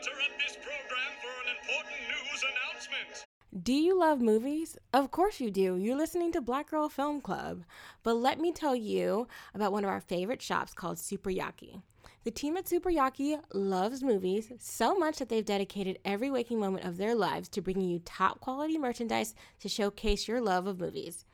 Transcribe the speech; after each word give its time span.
interrupt 0.00 0.38
this 0.38 0.56
program 0.56 1.12
for 1.20 1.28
an 1.44 1.56
important 1.60 2.00
news 2.08 2.42
announcement. 2.42 3.26
Do 3.62 3.74
you 3.74 3.98
love 3.98 4.22
movies? 4.22 4.78
Of 4.94 5.10
course 5.10 5.40
you 5.40 5.50
do. 5.50 5.76
You're 5.76 5.96
listening 5.96 6.32
to 6.32 6.40
Black 6.40 6.70
Girl 6.70 6.88
Film 6.88 7.20
Club. 7.20 7.64
But 8.02 8.14
let 8.14 8.40
me 8.40 8.50
tell 8.50 8.74
you 8.74 9.28
about 9.54 9.72
one 9.72 9.84
of 9.84 9.90
our 9.90 10.00
favorite 10.00 10.40
shops 10.40 10.72
called 10.72 10.98
Super 10.98 11.28
Yaki. 11.28 11.82
The 12.24 12.30
team 12.30 12.56
at 12.56 12.66
Super 12.66 12.90
Yaki 12.90 13.38
loves 13.52 14.02
movies 14.02 14.50
so 14.58 14.94
much 14.94 15.18
that 15.18 15.28
they've 15.28 15.44
dedicated 15.44 15.98
every 16.02 16.30
waking 16.30 16.60
moment 16.60 16.86
of 16.86 16.96
their 16.96 17.14
lives 17.14 17.50
to 17.50 17.60
bringing 17.60 17.90
you 17.90 18.00
top 18.02 18.40
quality 18.40 18.78
merchandise 18.78 19.34
to 19.58 19.68
showcase 19.68 20.26
your 20.26 20.40
love 20.40 20.66
of 20.66 20.80
movies. 20.80 21.26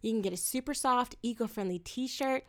You 0.00 0.12
can 0.12 0.22
get 0.22 0.32
a 0.32 0.38
super 0.38 0.72
soft, 0.72 1.16
eco 1.22 1.46
friendly 1.46 1.78
t 1.78 2.06
shirt 2.06 2.44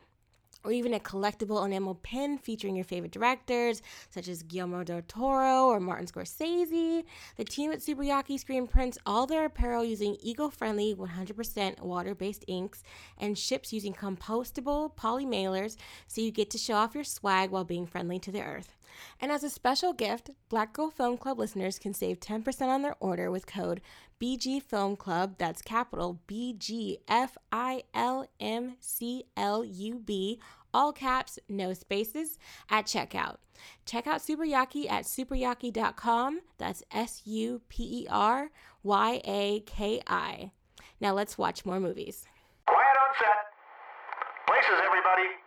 or 0.66 0.71
even 0.71 0.93
a 0.93 1.00
collectible 1.00 1.66
enamel 1.66 1.95
pin 1.95 2.38
featuring 2.38 2.75
your 2.75 2.84
favorite 2.84 3.11
directors, 3.11 3.82
such 4.09 4.27
as 4.27 4.43
Guillermo 4.43 4.84
del 4.84 5.04
Toro 5.07 5.68
or 5.68 5.79
Martin 5.79 6.07
Scorsese. 6.07 7.04
The 7.37 7.43
team 7.43 7.71
at 7.71 7.82
Super 7.82 8.04
Yaki 8.04 8.39
screen 8.39 8.68
prints 8.68 8.97
all 9.06 9.28
their 9.28 9.46
apparel 9.46 9.86
using 9.86 10.18
eco 10.21 10.50
friendly, 10.50 10.96
100% 10.96 11.82
water 11.82 12.15
based 12.15 12.43
inks 12.47 12.83
and 13.18 13.37
ships 13.37 13.71
using 13.71 13.93
compostable 13.93 14.96
poly 14.96 15.25
mailers, 15.25 15.78
so 16.07 16.21
you 16.21 16.32
get 16.32 16.50
to 16.50 16.57
show 16.57 16.73
off 16.73 16.95
your 16.95 17.04
swag 17.04 17.51
while 17.51 17.64
being 17.64 17.86
friendly 17.86 18.20
to 18.20 18.32
the 18.32 18.42
earth. 18.42 18.75
And 19.20 19.32
as 19.32 19.44
a 19.44 19.50
special 19.50 19.94
gift, 19.94 20.32
Black 20.50 20.74
Girl 20.74 20.90
Film 20.90 21.18
Club 21.18 21.40
listeners 21.40 21.80
can 21.80 21.94
save 21.94 22.20
10% 22.20 22.68
on 22.68 22.82
their 22.82 22.96
order 23.00 23.32
with 23.32 23.48
code 23.48 23.82
BG 24.21 24.62
Film 24.62 24.96
Club. 24.96 25.36
That's 25.38 25.62
capital 25.62 26.20
B 26.28 26.56
G 26.58 27.00
F 27.08 27.38
I 27.52 27.84
L 27.94 28.28
M 28.40 28.76
C 28.80 29.26
L 29.36 29.64
U 29.64 30.00
B, 30.00 30.40
all 30.74 30.94
caps, 30.94 31.40
no 31.50 31.74
spaces, 31.74 32.38
at 32.70 32.86
checkout. 32.86 33.38
Check 33.86 34.08
out 34.08 34.22
Super 34.22 34.45
Yaki 34.45 34.90
at 34.90 35.06
superyaki.com. 35.06 36.42
That's 36.58 36.84
S 36.92 37.22
U 37.26 37.62
P 37.70 37.84
E 37.84 38.08
R 38.09 38.50
Y 38.84 39.22
A 39.26 39.59
K 39.62 40.02
I. 40.08 40.52
Now 41.00 41.14
let's 41.14 41.38
watch 41.38 41.66
more 41.66 41.80
movies. 41.80 42.26
Quiet 42.68 42.86
on 42.86 43.16
set. 43.20 44.48
Places, 44.48 44.82
everybody. 44.86 45.45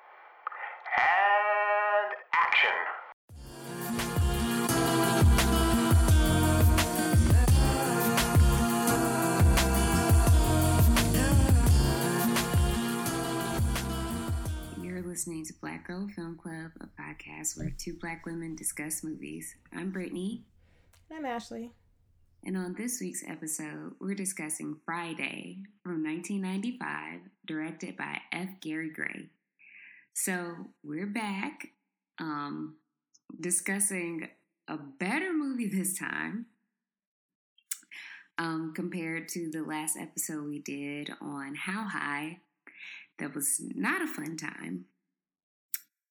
Listening 15.18 15.44
to 15.44 15.52
Black 15.60 15.84
Girl 15.84 16.06
Film 16.14 16.38
Club, 16.40 16.70
a 16.80 16.86
podcast 17.02 17.58
where 17.58 17.72
two 17.76 17.94
black 17.94 18.24
women 18.24 18.54
discuss 18.54 19.02
movies. 19.02 19.52
I'm 19.74 19.90
Brittany, 19.90 20.44
I'm 21.12 21.24
Ashley. 21.24 21.72
and 22.46 22.56
on 22.56 22.76
this 22.78 23.00
week's 23.00 23.24
episode, 23.26 23.94
we're 24.00 24.14
discussing 24.14 24.76
Friday 24.86 25.64
from 25.82 26.04
1995, 26.04 27.22
directed 27.44 27.96
by 27.96 28.18
F. 28.30 28.48
Gary 28.60 28.90
Gray. 28.90 29.30
So 30.14 30.54
we're 30.84 31.08
back 31.08 31.66
um, 32.20 32.76
discussing 33.40 34.28
a 34.68 34.76
better 34.76 35.32
movie 35.32 35.68
this 35.68 35.98
time 35.98 36.46
um, 38.38 38.72
compared 38.72 39.26
to 39.30 39.50
the 39.50 39.62
last 39.62 39.96
episode 40.00 40.46
we 40.46 40.60
did 40.60 41.10
on 41.20 41.56
How 41.56 41.88
High. 41.88 42.38
That 43.18 43.34
was 43.34 43.60
not 43.74 44.00
a 44.00 44.06
fun 44.06 44.36
time. 44.36 44.84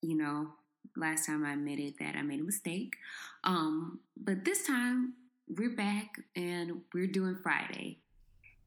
You 0.08 0.16
know, 0.16 0.48
last 0.96 1.26
time 1.26 1.46
I 1.46 1.52
admitted 1.52 1.96
that 2.00 2.16
I 2.16 2.22
made 2.22 2.40
a 2.40 2.44
mistake. 2.44 2.96
Um, 3.44 4.00
but 4.16 4.46
this 4.46 4.66
time 4.66 5.16
we're 5.50 5.76
back 5.76 6.22
and 6.34 6.82
we're 6.94 7.08
doing 7.08 7.38
Friday. 7.44 8.00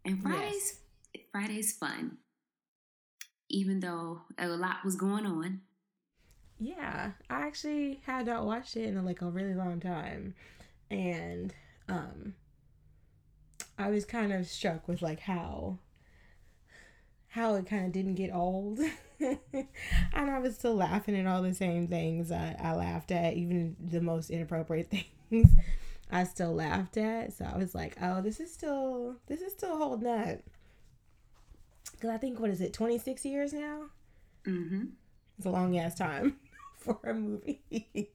And 0.04 0.22
Friday's 0.22 0.80
Friday's 1.32 1.72
fun. 1.72 2.18
Even 3.48 3.80
though 3.80 4.20
a 4.38 4.48
lot 4.48 4.84
was 4.84 4.96
going 4.96 5.24
on. 5.24 5.62
Yeah, 6.58 7.12
I 7.30 7.46
actually 7.46 8.02
had 8.04 8.26
not 8.26 8.44
watched 8.44 8.76
it 8.76 8.84
in 8.84 9.02
like 9.06 9.22
a 9.22 9.30
really 9.30 9.54
long 9.54 9.80
time, 9.80 10.34
and 10.90 11.54
um, 11.88 12.34
I 13.78 13.88
was 13.88 14.04
kind 14.04 14.30
of 14.30 14.46
struck 14.46 14.86
with 14.86 15.00
like 15.00 15.20
how 15.20 15.78
how 17.28 17.54
it 17.54 17.66
kind 17.66 17.86
of 17.86 17.92
didn't 17.92 18.16
get 18.16 18.30
old, 18.30 18.78
and 19.20 20.30
I 20.30 20.38
was 20.38 20.54
still 20.54 20.74
laughing 20.74 21.16
at 21.16 21.26
all 21.26 21.42
the 21.42 21.54
same 21.54 21.86
things 21.88 22.30
I, 22.32 22.56
I 22.60 22.74
laughed 22.74 23.10
at, 23.10 23.34
even 23.34 23.76
the 23.80 24.00
most 24.00 24.30
inappropriate 24.30 24.90
things. 25.30 25.50
I 26.10 26.24
still 26.24 26.52
laughed 26.54 26.96
at, 26.96 27.32
so 27.32 27.44
I 27.44 27.56
was 27.56 27.74
like, 27.74 27.96
"Oh, 28.02 28.20
this 28.20 28.40
is 28.40 28.52
still 28.52 29.16
this 29.26 29.40
is 29.40 29.52
still 29.52 29.76
holding 29.76 30.08
up." 30.08 30.38
Because 31.92 32.10
I 32.10 32.16
think 32.18 32.40
what 32.40 32.50
is 32.50 32.60
it, 32.60 32.72
twenty 32.72 32.98
six 32.98 33.24
years 33.24 33.52
now? 33.52 33.86
Mm-hmm. 34.46 34.86
It's 35.38 35.46
a 35.46 35.50
long 35.50 35.78
ass 35.78 35.94
time 35.94 36.36
for 36.78 36.98
a 37.04 37.14
movie. 37.14 37.62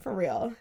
for 0.00 0.14
real. 0.14 0.54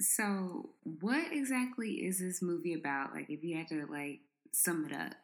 So 0.00 0.70
what 1.00 1.32
exactly 1.32 1.90
is 1.90 2.20
this 2.20 2.40
movie 2.40 2.74
about? 2.74 3.12
Like 3.12 3.28
if 3.28 3.42
you 3.42 3.56
had 3.56 3.68
to 3.68 3.86
like 3.90 4.20
sum 4.52 4.86
it 4.88 4.94
up. 4.94 5.14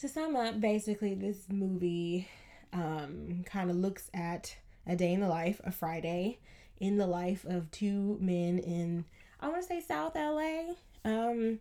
To 0.00 0.08
sum 0.08 0.34
up, 0.34 0.62
basically, 0.62 1.14
this 1.14 1.44
movie 1.50 2.26
um, 2.72 3.44
kind 3.44 3.68
of 3.68 3.76
looks 3.76 4.10
at 4.14 4.56
a 4.86 4.96
day 4.96 5.12
in 5.12 5.20
the 5.20 5.28
life, 5.28 5.60
a 5.62 5.70
Friday, 5.70 6.38
in 6.78 6.96
the 6.96 7.06
life 7.06 7.44
of 7.44 7.70
two 7.70 8.16
men 8.18 8.58
in, 8.60 9.04
I 9.40 9.48
want 9.48 9.60
to 9.60 9.68
say 9.68 9.82
South 9.82 10.14
LA. 10.14 10.72
Um, 11.04 11.58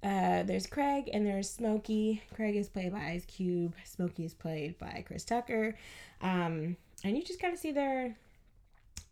uh, 0.00 0.44
there's 0.44 0.68
Craig 0.68 1.10
and 1.12 1.26
there's 1.26 1.50
Smokey. 1.50 2.22
Craig 2.36 2.54
is 2.54 2.68
played 2.68 2.92
by 2.92 3.00
Ice 3.00 3.24
Cube. 3.24 3.74
Smokey 3.84 4.26
is 4.26 4.34
played 4.34 4.78
by 4.78 5.02
Chris 5.04 5.24
Tucker. 5.24 5.76
Um, 6.20 6.76
and 7.02 7.16
you 7.16 7.24
just 7.24 7.40
kind 7.40 7.52
of 7.52 7.58
see 7.58 7.72
their 7.72 8.16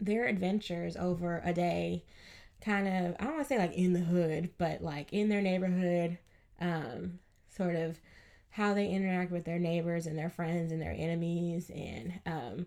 their 0.00 0.26
adventures 0.26 0.96
over 0.96 1.42
a 1.44 1.52
day 1.52 2.02
kind 2.60 2.88
of 2.88 3.16
i 3.20 3.24
don't 3.24 3.34
want 3.34 3.46
to 3.46 3.48
say 3.48 3.58
like 3.58 3.74
in 3.74 3.92
the 3.92 4.00
hood 4.00 4.50
but 4.58 4.82
like 4.82 5.12
in 5.12 5.28
their 5.28 5.40
neighborhood 5.40 6.18
um 6.60 7.20
sort 7.56 7.76
of 7.76 8.00
how 8.52 8.74
they 8.74 8.88
interact 8.88 9.32
with 9.32 9.44
their 9.44 9.58
neighbors 9.58 10.06
and 10.06 10.16
their 10.16 10.30
friends 10.30 10.72
and 10.72 10.80
their 10.80 10.94
enemies. 10.96 11.70
And 11.74 12.20
um 12.26 12.66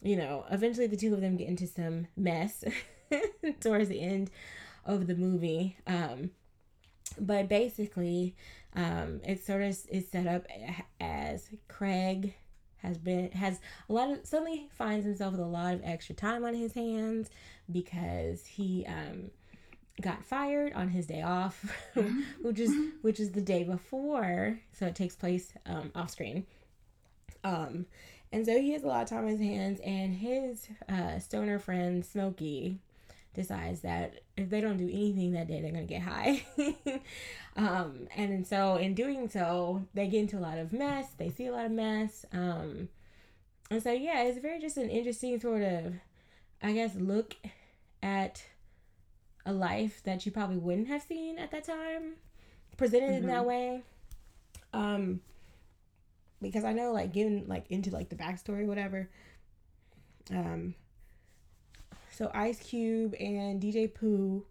you 0.00 0.16
know 0.16 0.44
eventually 0.50 0.86
the 0.86 0.96
two 0.96 1.14
of 1.14 1.20
them 1.20 1.36
get 1.36 1.48
into 1.48 1.66
some 1.66 2.06
mess 2.16 2.64
towards 3.60 3.88
the 3.88 4.00
end 4.00 4.30
of 4.84 5.06
the 5.06 5.16
movie. 5.16 5.76
Um 5.86 6.30
but 7.18 7.48
basically 7.48 8.36
um 8.74 9.20
it 9.24 9.44
sort 9.44 9.62
of 9.62 9.76
is 9.90 10.08
set 10.10 10.26
up 10.26 10.46
as 11.00 11.48
craig 11.68 12.34
has 12.76 12.98
been 12.98 13.30
has 13.32 13.60
a 13.88 13.92
lot 13.92 14.10
of 14.10 14.26
suddenly 14.26 14.68
finds 14.72 15.06
himself 15.06 15.32
with 15.32 15.40
a 15.40 15.46
lot 15.46 15.74
of 15.74 15.80
extra 15.84 16.14
time 16.14 16.44
on 16.44 16.54
his 16.54 16.74
hands 16.74 17.30
because 17.70 18.44
he 18.44 18.84
um 18.86 19.30
got 20.02 20.24
fired 20.24 20.72
on 20.74 20.88
his 20.88 21.06
day 21.06 21.22
off 21.22 21.64
which 22.42 22.58
is 22.58 22.74
which 23.02 23.20
is 23.20 23.32
the 23.32 23.40
day 23.40 23.64
before. 23.64 24.58
So 24.72 24.86
it 24.86 24.94
takes 24.94 25.14
place 25.14 25.52
um 25.66 25.90
off 25.94 26.10
screen. 26.10 26.46
Um 27.44 27.86
and 28.32 28.46
so 28.46 28.58
he 28.58 28.72
has 28.72 28.82
a 28.82 28.86
lot 28.86 29.02
of 29.02 29.08
time 29.08 29.24
on 29.24 29.30
his 29.30 29.40
hands 29.40 29.80
and 29.84 30.14
his 30.14 30.66
uh 30.88 31.18
stoner 31.18 31.58
friend 31.58 32.04
smokey 32.04 32.78
decides 33.34 33.80
that 33.80 34.20
if 34.36 34.50
they 34.50 34.60
don't 34.60 34.76
do 34.76 34.88
anything 34.88 35.32
that 35.32 35.48
day 35.48 35.60
they're 35.60 35.72
gonna 35.72 35.84
get 35.84 36.02
high. 36.02 36.44
Um 37.54 38.08
and 38.16 38.46
so 38.46 38.76
in 38.76 38.94
doing 38.94 39.28
so 39.28 39.86
they 39.92 40.06
get 40.06 40.20
into 40.20 40.38
a 40.38 40.40
lot 40.40 40.56
of 40.56 40.72
mess. 40.72 41.08
They 41.18 41.28
see 41.28 41.46
a 41.46 41.52
lot 41.52 41.66
of 41.66 41.72
mess. 41.72 42.24
Um 42.32 42.88
and 43.70 43.82
so 43.82 43.90
yeah 43.90 44.22
it's 44.22 44.38
very 44.38 44.60
just 44.60 44.76
an 44.76 44.90
interesting 44.90 45.40
sort 45.40 45.62
of 45.62 45.94
i 46.62 46.72
guess 46.72 46.94
look 46.94 47.34
at 48.02 48.44
a 49.44 49.52
life 49.52 50.02
that 50.04 50.24
you 50.24 50.32
probably 50.32 50.56
wouldn't 50.56 50.88
have 50.88 51.02
seen 51.02 51.38
at 51.38 51.50
that 51.50 51.64
time 51.64 52.14
presented 52.76 53.14
in 53.14 53.26
that 53.26 53.44
way 53.44 53.82
um 54.72 55.20
because 56.40 56.64
i 56.64 56.72
know 56.72 56.92
like 56.92 57.12
getting 57.12 57.46
like 57.46 57.66
into 57.70 57.90
like 57.90 58.08
the 58.08 58.16
backstory 58.16 58.66
whatever 58.66 59.08
um 60.30 60.74
so 62.12 62.30
Ice 62.34 62.60
Cube 62.60 63.14
and 63.18 63.60
DJ 63.60 63.92
Pooh 63.92 64.44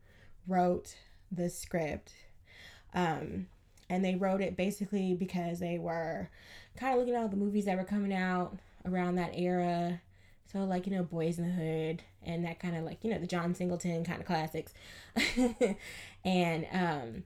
wrote 0.47 0.95
the 1.31 1.49
script. 1.49 2.11
Um, 2.93 3.47
and 3.89 4.03
they 4.03 4.15
wrote 4.15 4.41
it 4.41 4.57
basically 4.57 5.13
because 5.13 5.59
they 5.59 5.77
were 5.77 6.29
kind 6.75 6.93
of 6.93 6.99
looking 6.99 7.15
at 7.15 7.21
all 7.21 7.27
the 7.27 7.37
movies 7.37 7.65
that 7.65 7.77
were 7.77 7.83
coming 7.83 8.13
out 8.13 8.57
around 8.85 9.15
that 9.15 9.37
era. 9.37 10.01
So 10.51 10.65
like, 10.65 10.87
you 10.87 10.93
know, 10.93 11.03
Boys 11.03 11.37
in 11.37 11.45
the 11.45 11.51
Hood 11.51 12.03
and 12.25 12.45
that 12.45 12.59
kind 12.59 12.75
of 12.75 12.83
like, 12.83 13.03
you 13.03 13.11
know, 13.11 13.19
the 13.19 13.27
John 13.27 13.53
Singleton 13.55 14.03
kind 14.03 14.19
of 14.19 14.25
classics. 14.25 14.73
and 16.25 16.67
um 16.71 17.23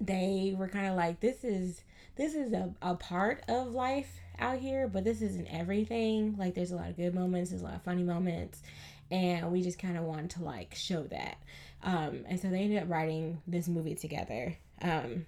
they 0.00 0.54
were 0.56 0.68
kind 0.68 0.86
of 0.86 0.96
like 0.96 1.20
this 1.20 1.44
is 1.44 1.82
this 2.16 2.34
is 2.34 2.52
a, 2.52 2.72
a 2.82 2.94
part 2.94 3.42
of 3.48 3.72
life 3.72 4.20
out 4.38 4.58
here, 4.58 4.88
but 4.88 5.04
this 5.04 5.22
isn't 5.22 5.46
everything. 5.46 6.36
Like 6.38 6.54
there's 6.54 6.72
a 6.72 6.76
lot 6.76 6.90
of 6.90 6.96
good 6.96 7.14
moments, 7.14 7.50
there's 7.50 7.62
a 7.62 7.64
lot 7.64 7.74
of 7.74 7.82
funny 7.82 8.04
moments 8.04 8.62
and 9.10 9.50
we 9.52 9.62
just 9.62 9.78
kind 9.78 9.96
of 9.96 10.04
wanted 10.04 10.30
to 10.30 10.44
like 10.44 10.74
show 10.74 11.02
that. 11.04 11.38
Um, 11.82 12.24
and 12.26 12.40
so 12.40 12.48
they 12.48 12.60
ended 12.60 12.82
up 12.82 12.88
writing 12.88 13.42
this 13.46 13.68
movie 13.68 13.94
together. 13.94 14.56
Um, 14.80 15.26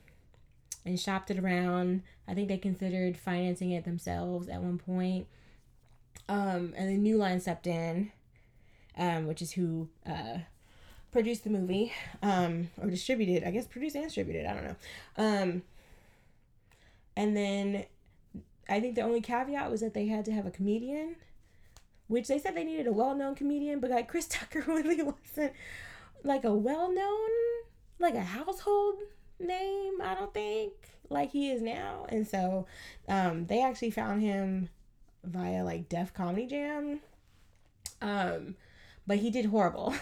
and 0.86 0.98
shopped 0.98 1.30
it 1.30 1.38
around. 1.38 2.02
I 2.28 2.34
think 2.34 2.48
they 2.48 2.56
considered 2.56 3.18
financing 3.18 3.72
it 3.72 3.84
themselves 3.84 4.48
at 4.48 4.62
one 4.62 4.78
point. 4.78 5.26
Um, 6.28 6.72
and 6.76 6.88
then 6.88 7.02
New 7.02 7.16
Line 7.18 7.40
stepped 7.40 7.66
in, 7.66 8.12
um, 8.96 9.26
which 9.26 9.42
is 9.42 9.52
who 9.52 9.88
uh, 10.06 10.38
produced 11.12 11.44
the 11.44 11.50
movie 11.50 11.92
um, 12.22 12.70
or 12.80 12.90
distributed. 12.90 13.44
I 13.44 13.50
guess 13.50 13.66
produced 13.66 13.96
and 13.96 14.04
distributed. 14.04 14.46
I 14.46 14.54
don't 14.54 14.64
know. 14.64 14.76
Um, 15.16 15.62
and 17.16 17.36
then 17.36 17.84
I 18.68 18.80
think 18.80 18.94
the 18.94 19.02
only 19.02 19.20
caveat 19.20 19.70
was 19.70 19.80
that 19.80 19.94
they 19.94 20.06
had 20.06 20.24
to 20.26 20.32
have 20.32 20.46
a 20.46 20.50
comedian, 20.50 21.16
which 22.08 22.28
they 22.28 22.38
said 22.38 22.54
they 22.54 22.64
needed 22.64 22.86
a 22.86 22.92
well-known 22.92 23.34
comedian, 23.34 23.80
but 23.80 23.90
like 23.90 24.08
Chris 24.08 24.26
Tucker 24.30 24.64
really 24.66 25.02
wasn't 25.02 25.52
like 26.24 26.44
a 26.44 26.52
well-known, 26.52 27.30
like 27.98 28.14
a 28.14 28.20
household 28.20 28.96
name, 29.38 30.00
I 30.02 30.14
don't 30.14 30.34
think, 30.34 30.72
like 31.08 31.30
he 31.30 31.50
is 31.50 31.62
now. 31.62 32.06
And 32.08 32.26
so 32.26 32.66
um, 33.08 33.46
they 33.46 33.62
actually 33.62 33.90
found 33.90 34.22
him 34.22 34.68
via 35.24 35.64
like 35.64 35.88
Def 35.88 36.12
Comedy 36.12 36.46
Jam. 36.46 37.00
Um, 38.02 38.56
but 39.06 39.18
he 39.18 39.30
did 39.30 39.46
horrible. 39.46 39.94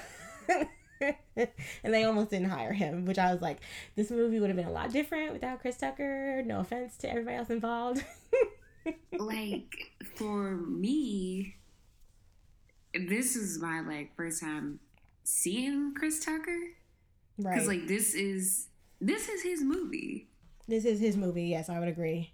and 1.01 1.95
they 1.95 2.05
almost 2.05 2.31
didn't 2.31 2.51
hire 2.51 2.73
him, 2.73 3.05
which 3.05 3.19
I 3.19 3.33
was 3.33 3.43
like, 3.43 3.61
this 3.97 4.11
movie 4.11 4.41
would 4.41 4.49
have 4.51 4.57
been 4.57 4.67
a 4.67 4.73
lot 4.73 4.93
different 4.93 5.33
without 5.33 5.61
Chris 5.61 5.77
Tucker. 5.77 6.43
No 6.45 6.61
offense 6.61 6.97
to 6.99 7.11
everybody 7.11 7.37
else 7.37 7.51
involved. 7.51 8.05
like 9.19 9.75
for 10.17 10.57
me, 10.57 11.57
this 13.09 13.37
is 13.37 13.59
my 13.61 13.81
like 13.81 14.15
first 14.17 14.41
time 14.41 14.81
seeing 15.25 15.95
Chris 15.95 16.25
Tucker. 16.25 16.59
right. 17.39 17.55
Because 17.55 17.69
like 17.69 17.87
this 17.87 18.15
is 18.15 18.69
this 19.01 19.29
is 19.29 19.43
his 19.43 19.63
movie. 19.63 20.29
this 20.69 20.85
is 20.85 21.01
his 21.01 21.17
movie. 21.17 21.45
Yes, 21.45 21.69
I 21.69 21.79
would 21.79 21.89
agree. 21.89 22.34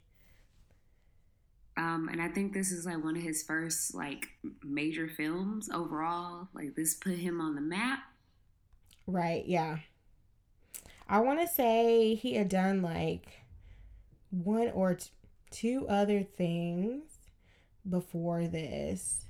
Um, 1.81 2.11
and 2.13 2.21
I 2.21 2.29
think 2.29 2.53
this 2.53 2.73
is 2.73 2.85
like 2.85 3.03
one 3.03 3.17
of 3.17 3.23
his 3.23 3.43
first 3.43 3.95
like 3.95 4.29
major 4.63 5.09
films 5.09 5.71
overall. 5.73 6.49
Like 6.53 6.75
this 6.77 6.93
put 6.93 7.15
him 7.15 7.41
on 7.41 7.55
the 7.55 7.63
map. 7.63 8.01
Right, 9.07 9.45
yeah. 9.47 9.79
I 11.09 11.21
want 11.21 11.41
to 11.41 11.49
say 11.49 12.15
he 12.15 12.35
had 12.35 12.51
done 12.51 12.83
like 12.83 13.29
one 14.29 14.71
or 14.73 14.97
t- 14.97 15.09
two 15.51 15.87
other 15.89 16.23
things 16.23 17.05
before 17.89 18.47
this, 18.47 19.25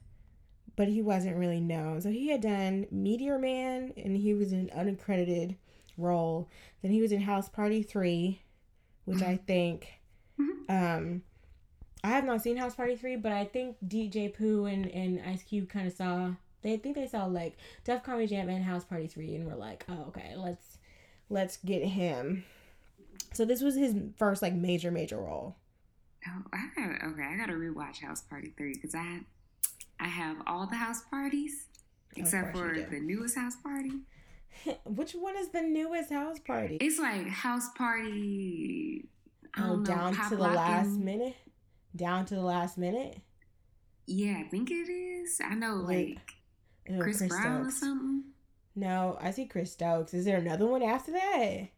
but 0.74 0.88
he 0.88 1.02
wasn't 1.02 1.36
really 1.36 1.60
known. 1.60 2.00
So 2.00 2.10
he 2.10 2.30
had 2.30 2.40
done 2.40 2.88
Meteor 2.90 3.38
Man 3.38 3.92
and 3.96 4.16
he 4.16 4.34
was 4.34 4.52
in 4.52 4.68
an 4.70 4.96
uncredited 4.96 5.54
role. 5.96 6.50
Then 6.82 6.90
he 6.90 7.00
was 7.00 7.12
in 7.12 7.20
House 7.20 7.48
Party 7.48 7.84
3, 7.84 8.42
which 9.04 9.22
I 9.22 9.36
think 9.36 9.86
um 10.68 11.22
I 12.02 12.08
have 12.08 12.24
not 12.24 12.42
seen 12.42 12.56
House 12.56 12.74
Party 12.74 12.96
3, 12.96 13.16
but 13.16 13.32
I 13.32 13.44
think 13.44 13.76
DJ 13.86 14.34
Pooh 14.34 14.64
and, 14.64 14.86
and 14.86 15.20
Ice 15.26 15.42
Cube 15.42 15.68
kind 15.68 15.86
of 15.86 15.92
saw 15.92 16.32
they 16.62 16.76
think 16.76 16.94
they 16.96 17.06
saw 17.06 17.24
like 17.24 17.56
Def 17.84 18.02
Comedy 18.02 18.26
Jam 18.26 18.48
and 18.48 18.64
House 18.64 18.84
Party 18.84 19.06
3 19.06 19.34
and 19.36 19.46
were 19.46 19.56
like, 19.56 19.84
"Oh, 19.88 20.06
okay, 20.08 20.34
let's 20.36 20.78
let's 21.28 21.56
get 21.58 21.82
him." 21.82 22.44
So 23.32 23.44
this 23.44 23.62
was 23.62 23.76
his 23.76 23.94
first 24.16 24.42
like 24.42 24.54
major 24.54 24.90
major 24.90 25.18
role. 25.18 25.56
Oh, 26.26 26.42
I 26.52 26.68
gotta 26.76 27.06
okay. 27.06 27.22
I 27.22 27.36
gotta 27.36 27.54
rewatch 27.54 28.02
House 28.02 28.22
Party 28.22 28.52
three 28.56 28.74
because 28.74 28.94
I 28.94 29.20
I 29.98 30.08
have 30.08 30.36
all 30.46 30.66
the 30.66 30.76
house 30.76 31.02
parties 31.10 31.66
except 32.16 32.56
for 32.56 32.74
the 32.74 33.00
newest 33.00 33.36
house 33.36 33.56
party. 33.56 34.00
Which 34.84 35.12
one 35.12 35.36
is 35.36 35.48
the 35.48 35.62
newest 35.62 36.10
house 36.12 36.38
party? 36.40 36.76
It's 36.80 36.98
like 36.98 37.28
house 37.28 37.68
party. 37.76 39.08
I 39.54 39.62
oh, 39.62 39.66
don't 39.68 39.82
know, 39.82 39.94
down 39.94 40.28
to 40.28 40.36
the 40.36 40.42
last 40.42 40.90
minute. 40.90 41.36
Down 41.94 42.24
to 42.26 42.34
the 42.34 42.42
last 42.42 42.78
minute. 42.78 43.18
Yeah, 44.06 44.38
I 44.44 44.48
think 44.48 44.70
it 44.70 44.88
is. 44.90 45.40
I 45.44 45.54
know 45.54 45.84
Wait, 45.86 46.16
like 46.16 46.32
Ew, 46.88 46.96
oh, 46.98 47.02
Chris, 47.02 47.22
Brown 47.26 47.66
or 47.66 47.70
something. 47.70 48.24
No, 48.76 49.18
I 49.20 49.30
see 49.32 49.46
Chris 49.46 49.72
Stokes. 49.72 50.14
Is 50.14 50.24
there 50.24 50.38
another 50.38 50.66
one 50.66 50.82
after 50.82 51.12
that? 51.12 51.68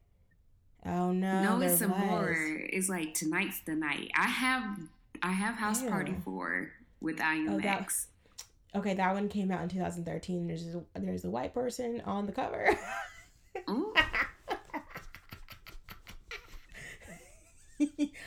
Oh 0.85 1.13
no, 1.13 1.43
no, 1.43 1.61
it's 1.61 1.79
some 1.79 1.91
was. 1.91 2.01
more. 2.01 2.37
It's 2.37 2.89
like 2.89 3.15
tonight's 3.15 3.61
the 3.61 3.75
night. 3.75 4.11
I 4.17 4.27
have 4.29 4.79
I 5.23 5.33
have 5.33 5.55
house 5.55 5.83
party 5.83 6.15
four 6.25 6.71
with 7.01 7.21
Oh, 7.21 7.25
IMx. 7.25 7.63
that- 7.63 8.07
Okay, 8.75 8.95
that 8.95 9.13
one 9.13 9.29
came 9.29 9.51
out 9.51 9.63
in 9.63 9.69
2013. 9.69 10.47
There's 10.47 10.75
a, 10.75 10.83
there's 10.99 11.27
a 11.27 11.31
white 11.31 11.53
person 11.53 12.01
on 12.07 12.25
the 12.25 12.33
cover. 12.33 12.71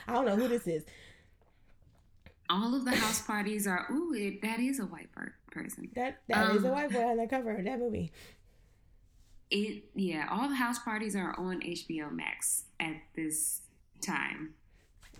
I 0.08 0.12
don't 0.12 0.26
know 0.26 0.36
who 0.36 0.48
this 0.48 0.66
is. 0.66 0.84
All 2.50 2.74
of 2.74 2.84
the 2.84 2.94
house 2.94 3.20
parties 3.22 3.66
are. 3.66 3.86
Ooh, 3.90 4.12
it, 4.14 4.42
that 4.42 4.60
is 4.60 4.78
a 4.78 4.84
white 4.84 5.10
per- 5.12 5.34
person. 5.50 5.88
That 5.94 6.20
that 6.28 6.54
is 6.54 6.64
a 6.64 6.68
Um, 6.68 6.74
white 6.74 6.92
boy 6.92 7.02
on 7.04 7.16
the 7.16 7.26
cover 7.26 7.56
of 7.56 7.64
that 7.64 7.78
movie. 7.78 8.12
It 9.50 9.84
yeah, 9.94 10.26
all 10.30 10.48
the 10.48 10.56
house 10.56 10.78
parties 10.80 11.14
are 11.14 11.34
on 11.38 11.60
HBO 11.60 12.10
Max 12.12 12.64
at 12.80 12.96
this 13.14 13.62
time. 14.00 14.54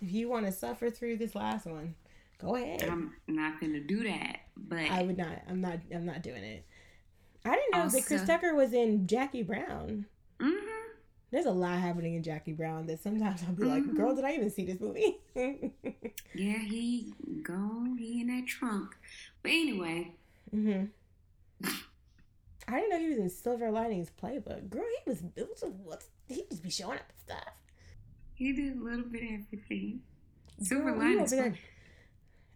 If 0.01 0.11
you 0.11 0.27
want 0.29 0.45
to 0.45 0.51
suffer 0.51 0.89
through 0.89 1.17
this 1.17 1.33
last 1.33 1.65
one, 1.65 1.95
go 2.39 2.55
ahead. 2.55 2.83
I'm 2.83 3.13
not 3.27 3.59
gonna 3.61 3.79
do 3.79 4.03
that, 4.03 4.39
but 4.57 4.79
I 4.79 5.03
would 5.03 5.17
not. 5.17 5.41
I'm 5.49 5.61
not. 5.61 5.79
I'm 5.93 6.05
not 6.05 6.21
doing 6.23 6.43
it. 6.43 6.65
I 7.45 7.55
didn't 7.55 7.71
know 7.71 7.87
that 7.89 8.05
Chris 8.05 8.25
Tucker 8.25 8.53
was 8.53 8.73
in 8.73 9.07
Jackie 9.07 9.43
Brown. 9.43 10.05
There's 11.31 11.45
a 11.45 11.51
lot 11.51 11.77
happening 11.79 12.15
in 12.15 12.23
Jackie 12.23 12.53
Brown 12.53 12.87
that 12.87 13.01
sometimes 13.01 13.43
I'll 13.43 13.53
be 13.53 13.65
like, 13.65 13.83
Mhm. 13.83 13.95
"Girl, 13.95 14.15
did 14.15 14.23
I 14.23 14.33
even 14.35 14.49
see 14.49 14.65
this 14.65 14.79
movie?" 14.79 15.17
yeah, 15.35 16.57
he 16.59 17.13
go 17.43 17.85
he 17.97 18.21
in 18.21 18.27
that 18.27 18.47
trunk. 18.47 18.95
But 19.43 19.51
anyway, 19.51 20.13
hmm 20.51 20.85
I 22.69 22.79
didn't 22.81 22.89
know 22.89 22.99
he 22.99 23.09
was 23.09 23.17
in 23.19 23.29
Silver 23.29 23.71
Linings 23.71 24.09
Playbook. 24.21 24.69
Girl, 24.69 24.83
he 25.03 25.09
was. 25.09 25.23
It 25.35 25.47
was 25.49 25.63
what's 25.83 26.07
he 26.27 26.43
just 26.49 26.63
be 26.63 26.69
showing 26.69 26.97
up 26.97 27.05
and 27.09 27.19
stuff. 27.37 27.53
he 28.33 28.53
did 28.53 28.77
a 28.77 28.83
little 28.83 29.05
bit 29.05 29.23
of 29.23 29.29
everything. 29.47 30.01
Silver 30.61 30.91
Girl, 30.91 30.99
linings. 30.99 31.31
there- 31.31 31.55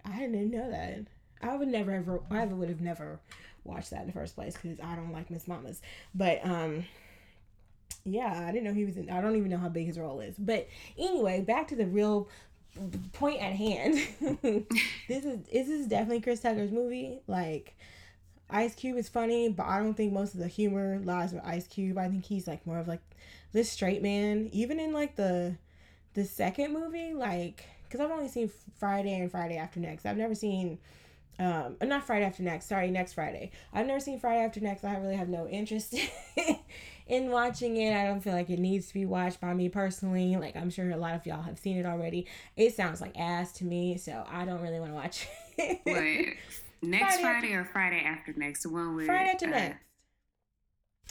I 0.04 0.20
didn't 0.20 0.52
know 0.52 0.70
that. 0.72 1.00
I 1.42 1.56
would 1.56 1.68
never 1.70 1.92
ever. 1.92 2.22
I 2.30 2.46
would 2.46 2.70
have 2.70 2.82
never 2.82 3.20
watched 3.64 3.92
that 3.92 4.02
in 4.02 4.08
the 4.08 4.14
first 4.14 4.36
place 4.36 4.56
because 4.62 4.80
I 4.80 4.96
don't 4.96 5.12
like 5.14 5.30
Miss 5.30 5.48
Mamas. 5.48 5.82
But 6.14 6.46
um, 6.46 6.86
yeah, 8.04 8.46
I 8.48 8.52
didn't 8.52 8.66
know 8.66 8.74
he 8.74 8.86
was 8.86 8.98
in. 8.98 9.10
I 9.10 9.22
don't 9.22 9.36
even 9.36 9.50
know 9.50 9.58
how 9.58 9.70
big 9.70 9.88
his 9.88 10.00
role 10.00 10.20
is. 10.20 10.36
But 10.38 10.68
anyway, 10.98 11.42
back 11.42 11.68
to 11.70 11.76
the 11.76 11.86
real 11.86 12.30
point 13.14 13.42
at 13.42 13.54
hand. 13.54 13.96
this 15.08 15.26
is 15.26 15.40
this 15.52 15.70
is 15.70 15.88
definitely 15.88 16.22
Chris 16.22 16.40
Tucker's 16.42 16.72
movie. 16.72 17.20
Like. 17.28 17.76
Ice 18.54 18.76
Cube 18.76 18.98
is 18.98 19.08
funny, 19.08 19.48
but 19.48 19.66
I 19.66 19.80
don't 19.80 19.94
think 19.94 20.12
most 20.12 20.34
of 20.34 20.42
the 20.42 20.48
humor 20.50 21.00
lies 21.06 21.32
with 21.32 21.42
Ice 21.46 21.68
Cube. 21.68 21.98
I 21.98 22.10
think 22.10 22.26
he's 22.26 22.48
like 22.48 22.68
more 22.68 22.80
of 22.80 22.86
like 22.86 23.00
this 23.54 23.72
straight 23.72 24.02
man. 24.04 24.50
Even 24.52 24.78
in 24.78 24.92
like 24.92 25.16
the 25.16 25.56
the 26.16 26.26
second 26.26 26.74
movie, 26.74 27.14
like 27.14 27.64
because 27.84 28.00
I've 28.00 28.12
only 28.12 28.28
seen 28.28 28.52
Friday 28.78 29.20
and 29.20 29.32
Friday 29.32 29.58
After 29.58 29.80
Next. 29.80 30.06
I've 30.06 30.18
never 30.18 30.36
seen 30.36 30.80
um 31.40 31.78
not 31.82 32.06
Friday 32.06 32.26
After 32.26 32.44
Next. 32.44 32.68
Sorry, 32.68 32.92
next 32.92 33.14
Friday. 33.14 33.52
I've 33.74 33.88
never 33.88 34.00
seen 34.00 34.20
Friday 34.20 34.44
After 34.44 34.60
Next. 34.60 34.84
I 34.84 34.98
really 34.98 35.16
have 35.16 35.30
no 35.30 35.48
interest 35.48 35.96
in 37.08 37.30
watching 37.30 37.78
it. 37.78 37.94
I 37.96 38.06
don't 38.06 38.22
feel 38.22 38.34
like 38.34 38.50
it 38.50 38.60
needs 38.60 38.88
to 38.88 38.94
be 38.94 39.06
watched 39.06 39.40
by 39.42 39.54
me 39.54 39.70
personally. 39.70 40.36
Like 40.38 40.56
I'm 40.56 40.70
sure 40.70 40.90
a 40.92 40.98
lot 40.98 41.16
of 41.16 41.26
y'all 41.26 41.42
have 41.42 41.60
seen 41.60 41.78
it 41.78 41.86
already. 41.86 42.28
It 42.56 42.76
sounds 42.76 43.02
like 43.02 43.18
ass 43.18 43.52
to 43.54 43.66
me, 43.66 43.98
so 43.98 44.24
I 44.30 44.46
don't 44.46 44.62
really 44.62 44.80
want 44.80 44.92
to 44.92 44.96
watch 44.96 45.28
it. 45.58 45.80
What 45.84 46.90
next 46.90 47.20
Friday 47.20 47.22
Friday, 47.22 47.48
after- 47.54 47.60
or 47.60 47.66
Friday 47.66 48.04
after 48.06 48.34
next? 48.38 48.66
One 48.66 48.96
with 48.96 49.06
Friday 49.06 49.30
after 49.32 49.48
uh, 49.48 49.50
next. 49.52 49.84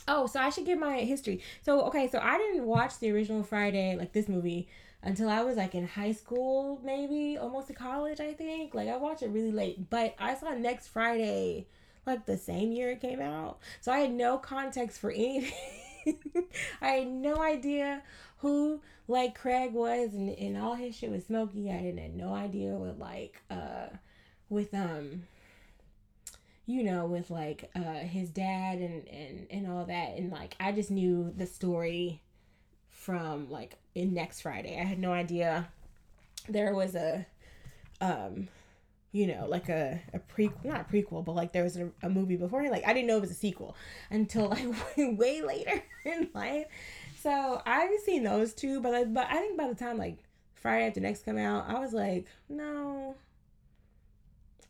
Oh, 0.09 0.27
so 0.27 0.41
I 0.41 0.51
should 0.51 0.65
give 0.67 0.79
my 0.79 0.99
history. 1.01 1.43
So 1.63 1.83
okay, 1.87 2.09
so 2.09 2.19
I 2.19 2.39
didn't 2.39 2.65
watch 2.65 2.99
the 2.99 3.11
original 3.13 3.43
Friday, 3.45 3.97
like 3.97 4.13
this 4.13 4.29
movie, 4.29 4.69
until 5.03 5.29
I 5.29 5.43
was 5.43 5.57
like 5.57 5.75
in 5.75 5.87
high 5.87 6.13
school, 6.13 6.81
maybe 6.83 7.37
almost 7.39 7.69
to 7.69 7.75
college, 7.75 8.19
I 8.21 8.33
think. 8.33 8.75
Like 8.75 8.89
I 8.89 8.97
watched 8.97 9.23
it 9.23 9.29
really 9.29 9.53
late, 9.53 9.89
but 9.91 10.15
I 10.19 10.35
saw 10.35 10.53
Next 10.55 10.89
Friday 10.89 11.69
like 12.11 12.27
the 12.27 12.39
same 12.39 12.73
year 12.73 12.91
it 12.91 13.01
came 13.01 13.21
out. 13.21 13.59
So 13.81 13.93
I 13.93 14.01
had 14.01 14.13
no 14.13 14.39
context 14.39 15.01
for 15.01 15.11
anything. 15.11 15.53
I 16.83 16.89
had 16.89 17.09
no 17.09 17.37
idea 17.37 18.03
who 18.39 18.81
like 19.07 19.39
Craig 19.39 19.73
was 19.73 20.15
and, 20.15 20.31
and 20.31 20.57
all 20.57 20.75
his 20.75 20.97
shit 20.97 21.11
was 21.11 21.27
smoky. 21.27 21.71
I 21.71 21.79
didn't 21.79 21.99
had 21.99 22.17
no 22.17 22.35
idea 22.35 22.71
what 22.71 22.99
like 22.99 23.43
uh 23.51 23.89
with 24.49 24.75
um 24.75 25.25
you 26.67 26.83
know 26.83 27.07
with 27.07 27.31
like 27.31 27.71
uh 27.75 28.01
his 28.01 28.31
dad 28.31 28.79
and 28.79 29.07
and 29.09 29.47
and 29.51 29.71
all 29.71 29.85
that 29.87 30.17
and 30.17 30.31
like 30.31 30.57
I 30.59 30.73
just 30.73 30.91
knew 30.91 31.33
the 31.37 31.47
story 31.47 32.21
from 32.89 33.51
like 33.51 33.77
in 33.95 34.15
next 34.15 34.41
Friday. 34.41 34.79
I 34.81 34.85
had 34.85 34.99
no 34.99 35.13
idea 35.13 35.69
there 36.49 36.75
was 36.75 36.95
a 36.95 37.27
um 38.01 38.49
you 39.13 39.27
know, 39.27 39.47
like 39.49 39.69
a, 39.69 40.01
a 40.15 40.21
prequel, 40.21 40.65
not 40.65 40.81
a 40.83 40.93
prequel, 40.93 41.25
but 41.25 41.35
like 41.35 41.53
there 41.53 41.65
was 41.65 41.77
a, 41.77 41.91
a 42.03 42.09
movie 42.09 42.37
before. 42.37 42.69
Like 42.71 42.87
I 42.87 42.93
didn't 42.93 43.09
know 43.09 43.17
it 43.17 43.23
was 43.23 43.31
a 43.31 43.35
sequel 43.35 43.77
until 44.11 44.49
like 44.49 44.65
way, 44.97 45.13
way 45.13 45.43
later 45.43 45.83
in 46.05 46.29
life. 46.35 46.67
So 47.21 47.61
I've 47.67 47.91
seen 48.05 48.23
those 48.23 48.55
two, 48.55 48.81
but 48.81 48.95
I, 48.95 49.05
but 49.05 49.27
I 49.29 49.37
think 49.39 49.59
by 49.59 49.69
the 49.69 49.75
time 49.75 49.99
like 49.99 50.19
Friday 50.55 50.87
After 50.87 51.01
Next 51.01 51.25
come 51.25 51.39
out, 51.39 51.69
I 51.69 51.79
was 51.81 51.93
like, 51.93 52.27
no. 52.49 53.17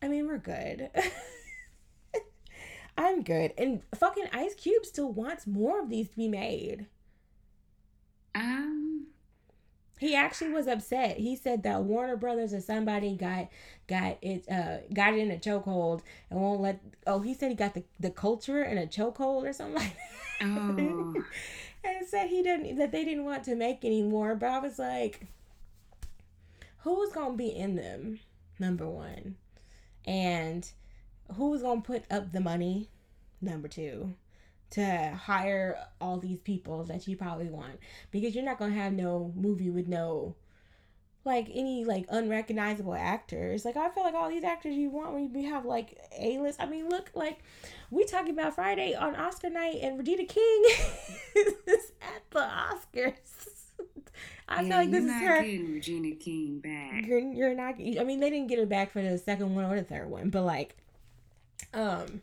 I 0.01 0.07
mean, 0.07 0.27
we're 0.27 0.37
good. 0.39 0.89
I'm 2.97 3.23
good. 3.23 3.53
And 3.57 3.81
fucking 3.95 4.25
Ice 4.33 4.55
Cube 4.55 4.85
still 4.85 5.11
wants 5.11 5.45
more 5.45 5.79
of 5.81 5.89
these 5.89 6.09
to 6.09 6.15
be 6.17 6.27
made. 6.27 6.87
Um, 8.33 8.80
He 10.01 10.15
actually 10.15 10.49
was 10.49 10.65
upset. 10.65 11.19
He 11.19 11.35
said 11.35 11.61
that 11.61 11.83
Warner 11.83 12.17
Brothers 12.17 12.55
or 12.55 12.59
somebody 12.59 13.15
got 13.15 13.49
got 13.85 14.17
it 14.23 14.49
uh 14.49 14.77
got 14.91 15.13
it 15.13 15.19
in 15.19 15.29
a 15.29 15.37
chokehold 15.37 16.01
and 16.31 16.41
won't 16.41 16.59
let 16.59 16.81
oh 17.05 17.19
he 17.19 17.35
said 17.35 17.49
he 17.49 17.55
got 17.55 17.75
the, 17.75 17.83
the 17.99 18.09
culture 18.09 18.63
in 18.63 18.79
a 18.79 18.87
chokehold 18.87 19.47
or 19.47 19.53
something 19.53 19.75
like 19.75 19.95
that. 19.95 20.47
oh, 20.47 21.13
and 21.83 22.07
said 22.07 22.29
he 22.29 22.41
didn't 22.41 22.77
that 22.77 22.91
they 22.91 23.05
didn't 23.05 23.25
want 23.25 23.43
to 23.43 23.53
make 23.53 23.85
anymore. 23.85 24.33
But 24.33 24.49
I 24.49 24.57
was 24.57 24.79
like, 24.79 25.27
who's 26.79 27.11
gonna 27.13 27.37
be 27.37 27.49
in 27.49 27.75
them? 27.75 28.21
Number 28.57 28.89
one. 28.89 29.35
And 30.07 30.67
who's 31.35 31.61
gonna 31.61 31.81
put 31.81 32.05
up 32.09 32.31
the 32.31 32.41
money? 32.41 32.89
Number 33.39 33.67
two. 33.67 34.15
To 34.71 35.19
hire 35.25 35.77
all 35.99 36.17
these 36.17 36.39
people 36.39 36.83
that 36.85 37.07
you 37.07 37.17
probably 37.17 37.49
want. 37.49 37.79
Because 38.09 38.33
you're 38.33 38.45
not 38.45 38.57
gonna 38.57 38.73
have 38.73 38.93
no 38.93 39.33
movie 39.35 39.69
with 39.69 39.87
no 39.87 40.35
like 41.23 41.49
any 41.53 41.85
like 41.85 42.05
unrecognizable 42.09 42.95
actors. 42.95 43.63
Like 43.65 43.77
I 43.77 43.89
feel 43.89 44.03
like 44.03 44.15
all 44.15 44.29
these 44.29 44.43
actors 44.43 44.75
you 44.75 44.89
want 44.89 45.13
when 45.13 45.33
you 45.35 45.49
have 45.49 45.65
like 45.65 45.97
A 46.17 46.39
list. 46.39 46.61
I 46.61 46.65
mean, 46.65 46.89
look 46.89 47.11
like 47.13 47.39
we 47.91 48.05
talking 48.05 48.31
about 48.31 48.55
Friday 48.55 48.95
on 48.95 49.15
Oscar 49.15 49.49
night 49.49 49.77
and 49.81 49.97
Regina 49.97 50.25
King 50.25 50.63
is 51.35 51.91
at 52.01 52.23
the 52.31 52.39
Oscars. 52.39 53.13
I 54.47 54.61
yeah, 54.63 54.67
feel 54.67 54.77
like 54.77 54.91
this 54.91 55.03
you're 55.03 55.15
is 55.15 55.21
not 55.21 55.21
her. 55.37 55.41
getting 55.43 55.73
Regina 55.73 56.15
King 56.15 56.59
back. 56.59 57.05
You're, 57.05 57.19
you're 57.19 57.55
not. 57.55 57.75
I 57.79 58.03
mean, 58.03 58.19
they 58.19 58.29
didn't 58.29 58.47
get 58.47 58.59
her 58.59 58.65
back 58.65 58.91
for 58.91 59.01
the 59.01 59.17
second 59.17 59.55
one 59.55 59.65
or 59.65 59.75
the 59.75 59.83
third 59.83 60.09
one, 60.09 60.29
but 60.29 60.43
like, 60.43 60.75
um, 61.73 62.21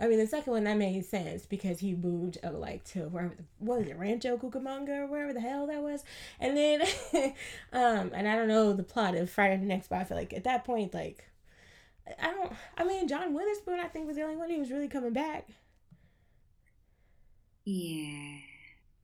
I 0.00 0.06
mean, 0.06 0.18
the 0.18 0.26
second 0.26 0.52
one 0.52 0.64
that 0.64 0.76
made 0.76 1.04
sense 1.04 1.46
because 1.46 1.80
he 1.80 1.94
moved 1.94 2.38
uh, 2.44 2.52
like 2.52 2.84
to 2.92 3.08
where 3.08 3.32
what 3.58 3.80
was 3.80 3.88
it, 3.88 3.98
Rancho 3.98 4.36
Cucamonga 4.36 5.00
or 5.00 5.06
wherever 5.06 5.32
the 5.32 5.40
hell 5.40 5.66
that 5.66 5.82
was, 5.82 6.04
and 6.40 6.56
then, 6.56 6.82
um, 7.72 8.12
and 8.14 8.28
I 8.28 8.36
don't 8.36 8.48
know 8.48 8.72
the 8.72 8.82
plot 8.82 9.14
of 9.16 9.30
Friday 9.30 9.56
the 9.56 9.66
Next, 9.66 9.88
but 9.88 9.98
I 9.98 10.04
feel 10.04 10.16
like 10.16 10.32
at 10.32 10.44
that 10.44 10.64
point, 10.64 10.94
like, 10.94 11.24
I 12.22 12.30
don't. 12.32 12.52
I 12.76 12.84
mean, 12.84 13.08
John 13.08 13.34
Witherspoon, 13.34 13.80
I 13.80 13.88
think 13.88 14.06
was 14.06 14.16
the 14.16 14.22
only 14.22 14.36
one 14.36 14.50
who 14.50 14.58
was 14.60 14.70
really 14.70 14.88
coming 14.88 15.12
back. 15.12 15.48
Yeah. 17.64 18.38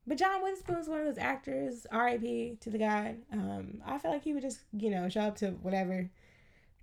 But 0.07 0.17
John 0.17 0.43
Witherspoon's 0.43 0.87
one 0.87 0.99
of 0.99 1.05
those 1.05 1.17
actors, 1.17 1.85
R.I.P. 1.91 2.57
to 2.61 2.69
the 2.69 2.77
guy. 2.77 3.15
Um, 3.31 3.81
I 3.85 3.97
feel 3.97 4.11
like 4.11 4.23
he 4.23 4.33
would 4.33 4.43
just, 4.43 4.59
you 4.71 4.89
know, 4.91 5.09
show 5.09 5.21
up 5.21 5.37
to 5.37 5.51
whatever. 5.61 6.09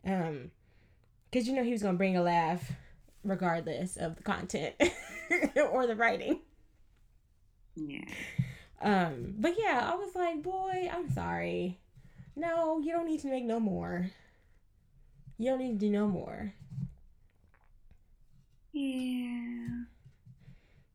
Um, 0.04 0.50
cause 1.33 1.47
you 1.47 1.54
know 1.54 1.62
he 1.62 1.71
was 1.73 1.83
gonna 1.83 1.97
bring 1.97 2.16
a 2.16 2.23
laugh, 2.23 2.73
regardless 3.25 3.97
of 3.97 4.17
the 4.17 4.23
content 4.23 4.75
or 5.73 5.87
the 5.87 5.97
writing. 5.97 6.41
Yeah. 7.76 8.05
Um, 8.81 9.35
but 9.38 9.55
yeah, 9.59 9.91
I 9.93 9.97
was 9.97 10.14
like, 10.14 10.43
boy, 10.43 10.91
I'm 10.93 11.11
sorry. 11.11 11.79
No, 12.35 12.81
you 12.81 12.93
don't 12.93 13.07
need 13.07 13.21
to 13.21 13.29
make 13.29 13.45
no 13.45 13.61
more. 13.61 14.11
You 15.38 15.50
don't 15.50 15.61
need 15.61 15.81
to 15.81 15.87
do 15.87 15.91
no 15.91 16.07
more. 16.09 16.55
Yeah. 18.73 19.85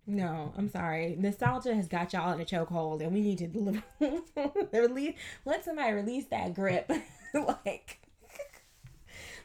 No, 0.06 0.54
I'm 0.58 0.70
sorry. 0.70 1.16
Nostalgia 1.20 1.76
has 1.76 1.88
got 1.88 2.14
y'all 2.14 2.32
in 2.32 2.40
a 2.40 2.46
chokehold, 2.46 3.02
and 3.02 3.14
we 3.14 3.22
need 3.22 3.38
to 3.40 3.84
release, 4.74 5.16
let 5.46 5.66
somebody 5.66 5.94
release 5.94 6.26
that 6.28 6.54
grip, 6.54 6.90
like, 7.34 8.00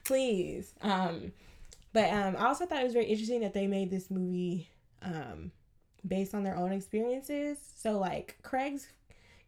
please. 0.05 0.73
Um, 0.81 1.33
but 1.93 2.11
um, 2.11 2.37
I 2.39 2.47
also 2.47 2.67
thought 2.67 2.81
it 2.81 2.85
was 2.85 2.93
very 2.93 3.07
interesting 3.07 3.41
that 3.41 3.55
they 3.55 3.67
made 3.67 3.91
this 3.91 4.11
movie 4.11 4.69
um 5.03 5.51
based 6.07 6.35
on 6.35 6.43
their 6.43 6.57
own 6.57 6.73
experiences. 6.73 7.59
So 7.77 7.99
like 7.99 8.39
Craig's 8.43 8.89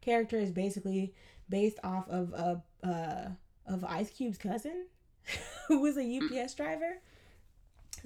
character 0.00 0.36
is 0.38 0.52
basically 0.52 1.14
based 1.48 1.78
off 1.82 2.08
of 2.08 2.32
a 2.32 2.62
uh 2.86 3.28
of 3.66 3.84
Ice 3.84 4.10
Cube's 4.10 4.38
cousin, 4.38 4.86
who 5.68 5.80
was 5.80 5.96
a 5.96 6.18
UPS 6.18 6.54
driver. 6.54 6.98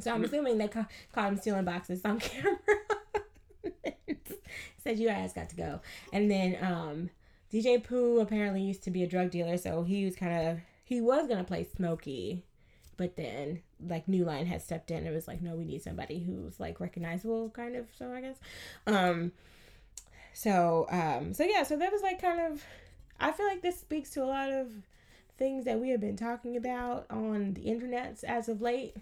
So 0.00 0.12
I'm 0.12 0.22
assuming 0.22 0.58
they 0.58 0.68
ca- 0.68 0.86
caught 1.12 1.32
him 1.32 1.38
stealing 1.38 1.64
boxes 1.64 2.02
on 2.04 2.20
camera. 2.20 2.58
Said 4.78 4.98
your 4.98 5.10
ass 5.10 5.32
got 5.32 5.50
to 5.50 5.56
go. 5.56 5.80
And 6.12 6.30
then 6.30 6.56
um 6.62 7.10
DJ 7.52 7.82
Pooh 7.82 8.20
apparently 8.20 8.62
used 8.62 8.84
to 8.84 8.90
be 8.90 9.02
a 9.02 9.06
drug 9.06 9.30
dealer, 9.30 9.56
so 9.56 9.82
he 9.82 10.04
was 10.04 10.14
kind 10.16 10.48
of 10.48 10.58
he 10.84 11.00
was 11.00 11.26
gonna 11.28 11.44
play 11.44 11.64
Smokey, 11.76 12.44
but 12.98 13.16
then 13.16 13.62
like 13.80 14.06
New 14.08 14.26
Line 14.26 14.44
had 14.44 14.60
stepped 14.60 14.90
in. 14.90 15.06
It 15.06 15.14
was 15.14 15.26
like, 15.26 15.40
no, 15.40 15.54
we 15.54 15.64
need 15.64 15.82
somebody 15.82 16.18
who's 16.18 16.60
like 16.60 16.80
recognizable, 16.80 17.48
kind 17.50 17.74
of. 17.76 17.86
So 17.96 18.12
I 18.12 18.20
guess, 18.20 18.36
um, 18.86 19.32
so 20.34 20.86
um, 20.90 21.32
so 21.32 21.44
yeah, 21.44 21.62
so 21.62 21.78
that 21.78 21.90
was 21.90 22.02
like 22.02 22.20
kind 22.20 22.40
of. 22.40 22.62
I 23.18 23.32
feel 23.32 23.46
like 23.46 23.62
this 23.62 23.80
speaks 23.80 24.10
to 24.10 24.22
a 24.22 24.26
lot 24.26 24.50
of 24.50 24.68
things 25.38 25.64
that 25.64 25.80
we 25.80 25.88
have 25.90 26.00
been 26.00 26.16
talking 26.16 26.56
about 26.56 27.06
on 27.10 27.54
the 27.54 27.62
internet 27.62 28.22
as 28.24 28.48
of 28.48 28.60
late 28.60 28.96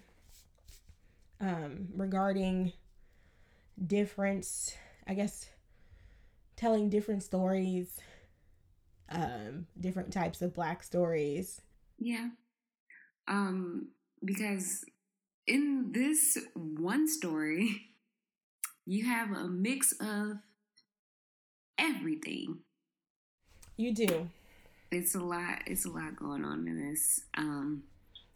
um, 1.41 1.89
regarding 1.95 2.73
difference, 3.85 4.75
I 5.07 5.13
guess, 5.15 5.49
telling 6.55 6.89
different 6.89 7.23
stories, 7.23 7.99
um, 9.09 9.67
different 9.79 10.13
types 10.13 10.41
of 10.41 10.53
black 10.53 10.83
stories. 10.83 11.61
Yeah. 11.97 12.29
Um, 13.27 13.89
because 14.23 14.85
in 15.45 15.91
this 15.91 16.37
one 16.53 17.07
story, 17.07 17.91
you 18.85 19.05
have 19.05 19.31
a 19.31 19.47
mix 19.47 19.93
of 19.99 20.37
everything. 21.77 22.59
You 23.75 23.93
do. 23.93 24.29
It's 24.91 25.15
a 25.15 25.19
lot. 25.19 25.63
It's 25.65 25.85
a 25.85 25.89
lot 25.89 26.15
going 26.15 26.45
on 26.45 26.67
in 26.67 26.89
this. 26.89 27.21
Um, 27.35 27.83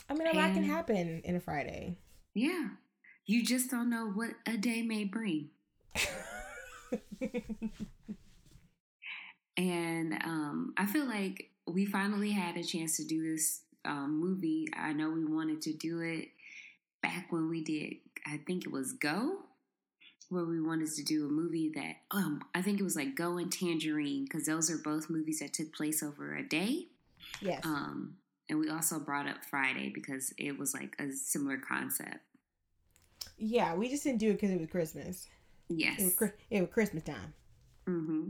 I 0.10 0.14
mean, 0.14 0.28
a 0.28 0.36
lot 0.36 0.54
can 0.54 0.64
happen 0.64 1.22
in 1.24 1.36
a 1.36 1.40
Friday. 1.40 1.98
yeah, 2.34 2.68
you 3.26 3.46
just 3.46 3.72
don't 3.72 3.90
know 3.90 4.08
what 4.08 4.32
a 4.46 4.58
day 4.58 4.82
may 4.82 5.06
bring. 5.06 5.50
And 9.58 10.14
um, 10.24 10.74
I 10.78 10.86
feel 10.86 11.06
like 11.06 11.52
we 11.68 11.86
finally 11.86 12.32
had 12.32 12.58
a 12.58 12.64
chance 12.64 12.98
to 12.98 13.06
do 13.06 13.32
this 13.32 13.62
um, 13.86 14.20
movie. 14.20 14.68
I 14.78 14.94
know 14.94 15.10
we 15.10 15.26
wanted 15.26 15.62
to 15.64 15.74
do 15.74 16.02
it 16.02 16.30
back 17.02 17.32
when 17.32 17.50
we 17.50 17.64
did, 17.64 17.96
I 18.26 18.38
think 18.46 18.66
it 18.66 18.72
was 18.72 18.94
Go, 18.94 19.40
where 20.30 20.46
we 20.46 20.62
wanted 20.62 20.92
to 20.94 21.04
do 21.04 21.26
a 21.26 21.30
movie 21.30 21.72
that, 21.76 21.96
um, 22.12 22.42
I 22.54 22.62
think 22.62 22.80
it 22.80 22.84
was 22.84 22.96
like 22.96 23.16
Go 23.16 23.38
and 23.38 23.52
Tangerine, 23.52 24.26
because 24.26 24.46
those 24.46 24.70
are 24.70 24.78
both 24.78 25.10
movies 25.10 25.40
that 25.40 25.54
took 25.54 25.74
place 25.74 26.04
over 26.04 26.36
a 26.36 26.48
day. 26.48 26.88
yes. 27.42 27.62
Um, 27.66 28.16
and 28.50 28.60
we 28.60 28.70
also 28.70 29.00
brought 29.00 29.28
up 29.28 29.46
Friday 29.50 29.90
because 29.94 30.34
it 30.38 30.58
was 30.60 30.74
like 30.74 30.96
a 31.00 31.12
similar 31.12 31.58
concept. 31.58 32.20
yeah, 33.38 33.74
we 33.76 33.90
just 33.90 34.04
didn't 34.04 34.20
do 34.20 34.30
it 34.30 34.34
because 34.34 34.52
it 34.52 34.60
was 34.60 34.70
Christmas. 34.70 35.28
It 35.70 35.74
was, 35.74 35.80
Yes. 35.80 36.00
It 36.50 36.62
was 36.62 36.70
Christmas 36.72 37.04
time. 37.04 37.34
Mm-hmm. 37.88 38.22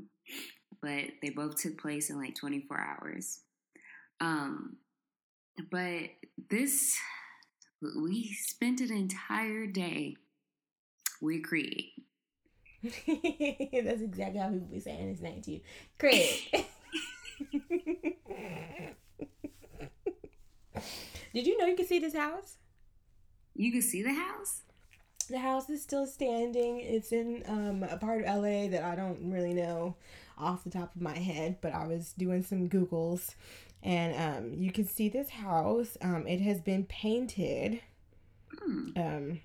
But 0.81 1.05
they 1.21 1.29
both 1.31 1.59
took 1.61 1.79
place 1.81 2.09
in 2.09 2.17
like 2.19 2.35
24 2.35 2.79
hours. 2.79 3.39
Um, 4.19 4.77
but 5.69 6.09
this, 6.49 6.97
we 7.81 8.33
spent 8.33 8.81
an 8.81 8.91
entire 8.91 9.67
day 9.67 10.15
with 11.21 11.43
Creed. 11.43 11.91
That's 12.83 14.01
exactly 14.01 14.39
how 14.39 14.49
people 14.49 14.67
be 14.71 14.79
saying 14.79 15.09
his 15.09 15.21
name 15.21 15.41
to 15.43 15.51
you. 15.51 15.61
Craig. 15.99 16.39
Did 21.33 21.47
you 21.47 21.57
know 21.57 21.65
you 21.65 21.75
could 21.75 21.87
see 21.87 21.99
this 21.99 22.15
house? 22.15 22.57
You 23.55 23.71
could 23.71 23.83
see 23.83 24.01
the 24.01 24.13
house? 24.13 24.63
The 25.29 25.39
house 25.39 25.69
is 25.69 25.81
still 25.81 26.07
standing. 26.07 26.79
It's 26.79 27.11
in 27.11 27.43
um, 27.47 27.83
a 27.83 27.97
part 27.97 28.25
of 28.25 28.43
LA 28.43 28.67
that 28.67 28.83
I 28.83 28.95
don't 28.95 29.31
really 29.31 29.53
know 29.53 29.95
off 30.37 30.63
the 30.63 30.71
top 30.71 30.95
of 30.95 31.01
my 31.01 31.17
head, 31.17 31.57
but 31.61 31.73
I 31.73 31.87
was 31.87 32.13
doing 32.17 32.43
some 32.43 32.67
Googles 32.67 33.35
and 33.83 34.37
um, 34.37 34.53
you 34.53 34.71
can 34.71 34.87
see 34.87 35.09
this 35.09 35.29
house. 35.29 35.97
Um, 36.01 36.27
it 36.27 36.41
has 36.41 36.61
been 36.61 36.85
painted 36.85 37.81
Hmm. 38.59 38.89
um, 38.97 39.41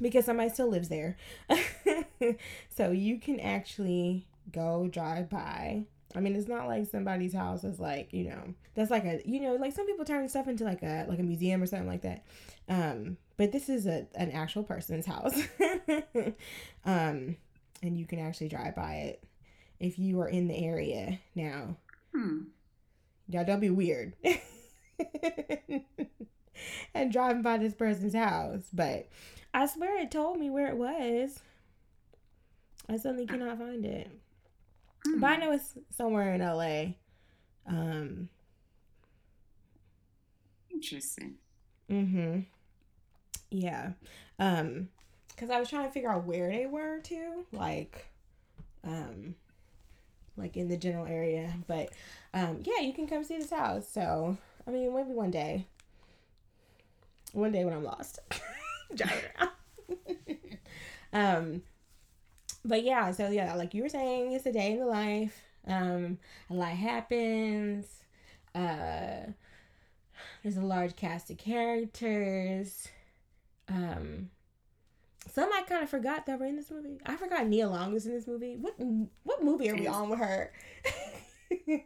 because 0.00 0.24
somebody 0.24 0.50
still 0.50 0.68
lives 0.68 0.88
there. 0.88 1.16
so 2.68 2.90
you 2.90 3.18
can 3.18 3.40
actually 3.40 4.26
go 4.52 4.88
drive 4.88 5.28
by 5.28 5.84
I 6.14 6.20
mean, 6.20 6.34
it's 6.34 6.48
not 6.48 6.66
like 6.66 6.86
somebody's 6.90 7.34
house 7.34 7.62
is 7.62 7.78
like, 7.78 8.12
you 8.12 8.24
know, 8.24 8.54
that's 8.74 8.90
like 8.90 9.04
a, 9.04 9.20
you 9.24 9.40
know, 9.40 9.54
like 9.54 9.72
some 9.72 9.86
people 9.86 10.04
turn 10.04 10.28
stuff 10.28 10.48
into 10.48 10.64
like 10.64 10.82
a 10.82 11.06
like 11.08 11.20
a 11.20 11.22
museum 11.22 11.62
or 11.62 11.66
something 11.66 11.88
like 11.88 12.02
that. 12.02 12.24
Um, 12.68 13.16
but 13.36 13.52
this 13.52 13.68
is 13.68 13.86
a 13.86 14.06
an 14.16 14.30
actual 14.32 14.64
person's 14.64 15.06
house. 15.06 15.38
um, 16.84 17.36
and 17.82 17.96
you 17.96 18.06
can 18.06 18.18
actually 18.18 18.48
drive 18.48 18.74
by 18.74 18.94
it 18.94 19.24
if 19.78 19.98
you 19.98 20.20
are 20.20 20.28
in 20.28 20.48
the 20.48 20.56
area 20.56 21.20
now. 21.34 21.76
Hmm. 22.14 22.40
Yeah, 23.30 23.44
don't 23.44 23.60
be 23.60 23.70
weird. 23.70 24.14
and 26.94 27.12
driving 27.12 27.42
by 27.42 27.58
this 27.58 27.74
person's 27.74 28.14
house, 28.14 28.64
but 28.72 29.08
I 29.54 29.66
swear 29.66 30.00
it 30.00 30.10
told 30.10 30.38
me 30.40 30.50
where 30.50 30.66
it 30.68 30.76
was. 30.76 31.38
I 32.88 32.96
suddenly 32.96 33.26
cannot 33.26 33.58
find 33.58 33.84
it. 33.86 34.10
Hmm. 35.06 35.20
But 35.20 35.26
I 35.30 35.36
know 35.36 35.52
it's 35.52 35.74
somewhere 35.90 36.34
in 36.34 36.40
LA. 36.40 36.94
Um 37.66 38.28
Interesting. 40.70 41.36
Mm 41.88 42.12
mhm. 42.12 42.46
Yeah. 43.50 43.92
Um 44.40 44.88
cuz 45.36 45.50
I 45.50 45.60
was 45.60 45.68
trying 45.68 45.86
to 45.86 45.92
figure 45.92 46.10
out 46.10 46.24
where 46.24 46.50
they 46.50 46.66
were 46.66 47.00
too, 47.00 47.46
like 47.52 48.06
um 48.82 49.36
like 50.36 50.56
in 50.56 50.68
the 50.68 50.76
general 50.76 51.06
area, 51.06 51.54
but 51.66 51.90
um 52.34 52.62
yeah, 52.64 52.80
you 52.80 52.92
can 52.92 53.06
come 53.06 53.24
see 53.24 53.38
this 53.38 53.50
house. 53.50 53.88
So, 53.88 54.36
I 54.66 54.70
mean, 54.70 54.94
maybe 54.94 55.12
one 55.12 55.30
day. 55.30 55.66
One 57.32 57.52
day 57.52 57.64
when 57.64 57.74
I'm 57.74 57.84
lost. 57.84 58.18
Driving 58.94 59.24
around. 59.38 60.58
um 61.12 61.62
but 62.64 62.82
yeah, 62.82 63.10
so 63.12 63.30
yeah, 63.30 63.54
like 63.54 63.74
you 63.74 63.82
were 63.82 63.88
saying, 63.88 64.32
it's 64.32 64.46
a 64.46 64.52
day 64.52 64.72
in 64.72 64.80
the 64.80 64.86
life. 64.86 65.42
Um, 65.66 66.18
a 66.50 66.54
lot 66.54 66.70
happens. 66.70 67.86
Uh, 68.54 69.32
there's 70.42 70.56
a 70.56 70.62
large 70.62 70.96
cast 70.96 71.30
of 71.30 71.38
characters. 71.38 72.88
Um, 73.68 74.30
some 75.28 75.50
I 75.52 75.62
kind 75.62 75.82
of 75.82 75.90
forgot 75.90 76.26
that 76.26 76.38
were 76.40 76.46
in 76.46 76.56
this 76.56 76.70
movie. 76.70 76.98
I 77.06 77.16
forgot 77.16 77.46
Nia 77.46 77.68
Long 77.68 77.92
was 77.92 78.06
in 78.06 78.12
this 78.14 78.26
movie. 78.26 78.56
What 78.56 78.74
what 79.22 79.44
movie 79.44 79.70
are 79.70 79.76
we 79.76 79.86
on 79.86 80.08
with 80.10 80.18
her? 80.20 80.52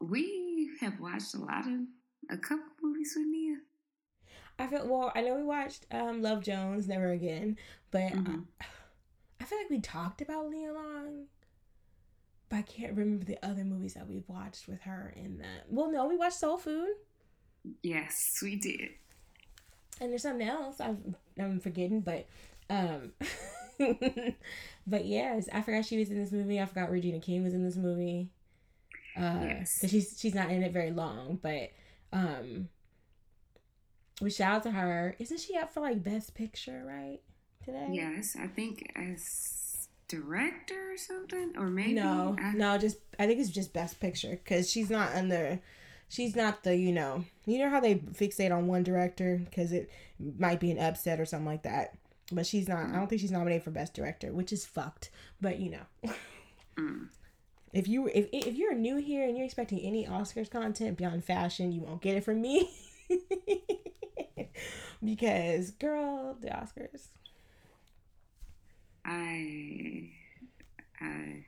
We 0.00 0.70
have 0.80 0.98
watched 0.98 1.34
a 1.34 1.38
lot 1.38 1.66
of 1.66 1.80
a 2.30 2.36
couple 2.38 2.64
movies 2.82 3.12
with 3.16 3.26
Nia. 3.26 3.56
I 4.58 4.66
feel 4.66 4.86
well. 4.88 5.12
I 5.14 5.20
know 5.20 5.34
we 5.36 5.42
watched 5.42 5.84
um 5.90 6.22
Love 6.22 6.42
Jones, 6.42 6.88
Never 6.88 7.10
Again, 7.10 7.58
but 7.90 8.12
Mhm. 8.12 8.46
I, 8.60 8.64
I 9.40 9.44
feel 9.44 9.58
like 9.58 9.70
we 9.70 9.80
talked 9.80 10.22
about 10.22 10.50
Nia 10.50 10.72
Long, 10.72 11.26
but 12.48 12.56
I 12.56 12.62
can't 12.62 12.96
remember 12.96 13.24
the 13.24 13.38
other 13.44 13.62
movies 13.64 13.94
that 13.94 14.08
we've 14.08 14.28
watched 14.28 14.68
with 14.68 14.80
her 14.82 15.12
in 15.16 15.38
that. 15.38 15.66
Well, 15.68 15.90
no, 15.90 16.06
we 16.06 16.16
watched 16.16 16.38
Soul 16.38 16.56
Food, 16.56 16.94
Yes, 17.82 18.38
we 18.42 18.56
did. 18.56 18.88
and 20.00 20.10
there's 20.10 20.22
something 20.22 20.48
else 20.48 20.80
I'm 20.80 21.14
I'm 21.38 21.60
forgetting, 21.60 22.00
but 22.00 22.26
um, 22.70 23.12
but 24.86 25.04
yes, 25.04 25.48
I 25.52 25.60
forgot 25.62 25.84
she 25.84 25.98
was 25.98 26.10
in 26.10 26.18
this 26.22 26.32
movie. 26.32 26.60
I 26.60 26.66
forgot 26.66 26.90
Regina 26.90 27.18
King 27.20 27.44
was 27.44 27.54
in 27.54 27.64
this 27.64 27.76
movie. 27.76 28.30
Uh, 29.16 29.40
Yes. 29.42 29.74
because 29.78 29.90
she's 29.90 30.16
she's 30.18 30.34
not 30.34 30.50
in 30.50 30.62
it 30.62 30.72
very 30.72 30.92
long, 30.92 31.38
but 31.42 31.70
um, 32.12 32.68
we 34.20 34.30
shout 34.30 34.56
out 34.56 34.62
to 34.64 34.70
her. 34.70 35.16
Isn't 35.18 35.40
she 35.40 35.56
up 35.56 35.72
for 35.72 35.80
like 35.80 36.02
Best 36.02 36.34
Picture 36.34 36.82
right 36.86 37.18
today? 37.64 37.88
Yes, 37.90 38.36
I 38.40 38.46
think 38.46 38.90
as 38.94 39.88
director 40.08 40.92
or 40.92 40.96
something, 40.96 41.52
or 41.56 41.66
maybe 41.70 41.94
No, 41.94 42.36
I- 42.38 42.52
no, 42.52 42.78
just 42.78 42.98
I 43.18 43.26
think 43.26 43.40
it's 43.40 43.50
just 43.50 43.72
Best 43.72 44.00
Picture 44.00 44.30
because 44.42 44.70
she's 44.70 44.90
not 44.90 45.14
under. 45.14 45.60
She's 46.08 46.34
not 46.34 46.62
the 46.64 46.76
you 46.76 46.92
know 46.92 47.24
you 47.46 47.58
know 47.58 47.70
how 47.70 47.80
they 47.80 47.96
fixate 47.96 48.54
on 48.56 48.66
one 48.66 48.82
director 48.82 49.40
because 49.44 49.72
it 49.72 49.90
might 50.38 50.60
be 50.60 50.70
an 50.70 50.78
upset 50.78 51.20
or 51.20 51.24
something 51.24 51.46
like 51.46 51.62
that. 51.62 51.96
But 52.32 52.46
she's 52.46 52.68
not. 52.68 52.86
I 52.90 52.92
don't 52.96 53.08
think 53.08 53.20
she's 53.20 53.30
nominated 53.32 53.64
for 53.64 53.70
Best 53.70 53.94
Director, 53.94 54.32
which 54.32 54.52
is 54.52 54.64
fucked. 54.64 55.10
But 55.40 55.58
you 55.58 55.70
know, 55.70 56.12
Mm. 56.78 57.08
if 57.72 57.88
you 57.88 58.06
if 58.08 58.28
if 58.32 58.54
you're 58.54 58.74
new 58.74 58.96
here 58.96 59.26
and 59.26 59.36
you're 59.36 59.44
expecting 59.46 59.80
any 59.80 60.06
Oscars 60.06 60.48
content 60.50 60.96
beyond 60.96 61.24
fashion, 61.24 61.72
you 61.72 61.80
won't 61.82 62.00
get 62.02 62.16
it 62.16 62.24
from 62.24 62.40
me. 62.40 62.70
because 65.04 65.70
girl, 65.72 66.36
the 66.40 66.48
Oscars. 66.48 67.08
I, 69.04 70.10
I, 71.00 71.44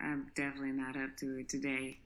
I'm 0.00 0.30
definitely 0.34 0.72
not 0.72 0.96
up 0.96 1.16
to 1.18 1.38
it 1.38 1.48
today. 1.48 2.00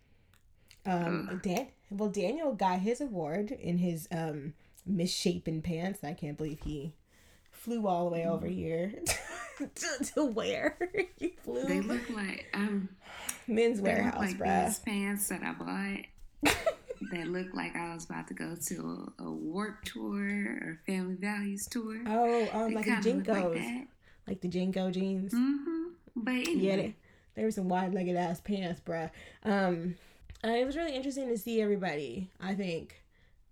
Um, 0.85 1.29
Ugh. 1.31 1.43
Dan, 1.43 1.69
well, 1.91 2.09
Daniel 2.11 2.53
got 2.55 2.81
his 2.81 3.01
award 3.01 3.51
in 3.53 3.79
his 3.79 4.09
um 4.11 4.55
misshapen 4.87 5.63
pants. 5.63 6.01
I 6.03 6.13
can't 6.15 6.37
believe 6.37 6.61
he 6.65 6.93
flew 7.61 7.87
all 7.87 8.07
the 8.07 8.11
way 8.11 8.27
over 8.27 8.47
here 8.47 8.95
to, 9.59 10.05
to 10.15 10.25
wear. 10.25 10.79
he 11.19 11.35
flew 11.43 11.65
They 11.65 11.81
look 11.81 12.09
like 12.11 12.47
um, 12.55 12.89
Men's 13.47 13.81
Wearhouse, 13.81 14.17
like 14.17 14.39
bruh. 14.39 14.67
these 14.67 14.79
pants 14.79 15.29
that 15.29 15.43
I 15.43 15.53
bought. 15.53 16.55
that 17.13 17.27
looked 17.29 17.55
like 17.55 17.77
I 17.77 17.95
was 17.95 18.05
about 18.05 18.29
to 18.29 18.35
go 18.35 18.57
to 18.69 19.13
a, 19.19 19.25
a 19.25 19.31
warp 19.31 19.85
tour 19.85 20.23
or 20.23 20.81
family 20.87 21.17
values 21.17 21.67
tour. 21.67 22.01
Oh, 22.07 22.49
um, 22.53 22.73
like 22.73 22.87
the 22.87 22.93
JNCOs, 22.93 23.29
like 23.29 23.89
like, 24.27 24.41
the 24.41 24.49
JNCO 24.49 24.93
jeans. 24.93 25.35
Mm-hmm. 25.35 25.83
But 26.17 26.31
anyway, 26.31 26.55
Yeah, 26.57 26.77
they, 26.77 26.97
they 27.35 27.45
were 27.45 27.51
some 27.51 27.69
wide-legged 27.69 28.17
ass 28.17 28.41
pants, 28.41 28.81
bruh. 28.81 29.11
Um, 29.45 29.97
uh, 30.43 30.49
it 30.49 30.65
was 30.65 30.77
really 30.77 30.95
interesting 30.95 31.29
to 31.29 31.37
see 31.37 31.61
everybody. 31.61 32.31
I 32.41 32.55
think, 32.55 33.03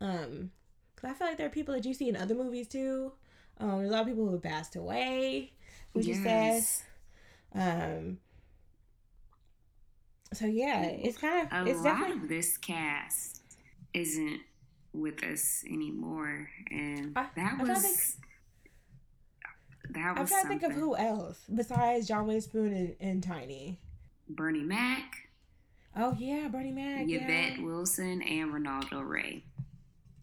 um, 0.00 0.50
because 0.94 1.10
I 1.10 1.14
feel 1.14 1.26
like 1.28 1.36
there 1.36 1.46
are 1.46 1.50
people 1.50 1.74
that 1.74 1.84
you 1.84 1.92
see 1.92 2.08
in 2.08 2.16
other 2.16 2.34
movies 2.34 2.68
too. 2.68 3.12
Um, 3.60 3.78
there's 3.78 3.90
a 3.90 3.92
lot 3.92 4.02
of 4.02 4.06
people 4.08 4.26
who 4.26 4.32
have 4.32 4.42
passed 4.42 4.76
away, 4.76 5.52
which 5.92 6.06
is 6.08 6.16
sad. 6.18 6.24
yes. 6.24 6.82
Um. 7.54 8.18
So 10.34 10.44
yeah, 10.46 10.82
it's 10.84 11.16
kind 11.18 11.48
a 11.50 11.60
of 11.62 11.66
it's 11.66 11.78
lot 11.80 11.84
definitely. 11.98 12.22
of 12.22 12.28
this 12.28 12.56
cast 12.58 13.42
isn't 13.94 14.40
with 14.92 15.24
us 15.24 15.64
anymore, 15.66 16.50
and 16.70 17.12
I- 17.16 17.28
that 17.34 17.56
I'm 17.58 17.66
was 17.66 17.82
think- 17.82 19.94
that 19.94 20.04
I'm 20.16 20.20
was 20.20 20.28
trying 20.30 20.42
to 20.42 20.48
think 20.48 20.62
of 20.64 20.72
who 20.72 20.94
else 20.96 21.40
besides 21.54 22.06
John 22.06 22.26
Witherspoon 22.26 22.72
and, 22.74 22.96
and 23.00 23.22
Tiny. 23.22 23.80
Bernie 24.28 24.64
Mac, 24.64 25.28
Oh 25.96 26.14
yeah, 26.18 26.48
Bernie 26.48 26.72
Mac. 26.72 27.08
Yvette 27.08 27.56
Yeah. 27.58 27.64
Wilson, 27.64 28.20
and 28.20 28.52
Reynaldo 28.52 29.02
Rey. 29.08 29.44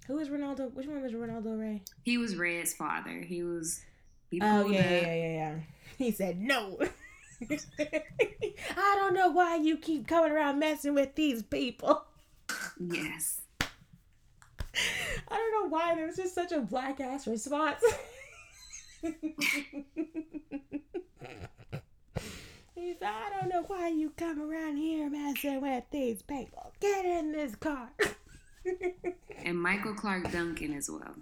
Who 0.08 0.16
was 0.16 0.30
Reynaldo? 0.30 0.72
Which 0.74 0.88
one 0.88 1.02
was 1.02 1.14
Reynaldo 1.14 1.60
Rey? 1.60 1.82
He 2.04 2.18
was 2.18 2.36
Red's 2.36 2.74
father. 2.74 3.22
He 3.22 3.44
was. 3.44 3.82
He 4.30 4.40
Oh 4.42 4.68
yeah, 4.68 4.90
yeah, 4.90 5.14
yeah, 5.14 5.32
yeah. 5.32 5.56
He 5.98 6.12
said 6.12 6.40
no. 6.40 6.80
I 7.50 8.96
don't 8.96 9.14
know 9.14 9.30
why 9.30 9.56
you 9.56 9.78
keep 9.78 10.08
coming 10.08 10.32
around 10.32 10.60
messing 10.60 10.94
with 10.94 11.16
these 11.16 11.44
people. 11.44 12.06
Yes. 12.80 13.42
I 15.28 15.36
don't 15.36 15.52
know 15.64 15.70
why 15.70 15.96
there 15.96 16.06
was 16.06 16.18
just 16.18 16.36
such 16.36 16.52
a 16.52 16.62
black 16.62 17.00
ass 17.00 17.28
response. 17.28 17.82
he 19.02 19.14
said, 22.76 23.04
I 23.04 23.30
don't 23.40 23.50
know 23.50 23.64
why 23.68 23.90
you 23.90 24.12
come 24.18 24.42
around 24.42 24.78
here 24.78 25.10
messing 25.10 25.62
with 25.62 25.86
these 25.92 26.22
people. 26.22 26.74
Get 26.80 27.06
in 27.06 27.32
this 27.32 27.56
car. 27.56 27.90
And 29.46 29.62
Michael 29.62 29.94
Clarke 29.94 30.32
Duncan 30.32 30.74
as 30.74 30.90
well. 30.90 31.16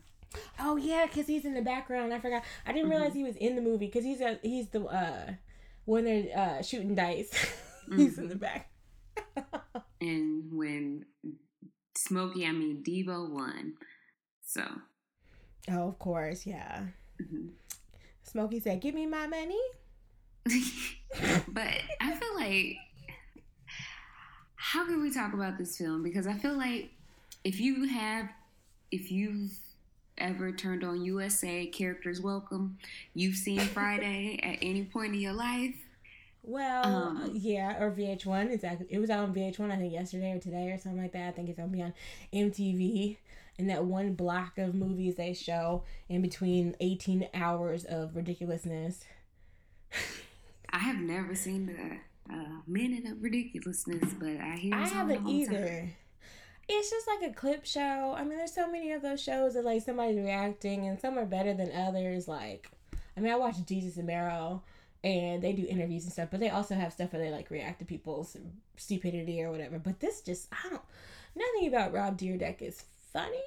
oh 0.59 0.77
yeah, 0.77 1.05
because 1.05 1.27
he's 1.27 1.45
in 1.45 1.53
the 1.53 1.61
background. 1.61 2.13
I 2.13 2.19
forgot. 2.19 2.43
I 2.65 2.71
didn't 2.71 2.89
realize 2.89 3.13
he 3.13 3.23
was 3.23 3.35
in 3.35 3.55
the 3.55 3.61
movie 3.61 3.87
because 3.87 4.03
he's 4.05 4.21
a, 4.21 4.39
he's 4.41 4.69
the 4.69 4.81
uh 4.85 5.33
when 5.85 6.05
they're 6.05 6.37
uh 6.37 6.61
shooting 6.61 6.95
dice. 6.95 7.31
he's 7.95 8.17
in 8.17 8.29
the 8.29 8.35
back. 8.35 8.69
And 10.01 10.51
when 10.51 11.05
Smokey, 11.97 12.45
I 12.45 12.51
mean 12.51 12.83
Debo 12.85 13.29
won. 13.29 13.73
So. 14.45 14.63
Oh, 15.69 15.87
of 15.87 15.99
course, 15.99 16.45
yeah. 16.45 16.83
mhm. 17.21 17.49
Smokey 18.23 18.59
said, 18.59 18.81
"Give 18.81 18.95
me 18.95 19.05
my 19.05 19.27
money." 19.27 19.61
but 21.47 21.73
I 22.01 22.15
feel 22.15 22.35
like 22.35 22.77
how 24.55 24.85
can 24.85 25.01
we 25.01 25.11
talk 25.11 25.33
about 25.33 25.57
this 25.57 25.77
film? 25.77 26.03
Because 26.03 26.27
I 26.27 26.33
feel 26.33 26.53
like 26.57 26.91
if 27.43 27.59
you 27.59 27.87
have 27.87 28.29
if 28.91 29.11
you've 29.11 29.51
ever 30.17 30.51
turned 30.51 30.83
on 30.83 31.03
USA 31.03 31.65
Characters 31.65 32.21
Welcome, 32.21 32.77
you've 33.15 33.35
seen 33.35 33.59
Friday 33.59 34.39
at 34.43 34.59
any 34.61 34.83
point 34.85 35.15
in 35.15 35.19
your 35.19 35.33
life. 35.33 35.75
Well, 36.43 36.83
Um, 36.85 37.31
yeah, 37.33 37.81
or 37.81 37.89
VH1. 37.91 38.51
Exactly. 38.51 38.85
It 38.89 38.99
was 38.99 39.09
out 39.09 39.23
on 39.23 39.33
VH1, 39.33 39.71
I 39.71 39.77
think, 39.77 39.93
yesterday 39.93 40.31
or 40.33 40.39
today 40.39 40.69
or 40.71 40.77
something 40.77 41.01
like 41.01 41.13
that. 41.13 41.29
I 41.29 41.31
think 41.31 41.49
it's 41.49 41.57
gonna 41.57 41.71
be 41.71 41.81
on 41.81 41.93
MTV. 42.31 43.17
And 43.57 43.69
that 43.69 43.85
one 43.85 44.13
block 44.13 44.57
of 44.57 44.73
movies 44.75 45.15
they 45.15 45.33
show 45.33 45.83
in 46.09 46.21
between 46.21 46.75
18 46.79 47.29
hours 47.33 47.85
of 47.85 48.15
ridiculousness. 48.15 49.03
I 50.71 50.79
have 50.79 50.97
never 50.97 51.35
seen 51.35 51.67
the 51.67 52.33
uh, 52.33 52.61
Minute 52.67 53.11
of 53.11 53.21
Ridiculousness, 53.23 54.13
but 54.19 54.37
I 54.37 54.55
hear 54.55 54.73
I 54.73 54.87
haven't 54.87 55.27
either. 55.27 55.67
time. 55.67 55.93
It's 56.69 56.89
just 56.89 57.07
like 57.07 57.29
a 57.29 57.33
clip 57.33 57.65
show. 57.65 58.13
I 58.17 58.23
mean, 58.23 58.37
there's 58.37 58.53
so 58.53 58.69
many 58.71 58.91
of 58.93 59.01
those 59.01 59.21
shows 59.21 59.53
that 59.55 59.65
like 59.65 59.81
somebody's 59.83 60.17
reacting, 60.17 60.87
and 60.87 60.99
some 60.99 61.17
are 61.17 61.25
better 61.25 61.53
than 61.53 61.71
others. 61.71 62.27
Like, 62.27 62.69
I 63.17 63.19
mean, 63.19 63.31
I 63.33 63.35
watch 63.35 63.55
Desus 63.65 63.97
and 63.97 64.07
Mero, 64.07 64.63
and 65.03 65.41
they 65.43 65.51
do 65.53 65.65
interviews 65.67 66.03
and 66.03 66.13
stuff, 66.13 66.29
but 66.31 66.39
they 66.39 66.49
also 66.49 66.75
have 66.75 66.93
stuff 66.93 67.11
where 67.13 67.21
they 67.21 67.31
like 67.31 67.49
react 67.51 67.79
to 67.79 67.85
people's 67.85 68.37
stupidity 68.77 69.41
or 69.43 69.51
whatever. 69.51 69.77
But 69.77 69.99
this 69.99 70.21
just, 70.21 70.47
I 70.51 70.69
don't. 70.69 70.81
Nothing 71.35 71.67
about 71.67 71.93
Rob 71.93 72.17
Dyrdek 72.17 72.61
is 72.61 72.83
funny. 73.11 73.37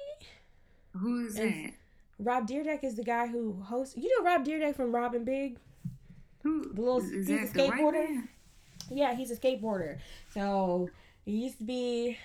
Who 0.95 1.25
is 1.25 1.37
It's- 1.37 1.53
that? 1.65 1.73
Rob 2.19 2.47
Dyrdek 2.47 2.83
is 2.83 2.95
the 2.95 3.03
guy 3.03 3.27
who 3.27 3.53
hosts. 3.61 3.95
You 3.95 4.09
know 4.23 4.25
Rob 4.29 4.43
Dyrdek 4.45 4.75
from 4.75 4.93
Rob 4.93 5.15
& 5.19 5.25
Big. 5.25 5.57
Who 6.43 6.73
the 6.73 6.81
little- 6.81 6.99
he's 7.01 7.29
a 7.29 7.35
that? 7.37 7.53
The 7.53 7.67
white 7.67 7.71
skateboarder? 7.79 7.93
man? 8.09 8.29
Yeah, 8.89 9.13
he's 9.15 9.29
a 9.31 9.35
skateboarder. 9.35 9.97
So 10.33 10.89
he 11.25 11.31
used 11.31 11.57
to 11.59 11.63
be. 11.63 12.17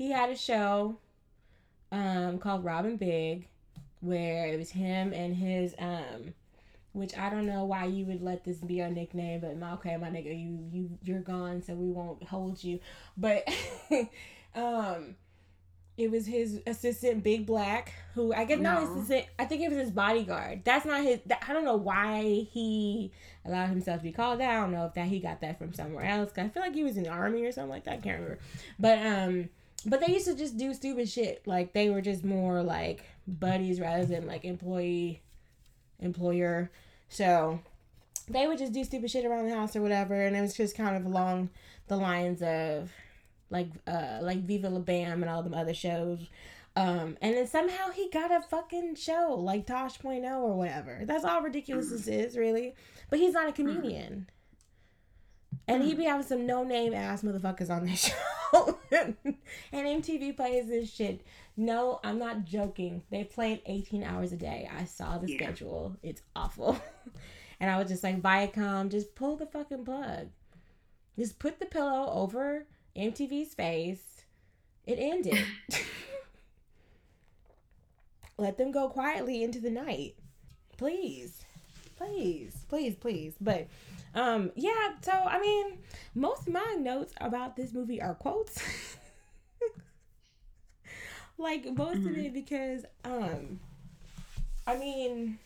He 0.00 0.10
had 0.10 0.30
a 0.30 0.34
show, 0.34 0.96
um, 1.92 2.38
called 2.38 2.64
Rob 2.64 2.86
& 2.92 2.98
Big, 2.98 3.46
where 4.00 4.46
it 4.46 4.56
was 4.58 4.70
him 4.70 5.12
and 5.12 5.36
his 5.36 5.74
um, 5.78 6.32
which 6.92 7.14
I 7.18 7.28
don't 7.28 7.44
know 7.44 7.66
why 7.66 7.84
you 7.84 8.06
would 8.06 8.22
let 8.22 8.42
this 8.42 8.56
be 8.56 8.80
our 8.80 8.88
nickname, 8.88 9.40
but 9.40 9.58
my 9.58 9.74
okay, 9.74 9.98
my 9.98 10.08
nigga, 10.08 10.28
you 10.28 10.58
you 10.72 10.98
you're 11.04 11.20
gone, 11.20 11.62
so 11.62 11.74
we 11.74 11.90
won't 11.90 12.22
hold 12.22 12.64
you. 12.64 12.80
But 13.18 13.46
um, 14.54 15.16
it 15.98 16.10
was 16.10 16.24
his 16.24 16.62
assistant, 16.66 17.22
Big 17.22 17.44
Black, 17.44 17.92
who 18.14 18.32
I 18.32 18.46
guess 18.46 18.58
not 18.58 18.82
assistant. 18.84 19.26
I 19.38 19.44
think 19.44 19.60
it 19.60 19.68
was 19.68 19.76
his 19.78 19.90
bodyguard. 19.90 20.62
That's 20.64 20.86
not 20.86 21.02
his. 21.02 21.20
That, 21.26 21.44
I 21.46 21.52
don't 21.52 21.66
know 21.66 21.76
why 21.76 22.46
he 22.50 23.12
allowed 23.44 23.66
himself 23.68 23.98
to 23.98 24.04
be 24.04 24.12
called 24.12 24.40
that. 24.40 24.48
I 24.48 24.60
don't 24.62 24.72
know 24.72 24.86
if 24.86 24.94
that 24.94 25.08
he 25.08 25.20
got 25.20 25.42
that 25.42 25.58
from 25.58 25.74
somewhere 25.74 26.06
else. 26.06 26.32
'cause 26.32 26.46
I 26.46 26.48
feel 26.48 26.62
like 26.62 26.74
he 26.74 26.84
was 26.84 26.96
in 26.96 27.02
the 27.02 27.10
army 27.10 27.42
or 27.44 27.52
something 27.52 27.68
like 27.68 27.84
that. 27.84 27.98
I 27.98 27.98
can't 27.98 28.18
remember. 28.22 28.38
But 28.78 28.98
um, 29.06 29.50
but 29.84 30.00
they 30.00 30.12
used 30.12 30.26
to 30.26 30.34
just 30.34 30.56
do 30.56 30.72
stupid 30.74 31.08
shit. 31.08 31.46
Like 31.46 31.72
they 31.72 31.90
were 31.90 32.00
just 32.00 32.24
more 32.24 32.62
like 32.62 33.04
buddies 33.26 33.80
rather 33.80 34.04
than 34.04 34.26
like 34.26 34.44
employee 34.44 35.22
employer. 35.98 36.70
So 37.08 37.60
they 38.28 38.46
would 38.46 38.58
just 38.58 38.72
do 38.72 38.84
stupid 38.84 39.10
shit 39.10 39.24
around 39.24 39.48
the 39.48 39.54
house 39.54 39.76
or 39.76 39.82
whatever, 39.82 40.14
and 40.14 40.36
it 40.36 40.40
was 40.40 40.54
just 40.54 40.76
kind 40.76 40.96
of 40.96 41.04
along 41.04 41.50
the 41.88 41.96
lines 41.96 42.42
of 42.42 42.92
like 43.50 43.68
uh 43.86 44.18
like 44.22 44.44
Viva 44.44 44.70
La 44.70 44.80
Bam 44.80 45.22
and 45.22 45.30
all 45.30 45.42
them 45.42 45.54
other 45.54 45.74
shows. 45.74 46.20
Um, 46.76 47.16
and 47.20 47.34
then 47.34 47.46
somehow 47.48 47.90
he 47.90 48.08
got 48.10 48.30
a 48.30 48.40
fucking 48.42 48.94
show 48.94 49.34
like 49.36 49.66
Tosh.0 49.66 50.24
or 50.24 50.56
whatever. 50.56 51.00
That's 51.04 51.24
all 51.24 51.42
ridiculous 51.42 51.90
this 51.90 52.06
is, 52.06 52.36
really. 52.36 52.74
But 53.10 53.18
he's 53.18 53.34
not 53.34 53.48
a 53.48 53.52
comedian. 53.52 54.28
And 55.70 55.84
he 55.84 55.94
mm. 55.94 55.98
be 55.98 56.04
having 56.04 56.26
some 56.26 56.46
no 56.46 56.64
name 56.64 56.92
ass 56.94 57.22
motherfuckers 57.22 57.70
on 57.70 57.86
this 57.86 58.12
show. 58.52 58.78
and 58.90 59.16
MTV 59.72 60.36
plays 60.36 60.66
this 60.66 60.92
shit. 60.92 61.24
No, 61.56 62.00
I'm 62.02 62.18
not 62.18 62.44
joking. 62.44 63.02
They 63.10 63.22
play 63.22 63.52
it 63.52 63.62
18 63.66 64.02
hours 64.02 64.32
a 64.32 64.36
day. 64.36 64.68
I 64.76 64.84
saw 64.84 65.18
the 65.18 65.30
Yeah. 65.30 65.36
schedule. 65.36 65.96
It's 66.02 66.22
awful. 66.34 66.76
and 67.60 67.70
I 67.70 67.78
was 67.78 67.88
just 67.88 68.02
like, 68.02 68.20
Viacom, 68.20 68.90
just 68.90 69.14
pull 69.14 69.36
the 69.36 69.46
fucking 69.46 69.84
plug. 69.84 70.30
Just 71.16 71.38
put 71.38 71.60
the 71.60 71.66
pillow 71.66 72.10
over 72.12 72.66
MTV's 72.96 73.54
face. 73.54 74.24
It 74.86 74.98
ended. 74.98 75.38
Let 78.38 78.58
them 78.58 78.72
go 78.72 78.88
quietly 78.88 79.44
into 79.44 79.60
the 79.60 79.70
night. 79.70 80.16
Please. 80.78 81.44
Please. 81.96 82.64
Please, 82.68 82.96
please. 82.96 83.34
But 83.40 83.68
um 84.14 84.50
yeah, 84.56 84.94
so 85.02 85.12
I 85.12 85.40
mean, 85.40 85.78
most 86.14 86.46
of 86.46 86.52
my 86.52 86.76
notes 86.78 87.12
about 87.20 87.56
this 87.56 87.72
movie 87.72 88.00
are 88.02 88.14
quotes. 88.14 88.62
like 91.38 91.64
most 91.74 92.04
of 92.06 92.16
it 92.16 92.34
because 92.34 92.84
um 93.04 93.60
I 94.66 94.76
mean 94.76 95.38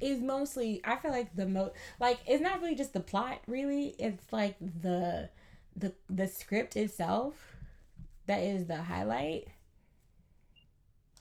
is 0.00 0.20
mostly 0.20 0.80
I 0.84 0.96
feel 0.96 1.12
like 1.12 1.34
the 1.34 1.46
most 1.46 1.72
like 2.00 2.18
it's 2.26 2.42
not 2.42 2.60
really 2.60 2.74
just 2.74 2.92
the 2.92 3.00
plot 3.00 3.38
really. 3.46 3.94
It's 3.98 4.32
like 4.32 4.56
the 4.58 5.30
the 5.76 5.94
the 6.10 6.26
script 6.28 6.76
itself 6.76 7.34
that 8.26 8.40
is 8.40 8.66
the 8.66 8.82
highlight. 8.82 9.48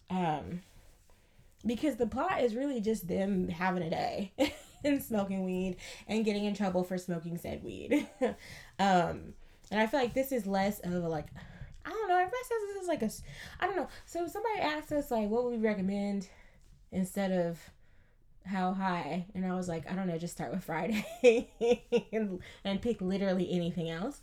Um 0.10 0.62
because 1.66 1.96
the 1.96 2.08
plot 2.08 2.42
is 2.42 2.56
really 2.56 2.82
just 2.82 3.08
them 3.08 3.48
having 3.48 3.84
a 3.84 3.90
day 3.90 4.32
and 4.84 5.02
smoking 5.02 5.44
weed 5.44 5.78
and 6.08 6.26
getting 6.26 6.46
in 6.46 6.54
trouble 6.54 6.84
for 6.84 6.98
smoking 6.98 7.38
said 7.38 7.64
weed. 7.64 8.08
Um 8.80 9.34
and 9.70 9.80
I 9.80 9.86
feel 9.86 10.00
like 10.00 10.14
this 10.14 10.32
is 10.32 10.48
less 10.48 10.80
of 10.80 10.92
a 10.92 11.08
like 11.08 11.28
I 11.86 11.90
don't 11.90 12.08
know 12.08 12.16
everybody 12.16 12.44
says 12.44 12.74
this 12.74 12.82
is 12.82 12.88
like 12.88 13.04
a 13.04 13.12
I 13.64 13.68
don't 13.68 13.76
know. 13.76 13.88
So 14.06 14.28
somebody 14.28 14.60
asked 14.60 14.92
us 14.92 15.12
like 15.12 15.30
what 15.30 15.44
would 15.44 15.52
we 15.52 15.66
recommend 15.66 16.28
instead 16.92 17.32
of 17.32 17.60
how 18.46 18.74
high? 18.74 19.28
And 19.36 19.46
i 19.46 19.54
was 19.54 19.68
like 19.68 19.90
i 19.92 19.96
don't 19.96 20.08
know 20.08 20.18
just 20.18 20.34
start 20.34 20.52
with 20.52 20.64
friday 20.64 21.06
and, 22.12 22.40
and 22.64 22.82
pick 22.82 23.02
literally 23.02 23.52
anything 23.52 23.90
else. 23.90 24.20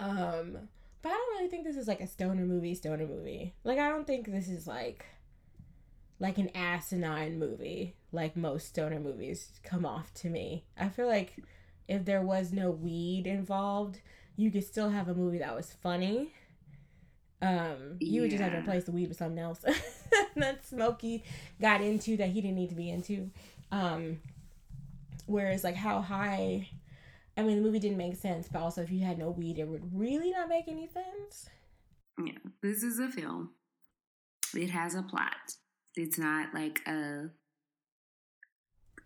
Um 0.00 0.56
but 1.02 1.10
i 1.10 1.12
don't 1.12 1.36
really 1.36 1.48
think 1.48 1.64
this 1.64 1.76
is 1.76 1.86
like 1.86 2.00
a 2.00 2.06
stoner 2.06 2.46
movie 2.46 2.74
stoner 2.74 3.06
movie. 3.06 3.54
Like 3.62 3.78
i 3.78 3.88
don't 3.90 4.06
think 4.06 4.26
this 4.26 4.48
is 4.48 4.66
like 4.66 5.04
like 6.20 6.38
an 6.38 6.50
asinine 6.54 7.38
movie 7.38 7.94
like 8.12 8.36
most 8.36 8.68
stoner 8.68 9.00
movies 9.00 9.48
come 9.64 9.84
off 9.84 10.14
to 10.14 10.30
me. 10.30 10.64
I 10.78 10.88
feel 10.88 11.08
like 11.08 11.36
if 11.88 12.04
there 12.04 12.22
was 12.22 12.52
no 12.52 12.70
weed 12.70 13.26
involved 13.26 14.00
you 14.36 14.50
could 14.50 14.64
still 14.64 14.90
have 14.90 15.08
a 15.08 15.14
movie 15.14 15.38
that 15.38 15.54
was 15.54 15.72
funny. 15.82 16.32
Um 17.42 17.96
you 18.00 18.22
would 18.22 18.30
just 18.30 18.42
have 18.42 18.52
to 18.52 18.58
replace 18.58 18.84
the 18.84 18.92
weed 18.92 19.08
with 19.08 19.18
something 19.18 19.38
else. 19.38 19.64
That 20.36 20.66
smokey 20.66 21.22
got 21.60 21.80
into 21.80 22.16
that 22.16 22.30
he 22.30 22.40
didn't 22.40 22.56
need 22.56 22.70
to 22.70 22.74
be 22.74 22.90
into. 22.90 23.30
Um 23.70 24.20
whereas 25.26 25.64
like 25.64 25.76
how 25.76 26.00
high 26.00 26.68
i 27.36 27.42
mean 27.42 27.56
the 27.56 27.62
movie 27.62 27.78
didn't 27.78 27.96
make 27.96 28.14
sense 28.14 28.46
but 28.46 28.60
also 28.60 28.82
if 28.82 28.90
you 28.90 29.02
had 29.02 29.16
no 29.18 29.30
weed 29.30 29.58
it 29.58 29.66
would 29.66 29.82
really 29.98 30.30
not 30.30 30.48
make 30.48 30.68
any 30.68 30.86
sense. 30.86 31.48
Yeah, 32.22 32.38
this 32.62 32.82
is 32.82 32.98
a 32.98 33.08
film. 33.08 33.50
It 34.54 34.70
has 34.70 34.94
a 34.94 35.02
plot. 35.02 35.56
It's 35.96 36.18
not 36.18 36.52
like 36.54 36.80
a 36.86 37.30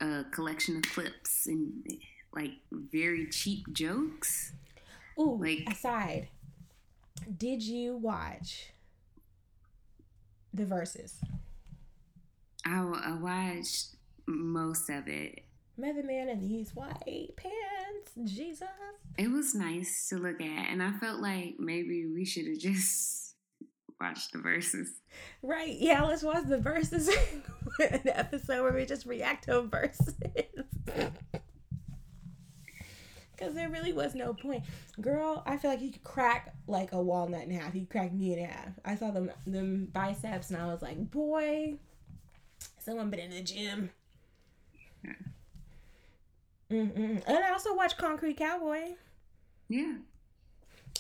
a 0.00 0.24
collection 0.30 0.76
of 0.76 0.82
clips 0.82 1.46
and 1.46 1.84
like 2.32 2.52
very 2.70 3.26
cheap 3.30 3.72
jokes. 3.72 4.52
Ooh, 5.18 5.36
Like- 5.40 5.64
aside 5.68 6.28
did 7.36 7.62
you 7.62 7.96
watch 7.96 8.70
the 10.54 10.64
Verzuz 10.64 11.14
I, 12.64 12.78
I 12.80 13.14
watched 13.20 13.96
most 14.26 14.88
of 14.90 15.08
it. 15.08 15.40
Method 15.76 16.04
Man 16.06 16.28
and 16.28 16.40
these 16.42 16.74
white 16.74 17.34
pants 17.36 18.32
jesus 18.32 18.68
It 19.16 19.30
was 19.30 19.54
nice 19.54 20.08
to 20.10 20.16
look 20.16 20.40
at, 20.40 20.70
and 20.70 20.82
I 20.82 20.92
felt 20.98 21.20
like 21.20 21.56
maybe 21.58 22.06
we 22.06 22.24
should 22.24 22.46
have 22.46 22.58
just 22.70 23.27
watched 24.00 24.32
the 24.32 24.38
Verzuz. 24.38 24.88
Right. 25.42 25.76
Yeah, 25.78 26.04
let's 26.04 26.22
watch 26.22 26.44
the 26.46 26.58
Verzuz. 26.58 27.08
An 27.92 28.00
episode 28.06 28.62
where 28.62 28.72
we 28.72 28.86
just 28.86 29.06
react 29.06 29.44
to 29.44 29.62
Verzuz. 29.62 30.64
Because 33.38 33.54
there 33.54 33.68
really 33.68 33.92
was 33.92 34.16
no 34.16 34.34
point. 34.34 34.64
Girl, 35.00 35.44
I 35.46 35.58
feel 35.58 35.70
like 35.70 35.80
you 35.80 35.92
could 35.92 36.02
crack 36.02 36.52
like 36.66 36.90
a 36.90 37.00
walnut 37.00 37.44
in 37.44 37.52
half. 37.52 37.72
He 37.72 37.84
cracked 37.84 38.12
me 38.12 38.32
in 38.32 38.44
half. 38.44 38.70
I 38.84 38.96
saw 38.96 39.12
them 39.12 39.30
them 39.46 39.88
biceps 39.92 40.50
and 40.50 40.60
I 40.60 40.66
was 40.66 40.82
like, 40.82 41.10
boy, 41.12 41.74
someone 42.80 43.10
been 43.10 43.20
in 43.20 43.30
the 43.30 43.42
gym. 43.42 43.90
Mm-mm. 46.70 47.22
And 47.26 47.38
I 47.44 47.52
also 47.52 47.74
watched 47.74 47.96
Concrete 47.96 48.36
Cowboy. 48.38 48.96
Yeah. 49.68 49.94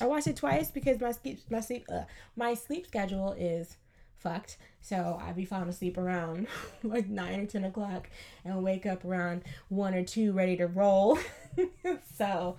I 0.00 0.06
watched 0.06 0.26
it 0.26 0.36
twice 0.36 0.70
because 0.70 1.00
my 1.00 1.12
sleep 1.12 1.40
my 1.50 1.60
sleep 1.60 1.86
uh, 1.92 2.02
my 2.36 2.54
sleep 2.54 2.86
schedule 2.86 3.32
is 3.32 3.76
fucked. 4.18 4.56
So 4.80 5.20
I'd 5.22 5.36
be 5.36 5.44
falling 5.44 5.68
asleep 5.68 5.98
around 5.98 6.46
like 6.82 7.08
nine 7.08 7.40
or 7.40 7.46
ten 7.46 7.64
o'clock 7.64 8.08
and 8.44 8.62
wake 8.62 8.86
up 8.86 9.04
around 9.04 9.42
one 9.68 9.94
or 9.94 10.04
two 10.04 10.32
ready 10.32 10.56
to 10.56 10.66
roll. 10.66 11.18
so 12.16 12.56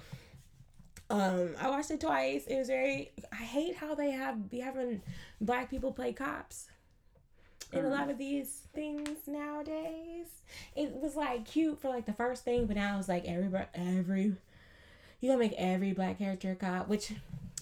um 1.09 1.55
I 1.59 1.69
watched 1.69 1.91
it 1.91 2.01
twice. 2.01 2.45
It 2.47 2.57
was 2.57 2.67
very 2.67 3.11
I 3.31 3.43
hate 3.43 3.75
how 3.75 3.95
they 3.95 4.11
have 4.11 4.49
be 4.49 4.59
having 4.59 5.01
black 5.41 5.69
people 5.69 5.91
play 5.91 6.13
cops. 6.13 6.67
In 7.71 7.85
a 7.85 7.89
lot 7.89 8.09
of 8.09 8.17
these 8.17 8.63
things 8.73 9.27
nowadays, 9.27 10.25
it 10.75 10.91
was 10.91 11.15
like 11.15 11.45
cute 11.45 11.79
for 11.79 11.87
like 11.87 12.07
the 12.07 12.13
first 12.13 12.43
thing, 12.43 12.65
but 12.65 12.75
now 12.75 12.97
it's 12.97 13.07
like 13.07 13.25
every 13.25 13.47
every 13.75 14.33
you 15.19 15.29
gonna 15.29 15.39
make 15.39 15.53
every 15.57 15.93
black 15.93 16.17
character 16.17 16.51
a 16.51 16.55
cop, 16.55 16.87
which 16.87 17.13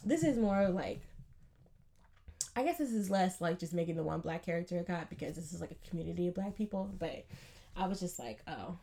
this 0.05 0.23
is 0.23 0.37
more 0.37 0.69
like 0.69 1.01
I 2.55 2.63
guess 2.63 2.77
this 2.77 2.91
is 2.91 3.09
less 3.09 3.39
like 3.39 3.59
just 3.59 3.73
making 3.73 3.95
the 3.95 4.03
one 4.03 4.19
black 4.19 4.43
character 4.43 4.79
a 4.79 4.83
cop 4.83 5.09
because 5.09 5.35
this 5.35 5.53
is 5.53 5.61
like 5.61 5.71
a 5.71 5.89
community 5.89 6.27
of 6.27 6.33
black 6.35 6.55
people. 6.55 6.89
But 6.97 7.25
I 7.75 7.87
was 7.87 7.99
just 7.99 8.17
like, 8.19 8.41
oh, 8.47 8.77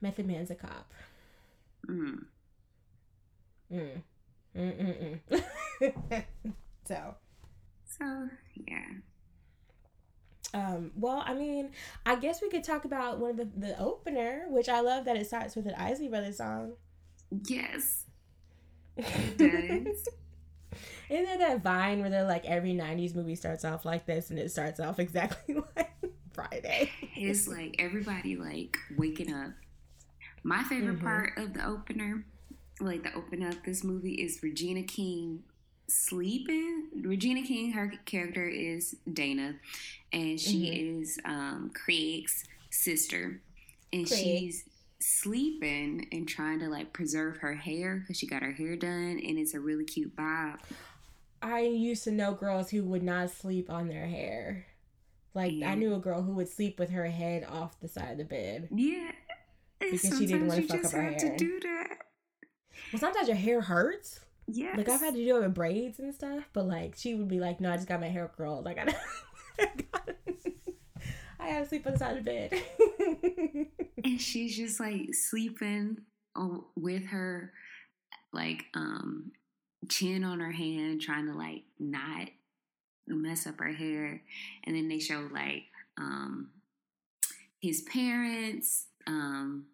Method 0.00 0.26
Man's 0.26 0.50
a 0.50 0.54
cop. 0.56 0.92
Mm. 1.88 2.24
Mm. 3.72 4.02
Mm-mm-mm. 4.56 5.20
so, 6.84 7.14
So 7.84 8.30
yeah. 8.54 9.00
um, 10.54 10.92
well, 10.96 11.22
I 11.26 11.34
mean, 11.34 11.70
I 12.06 12.16
guess 12.16 12.40
we 12.40 12.48
could 12.48 12.64
talk 12.64 12.84
about 12.84 13.18
one 13.18 13.30
of 13.32 13.36
the, 13.36 13.48
the 13.68 13.78
opener, 13.78 14.46
which 14.48 14.68
I 14.68 14.80
love 14.80 15.04
that 15.04 15.16
it 15.16 15.26
starts 15.26 15.54
with 15.54 15.66
an 15.66 15.74
Isley 15.74 16.08
Brothers 16.08 16.38
song. 16.38 16.72
Yes. 17.46 18.04
It 18.96 19.38
does. 19.38 20.06
Isn't 21.08 21.24
there 21.24 21.38
that 21.38 21.62
vine 21.62 22.00
where 22.00 22.10
they're 22.10 22.24
like 22.24 22.44
every 22.44 22.74
90s 22.74 23.14
movie 23.14 23.34
starts 23.36 23.64
off 23.64 23.84
like 23.84 24.06
this 24.06 24.30
and 24.30 24.38
it 24.38 24.50
starts 24.50 24.80
off 24.80 24.98
exactly 24.98 25.54
like 25.76 25.90
Friday? 26.32 26.90
it's 27.16 27.46
like 27.48 27.76
everybody 27.78 28.36
like 28.36 28.76
waking 28.96 29.32
up. 29.32 29.52
My 30.42 30.62
favorite 30.64 30.98
Mhm. 30.98 31.02
part 31.02 31.38
of 31.38 31.54
the 31.54 31.64
opener, 31.64 32.24
like 32.80 33.02
the 33.04 33.14
opening 33.14 33.46
of 33.48 33.62
this 33.64 33.82
movie, 33.84 34.14
is 34.14 34.42
Regina 34.42 34.82
King 34.82 35.42
sleeping. 35.88 36.88
Regina 37.02 37.42
King, 37.42 37.72
her 37.72 37.92
character 38.04 38.46
is 38.46 38.94
Dana, 39.10 39.54
and 40.12 40.38
she 40.38 40.66
is 40.68 41.18
um, 41.24 41.70
Craig's 41.74 42.44
sister, 42.70 43.40
and 43.92 44.06
Craig. 44.06 44.18
she's 44.20 44.64
sleeping 45.00 46.08
and 46.12 46.28
trying 46.28 46.58
to 46.60 46.68
like 46.68 46.92
preserve 46.92 47.38
her 47.38 47.54
hair 47.54 47.96
because 48.00 48.16
she 48.18 48.26
got 48.26 48.42
her 48.42 48.52
hair 48.52 48.76
done, 48.76 49.20
and 49.24 49.38
it's 49.38 49.54
a 49.54 49.60
really 49.60 49.84
cute 49.84 50.14
bob. 50.16 50.58
I 51.40 51.60
used 51.60 52.04
to 52.04 52.10
know 52.10 52.34
girls 52.34 52.70
who 52.70 52.82
would 52.84 53.02
not 53.02 53.30
sleep 53.30 53.70
on 53.70 53.88
their 53.88 54.06
hair. 54.06 54.66
Like, 55.34 55.52
Yeah. 55.52 55.70
I 55.70 55.74
knew 55.76 55.94
a 55.94 55.98
girl 56.00 56.22
who 56.22 56.32
would 56.34 56.48
sleep 56.48 56.78
with 56.80 56.90
her 56.90 57.06
head 57.06 57.44
off 57.48 57.78
the 57.80 57.86
side 57.88 58.12
of 58.12 58.18
the 58.18 58.24
bed. 58.24 58.68
Yeah. 58.74 59.12
Because 59.78 60.02
she 60.18 60.26
didn't 60.26 60.48
wanna 60.48 60.62
fuck 60.62 60.80
just 60.82 60.94
up 60.94 61.00
her 61.00 61.10
hair. 61.10 61.18
to 61.18 61.36
do 61.36 61.60
that. 61.60 61.98
Well, 62.92 62.98
sometimes 62.98 63.28
your 63.28 63.36
hair 63.36 63.60
hurts. 63.60 64.20
Yes. 64.48 64.76
Like, 64.76 64.88
I've 64.88 65.00
had 65.00 65.14
to 65.14 65.24
do 65.24 65.36
it 65.36 65.40
with 65.42 65.54
braids 65.54 66.00
and 66.00 66.12
stuff, 66.12 66.48
but 66.52 66.66
like, 66.66 66.94
she 66.96 67.14
would 67.14 67.28
be 67.28 67.38
like, 67.38 67.60
no, 67.60 67.70
I 67.72 67.76
just 67.76 67.86
got 67.86 68.00
my 68.00 68.08
hair 68.08 68.32
curled. 68.36 68.64
Like, 68.64 68.78
I 68.78 68.86
gotta, 69.58 70.16
I 71.40 71.52
gotta 71.52 71.66
sleep 71.68 71.86
on 71.86 71.92
the 71.92 71.98
side 71.98 72.16
of 72.16 72.24
the 72.24 72.30
bed. 72.30 73.66
and 74.04 74.20
she's 74.20 74.56
just 74.56 74.80
like 74.80 75.14
sleeping 75.14 75.98
with 76.76 77.04
her 77.06 77.52
like 78.32 78.64
um 78.74 79.32
chin 79.88 80.22
on 80.24 80.40
her 80.40 80.52
hand 80.52 81.00
trying 81.00 81.26
to 81.26 81.32
like 81.34 81.62
not 81.78 82.28
mess 83.08 83.46
up 83.46 83.58
her 83.58 83.72
hair 83.72 84.20
and 84.64 84.76
then 84.76 84.88
they 84.88 84.98
show 85.00 85.28
like 85.32 85.64
um 85.96 86.50
his 87.60 87.80
parents 87.82 88.86
um 89.06 89.66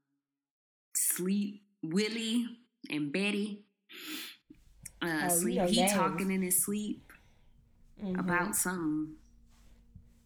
sleep 0.94 1.62
willie 1.82 2.46
and 2.90 3.12
betty 3.12 3.64
uh 5.02 5.24
Oh, 5.24 5.28
sleep 5.28 5.62
he 5.68 5.76
names. 5.80 5.92
talking 5.92 6.30
in 6.30 6.42
his 6.42 6.62
sleep 6.64 7.12
Mhm. 8.02 8.18
about 8.20 8.56
something 8.56 9.14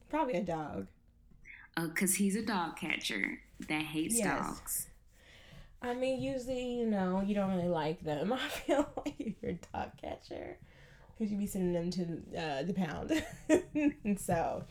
probably 0.08 0.34
a 0.34 0.42
dog. 0.42 0.86
Because 1.86 2.16
he's 2.16 2.36
a 2.36 2.42
dog 2.44 2.76
catcher 2.76 3.40
that 3.68 3.82
hates 3.82 4.16
Yes. 4.16 4.24
dogs 4.46 4.86
I 5.80 5.94
mean, 5.94 6.20
usually, 6.20 6.74
you 6.74 6.86
know, 6.86 7.22
you 7.24 7.34
don't 7.34 7.54
really 7.54 7.68
like 7.68 8.02
them. 8.02 8.32
I 8.32 8.38
feel 8.48 8.88
like 8.96 9.14
if 9.20 9.34
you're 9.40 9.52
a 9.52 9.58
dog 9.72 9.92
catcher, 10.00 10.58
because 11.16 11.30
you'd 11.30 11.38
be 11.38 11.46
sending 11.46 11.72
them 11.72 11.90
to 11.92 12.38
uh, 12.40 12.62
the 12.64 12.74
pound. 12.74 13.22
and 14.04 14.18
so, 14.20 14.64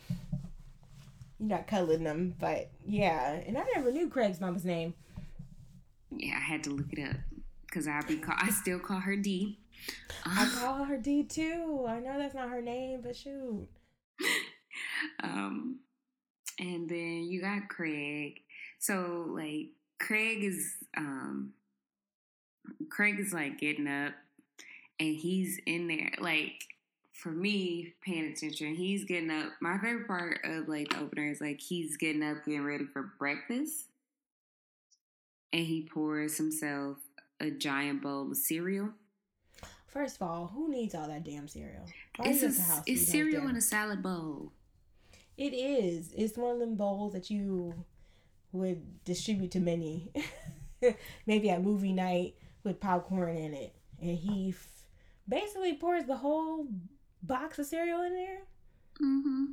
you're 1.38 1.48
not 1.48 1.66
cuddling 1.66 2.04
them. 2.04 2.34
But 2.38 2.70
yeah, 2.86 3.32
and 3.32 3.56
I 3.56 3.64
never 3.74 3.90
knew 3.90 4.10
Craig's 4.10 4.40
mama's 4.40 4.66
name. 4.66 4.94
Yeah, 6.10 6.34
I 6.36 6.40
had 6.40 6.62
to 6.64 6.70
look 6.70 6.92
it 6.92 7.02
up 7.08 7.16
because 7.66 7.88
I 7.88 8.02
be 8.02 8.16
call, 8.16 8.34
I 8.38 8.50
still 8.50 8.78
call 8.78 9.00
her 9.00 9.16
D. 9.16 9.60
I 10.26 10.50
call 10.60 10.84
her 10.84 10.98
D 10.98 11.22
too. 11.24 11.86
I 11.88 12.00
know 12.00 12.18
that's 12.18 12.34
not 12.34 12.50
her 12.50 12.60
name, 12.60 13.00
but 13.02 13.16
shoot. 13.16 13.66
um, 15.22 15.80
and 16.58 16.88
then 16.88 17.26
you 17.28 17.40
got 17.40 17.68
Craig. 17.68 18.40
So 18.78 19.26
like 19.28 19.68
Craig 19.98 20.44
is 20.44 20.74
um, 20.96 21.52
Craig 22.90 23.18
is 23.18 23.32
like 23.32 23.58
getting 23.58 23.88
up, 23.88 24.12
and 24.98 25.16
he's 25.16 25.58
in 25.66 25.88
there 25.88 26.12
like. 26.20 26.52
For 27.12 27.32
me, 27.32 27.94
paying 28.00 28.26
attention, 28.26 28.76
he's 28.76 29.04
getting 29.04 29.32
up. 29.32 29.50
My 29.60 29.76
favorite 29.78 30.06
part 30.06 30.38
of 30.44 30.68
like 30.68 30.90
the 30.90 31.00
opener 31.00 31.28
is 31.28 31.40
like 31.40 31.60
he's 31.60 31.96
getting 31.96 32.22
up, 32.22 32.44
getting 32.44 32.62
ready 32.62 32.84
for 32.84 33.12
breakfast, 33.18 33.86
and 35.52 35.66
he 35.66 35.82
pours 35.92 36.36
himself 36.36 36.98
a 37.40 37.50
giant 37.50 38.02
bowl 38.02 38.30
of 38.30 38.36
cereal. 38.36 38.90
First 39.88 40.20
of 40.20 40.28
all, 40.28 40.46
who 40.54 40.70
needs 40.70 40.94
all 40.94 41.08
that 41.08 41.24
damn 41.24 41.48
cereal? 41.48 41.86
Why 42.16 42.28
It's 42.28 42.42
a, 42.44 42.46
at 42.46 42.54
the 42.54 42.62
house 42.62 42.82
it's 42.86 43.08
cereal 43.08 43.48
in 43.48 43.56
a 43.56 43.60
salad 43.60 44.00
bowl. 44.00 44.52
It 45.38 45.54
is. 45.54 46.12
It's 46.16 46.36
one 46.36 46.54
of 46.54 46.58
them 46.58 46.74
bowls 46.74 47.12
that 47.12 47.30
you 47.30 47.72
would 48.50 49.04
distribute 49.04 49.52
to 49.52 49.60
many. 49.60 50.12
Maybe 51.26 51.48
at 51.48 51.62
movie 51.62 51.92
night 51.92 52.34
with 52.64 52.80
popcorn 52.80 53.36
in 53.36 53.54
it. 53.54 53.74
And 54.02 54.18
he 54.18 54.50
f- 54.50 54.68
basically 55.28 55.74
pours 55.74 56.06
the 56.06 56.16
whole 56.16 56.66
box 57.22 57.58
of 57.60 57.66
cereal 57.66 58.02
in 58.02 58.14
there. 58.14 58.38
Mm-hmm. 59.00 59.44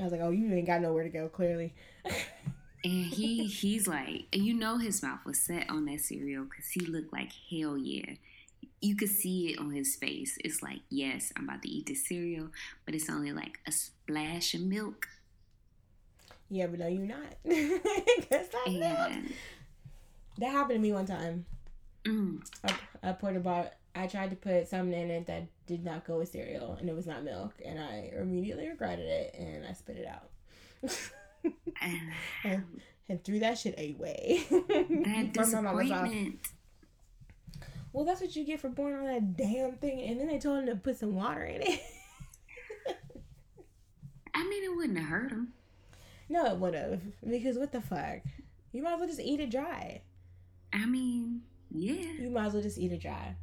I 0.00 0.02
was 0.02 0.12
like, 0.12 0.22
oh, 0.22 0.30
you 0.30 0.52
ain't 0.52 0.66
got 0.66 0.80
nowhere 0.80 1.04
to 1.04 1.08
go, 1.08 1.28
clearly. 1.28 1.72
And 2.04 3.04
he 3.06 3.46
he's 3.46 3.86
like, 3.86 4.26
you 4.32 4.54
know 4.54 4.78
his 4.78 5.02
mouth 5.04 5.20
was 5.24 5.38
set 5.38 5.70
on 5.70 5.84
that 5.84 6.00
cereal 6.00 6.44
because 6.44 6.68
he 6.68 6.80
looked 6.80 7.12
like 7.12 7.30
hell 7.48 7.78
yeah. 7.78 8.14
You 8.82 8.96
could 8.96 9.08
see 9.08 9.52
it 9.52 9.58
on 9.60 9.70
his 9.70 9.94
face. 9.96 10.36
It's 10.44 10.62
like, 10.62 10.80
yes, 10.90 11.32
I'm 11.36 11.44
about 11.48 11.62
to 11.62 11.68
eat 11.70 11.86
this 11.86 12.06
cereal, 12.06 12.48
but 12.84 12.94
it's 12.94 13.08
only 13.08 13.32
like 13.32 13.60
a 13.66 13.72
splash 13.72 14.52
of 14.54 14.60
milk. 14.62 15.06
yeah, 16.50 16.66
but 16.66 16.80
no, 16.80 16.86
you're 16.88 17.06
not. 17.06 17.36
that, 17.44 18.50
milk- 18.68 19.32
that 20.38 20.50
happened 20.50 20.78
to 20.78 20.80
me 20.80 20.92
one 20.92 21.06
time. 21.06 21.46
mm, 22.04 22.42
I, 22.64 22.74
I 23.08 23.12
put 23.12 23.36
about 23.36 23.68
I 23.94 24.06
tried 24.06 24.30
to 24.30 24.36
put 24.36 24.68
something 24.68 24.98
in 24.98 25.10
it 25.10 25.26
that 25.26 25.44
did 25.66 25.84
not 25.84 26.04
go 26.06 26.18
with 26.18 26.30
cereal, 26.30 26.76
and 26.80 26.88
it 26.88 26.96
was 26.96 27.06
not 27.06 27.22
milk, 27.24 27.52
and 27.64 27.78
I 27.78 28.10
immediately 28.18 28.68
regretted 28.68 29.06
it, 29.06 29.34
and 29.38 29.64
I 29.66 29.72
spit 29.74 29.96
it 29.98 30.06
out. 30.06 30.30
and 31.82 32.00
and, 33.08 33.24
threw 33.24 33.38
that 33.40 33.58
shit 33.58 33.78
away. 33.78 34.44
that 34.50 35.30
From 35.34 35.52
my 35.52 35.60
mama's 35.60 35.90
house. 35.90 36.08
disappointment. 36.08 36.38
Well, 37.92 38.04
that's 38.04 38.20
what 38.20 38.34
you 38.36 38.44
get 38.44 38.60
for 38.60 38.70
pouring 38.70 38.96
on 38.96 39.04
that 39.06 39.36
damn 39.36 39.72
thing, 39.72 40.00
and 40.02 40.18
then 40.18 40.28
they 40.28 40.38
told 40.38 40.60
him 40.60 40.66
to 40.66 40.76
put 40.76 40.98
some 40.98 41.14
water 41.14 41.44
in 41.44 41.62
it. 41.62 41.80
I 44.34 44.48
mean, 44.48 44.64
it 44.64 44.74
wouldn't 44.74 44.98
have 44.98 45.08
hurt 45.08 45.30
him. 45.30 45.52
no, 46.28 46.46
it 46.46 46.56
would 46.58 46.74
have 46.74 47.00
because 47.28 47.58
what 47.58 47.72
the 47.72 47.80
fuck? 47.80 48.20
You 48.72 48.82
might 48.82 48.94
as 48.94 48.98
well 49.00 49.08
just 49.08 49.20
eat 49.20 49.40
it 49.40 49.50
dry. 49.50 50.00
I 50.72 50.86
mean, 50.86 51.42
yeah. 51.70 51.92
You 52.18 52.30
might 52.30 52.46
as 52.46 52.54
well 52.54 52.62
just 52.62 52.78
eat 52.78 52.92
it 52.92 53.02
dry. 53.02 53.36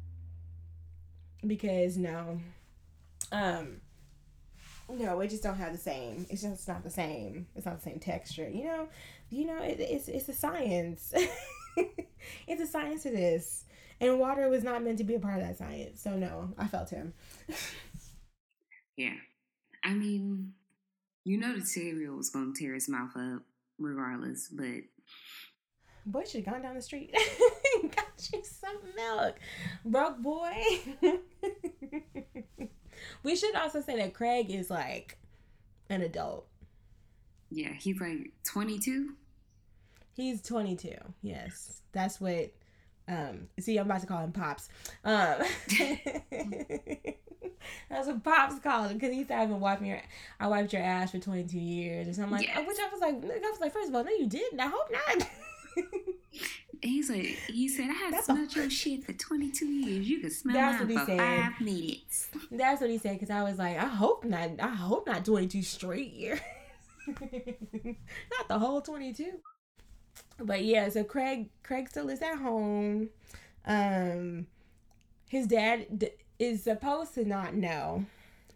Because 1.46 1.96
no, 1.96 2.40
um, 3.32 3.80
no, 4.90 5.20
it 5.20 5.28
just 5.30 5.42
don't 5.42 5.56
have 5.56 5.72
the 5.72 5.78
same. 5.78 6.26
It's 6.28 6.42
just 6.42 6.68
not 6.68 6.82
the 6.82 6.90
same. 6.90 7.46
It's 7.54 7.64
not 7.66 7.76
the 7.76 7.82
same 7.82 7.98
texture. 8.00 8.48
You 8.48 8.64
know, 8.64 8.88
you 9.30 9.46
know, 9.46 9.62
it, 9.62 9.78
it's 9.80 10.08
it's 10.08 10.28
a 10.28 10.34
science. 10.34 11.14
it's 12.46 12.60
a 12.60 12.66
science 12.66 13.04
to 13.04 13.10
this, 13.10 13.64
and 14.00 14.18
water 14.18 14.48
was 14.48 14.64
not 14.64 14.82
meant 14.82 14.98
to 14.98 15.04
be 15.04 15.14
a 15.14 15.20
part 15.20 15.36
of 15.40 15.42
that 15.46 15.58
science. 15.58 16.00
So 16.00 16.16
no, 16.16 16.54
I 16.58 16.66
felt 16.66 16.90
him. 16.90 17.12
Yeah. 18.96 19.14
I 19.82 19.94
mean, 19.94 20.52
you 21.24 21.38
know 21.38 21.58
the 21.58 21.64
cereal 21.64 22.16
was 22.16 22.28
going 22.28 22.52
to 22.52 22.60
tear 22.60 22.74
his 22.74 22.86
mouth 22.88 23.16
up 23.16 23.42
regardless, 23.78 24.48
but 24.52 24.82
Boy 26.04 26.24
should 26.24 26.44
have 26.44 26.52
gone 26.54 26.62
down 26.62 26.74
the 26.74 26.82
street. 26.82 27.14
Got 27.82 28.28
you 28.32 28.42
some 28.44 28.76
milk. 28.96 29.36
Broke 29.86 30.18
boy. 30.18 30.52
we 33.22 33.36
should 33.36 33.54
also 33.54 33.80
say 33.80 33.96
that 33.96 34.12
Craig 34.12 34.50
is 34.50 34.68
like 34.70 35.16
an 35.88 36.02
adult. 36.02 36.46
yeah, 37.50 37.72
he's 37.72 38.00
like 38.00 38.32
22. 38.44 39.14
He's 40.14 40.42
22. 40.42 40.92
Yes. 41.22 41.80
That's 41.92 42.20
what 42.20 42.52
um 43.10 43.48
see 43.58 43.76
I'm 43.76 43.86
about 43.86 44.00
to 44.02 44.06
call 44.06 44.18
him 44.24 44.32
Pops. 44.32 44.68
Um 45.04 45.36
That's 47.90 48.06
what 48.06 48.24
Pops 48.24 48.58
called 48.60 48.90
him 48.90 48.98
because 48.98 49.12
he 49.14 49.24
said 49.24 49.38
I've 49.40 49.48
been 49.48 49.60
wiping 49.60 49.88
your 49.88 50.00
I 50.38 50.46
wiped 50.48 50.72
your 50.72 50.82
ass 50.82 51.10
for 51.10 51.18
22 51.18 51.58
years 51.58 52.08
or 52.08 52.12
something 52.14 52.32
like 52.32 52.46
Yes. 52.46 52.66
which 52.66 52.78
I 52.80 52.88
was 52.90 53.00
like 53.00 53.14
I 53.14 53.50
was 53.50 53.60
like 53.60 53.72
first 53.72 53.88
of 53.90 53.94
all 53.94 54.04
no 54.04 54.10
you 54.10 54.26
didn't 54.26 54.60
I 54.60 54.66
hope 54.68 54.90
not 54.90 55.28
he's 56.82 57.10
like, 57.10 57.38
he 57.48 57.68
said, 57.68 57.90
I 57.90 57.92
have 57.92 58.12
That's 58.26 58.28
a- 58.56 58.58
your 58.60 58.70
shit 58.70 59.04
for 59.04 59.12
22 59.12 59.66
years. 59.66 60.08
You 60.08 60.18
can 60.20 60.30
smell 60.30 60.54
That's 60.56 60.78
mine 60.80 60.88
what 60.88 60.90
he 60.90 60.98
for 60.98 61.06
said. 61.06 61.18
five 61.52 61.60
minutes. 61.60 62.28
That's 62.50 62.80
what 62.80 62.88
he 62.90 62.96
said 62.98 63.12
because 63.20 63.28
I 63.30 63.42
was 63.42 63.58
like, 63.58 63.76
I 63.76 63.84
hope 63.86 64.24
not. 64.24 64.50
I 64.60 64.68
hope 64.74 65.06
not 65.06 65.24
22 65.24 65.62
straight 65.62 66.12
years. 66.12 66.40
not 67.06 68.48
the 68.48 68.58
whole 68.58 68.80
22. 68.80 69.32
But 70.38 70.64
yeah, 70.64 70.88
so 70.88 71.04
Craig 71.04 71.48
Craig 71.62 71.88
still 71.88 72.08
is 72.08 72.22
at 72.22 72.36
home. 72.36 73.10
Um, 73.66 74.46
his 75.28 75.46
dad 75.46 75.98
d- 75.98 76.10
is 76.38 76.62
supposed 76.62 77.14
to 77.14 77.24
not 77.24 77.54
know 77.54 78.06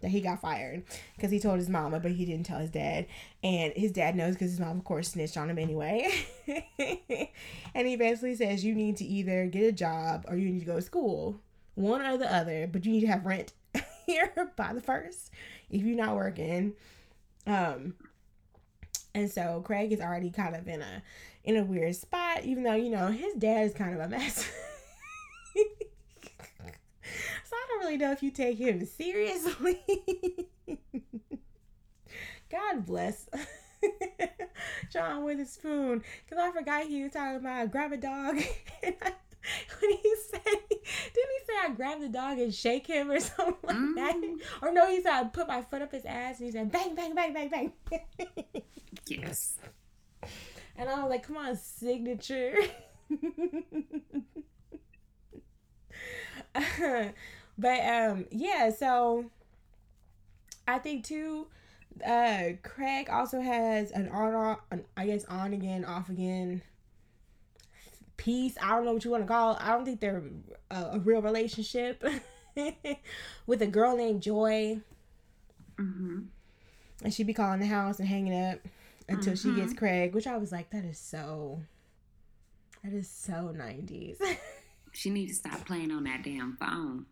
that 0.00 0.10
he 0.10 0.20
got 0.20 0.40
fired 0.40 0.82
because 1.16 1.30
he 1.30 1.40
told 1.40 1.58
his 1.58 1.68
mama, 1.68 1.98
but 1.98 2.12
he 2.12 2.24
didn't 2.24 2.46
tell 2.46 2.58
his 2.58 2.70
dad. 2.70 3.06
And 3.42 3.72
his 3.74 3.90
dad 3.90 4.14
knows 4.14 4.34
because 4.34 4.50
his 4.50 4.60
mom, 4.60 4.78
of 4.78 4.84
course, 4.84 5.08
snitched 5.08 5.36
on 5.36 5.50
him 5.50 5.58
anyway. 5.58 6.26
and 7.74 7.86
he 7.86 7.96
basically 7.96 8.34
says 8.34 8.64
you 8.64 8.74
need 8.74 8.96
to 8.98 9.04
either 9.04 9.46
get 9.46 9.64
a 9.64 9.72
job 9.72 10.24
or 10.28 10.36
you 10.36 10.50
need 10.50 10.60
to 10.60 10.66
go 10.66 10.76
to 10.76 10.82
school, 10.82 11.40
one 11.74 12.02
or 12.02 12.18
the 12.18 12.32
other, 12.32 12.68
but 12.70 12.84
you 12.84 12.92
need 12.92 13.00
to 13.00 13.06
have 13.06 13.24
rent 13.24 13.52
here 14.06 14.52
by 14.56 14.72
the 14.74 14.80
first 14.80 15.30
if 15.70 15.82
you're 15.82 15.96
not 15.96 16.16
working. 16.16 16.74
Um, 17.46 17.94
and 19.14 19.30
so 19.30 19.62
Craig 19.64 19.92
is 19.92 20.00
already 20.00 20.30
kind 20.30 20.54
of 20.54 20.68
in 20.68 20.82
a 20.82 21.02
in 21.44 21.56
a 21.56 21.64
weird 21.64 21.94
spot, 21.94 22.44
even 22.44 22.62
though 22.62 22.74
you 22.74 22.90
know 22.90 23.08
his 23.08 23.34
dad 23.34 23.66
is 23.66 23.74
kind 23.74 23.94
of 23.94 24.00
a 24.00 24.08
mess. 24.08 24.50
so 25.54 25.62
I 27.52 27.66
don't 27.68 27.80
really 27.80 27.98
know 27.98 28.12
if 28.12 28.22
you 28.22 28.30
take 28.30 28.58
him 28.58 28.84
seriously. 28.86 29.80
God 32.50 32.86
bless 32.86 33.28
John 34.92 35.24
Witherspoon, 35.24 36.02
because 36.24 36.42
I 36.42 36.50
forgot 36.52 36.86
he 36.86 37.02
was 37.02 37.12
talking 37.12 37.36
about 37.36 37.70
grab 37.70 37.92
a 37.92 37.96
dog. 37.96 38.36
when 39.80 39.90
he 39.90 40.16
said, 40.30 40.40
didn't 40.44 40.70
he 40.70 41.44
say 41.46 41.52
I 41.62 41.70
grab 41.74 42.00
the 42.00 42.08
dog 42.08 42.38
and 42.38 42.54
shake 42.54 42.86
him 42.86 43.10
or 43.10 43.20
something 43.20 43.56
like 43.64 43.76
mm. 43.76 43.94
that? 43.96 44.16
Or 44.62 44.72
no, 44.72 44.88
he 44.88 45.02
said 45.02 45.12
I 45.12 45.24
put 45.24 45.48
my 45.48 45.60
foot 45.62 45.82
up 45.82 45.92
his 45.92 46.06
ass 46.06 46.38
and 46.38 46.46
he 46.46 46.52
said 46.52 46.72
bang, 46.72 46.94
bang, 46.94 47.14
bang, 47.14 47.34
bang, 47.34 47.50
bang. 47.50 47.72
yes. 49.06 49.58
And 50.76 50.88
I 50.88 51.00
was 51.02 51.10
like, 51.10 51.26
come 51.26 51.36
on, 51.36 51.56
signature. 51.56 52.56
but 57.58 57.80
um 57.86 58.26
yeah, 58.30 58.70
so 58.70 59.26
I 60.66 60.78
think 60.78 61.04
too 61.04 61.48
uh 62.04 62.50
Craig 62.62 63.08
also 63.10 63.40
has 63.40 63.90
an 63.92 64.08
on 64.08 64.34
off 64.34 64.60
I 64.96 65.06
guess 65.06 65.24
on 65.26 65.52
again, 65.52 65.84
off 65.84 66.08
again 66.08 66.62
peace. 68.16 68.56
I 68.60 68.70
don't 68.70 68.84
know 68.84 68.92
what 68.92 69.04
you 69.04 69.10
want 69.10 69.22
to 69.22 69.28
call 69.28 69.52
it. 69.52 69.58
I 69.60 69.72
don't 69.72 69.84
think 69.84 70.00
they're 70.00 70.22
a, 70.70 70.76
a 70.92 70.98
real 71.00 71.22
relationship 71.22 72.04
with 73.46 73.62
a 73.62 73.66
girl 73.66 73.96
named 73.96 74.22
Joy. 74.22 74.80
Mm-hmm. 75.78 76.20
And 77.02 77.14
she'd 77.14 77.26
be 77.26 77.34
calling 77.34 77.60
the 77.60 77.66
house 77.66 77.98
and 77.98 78.08
hanging 78.08 78.34
up 78.34 78.60
until 79.08 79.32
mm-hmm. 79.34 79.54
she 79.54 79.56
gets 79.56 79.72
mm-hmm. 79.72 79.78
Craig, 79.78 80.14
which 80.14 80.26
I 80.26 80.36
was 80.36 80.52
like, 80.52 80.70
that 80.70 80.84
is 80.84 80.98
so, 80.98 81.60
that 82.82 82.92
is 82.92 83.08
so 83.08 83.54
90s. 83.56 84.16
she 84.92 85.10
needs 85.10 85.32
to 85.32 85.48
stop 85.48 85.66
playing 85.66 85.90
on 85.90 86.04
that 86.04 86.22
damn 86.22 86.56
phone. 86.56 87.06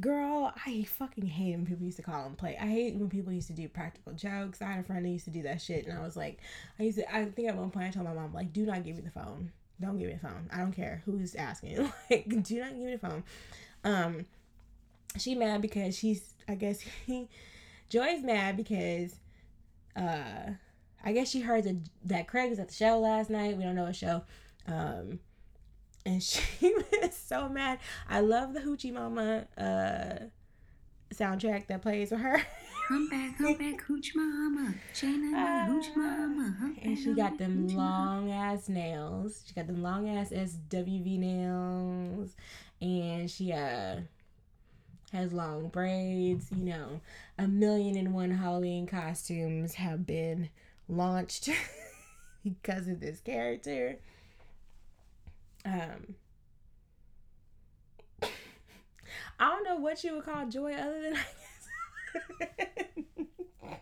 Girl, 0.00 0.52
I 0.66 0.82
fucking 0.84 1.26
hate 1.26 1.54
when 1.54 1.66
people 1.66 1.84
used 1.84 1.98
to 1.98 2.02
call 2.02 2.26
and 2.26 2.36
play. 2.36 2.58
I 2.60 2.66
hate 2.66 2.96
when 2.96 3.08
people 3.08 3.32
used 3.32 3.46
to 3.46 3.52
do 3.52 3.68
practical 3.68 4.12
jokes. 4.12 4.60
I 4.60 4.66
had 4.66 4.80
a 4.80 4.82
friend 4.82 5.04
that 5.04 5.08
used 5.08 5.26
to 5.26 5.30
do 5.30 5.42
that 5.42 5.62
shit, 5.62 5.86
and 5.86 5.96
I 5.96 6.02
was 6.02 6.16
like, 6.16 6.40
I 6.80 6.82
used 6.82 6.98
to. 6.98 7.14
I 7.14 7.26
think 7.26 7.48
at 7.48 7.56
one 7.56 7.70
point 7.70 7.86
I 7.86 7.90
told 7.90 8.06
my 8.06 8.12
mom 8.12 8.34
like, 8.34 8.52
do 8.52 8.66
not 8.66 8.82
give 8.84 8.96
me 8.96 9.02
the 9.02 9.10
phone. 9.10 9.52
Don't 9.80 9.96
give 9.96 10.08
me 10.08 10.14
the 10.14 10.18
phone. 10.18 10.50
I 10.52 10.58
don't 10.58 10.72
care 10.72 11.02
who's 11.04 11.36
asking. 11.36 11.92
like, 12.10 12.28
do 12.42 12.58
not 12.58 12.70
give 12.70 12.78
me 12.78 12.96
the 12.96 12.98
phone. 12.98 13.22
Um, 13.84 14.26
she 15.16 15.36
mad 15.36 15.62
because 15.62 15.96
she's. 15.96 16.34
I 16.48 16.56
guess 16.56 16.80
he, 17.06 17.28
Joy's 17.88 18.22
mad 18.24 18.56
because, 18.56 19.14
uh, 19.94 20.54
I 21.04 21.12
guess 21.12 21.30
she 21.30 21.40
heard 21.40 21.64
that 21.64 21.76
that 22.06 22.26
Craig 22.28 22.50
was 22.50 22.58
at 22.58 22.68
the 22.68 22.74
show 22.74 22.98
last 22.98 23.30
night. 23.30 23.56
We 23.56 23.62
don't 23.62 23.74
know 23.76 23.86
a 23.86 23.92
show. 23.92 24.22
Um, 24.66 25.20
and 26.06 26.22
she 26.22 26.74
was 26.74 27.14
so 27.14 27.48
mad. 27.48 27.78
I 28.08 28.20
love 28.20 28.54
the 28.54 28.60
Hoochie 28.60 28.92
Mama 28.92 29.46
uh 29.58 30.24
soundtrack 31.14 31.66
that 31.68 31.82
plays 31.82 32.10
with 32.10 32.20
her. 32.20 32.42
come 32.88 33.08
back, 33.08 33.38
come 33.38 33.54
back, 33.54 33.82
Hooch 33.86 34.12
Mama. 34.14 34.74
Shayna, 34.94 35.34
uh, 35.34 35.66
Hooch 35.66 35.86
Mama. 35.96 36.74
and 36.82 36.98
she 36.98 37.12
got 37.14 37.38
them 37.38 37.68
long 37.68 38.32
ass 38.32 38.68
nails. 38.68 39.44
She 39.46 39.54
got 39.54 39.66
them 39.66 39.82
long 39.82 40.08
ass 40.08 40.30
SWV 40.30 41.18
nails. 41.18 42.30
And 42.80 43.30
she 43.30 43.52
uh 43.52 44.00
has 45.12 45.32
long 45.32 45.68
braids, 45.68 46.48
you 46.50 46.64
know. 46.64 47.00
A 47.38 47.46
million 47.46 47.96
and 47.96 48.12
one 48.12 48.32
Halloween 48.32 48.86
costumes 48.86 49.74
have 49.74 50.06
been 50.06 50.48
launched 50.88 51.48
because 52.44 52.88
of 52.88 53.00
this 53.00 53.20
character. 53.20 53.98
Um, 55.64 56.14
I 58.22 58.28
don't 59.38 59.64
know 59.64 59.76
what 59.76 60.04
you 60.04 60.14
would 60.14 60.24
call 60.24 60.46
Joy 60.46 60.74
other 60.74 61.02
than 61.02 61.16
I 62.40 62.46
guess. 62.48 63.80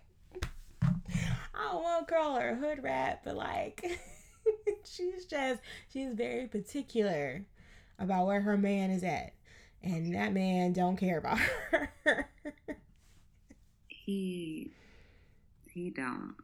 I 1.55 1.71
don't 1.71 1.83
want 1.83 2.09
to 2.09 2.15
call 2.15 2.37
her 2.41 2.55
hood 2.55 2.83
rat, 2.83 3.21
but 3.25 3.37
like 3.37 4.01
she's 4.85 5.27
just 5.27 5.61
she's 5.93 6.12
very 6.15 6.47
particular 6.47 7.45
about 7.99 8.27
where 8.27 8.41
her 8.41 8.57
man 8.57 8.91
is 8.91 9.05
at. 9.05 9.33
And 9.83 10.15
that 10.15 10.33
man 10.33 10.73
don't 10.73 10.97
care 10.97 11.19
about 11.19 11.38
her. 11.38 12.29
he 13.88 14.71
he 15.69 15.91
don't. 15.91 16.37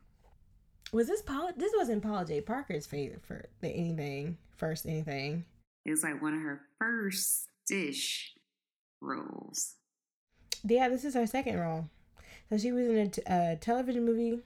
Was 0.93 1.07
this 1.07 1.23
Paul? 1.23 1.51
This 1.57 1.73
wasn't 1.77 2.03
Paula 2.03 2.25
Jai 2.25 2.41
Parker's 2.41 2.87
favorite 2.87 3.23
for 3.23 3.47
the 3.61 3.69
anything 3.69 4.39
first 4.57 4.87
anything. 4.87 5.45
It 5.85 5.91
was 5.91 6.03
like 6.03 6.23
one 6.23 6.35
of 6.35 6.41
her 6.41 6.63
first 6.79 7.49
dish 7.67 8.33
roles. 9.01 9.75
Yeah, 10.65 10.89
this 10.89 11.05
is 11.05 11.15
her 11.15 11.27
second 11.27 11.59
role. 11.59 11.89
So 12.49 12.57
she 12.59 12.73
was 12.73 12.87
in 12.87 12.97
a, 12.97 13.09
t- 13.09 13.23
a 13.27 13.59
television 13.61 14.05
movie 14.05 14.41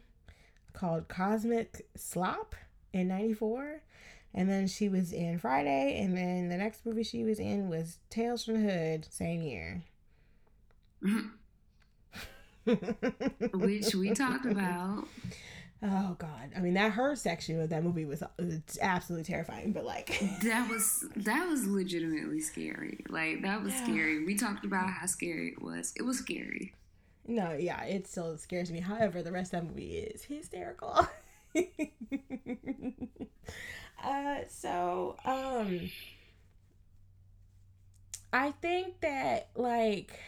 called 0.73 1.09
Cosmic 1.09 1.87
Slop 1.97 2.57
in 2.93 3.09
'94, 3.09 3.81
and 4.35 4.51
then 4.51 4.67
she 4.67 4.89
was 4.89 5.13
in 5.13 5.39
Friday, 5.39 6.01
and 6.03 6.17
then 6.17 6.49
the 6.49 6.57
next 6.57 6.85
movie 6.85 7.05
she 7.05 7.23
was 7.23 7.39
in 7.39 7.69
was 7.69 7.99
Tales 8.11 8.45
from 8.45 8.65
the 8.65 8.73
Hood, 8.73 9.07
same 9.11 9.43
year. 9.43 9.83
Which 13.55 13.95
we 13.95 14.11
talked 14.11 14.47
about. 14.47 15.07
Oh 15.85 16.15
God! 16.19 16.53
I 16.57 16.61
mean, 16.61 16.75
that 16.75 16.93
her 16.93 17.17
section 17.17 17.61
of 17.61 17.71
that 17.71 17.83
movie 17.83 18.05
was, 18.05 18.23
was 18.39 18.61
absolutely 18.81 19.25
terrifying. 19.25 19.73
But 19.73 19.85
like, 19.85 20.17
that 20.43 20.71
was 20.71 21.05
that 21.17 21.49
was 21.49 21.67
legitimately 21.67 22.41
scary. 22.41 23.05
Like 23.09 23.43
that 23.43 23.63
was 23.63 23.73
yeah. 23.75 23.85
scary. 23.85 24.25
We 24.25 24.37
talked 24.37 24.65
about 24.65 24.89
how 24.91 25.07
scary 25.07 25.49
it 25.49 25.63
was. 25.63 25.93
It 25.97 26.03
was 26.03 26.19
scary. 26.19 26.75
No, 27.27 27.53
yeah, 27.53 27.83
it 27.85 28.07
still 28.07 28.39
scares 28.39 28.71
me. 28.71 28.79
However, 28.81 29.23
the 29.23 29.33
rest 29.33 29.53
of 29.55 29.61
that 29.63 29.69
movie 29.69 29.97
is 29.99 30.23
hysterical. 30.23 31.09
uh, 34.05 34.37
so 34.49 35.17
um, 35.25 35.91
I 38.33 38.53
think 38.53 39.01
that 39.01 39.49
like 39.57 40.19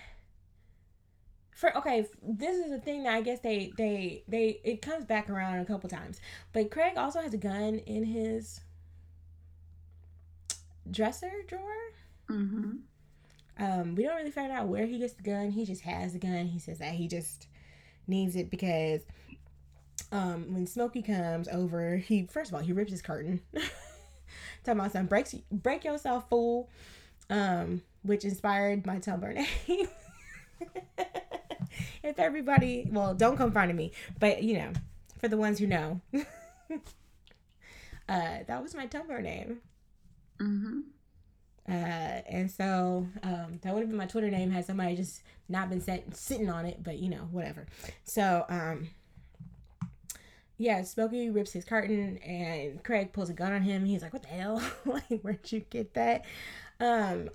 for 1.54 1.76
okay 1.76 2.06
this 2.22 2.58
is 2.58 2.72
a 2.72 2.78
thing 2.78 3.04
that 3.04 3.14
i 3.14 3.20
guess 3.20 3.38
they 3.40 3.72
they 3.78 4.24
they 4.28 4.60
it 4.64 4.82
comes 4.82 5.04
back 5.04 5.30
around 5.30 5.58
a 5.60 5.64
couple 5.64 5.88
times. 5.88 6.20
But 6.52 6.70
craig 6.70 6.94
also 6.96 7.20
has 7.20 7.32
a 7.32 7.38
gun 7.38 7.78
in 7.86 8.04
his 8.04 8.60
dresser 10.90 11.30
drawer. 11.46 11.62
Mm-hmm. 12.30 12.76
um 13.62 13.94
we 13.94 14.02
don't 14.02 14.16
really 14.16 14.30
find 14.30 14.50
out 14.50 14.66
where 14.68 14.86
he 14.86 14.98
gets 14.98 15.14
the 15.14 15.22
gun. 15.22 15.50
He 15.50 15.64
just 15.64 15.82
has 15.82 16.12
the 16.12 16.18
gun. 16.18 16.46
He 16.46 16.58
says 16.58 16.78
that 16.78 16.94
he 16.94 17.06
just 17.06 17.46
needs 18.06 18.36
it 18.36 18.50
because 18.50 19.02
um 20.10 20.52
when 20.52 20.66
smokey 20.66 21.02
comes 21.02 21.48
over 21.48 21.96
he 21.96 22.26
first 22.26 22.50
of 22.50 22.54
all 22.54 22.60
he 22.62 22.72
rips 22.72 22.90
his 22.90 23.02
curtain. 23.02 23.40
Talking 24.64 24.80
about 24.80 24.92
some 24.92 25.06
breaks 25.06 25.34
break 25.52 25.84
yourself 25.84 26.28
fool. 26.28 26.68
Um 27.30 27.82
which 28.02 28.24
inspired 28.24 28.84
my 28.84 28.98
tumblr 28.98 29.34
name 29.34 29.88
if 32.04 32.18
everybody, 32.18 32.86
well, 32.90 33.14
don't 33.14 33.36
come 33.36 33.50
find 33.50 33.74
me, 33.74 33.90
but 34.20 34.42
you 34.42 34.58
know, 34.58 34.72
for 35.18 35.26
the 35.28 35.36
ones 35.36 35.58
who 35.58 35.66
know, 35.66 36.00
uh, 36.14 36.18
that 38.08 38.62
was 38.62 38.74
my 38.74 38.86
Tumblr 38.86 39.22
name. 39.22 39.58
Mm-hmm. 40.38 40.80
Uh, 41.66 41.72
and 41.72 42.50
so 42.50 43.08
um, 43.22 43.58
that 43.62 43.72
would 43.72 43.80
have 43.80 43.88
been 43.88 43.96
my 43.96 44.06
Twitter 44.06 44.30
name 44.30 44.50
had 44.50 44.66
somebody 44.66 44.94
just 44.94 45.22
not 45.48 45.70
been 45.70 45.80
set, 45.80 46.14
sitting 46.14 46.50
on 46.50 46.66
it, 46.66 46.82
but 46.82 46.98
you 46.98 47.08
know, 47.08 47.26
whatever. 47.32 47.66
So, 48.04 48.44
um, 48.50 48.88
yeah, 50.58 50.82
Smokey 50.82 51.30
rips 51.30 51.52
his 51.52 51.64
curtain 51.64 52.18
and 52.18 52.84
Craig 52.84 53.12
pulls 53.12 53.30
a 53.30 53.32
gun 53.32 53.52
on 53.52 53.62
him. 53.62 53.84
He's 53.86 54.02
like, 54.02 54.12
"What 54.12 54.22
the 54.22 54.28
hell? 54.28 54.62
like, 54.84 55.20
where'd 55.22 55.50
you 55.50 55.60
get 55.70 55.94
that?" 55.94 56.24
Um, 56.78 57.30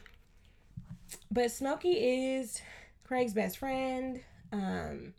but 1.32 1.52
Smokey 1.52 2.38
is 2.38 2.62
Craig's 3.04 3.34
best 3.34 3.58
friend. 3.58 4.22
Um, 4.52 5.14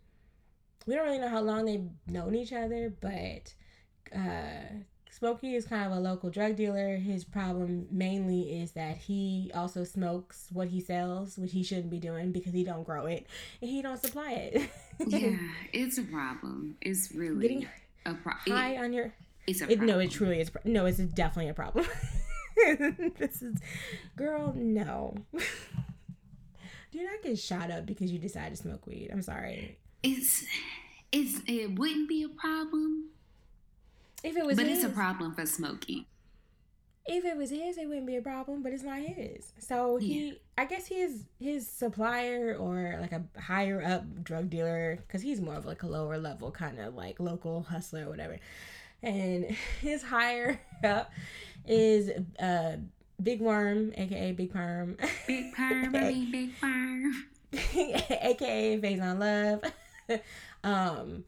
we 0.87 0.95
don't 0.95 1.05
really 1.07 1.18
know 1.18 1.28
how 1.28 1.41
long 1.41 1.66
they've 1.66 1.89
known 2.07 2.35
each 2.35 2.53
other, 2.53 2.93
but 3.01 3.55
uh, 4.16 4.66
Smokey 5.11 5.55
is 5.55 5.66
kind 5.66 5.91
of 5.93 5.99
a 5.99 6.01
local 6.01 6.31
drug 6.31 6.57
dealer. 6.57 6.97
His 6.97 7.24
problem 7.24 7.87
mainly 7.91 8.61
is 8.61 8.72
that 8.72 8.97
he 8.97 9.51
also 9.55 9.85
smokes 9.85 10.47
what 10.53 10.68
he 10.68 10.81
sells, 10.81 11.37
which 11.37 11.53
he 11.53 11.62
shouldn't 11.62 11.91
be 11.91 11.99
doing 11.99 12.33
because 12.33 12.53
he 12.53 12.64
don't 12.64 12.85
grow 12.85 13.07
it 13.07 13.26
and 13.61 13.70
he 13.70 13.83
don't 13.83 14.01
supply 14.01 14.33
it. 14.33 14.70
yeah, 15.07 15.37
it's 15.72 15.99
a 15.99 16.03
problem. 16.03 16.76
It's 16.81 17.12
really 17.12 17.43
Getting 17.49 17.68
a 18.07 18.14
problem. 18.14 18.57
high 18.57 18.76
on 18.78 18.93
your 18.93 19.12
it's 19.47 19.61
a 19.61 19.64
it, 19.64 19.78
problem. 19.78 19.87
no, 19.87 19.99
it 19.99 20.11
truly 20.11 20.41
is. 20.41 20.51
No, 20.64 20.87
it's 20.87 20.99
definitely 20.99 21.51
a 21.51 21.55
problem. 21.55 21.87
this 23.18 23.43
is, 23.43 23.57
girl, 24.16 24.55
no. 24.57 25.14
Do 26.93 27.03
not 27.03 27.22
get 27.22 27.38
shot 27.38 27.70
up 27.70 27.86
because 27.86 28.11
you 28.12 28.18
decide 28.18 28.51
to 28.51 28.57
smoke 28.57 28.86
weed. 28.86 29.11
I'm 29.12 29.22
sorry. 29.22 29.78
it's 30.03 30.45
it's 31.12 31.41
it 31.47 31.78
wouldn't 31.78 32.09
be 32.09 32.22
a 32.24 32.28
problem, 32.28 33.11
If 34.24 34.36
it 34.36 34.45
was 34.45 34.57
but 34.57 34.66
his, 34.66 34.82
it's 34.84 34.93
a 34.93 34.95
problem 34.95 35.34
for 35.34 35.47
Smokey. 35.47 36.07
if 37.07 37.24
it 37.24 37.36
was 37.36 37.51
his, 37.51 37.78
it 37.78 37.88
wouldn't 37.88 38.07
be 38.07 38.16
a 38.16 38.22
problem, 38.22 38.62
but 38.62 38.72
it's 38.72 38.82
not 38.84 39.01
his. 39.01 39.53
So 39.59 39.97
he, 39.97 40.41
I 40.59 40.64
guess 40.64 40.86
he's 40.86 41.24
his 41.41 41.66
supplier 41.68 42.57
or 42.57 42.99
like 43.01 43.12
a 43.12 43.24
higher 43.41 43.82
up 43.82 44.22
drug 44.22 44.51
dealer 44.51 44.99
because 45.07 45.22
he's 45.22 45.41
more 45.41 45.55
of 45.55 45.66
like 45.66 45.82
a 45.82 45.86
lower 45.88 46.18
level 46.18 46.51
kind 46.51 46.78
of 46.80 46.95
like 46.95 47.18
local 47.20 47.62
hustler 47.62 48.07
or 48.07 48.11
whatever. 48.11 48.38
And 49.03 49.45
his 49.80 50.03
higher 50.03 50.61
up 50.84 51.11
is 51.66 52.11
uh 52.41 52.76
Big 53.23 53.41
Worm, 53.41 53.93
aka 53.97 54.33
Big 54.33 54.53
Perm, 54.53 54.97
Big 55.27 55.53
perm, 55.55 55.95
I 55.95 56.01
mean 56.11 56.31
big 56.33 56.61
perm. 56.61 57.12
aka 57.53 58.81
Faizon 58.81 59.18
Love, 59.18 60.21
um, 60.64 61.25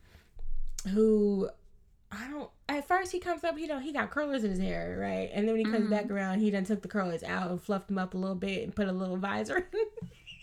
who 0.93 1.49
I 2.11 2.29
don't. 2.31 2.51
At 2.69 2.89
first, 2.89 3.13
he 3.13 3.19
comes 3.21 3.45
up, 3.45 3.59
You 3.59 3.67
don't. 3.69 3.83
He 3.83 3.93
got 3.93 4.11
curlers 4.11 4.45
in 4.45 4.51
his 4.51 4.59
hair, 4.61 4.97
right? 5.01 5.31
And 5.33 5.47
then 5.47 5.55
when 5.57 5.65
he 5.67 5.71
comes 5.71 5.87
Mhm. 5.87 5.91
back 5.91 6.11
around, 6.11 6.41
he 6.41 6.51
done 6.51 6.65
took 6.65 6.81
the 6.83 6.89
curlers 6.89 7.23
out 7.23 7.51
and 7.51 7.61
fluffed 7.61 7.89
them 7.89 7.99
up 7.99 8.15
a 8.15 8.17
little 8.19 8.35
bit 8.37 8.63
and 8.65 8.75
put 8.75 8.89
a 8.89 8.93
little 8.93 9.17
visor. 9.17 9.69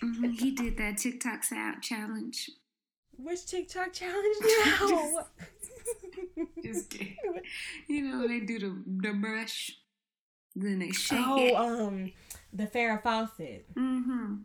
Mhm, 0.04 0.40
He 0.40 0.52
did 0.52 0.78
that 0.78 0.98
TikTok 0.98 1.44
sound 1.44 1.82
challenge. 1.82 2.50
Which 3.18 3.46
TikTok 3.48 3.92
challenge 3.94 4.36
now? 4.42 5.26
Just 6.64 6.90
kidding. 6.90 7.16
You 7.88 8.02
know 8.04 8.28
they 8.28 8.40
do 8.42 8.60
the 8.60 8.84
the 9.10 9.14
brush, 9.14 9.79
then 10.56 10.80
they 10.80 10.92
shake 10.92 11.20
oh, 11.26 11.38
it. 11.38 11.54
um, 11.56 12.12
the 12.54 12.66
Farrah 12.68 13.02
Fawcett. 13.02 13.66
Mm-hmm. 13.76 14.36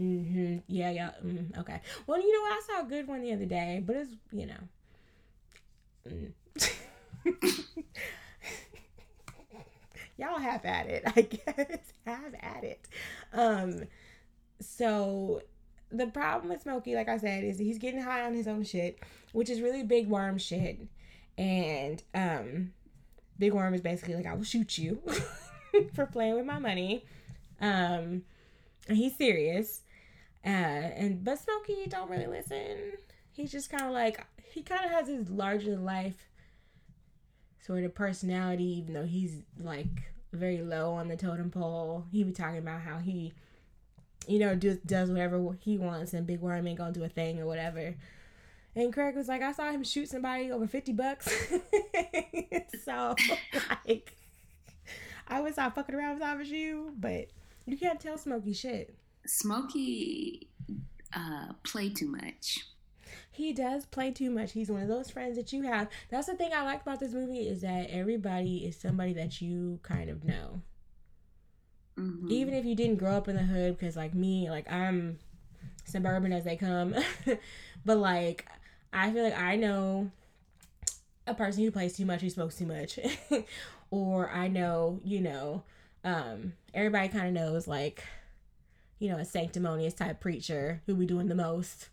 Mm-hmm. 0.00 0.58
Yeah, 0.66 0.90
yeah. 0.90 1.10
Mm, 1.24 1.56
okay. 1.58 1.80
Well, 2.06 2.20
you 2.20 2.32
know 2.32 2.40
what? 2.42 2.52
I 2.52 2.60
saw 2.66 2.86
a 2.86 2.88
good 2.88 3.06
one 3.06 3.22
the 3.22 3.32
other 3.32 3.46
day, 3.46 3.82
but 3.84 3.96
it's 3.96 4.10
you 4.32 4.46
know. 4.46 4.54
Mm. 6.08 6.32
Y'all 10.16 10.38
have 10.38 10.64
at 10.64 10.86
it, 10.86 11.02
I 11.06 11.20
guess. 11.22 11.92
Have 12.06 12.34
at 12.40 12.64
it. 12.64 12.88
Um. 13.32 13.84
So 14.60 15.42
the 15.90 16.06
problem 16.08 16.50
with 16.50 16.62
Smokey, 16.62 16.94
like 16.94 17.08
I 17.08 17.18
said, 17.18 17.44
is 17.44 17.58
he's 17.58 17.78
getting 17.78 18.00
high 18.02 18.22
on 18.22 18.34
his 18.34 18.48
own 18.48 18.64
shit, 18.64 18.98
which 19.32 19.48
is 19.48 19.60
really 19.60 19.82
big 19.82 20.08
worm 20.08 20.38
shit. 20.38 20.80
And 21.36 22.02
um, 22.14 22.72
Big 23.38 23.52
Worm 23.52 23.74
is 23.74 23.80
basically 23.80 24.14
like, 24.14 24.26
I 24.26 24.34
will 24.34 24.44
shoot 24.44 24.78
you 24.78 25.02
for 25.94 26.06
playing 26.06 26.34
with 26.34 26.46
my 26.46 26.58
money. 26.58 27.04
Um, 27.60 28.22
and 28.88 28.96
he's 28.96 29.16
serious. 29.16 29.82
Uh, 30.44 30.48
and 30.48 31.24
but 31.24 31.38
Smokey 31.38 31.86
don't 31.88 32.10
really 32.10 32.26
listen. 32.26 32.92
He's 33.32 33.50
just 33.50 33.70
kind 33.70 33.84
of 33.84 33.92
like 33.92 34.24
he 34.52 34.62
kind 34.62 34.84
of 34.84 34.90
has 34.90 35.08
his 35.08 35.30
larger 35.30 35.76
life 35.76 36.28
sort 37.64 37.84
of 37.84 37.94
personality, 37.94 38.78
even 38.78 38.92
though 38.92 39.06
he's 39.06 39.38
like 39.58 40.12
very 40.32 40.60
low 40.60 40.92
on 40.92 41.08
the 41.08 41.16
totem 41.16 41.50
pole. 41.50 42.04
He 42.12 42.22
be 42.24 42.32
talking 42.32 42.58
about 42.58 42.82
how 42.82 42.98
he, 42.98 43.32
you 44.28 44.38
know, 44.38 44.54
do, 44.54 44.78
does 44.84 45.08
whatever 45.10 45.56
he 45.60 45.78
wants, 45.78 46.12
and 46.12 46.26
Big 46.26 46.40
Worm 46.40 46.66
ain't 46.66 46.78
gonna 46.78 46.92
do 46.92 47.04
a 47.04 47.08
thing 47.08 47.40
or 47.40 47.46
whatever. 47.46 47.94
And 48.76 48.92
Craig 48.92 49.14
was 49.14 49.28
like, 49.28 49.40
I 49.40 49.52
saw 49.52 49.70
him 49.70 49.84
shoot 49.84 50.10
somebody 50.10 50.50
over 50.50 50.66
fifty 50.66 50.92
bucks. 50.92 51.28
so 52.84 53.14
like, 53.88 54.14
I 55.28 55.40
was 55.40 55.54
stop 55.54 55.74
fucking 55.74 55.94
around 55.94 56.14
with 56.14 56.22
I 56.22 56.36
was 56.36 56.50
you, 56.50 56.92
but 56.98 57.28
you 57.66 57.76
can't 57.76 58.00
tell 58.00 58.18
Smokey 58.18 58.52
shit. 58.52 58.94
Smokey 59.26 60.48
uh 61.14 61.52
play 61.62 61.88
too 61.88 62.08
much. 62.08 62.66
He 63.30 63.52
does 63.52 63.84
play 63.86 64.10
too 64.10 64.30
much. 64.30 64.52
He's 64.52 64.70
one 64.70 64.82
of 64.82 64.88
those 64.88 65.10
friends 65.10 65.36
that 65.36 65.52
you 65.52 65.62
have. 65.62 65.88
That's 66.08 66.26
the 66.26 66.34
thing 66.34 66.52
I 66.54 66.62
like 66.62 66.82
about 66.82 67.00
this 67.00 67.12
movie 67.12 67.48
is 67.48 67.62
that 67.62 67.88
everybody 67.90 68.58
is 68.58 68.76
somebody 68.76 69.12
that 69.14 69.40
you 69.40 69.80
kind 69.82 70.08
of 70.08 70.24
know. 70.24 70.62
Mhm. 71.98 72.30
Even 72.30 72.54
if 72.54 72.64
you 72.64 72.74
didn't 72.74 72.96
grow 72.96 73.12
up 73.12 73.28
in 73.28 73.36
the 73.36 73.42
hood, 73.42 73.78
because 73.78 73.96
like 73.96 74.14
me, 74.14 74.50
like 74.50 74.70
I'm 74.70 75.18
suburban 75.84 76.32
as 76.32 76.44
they 76.44 76.56
come. 76.56 76.94
but 77.84 77.98
like 77.98 78.46
I 78.92 79.10
feel 79.10 79.24
like 79.24 79.38
I 79.38 79.56
know 79.56 80.10
a 81.26 81.34
person 81.34 81.64
who 81.64 81.70
plays 81.70 81.96
too 81.96 82.04
much, 82.04 82.20
who 82.20 82.30
smokes 82.30 82.56
too 82.56 82.66
much. 82.66 82.98
or 83.94 84.28
I 84.30 84.48
know, 84.48 85.00
you 85.04 85.20
know, 85.20 85.62
um, 86.02 86.54
everybody 86.74 87.08
kind 87.08 87.28
of 87.28 87.32
knows 87.32 87.68
like 87.68 88.02
you 88.98 89.08
know, 89.08 89.18
a 89.18 89.24
sanctimonious 89.24 89.94
type 89.94 90.18
preacher 90.20 90.80
who 90.86 90.94
be 90.94 91.04
doing 91.06 91.28
the 91.28 91.34
most 91.34 91.90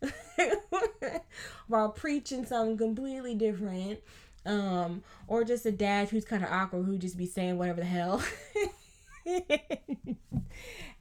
while 1.67 1.89
preaching 1.89 2.45
something 2.45 2.77
completely 2.77 3.35
different. 3.35 3.99
Um, 4.45 5.03
or 5.27 5.43
just 5.43 5.65
a 5.67 5.71
dad 5.71 6.09
who's 6.09 6.25
kind 6.25 6.43
of 6.43 6.49
awkward 6.49 6.85
who 6.85 6.97
just 6.97 7.17
be 7.17 7.27
saying 7.27 7.57
whatever 7.57 7.81
the 7.81 7.85
hell. 7.85 8.23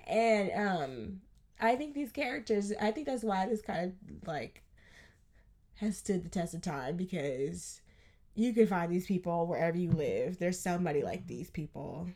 and 0.07 0.51
um 0.55 1.21
I 1.59 1.77
think 1.77 1.95
these 1.95 2.13
characters 2.13 2.73
I 2.79 2.91
think 2.91 3.07
that's 3.07 3.25
why 3.25 3.47
this 3.47 3.63
kind 3.63 3.87
of 3.87 4.29
like 4.29 4.63
has 5.77 5.97
stood 5.97 6.25
the 6.25 6.29
test 6.29 6.53
of 6.53 6.61
time 6.61 6.97
because 6.97 7.80
you 8.41 8.53
can 8.55 8.67
find 8.67 8.91
these 8.91 9.07
people 9.07 9.47
wherever 9.47 9.77
you 9.77 9.91
live. 9.91 10.39
There's 10.39 10.59
somebody 10.59 11.03
like 11.03 11.27
these 11.27 11.51
people 11.51 12.09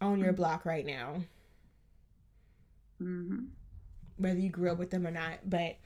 on 0.00 0.18
your 0.20 0.32
block 0.32 0.64
right 0.64 0.84
now 0.86 1.22
Mhm. 3.02 3.48
whether 4.16 4.38
you 4.38 4.48
grew 4.50 4.70
up 4.70 4.78
with 4.78 4.90
them 4.90 5.06
or 5.06 5.10
not. 5.10 5.38
But 5.48 5.76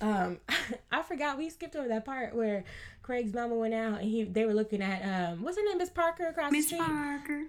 um 0.00 0.38
I 0.92 1.02
forgot 1.02 1.38
we 1.38 1.48
skipped 1.50 1.76
over 1.76 1.88
that 1.88 2.04
part 2.04 2.34
where 2.34 2.64
Craig's 3.02 3.32
mama 3.32 3.54
went 3.54 3.74
out 3.74 4.00
and 4.00 4.10
he 4.10 4.24
they 4.24 4.44
were 4.44 4.54
looking 4.54 4.82
at 4.82 5.02
um 5.02 5.42
what's 5.42 5.56
her 5.56 5.64
name, 5.64 5.78
Miss 5.78 5.90
Parker 5.90 6.26
across 6.26 6.52
Miss 6.52 6.66
the 6.70 6.76
street. 6.76 6.80
Miss 6.88 6.88
Parker. 6.88 7.44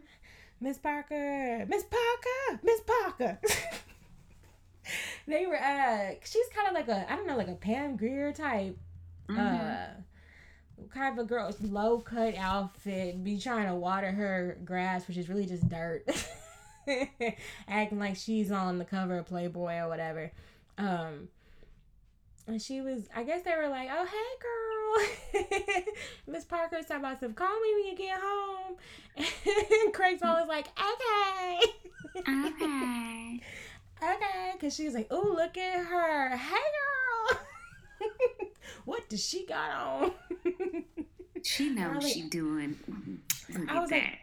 Miss 0.62 0.78
Parker, 0.78 1.66
Miss 1.68 1.84
Parker, 1.84 2.60
Miss 2.64 2.82
Parker. 2.82 3.40
they 5.28 5.46
were 5.46 5.58
uh 5.62 6.12
she's 6.24 6.48
kind 6.56 6.68
of 6.68 6.74
like 6.74 6.88
a 6.88 7.12
I 7.12 7.16
don't 7.16 7.28
know 7.28 7.38
like 7.38 7.48
a 7.50 7.56
Pam 7.56 7.98
Grier 7.98 8.32
type 8.34 8.78
Mhm. 9.30 9.38
uh 9.38 9.61
kind 10.90 11.18
of 11.18 11.26
a 11.26 11.28
girl 11.28 11.54
low 11.62 12.00
cut 12.00 12.36
outfit 12.36 13.24
be 13.24 13.38
trying 13.38 13.68
to 13.68 13.76
water 13.76 14.12
her 14.12 14.58
grass 14.66 15.08
which 15.08 15.18
is 15.18 15.30
really 15.30 15.46
just 15.46 15.68
dirt. 15.70 16.04
Acting 17.68 18.00
like 18.00 18.16
she's 18.16 18.52
on 18.52 18.78
the 18.78 18.86
cover 18.86 19.18
of 19.18 19.28
playboy 19.28 19.78
or 19.78 19.88
whatever. 19.88 20.32
Um 20.78 21.30
and 22.48 22.60
she 22.60 22.82
was 22.82 23.08
i 23.16 23.24
guess 23.24 23.44
they 23.44 23.56
were 23.56 23.70
like 23.70 23.90
oh 23.92 24.06
hey 24.06 25.42
girl. 25.44 25.84
Miss 26.28 26.44
parker's 26.44 26.86
talking 26.86 27.06
about 27.06 27.18
stuff 27.18 27.36
call 27.36 27.60
me 27.62 27.74
when 27.76 27.86
you 27.86 27.98
get 27.98 28.20
home. 28.22 28.76
And 29.84 29.94
craig's 29.94 30.22
was 30.22 30.48
like 30.48 30.68
okay. 30.78 31.60
Okay. 32.18 33.42
okay 34.02 34.52
because 34.54 34.76
she 34.76 34.86
was 34.86 34.94
like 34.94 35.08
oh 35.12 35.34
look 35.36 35.58
at 35.58 35.86
her. 35.86 36.36
Hey 36.36 36.56
girl. 36.56 37.40
What 38.86 39.08
does 39.10 39.24
she 39.24 39.46
got 39.46 39.72
on 39.72 40.12
She 41.44 41.70
knows 41.70 41.96
what 42.04 42.04
she 42.12 42.24
doing. 42.24 42.78
Look 43.54 43.70
I 43.72 43.80
was 43.80 43.90
that. 43.90 43.96
like- 43.96 44.18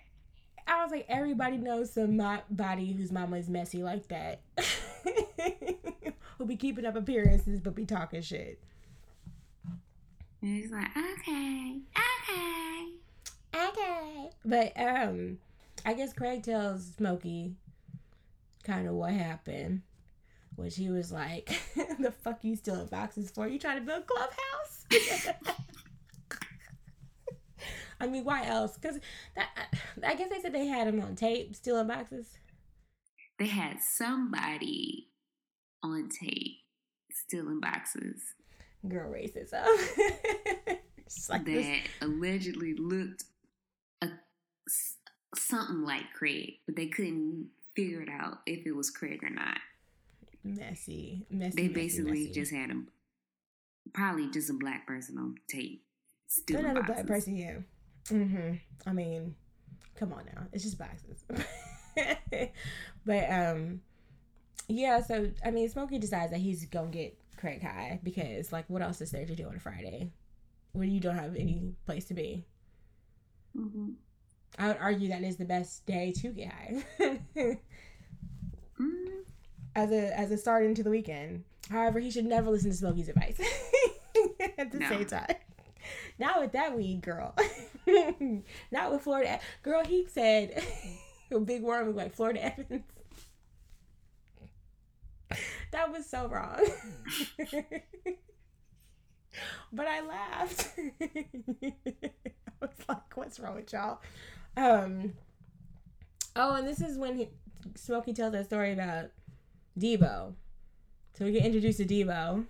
I 0.71 0.83
was 0.83 0.91
like, 0.93 1.07
everybody 1.09 1.57
knows 1.57 1.91
somebody 1.93 2.93
whose 2.93 3.11
mama 3.11 3.39
is 3.39 3.49
messy 3.49 3.83
like 3.83 4.07
that. 4.09 4.41
Who 6.37 6.45
be 6.45 6.57
keeping 6.57 6.85
up 6.85 6.95
appearances 6.95 7.59
but 7.61 7.75
be 7.75 7.87
talking 7.87 8.21
shit. 8.21 8.61
and 10.43 10.57
he's 10.57 10.71
like, 10.71 10.89
okay, 10.97 11.79
okay. 11.97 12.87
Okay. 13.57 14.31
But 14.45 14.73
um 14.79 15.39
I 15.87 15.95
guess 15.95 16.13
Craig 16.13 16.43
tells 16.43 16.85
Smokey 16.97 17.55
kind 18.63 18.87
of 18.87 18.95
what 18.95 19.13
happened. 19.13 19.81
Which 20.57 20.77
he 20.77 20.91
was 20.91 21.11
like, 21.11 21.47
the 21.99 22.11
fuck 22.23 22.45
you 22.45 22.57
stealing 22.57 22.87
boxes 22.89 23.31
for? 23.31 23.49
You 23.49 23.59
trying 23.59 23.79
to 23.81 23.87
build 23.87 24.03
a 24.03 24.07
clubhouse? 24.07 24.85
I 28.01 28.07
mean, 28.07 28.25
why 28.25 28.47
else? 28.47 28.77
Because 28.77 28.99
that 29.35 29.49
I 30.07 30.15
guess 30.15 30.31
they 30.31 30.41
said 30.41 30.53
they 30.53 30.67
had 30.67 30.89
him 30.89 31.01
on 31.01 31.17
tape 31.17 31.55
stealing 31.55 31.89
boxes. 31.89 32.39
They 33.39 33.47
had 33.47 33.81
somebody 33.81 35.09
on 35.83 36.09
tape 36.09 36.59
stealing 37.13 37.61
boxes 37.61 38.35
girl 38.87 39.11
racism. 39.11 39.65
Like 41.31 41.47
that 41.47 41.53
this- 41.53 41.79
allegedly 42.03 42.75
looked 42.75 43.25
a 44.03 44.09
something 45.35 45.83
like 45.83 46.13
Craig, 46.15 46.57
but 46.67 46.77
they 46.77 46.89
couldn't 46.89 47.49
figure 47.75 48.03
it 48.03 48.11
out 48.11 48.41
if 48.45 48.67
it 48.67 48.77
was 48.77 48.91
Craig 48.91 49.21
or 49.23 49.31
not. 49.31 49.57
Messy, 50.45 51.25
messy. 51.31 51.57
They 51.57 51.69
basically 51.73 52.27
messy. 52.27 52.33
just 52.33 52.53
had 52.53 52.69
him, 52.69 52.89
probably 53.95 54.31
just 54.31 54.51
a 54.51 54.53
black 54.53 54.87
person 54.87 55.17
on 55.17 55.37
tape. 55.49 55.83
stealing 56.27 56.67
another 56.67 56.83
black 56.83 57.07
person. 57.07 57.37
Yeah. 57.37 57.59
Mm-hmm. 58.11 58.55
I 58.87 58.93
mean, 58.93 59.35
come 59.97 60.13
on 60.13 60.25
now. 60.35 60.47
It's 60.53 60.65
just 60.65 60.79
boxes. 60.79 61.25
but 63.07 63.31
um, 63.31 63.81
yeah. 64.69 65.01
So 65.03 65.31
I 65.45 65.51
mean, 65.51 65.69
Smokey 65.69 65.99
decides 65.99 66.31
that 66.33 66.41
he's 66.41 66.65
gonna 66.67 66.89
get 66.89 67.17
Craig 67.37 67.63
high 67.63 68.01
because 68.03 68.53
like, 68.53 68.65
what 68.69 68.83
else 68.83 69.01
is 69.01 69.11
there 69.11 69.27
to 69.27 69.35
do 69.35 69.47
on 69.49 69.57
a 69.57 69.61
Friday 69.61 70.11
when 70.73 70.91
you 70.91 71.01
don't 71.01 71.17
have 71.17 71.37
any 71.37 71.75
place 71.87 72.05
to 72.07 72.15
be? 72.15 72.45
Mhm. 73.57 73.95
I 74.59 74.69
would 74.69 74.79
argue 74.79 75.09
that 75.09 75.23
is 75.23 75.37
the 75.37 75.45
best 75.45 75.85
day 75.87 76.13
to 76.23 76.29
get 76.29 76.53
high. 76.53 76.83
Mm, 78.81 79.23
as 79.75 79.91
a 79.91 80.17
as 80.19 80.31
a 80.31 80.39
start 80.39 80.65
into 80.65 80.83
the 80.85 80.91
weekend. 80.91 81.45
However, 81.69 81.99
he 81.99 82.11
should 82.11 82.25
never 82.27 82.51
listen 82.51 82.71
to 82.71 82.77
Smokey's 82.77 83.09
advice 83.09 83.39
at 84.59 84.71
the 84.73 84.79
No. 84.79 84.89
same 84.89 85.05
time. 85.05 85.35
Not 86.19 86.41
with 86.41 86.53
that 86.53 86.77
weed, 86.77 87.03
girl. 87.03 87.35
Not 88.71 88.93
with 88.93 89.03
Florida. 89.03 89.41
Girl, 89.63 89.85
he 89.85 90.07
said 90.07 90.63
a 91.31 91.39
big 91.41 91.63
worm 91.63 91.87
was 91.87 91.97
like 91.97 92.15
Florida 92.15 92.45
Evans. 92.45 92.85
That 95.73 95.93
was 95.93 96.07
so 96.07 96.27
wrong. 96.29 96.67
but 99.73 99.87
I 99.87 100.01
laughed. 100.01 100.71
I 100.79 101.75
was 102.61 102.71
like, 102.89 103.17
what's 103.17 103.39
wrong 103.39 103.57
with 103.57 103.73
y'all? 103.73 104.01
Um 104.57 105.13
Oh, 106.41 106.55
and 106.55 106.67
this 106.69 106.81
is 106.81 106.97
when 106.97 107.17
he, 107.17 107.29
Smokey 107.75 108.13
tells 108.13 108.33
that 108.33 108.47
story 108.47 108.73
about 108.73 109.07
Debo. 109.77 110.35
So 111.15 111.25
we 111.25 111.33
get 111.33 111.45
introduced 111.45 111.79
to 111.79 111.85
Debo, 111.85 112.45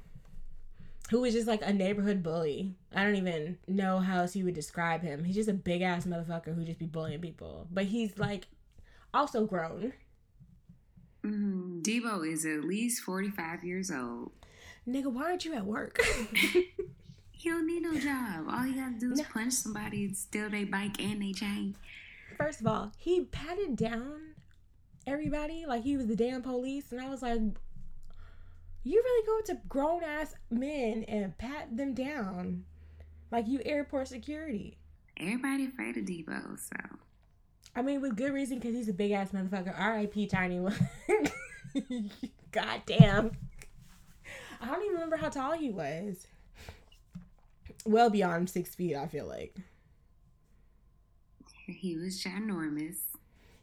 who 1.10 1.20
was 1.22 1.34
just 1.34 1.46
like 1.46 1.62
a 1.62 1.72
neighborhood 1.72 2.22
bully. 2.22 2.74
I 2.94 3.02
don't 3.04 3.16
even 3.16 3.58
know 3.66 3.98
how 3.98 4.20
else 4.20 4.36
you 4.36 4.44
would 4.44 4.54
describe 4.54 5.02
him. 5.02 5.24
He's 5.24 5.36
just 5.36 5.48
a 5.48 5.54
big 5.54 5.82
ass 5.82 6.04
motherfucker 6.06 6.54
who 6.54 6.64
just 6.64 6.78
be 6.78 6.86
bullying 6.86 7.20
people. 7.20 7.66
But 7.70 7.84
he's 7.86 8.18
like 8.18 8.46
also 9.14 9.46
grown. 9.46 9.92
mm, 11.24 11.82
Debo 11.82 12.30
is 12.30 12.44
at 12.44 12.64
least 12.64 13.02
45 13.02 13.64
years 13.64 13.90
old. 13.90 14.32
Nigga, 14.86 15.12
why 15.12 15.24
aren't 15.24 15.44
you 15.44 15.54
at 15.54 15.64
work? 15.66 15.98
He 17.40 17.50
don't 17.50 17.68
need 17.68 17.82
no 17.82 17.96
job. 17.96 18.46
All 18.50 18.62
he 18.64 18.72
gotta 18.72 18.96
do 18.98 19.12
is 19.12 19.18
No. 19.20 19.24
punch 19.32 19.52
somebody, 19.52 20.12
steal 20.12 20.50
their 20.50 20.66
bike 20.66 21.00
and 21.00 21.22
they 21.22 21.32
chain. 21.32 21.76
First 22.36 22.60
of 22.60 22.66
all, 22.66 22.90
he 22.98 23.26
patted 23.26 23.76
down 23.76 24.34
everybody 25.06 25.64
like 25.64 25.84
he 25.84 25.96
was 25.96 26.08
the 26.08 26.16
damn 26.16 26.42
police, 26.42 26.90
and 26.90 27.00
I 27.00 27.08
was 27.08 27.22
like, 27.22 27.38
"You 28.84 29.02
really 29.04 29.26
go 29.26 29.54
to 29.54 29.60
grown 29.68 30.02
ass 30.04 30.34
men 30.50 31.04
and 31.04 31.36
pat 31.38 31.76
them 31.76 31.94
down 31.94 32.64
like 33.30 33.46
you 33.48 33.60
airport 33.64 34.08
security?" 34.08 34.78
Everybody 35.16 35.66
afraid 35.66 35.96
of 35.96 36.04
Debo, 36.04 36.58
so 36.58 36.76
I 37.74 37.82
mean, 37.82 38.00
with 38.00 38.16
good 38.16 38.32
reason 38.32 38.58
because 38.58 38.74
he's 38.74 38.88
a 38.88 38.92
big 38.92 39.12
ass 39.12 39.30
motherfucker. 39.32 39.78
R.I.P. 39.78 40.26
Tiny 40.26 40.58
one. 40.60 40.74
God 42.52 42.82
damn. 42.86 43.32
I 44.60 44.66
don't 44.66 44.82
even 44.82 44.94
remember 44.94 45.16
how 45.16 45.28
tall 45.28 45.52
he 45.52 45.70
was. 45.70 46.26
Well 47.84 48.10
beyond 48.10 48.50
six 48.50 48.74
feet, 48.74 48.96
I 48.96 49.06
feel 49.06 49.26
like. 49.26 49.56
he 51.66 51.96
was 51.96 52.22
ginormous. 52.22 52.96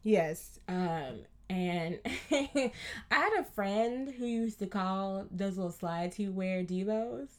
Yes. 0.03 0.59
Um, 0.67 1.21
and 1.49 1.99
I 2.31 2.71
had 3.09 3.33
a 3.39 3.43
friend 3.43 4.13
who 4.13 4.25
used 4.25 4.59
to 4.59 4.67
call 4.67 5.25
those 5.31 5.57
little 5.57 5.71
slides 5.71 6.15
he 6.15 6.27
wear 6.27 6.63
Debos. 6.63 7.29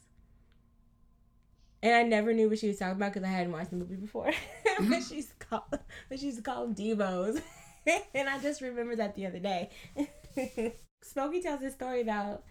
And 1.82 1.94
I 1.94 2.02
never 2.02 2.32
knew 2.32 2.48
what 2.48 2.58
she 2.58 2.68
was 2.68 2.78
talking 2.78 2.96
about 2.96 3.12
because 3.12 3.26
I 3.26 3.32
hadn't 3.32 3.52
watched 3.52 3.70
the 3.70 3.76
movie 3.76 3.96
before. 3.96 4.32
but 4.80 5.02
she's 5.02 5.32
called 5.38 5.78
but 6.08 6.18
she's 6.18 6.40
called 6.40 6.76
Debos. 6.76 7.40
and 8.14 8.28
I 8.28 8.38
just 8.40 8.60
remembered 8.60 8.98
that 8.98 9.14
the 9.14 9.26
other 9.26 9.38
day. 9.38 9.70
Smokey 11.02 11.40
tells 11.42 11.60
this 11.60 11.74
story 11.74 12.00
about 12.00 12.42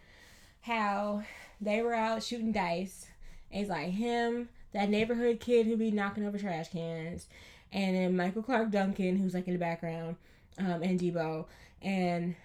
how 0.62 1.24
they 1.62 1.82
were 1.82 1.94
out 1.94 2.24
shooting 2.24 2.52
dice. 2.52 3.08
And 3.52 3.62
it's 3.62 3.70
like 3.70 3.90
him, 3.90 4.50
that 4.74 4.90
neighborhood 4.90 5.40
kid 5.40 5.68
who 5.68 5.78
be 5.78 5.92
knocking 5.92 6.26
over 6.26 6.38
trash 6.38 6.70
cans, 6.70 7.28
and 7.72 7.96
then 7.96 8.16
Michael 8.16 8.44
Clarke 8.44 8.72
Duncan, 8.72 9.18
who's 9.18 9.34
like 9.34 9.48
in 9.48 9.54
the 9.54 9.60
background, 9.60 10.16
um, 10.60 10.82
and 10.84 11.00
Debo. 11.00 11.46
And 11.82 12.36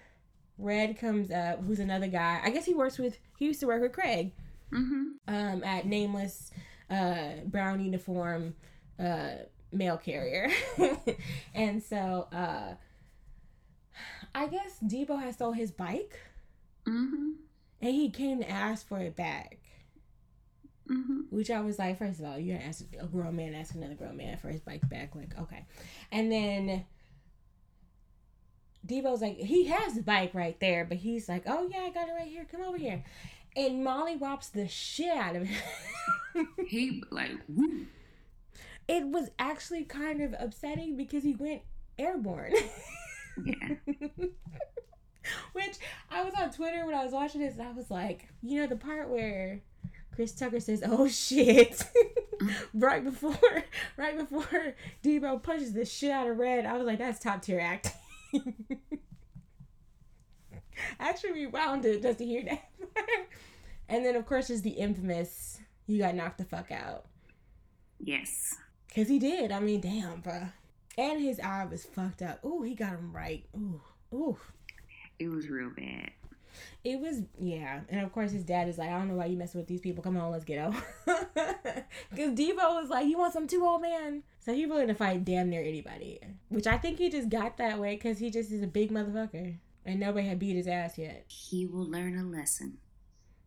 Red 0.57 0.97
comes 0.99 1.31
up, 1.31 1.63
who's 1.63 1.79
another 1.79 2.07
guy. 2.07 2.39
I 2.43 2.49
guess 2.51 2.65
he 2.65 2.73
works 2.73 2.97
with, 2.97 3.17
he 3.37 3.45
used 3.45 3.59
to 3.61 3.67
work 3.67 3.81
with 3.81 3.93
Craig 3.93 4.31
Mm-hmm. 4.71 5.03
um, 5.27 5.63
at 5.65 5.85
Nameless 5.85 6.51
uh, 6.89 7.31
Brown 7.45 7.83
Uniform 7.83 8.55
uh, 8.99 9.31
Mail 9.73 9.97
Carrier. 9.97 10.49
and 11.53 11.81
so 11.83 12.27
uh, 12.31 12.75
I 14.33 14.47
guess 14.47 14.77
Debo 14.83 15.19
has 15.21 15.35
stole 15.35 15.51
his 15.53 15.71
bike 15.71 16.19
Mm-hmm. 16.87 17.31
and 17.81 17.93
he 17.93 18.09
came 18.09 18.39
to 18.39 18.49
ask 18.49 18.87
for 18.87 18.99
it 18.99 19.15
back. 19.15 19.57
Mm-hmm. 20.89 21.21
Which 21.29 21.49
I 21.51 21.61
was 21.61 21.77
like, 21.79 21.97
first 21.99 22.19
of 22.19 22.25
all, 22.25 22.39
you're 22.39 22.57
ask 22.59 22.83
a 22.99 23.05
grown 23.05 23.35
man 23.35 23.53
ask 23.53 23.75
another 23.75 23.93
grown 23.93 24.17
man 24.17 24.37
for 24.37 24.49
his 24.49 24.59
bike 24.61 24.87
back, 24.89 25.15
like 25.15 25.37
okay, 25.39 25.65
and 26.11 26.29
then 26.31 26.83
Debo's 28.85 29.21
like, 29.21 29.37
he 29.37 29.65
has 29.65 29.93
the 29.93 30.01
bike 30.01 30.33
right 30.33 30.59
there, 30.59 30.85
but 30.85 30.97
he's 30.97 31.29
like, 31.29 31.43
oh 31.45 31.69
yeah, 31.71 31.81
I 31.81 31.89
got 31.91 32.09
it 32.09 32.13
right 32.13 32.27
here. 32.27 32.45
Come 32.51 32.61
over 32.61 32.77
here, 32.77 33.03
and 33.55 33.83
Molly 33.83 34.15
whops 34.17 34.49
the 34.49 34.67
shit 34.67 35.15
out 35.15 35.35
of 35.35 35.43
him. 35.43 35.61
He 36.65 37.03
like 37.09 37.37
woo. 37.49 37.87
it 38.87 39.05
was 39.05 39.29
actually 39.37 39.83
kind 39.83 40.21
of 40.21 40.33
upsetting 40.39 40.95
because 40.95 41.23
he 41.23 41.33
went 41.33 41.61
airborne. 41.99 42.53
Yeah. 43.43 43.75
Which 45.53 45.75
I 46.09 46.23
was 46.23 46.33
on 46.39 46.51
Twitter 46.51 46.85
when 46.85 46.95
I 46.95 47.03
was 47.03 47.11
watching 47.13 47.41
this, 47.41 47.57
and 47.57 47.67
I 47.67 47.71
was 47.71 47.91
like, 47.91 48.29
you 48.41 48.59
know, 48.61 48.67
the 48.67 48.77
part 48.77 49.09
where 49.09 49.61
Chris 50.15 50.31
Tucker 50.33 50.59
says, 50.59 50.83
"Oh 50.85 51.07
shit," 51.07 51.83
right 52.73 53.03
before, 53.03 53.63
right 53.97 54.17
before 54.17 54.75
Debo 55.03 55.41
punches 55.43 55.73
the 55.73 55.85
shit 55.85 56.11
out 56.11 56.27
of 56.27 56.37
Red. 56.37 56.65
I 56.65 56.77
was 56.77 56.85
like, 56.87 56.97
that's 56.99 57.19
top 57.19 57.41
tier 57.41 57.59
acting. 57.59 57.91
I 58.33 58.39
actually 60.99 61.33
rewound 61.33 61.85
it 61.85 62.01
just 62.01 62.19
to 62.19 62.25
hear 62.25 62.43
that. 62.43 62.69
and 63.89 64.05
then, 64.05 64.15
of 64.15 64.25
course, 64.25 64.47
there's 64.47 64.61
the 64.61 64.71
infamous 64.71 65.59
"You 65.87 65.99
got 65.99 66.15
knocked 66.15 66.37
the 66.37 66.45
fuck 66.45 66.71
out." 66.71 67.05
Yes. 67.99 68.55
Cause 68.93 69.07
he 69.07 69.19
did. 69.19 69.51
I 69.51 69.59
mean, 69.59 69.79
damn, 69.79 70.21
bruh. 70.21 70.51
And 70.97 71.21
his 71.21 71.39
eye 71.39 71.65
was 71.69 71.85
fucked 71.85 72.21
up. 72.21 72.43
Ooh, 72.43 72.61
he 72.63 72.75
got 72.75 72.89
him 72.89 73.13
right. 73.13 73.45
Ooh, 73.55 73.81
ooh. 74.13 74.37
It 75.17 75.29
was 75.29 75.49
real 75.49 75.69
bad. 75.69 76.11
It 76.83 76.99
was, 76.99 77.21
yeah. 77.39 77.81
And 77.89 78.01
of 78.01 78.11
course, 78.11 78.31
his 78.31 78.43
dad 78.43 78.67
is 78.67 78.77
like, 78.77 78.89
I 78.89 78.97
don't 78.97 79.07
know 79.07 79.15
why 79.15 79.25
you 79.25 79.37
messing 79.37 79.59
with 79.59 79.67
these 79.67 79.81
people. 79.81 80.03
Come 80.03 80.17
on, 80.17 80.31
let's 80.31 80.45
get 80.45 80.59
out. 80.59 80.73
Because 82.09 82.33
Debo 82.33 82.81
was 82.81 82.89
like, 82.89 83.07
You 83.07 83.17
want 83.17 83.33
some 83.33 83.47
too, 83.47 83.65
old 83.65 83.81
man? 83.81 84.23
So 84.39 84.53
he 84.53 84.65
willing 84.65 84.87
to 84.87 84.93
fight 84.95 85.23
damn 85.25 85.49
near 85.49 85.61
anybody. 85.61 86.19
Which 86.49 86.67
I 86.67 86.77
think 86.77 86.97
he 86.97 87.09
just 87.09 87.29
got 87.29 87.57
that 87.57 87.79
way 87.79 87.95
because 87.95 88.19
he 88.19 88.29
just 88.29 88.51
is 88.51 88.63
a 88.63 88.67
big 88.67 88.91
motherfucker. 88.91 89.55
And 89.85 89.99
nobody 89.99 90.27
had 90.27 90.39
beat 90.39 90.55
his 90.55 90.67
ass 90.67 90.97
yet. 90.97 91.25
He 91.27 91.65
will 91.65 91.85
learn 91.85 92.17
a 92.17 92.23
lesson. 92.23 92.77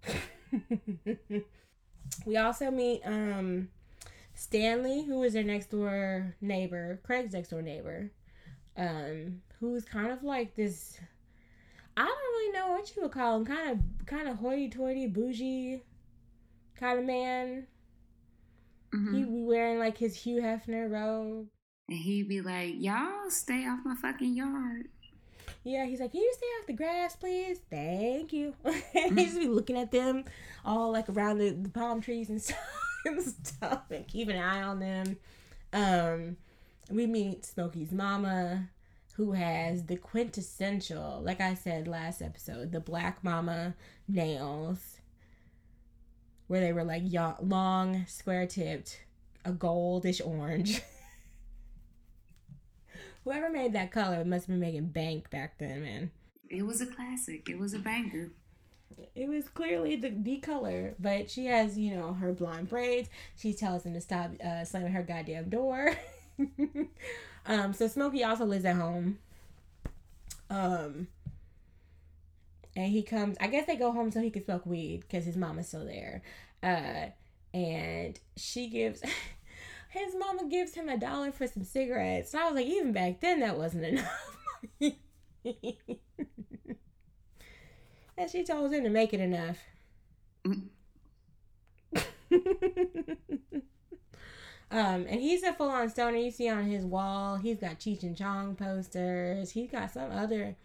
we 2.27 2.37
also 2.37 2.71
meet 2.71 3.03
um 3.05 3.69
Stanley, 4.35 5.05
who 5.05 5.23
is 5.23 5.33
their 5.33 5.45
next 5.45 5.71
door 5.71 6.35
neighbor, 6.41 7.01
Craig's 7.05 7.33
next 7.33 7.49
door 7.49 7.63
neighbor, 7.63 8.11
um, 8.77 9.41
who's 9.61 9.85
kind 9.85 10.11
of 10.11 10.23
like 10.23 10.55
this. 10.55 10.99
I 11.97 12.05
don't 12.05 12.09
really 12.17 12.53
know 12.53 12.73
what 12.73 12.95
you 12.95 13.03
would 13.03 13.13
call 13.13 13.37
him. 13.37 13.45
Kind 13.45 13.71
of, 13.71 14.07
kind 14.07 14.29
of 14.29 14.37
hoity-toity, 14.39 15.07
bougie, 15.09 15.83
kind 16.75 16.99
of 16.99 17.05
man. 17.05 17.67
hmm 18.93 19.15
He 19.15 19.25
be 19.25 19.43
wearing 19.43 19.79
like 19.79 19.99
his 19.99 20.17
Hugh 20.17 20.41
Hefner 20.43 20.91
robe. 20.91 21.49
And 21.89 21.99
he'd 21.99 22.29
be 22.29 22.41
like, 22.41 22.75
"Y'all 22.79 23.29
stay 23.31 23.67
off 23.67 23.81
my 23.85 23.95
fucking 23.95 24.35
yard." 24.35 24.89
Yeah, 25.65 25.87
he's 25.87 26.01
like, 26.01 26.13
Can 26.13 26.21
you 26.21 26.33
stay 26.37 26.47
off 26.61 26.67
the 26.67 26.73
grass, 26.75 27.17
please? 27.17 27.59
Thank 27.71 28.33
you. 28.33 28.55
he 28.93 29.11
just 29.15 29.39
be 29.39 29.47
looking 29.49 29.77
at 29.79 29.91
them 29.91 30.25
all 30.65 30.93
like 30.93 31.09
around 31.09 31.39
the, 31.39 31.51
the 31.51 31.69
palm 31.71 32.01
trees 32.01 32.29
and 32.29 32.41
stuff 32.43 32.59
and 33.05 33.23
stuff 33.23 33.83
and 33.91 34.07
keep 34.07 34.29
an 34.29 34.37
eye 34.37 34.63
on 34.63 34.79
them. 34.81 35.17
Um 35.73 36.37
we 36.91 37.07
meet 37.07 37.45
Smokey's 37.47 37.93
mama, 37.93 38.69
who 39.17 39.33
has 39.33 39.85
the 39.85 39.97
quintessential, 39.97 41.21
like 41.25 41.41
I 41.41 41.55
said 41.55 41.87
last 41.87 42.21
episode, 42.21 42.73
the 42.73 42.81
black 42.81 43.23
mama 43.23 43.75
nails. 44.09 44.99
Where 46.47 46.61
they 46.61 46.73
were 46.73 46.85
like 46.85 47.05
long, 47.41 48.05
square 48.07 48.47
tipped, 48.47 49.01
a 49.45 49.53
goldish 49.53 50.21
orange. 50.25 50.83
Whoever 53.25 53.51
made 53.51 53.73
that 53.73 53.93
color 53.93 54.25
must 54.25 54.47
have 54.47 54.55
been 54.55 54.61
making 54.61 54.89
bank 54.89 55.31
back 55.31 55.59
then, 55.59 55.83
man. 55.83 56.11
It 56.51 56.67
was 56.67 56.81
a 56.81 56.87
classic. 56.87 57.49
It 57.49 57.59
was 57.59 57.73
a 57.73 57.79
banger. 57.79 58.33
It 59.15 59.29
was 59.29 59.49
clearly 59.49 59.97
the, 59.97 60.11
the 60.11 60.37
color, 60.39 60.95
but 60.99 61.31
she 61.31 61.47
has, 61.47 61.79
you 61.79 61.95
know, 61.95 62.15
her 62.15 62.33
blonde 62.33 62.69
braids. 62.69 63.09
She 63.37 63.55
tells 63.55 63.87
him 63.87 63.95
to 63.95 64.01
stop 64.01 64.33
uh, 64.45 64.65
slamming 64.65 64.93
her 64.93 65.03
goddamn 65.03 65.49
door. 65.49 65.97
um, 67.47 67.73
so 67.73 67.87
Smokey 67.87 68.25
also 68.25 68.45
lives 68.45 68.65
at 68.65 68.77
home. 68.77 69.19
Um, 70.51 71.09
and 72.77 72.91
he 72.91 73.03
comes. 73.03 73.37
I 73.41 73.47
guess 73.49 73.67
they 73.67 73.77
go 73.77 73.93
home 73.93 74.11
so 74.11 74.21
he 74.21 74.31
can 74.31 74.45
smoke 74.45 74.67
weed 74.67 75.01
because 75.01 75.25
his 75.25 75.37
mama's 75.37 75.69
still 75.69 75.85
there. 75.85 76.23
Uh, 76.63 77.07
and 77.53 78.19
she 78.37 78.69
gives. 78.69 79.03
his 79.91 80.15
mama 80.19 80.49
gives 80.49 80.75
him 80.75 80.89
a 80.89 80.99
dollar 80.99 81.31
for 81.31 81.47
some 81.47 81.65
cigarettes. 81.65 82.35
And 82.35 82.43
I 82.43 82.47
was 82.47 82.57
like, 82.57 82.67
even 82.67 82.93
back 82.93 83.21
then, 83.21 83.41
that 83.41 83.57
wasn't 83.57 83.85
enough. 83.87 84.37
and 88.19 88.31
she 88.31 88.43
told 88.45 88.73
him 88.73 88.85
to 88.85 88.91
make 88.91 89.15
it 89.15 89.21
enough. 89.21 89.59
Um, 94.75 95.07
and 95.09 95.21
he's 95.21 95.45
a 95.45 95.53
full 95.53 95.71
on 95.71 95.89
stoner. 95.89 96.17
You 96.17 96.33
see 96.33 96.49
on 96.49 96.65
his 96.65 96.85
wall, 96.85 97.37
he's 97.37 97.61
got 97.61 97.79
Cheech 97.79 98.03
and 98.03 98.17
Chong 98.17 98.57
posters. 98.57 99.53
He's 99.53 99.71
got 99.71 99.93
some 99.93 100.11
other 100.11 100.57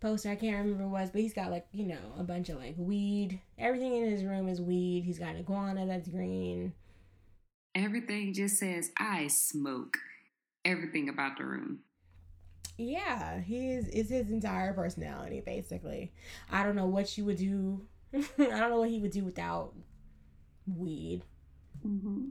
poster 0.00 0.30
I 0.30 0.34
can't 0.34 0.56
remember 0.56 0.88
what 0.88 1.00
it 1.00 1.02
was, 1.02 1.10
but 1.10 1.20
he's 1.20 1.34
got 1.34 1.50
like 1.50 1.66
you 1.72 1.84
know 1.84 2.14
a 2.18 2.24
bunch 2.24 2.48
of 2.48 2.56
like 2.56 2.74
weed. 2.78 3.42
Everything 3.58 3.96
in 3.96 4.10
his 4.10 4.24
room 4.24 4.48
is 4.48 4.62
weed. 4.62 5.04
He's 5.04 5.18
got 5.18 5.34
an 5.34 5.40
iguana 5.40 5.86
that's 5.86 6.08
green. 6.08 6.72
Everything 7.74 8.32
just 8.32 8.56
says 8.56 8.90
I 8.96 9.28
smoke. 9.28 9.98
Everything 10.64 11.10
about 11.10 11.36
the 11.36 11.44
room. 11.44 11.80
Yeah, 12.78 13.40
he 13.40 13.72
is 13.72 13.88
is 13.88 14.08
his 14.08 14.30
entire 14.30 14.72
personality 14.72 15.42
basically. 15.44 16.14
I 16.50 16.62
don't 16.62 16.76
know 16.76 16.86
what 16.86 17.18
you 17.18 17.26
would 17.26 17.36
do. 17.36 17.82
I 18.14 18.22
don't 18.38 18.70
know 18.70 18.80
what 18.80 18.88
he 18.88 19.00
would 19.00 19.12
do 19.12 19.22
without 19.22 19.74
weed. 20.66 21.24
Mm-hmm. 21.86 22.28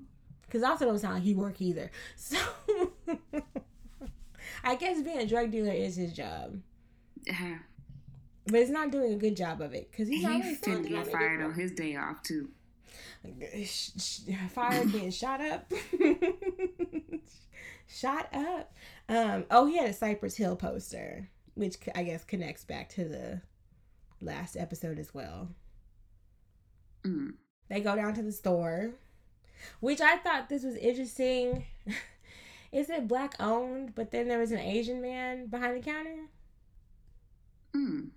Cause 0.49 0.63
also 0.63 0.85
don't 0.85 0.99
sound 0.99 1.15
like 1.15 1.23
he 1.23 1.35
work 1.35 1.61
either. 1.61 1.91
So 2.15 2.37
I 4.63 4.75
guess 4.75 5.01
being 5.01 5.19
a 5.19 5.25
drug 5.27 5.51
dealer 5.51 5.71
is 5.71 5.95
his 5.95 6.11
job, 6.13 6.59
Yeah. 7.25 7.59
but 8.47 8.59
he's 8.59 8.69
not 8.69 8.91
doing 8.91 9.13
a 9.13 9.17
good 9.17 9.37
job 9.37 9.61
of 9.61 9.73
it. 9.73 9.91
Cause 9.95 10.07
he's 10.07 10.21
He 10.21 10.27
finna 10.27 10.87
get 10.89 11.07
fired 11.07 11.41
on 11.41 11.53
his 11.53 11.71
day 11.71 11.95
off 11.95 12.21
too. 12.23 12.49
Fired 14.53 14.91
being 14.91 15.11
shot 15.11 15.41
up 15.41 15.71
shot 17.87 18.29
up 18.33 18.71
um 19.09 19.45
oh 19.51 19.65
he 19.65 19.77
had 19.77 19.89
a 19.89 19.93
cypress 19.93 20.37
hill 20.37 20.55
poster 20.55 21.29
which 21.55 21.75
I 21.95 22.03
guess 22.03 22.23
connects 22.23 22.63
back 22.63 22.87
to 22.89 23.03
the 23.03 23.41
last 24.21 24.55
episode 24.55 24.99
as 24.99 25.13
well 25.13 25.49
Mm. 27.05 27.33
they 27.69 27.79
go 27.81 27.95
down 27.95 28.13
to 28.15 28.21
the 28.21 28.31
store 28.31 28.91
which 29.79 30.01
i 30.01 30.17
thought 30.17 30.49
this 30.49 30.63
was 30.63 30.75
interesting 30.75 31.65
Is 32.71 32.89
it 32.91 33.07
black 33.07 33.33
owned 33.39 33.95
but 33.95 34.11
then 34.11 34.27
there 34.27 34.37
was 34.39 34.51
an 34.51 34.59
asian 34.59 35.01
man 35.01 35.47
behind 35.47 35.77
the 35.77 35.81
counter 35.85 36.27
Mm. 37.75 38.09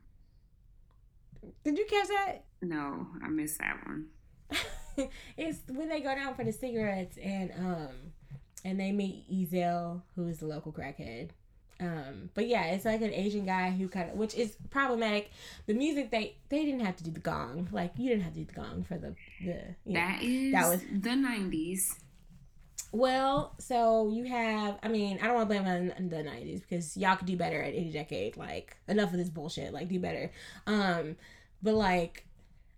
did 1.65 1.77
you 1.79 1.87
catch 1.89 2.09
that 2.09 2.45
No, 2.63 3.07
I 3.23 3.29
missed 3.29 3.59
that 3.59 3.77
one. 3.87 4.07
it's 5.37 5.61
when 5.69 5.89
they 5.89 6.01
go 6.01 6.15
down 6.15 6.35
for 6.35 6.45
the 6.45 6.53
cigarettes 6.53 7.17
and 7.23 7.51
um 7.59 7.89
and 8.65 8.79
they 8.79 8.93
meet 8.93 9.25
Ezal, 9.31 10.03
who 10.15 10.29
is 10.29 10.39
the 10.39 10.47
local 10.47 10.73
crackhead. 10.73 11.31
Um, 11.83 12.31
but 12.35 12.47
yeah, 12.47 12.67
it's 12.67 12.85
like 12.85 13.03
an 13.03 13.13
Asian 13.13 13.45
guy 13.45 13.71
who 13.71 13.89
kind 13.89 14.09
of, 14.11 14.17
which 14.17 14.37
is 14.37 14.57
problematic. 14.71 15.33
The 15.67 15.75
music 15.75 16.11
they 16.13 16.37
they 16.49 16.65
didn't 16.65 16.81
have 16.81 16.97
to 16.97 17.05
do 17.05 17.11
the 17.11 17.21
gong, 17.21 17.69
like 17.73 17.93
you 17.97 18.09
didn't 18.09 18.23
have 18.23 18.35
to 18.35 18.39
do 18.41 18.45
the 18.47 18.53
gong 18.53 18.85
for 18.85 18.97
the 18.99 19.17
the. 19.45 19.75
You 19.85 19.93
know. 19.95 20.01
That 20.01 20.23
is 20.23 20.53
that 20.53 20.69
was- 20.69 20.85
the 20.93 21.17
nineties. 21.17 21.99
Well, 22.95 23.55
so 23.59 24.11
you 24.13 24.25
have, 24.25 24.79
I 24.83 24.89
mean, 24.89 25.19
I 25.23 25.27
don't 25.27 25.35
want 25.35 25.49
to 25.49 25.55
blame 25.63 25.93
on 25.99 26.09
the 26.11 26.23
nineties 26.23 26.61
because 26.61 26.95
y'all 26.95 27.17
could 27.17 27.27
do 27.27 27.37
better 27.39 27.61
at 27.63 27.75
any 27.75 27.91
decade. 27.91 28.37
Like 28.37 28.77
enough 28.87 29.13
of 29.13 29.19
this 29.19 29.31
bullshit. 29.31 29.73
Like 29.73 29.89
do 29.89 29.99
better. 29.99 30.31
Um, 30.67 31.17
but 31.63 31.75
like, 31.75 32.27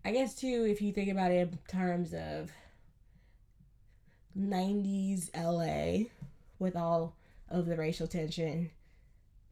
I 0.05 0.13
guess 0.13 0.35
too, 0.35 0.67
if 0.71 0.81
you 0.81 0.93
think 0.93 1.11
about 1.11 1.33
it 1.33 1.49
in 1.49 1.59
terms 1.69 2.15
of 2.15 2.53
nineties 4.35 5.31
LA, 5.37 6.05
with 6.59 6.77
all 6.77 7.17
of 7.49 7.67
the 7.67 7.77
racial 7.77 8.07
tension, 8.07 8.71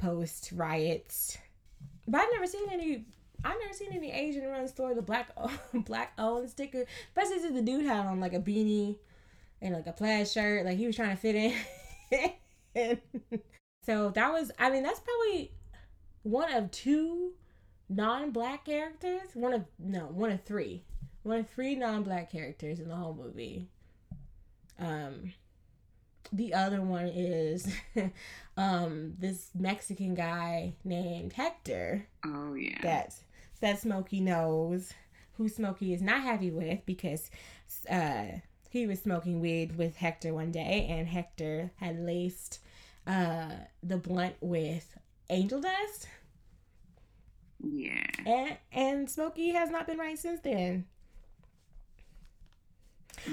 post 0.03 0.51
riots. 0.53 1.39
But 2.09 2.23
I've 2.23 2.33
never 2.33 2.47
seen 2.47 2.69
any. 2.71 3.07
I've 3.45 3.59
never 3.61 3.73
seen 3.73 3.93
any 3.93 4.13
Asian 4.13 4.47
run 4.47 4.69
store 4.69 4.95
the 4.95 5.03
black 5.03 5.31
black 5.75 6.13
owned 6.19 6.51
sticker. 6.51 6.85
Especially 7.09 7.41
since 7.41 7.55
the 7.55 7.63
dude 7.63 7.87
had 7.87 8.07
on 8.07 8.21
like 8.21 8.35
a 8.35 8.41
beanie 8.41 8.97
and 9.61 9.75
like 9.75 9.87
a 9.87 9.93
plaid 9.93 10.29
shirt, 10.29 10.65
like 10.67 10.77
he 10.77 10.87
was 10.87 10.97
trying 10.97 11.17
to 11.17 11.17
fit 11.17 11.55
in. 12.75 12.99
so 13.87 14.11
that 14.11 14.33
was, 14.33 14.51
I 14.59 14.71
mean, 14.71 14.83
that's 14.83 15.01
probably 15.01 15.53
one 16.23 16.53
of 16.53 16.71
two 16.71 17.33
non-black 17.89 18.65
characters. 18.65 19.31
One 19.35 19.53
of 19.53 19.65
no, 19.79 20.01
one 20.01 20.31
of 20.31 20.43
three. 20.43 20.85
One 21.23 21.41
of 21.41 21.51
three 21.51 21.77
non-black 21.77 22.33
characters 22.33 22.81
in 22.81 22.89
the 22.89 22.97
whole 22.97 23.15
movie. 23.15 23.69
Um, 24.81 25.33
the 26.33 26.55
other 26.55 26.81
one 26.81 27.07
is 27.07 27.73
um 28.57 29.15
this 29.19 29.51
Mexican 29.55 30.15
guy 30.15 30.75
named 30.85 31.33
Hector 31.33 32.07
Oh 32.25 32.55
yeah. 32.55 32.79
that 32.83 33.15
that 33.61 33.81
Smokey 33.81 34.21
knows 34.21 34.93
who 35.37 35.49
Smokey 35.49 35.95
is 35.95 36.03
not 36.03 36.23
happy 36.23 36.51
with 36.51 36.85
because 36.87 37.31
uh 37.89 38.25
he 38.71 38.87
was 38.87 39.01
smoking 39.03 39.41
weed 39.41 39.77
with 39.77 39.97
Hector 39.97 40.35
one 40.35 40.51
day 40.51 40.87
and 40.89 41.09
Hector 41.09 41.71
had 41.77 41.99
laced 41.99 42.61
uh 43.07 43.51
the 43.83 43.97
blunt 43.97 44.37
with 44.41 44.97
angel 45.31 45.61
dust 45.61 46.09
yeah. 47.63 48.07
and 48.27 48.57
and 48.73 49.11
Smokey 49.11 49.51
has 49.51 49.71
not 49.71 49.87
been 49.87 49.99
right 49.99 50.19
since 50.19 50.41
then. 50.41 50.87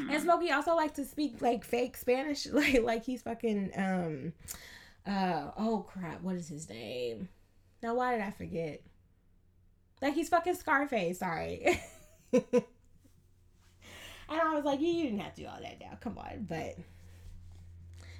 And 0.07 0.21
Smokey 0.21 0.51
also 0.51 0.75
likes 0.75 0.93
to 0.97 1.05
speak 1.05 1.41
like 1.41 1.63
fake 1.63 1.97
Spanish, 1.97 2.45
like 2.51 2.83
like 2.83 3.05
he's 3.05 3.21
fucking 3.23 3.71
um 3.75 4.33
uh 5.05 5.51
oh 5.57 5.85
crap, 5.87 6.21
what 6.21 6.35
is 6.35 6.47
his 6.47 6.69
name? 6.69 7.29
Now 7.81 7.95
why 7.95 8.13
did 8.13 8.21
I 8.21 8.31
forget? 8.31 8.81
Like 10.01 10.13
he's 10.13 10.29
fucking 10.29 10.55
Scarface, 10.55 11.19
sorry. 11.19 11.79
and 12.33 12.63
I 14.29 14.55
was 14.55 14.63
like, 14.63 14.79
you 14.79 15.03
didn't 15.03 15.19
have 15.19 15.35
to 15.35 15.41
do 15.41 15.47
all 15.47 15.59
that 15.61 15.79
now, 15.79 15.97
come 15.99 16.17
on. 16.17 16.45
But 16.47 16.77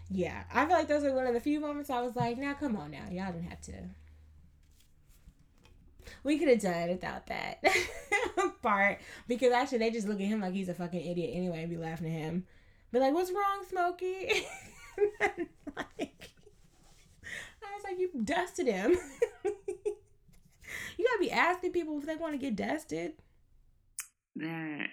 yeah, 0.10 0.44
I 0.54 0.66
feel 0.66 0.76
like 0.76 0.88
those 0.88 1.04
are 1.04 1.14
one 1.14 1.28
of 1.28 1.34
the 1.34 1.40
few 1.40 1.60
moments 1.60 1.90
I 1.90 2.02
was 2.02 2.16
like, 2.16 2.38
now 2.38 2.54
come 2.54 2.76
on 2.76 2.92
now, 2.92 3.06
y'all 3.12 3.32
didn't 3.32 3.50
have 3.50 3.62
to. 3.62 3.74
We 6.24 6.40
could 6.40 6.50
have 6.50 6.62
done 6.62 6.74
it 6.74 6.90
without 6.90 7.28
that 7.28 7.64
part 8.62 9.00
because 9.28 9.54
actually 9.54 9.78
they 9.80 9.92
just 9.92 10.08
look 10.08 10.20
at 10.20 10.26
him 10.26 10.42
like 10.42 10.54
he's 10.54 10.70
a 10.70 10.74
fucking 10.74 11.06
idiot 11.06 11.32
anyway 11.34 11.62
and 11.62 11.70
be 11.70 11.78
laughing 11.78 12.08
at 12.08 12.20
him. 12.20 12.46
Be 12.92 13.00
like, 13.00 13.14
"What's 13.14 13.32
wrong, 13.32 13.64
Smokey?" 13.70 14.46
like, 15.78 16.32
like, 17.90 18.00
"You 18.00 18.10
dusted 18.24 18.68
him." 18.68 18.92
you 19.44 21.06
gotta 21.06 21.20
be 21.20 21.32
asking 21.32 21.72
people 21.72 21.98
if 21.98 22.06
they 22.06 22.16
want 22.16 22.34
to 22.34 22.38
get 22.38 22.56
dusted. 22.56 23.14
that 24.36 24.88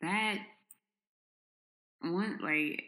that 0.00 0.38
one 2.00 2.38
like 2.42 2.84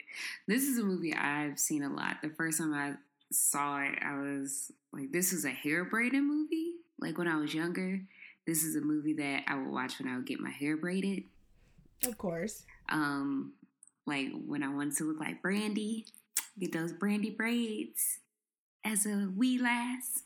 this 0.47 0.63
is 0.65 0.79
a 0.79 0.85
movie 0.85 1.15
I've 1.15 1.59
seen 1.59 1.83
a 1.83 1.93
lot. 1.93 2.17
The 2.23 2.31
first 2.31 2.59
time 2.59 2.75
I 2.75 2.95
saw 3.33 3.81
it, 3.83 3.99
I 4.03 4.19
was 4.19 4.73
like, 4.93 5.13
this 5.13 5.33
is 5.33 5.45
a 5.45 5.51
hair 5.51 5.85
braiding 5.85 6.27
movie. 6.27 6.75
Like 6.99 7.19
when 7.19 7.29
I 7.29 7.37
was 7.37 7.55
younger, 7.55 8.01
this 8.47 8.63
is 8.63 8.77
a 8.77 8.81
movie 8.81 9.15
that 9.15 9.45
I 9.47 9.57
would 9.57 9.71
watch 9.71 9.99
when 9.99 10.13
I 10.13 10.17
would 10.17 10.27
get 10.27 10.41
my 10.41 10.51
hair 10.51 10.77
braided. 10.77 11.25
Of 12.07 12.17
course. 12.19 12.65
Um, 12.89 13.53
like 14.07 14.29
when 14.47 14.63
I 14.63 14.69
wanted 14.69 14.97
to 14.97 15.05
look 15.05 15.21
like 15.21 15.43
Brandy, 15.43 16.07
get 16.59 16.73
those 16.73 16.93
Brandy 16.93 17.31
braids 17.31 18.21
as 18.85 19.07
a 19.07 19.31
wee 19.37 19.59
lass. 19.59 20.23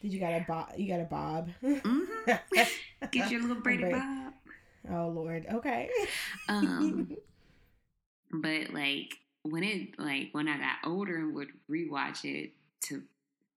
Did 0.00 0.12
you 0.12 0.20
got 0.20 0.32
a 0.32 0.44
bob? 0.46 0.68
You 0.76 0.88
got 0.88 1.00
a 1.00 1.04
bob. 1.04 1.50
hmm 1.60 2.04
Get 3.10 3.30
your 3.30 3.40
little 3.40 3.56
braided 3.62 3.92
bob. 3.92 4.32
Oh 4.90 5.08
Lord. 5.08 5.46
Okay. 5.52 5.90
Um, 6.48 7.16
but 8.32 8.72
like 8.72 9.14
when 9.42 9.64
it 9.64 9.98
like 9.98 10.28
when 10.32 10.48
I 10.48 10.58
got 10.58 10.76
older 10.90 11.16
and 11.16 11.34
would 11.34 11.48
rewatch 11.70 12.24
it 12.24 12.52
to 12.82 13.02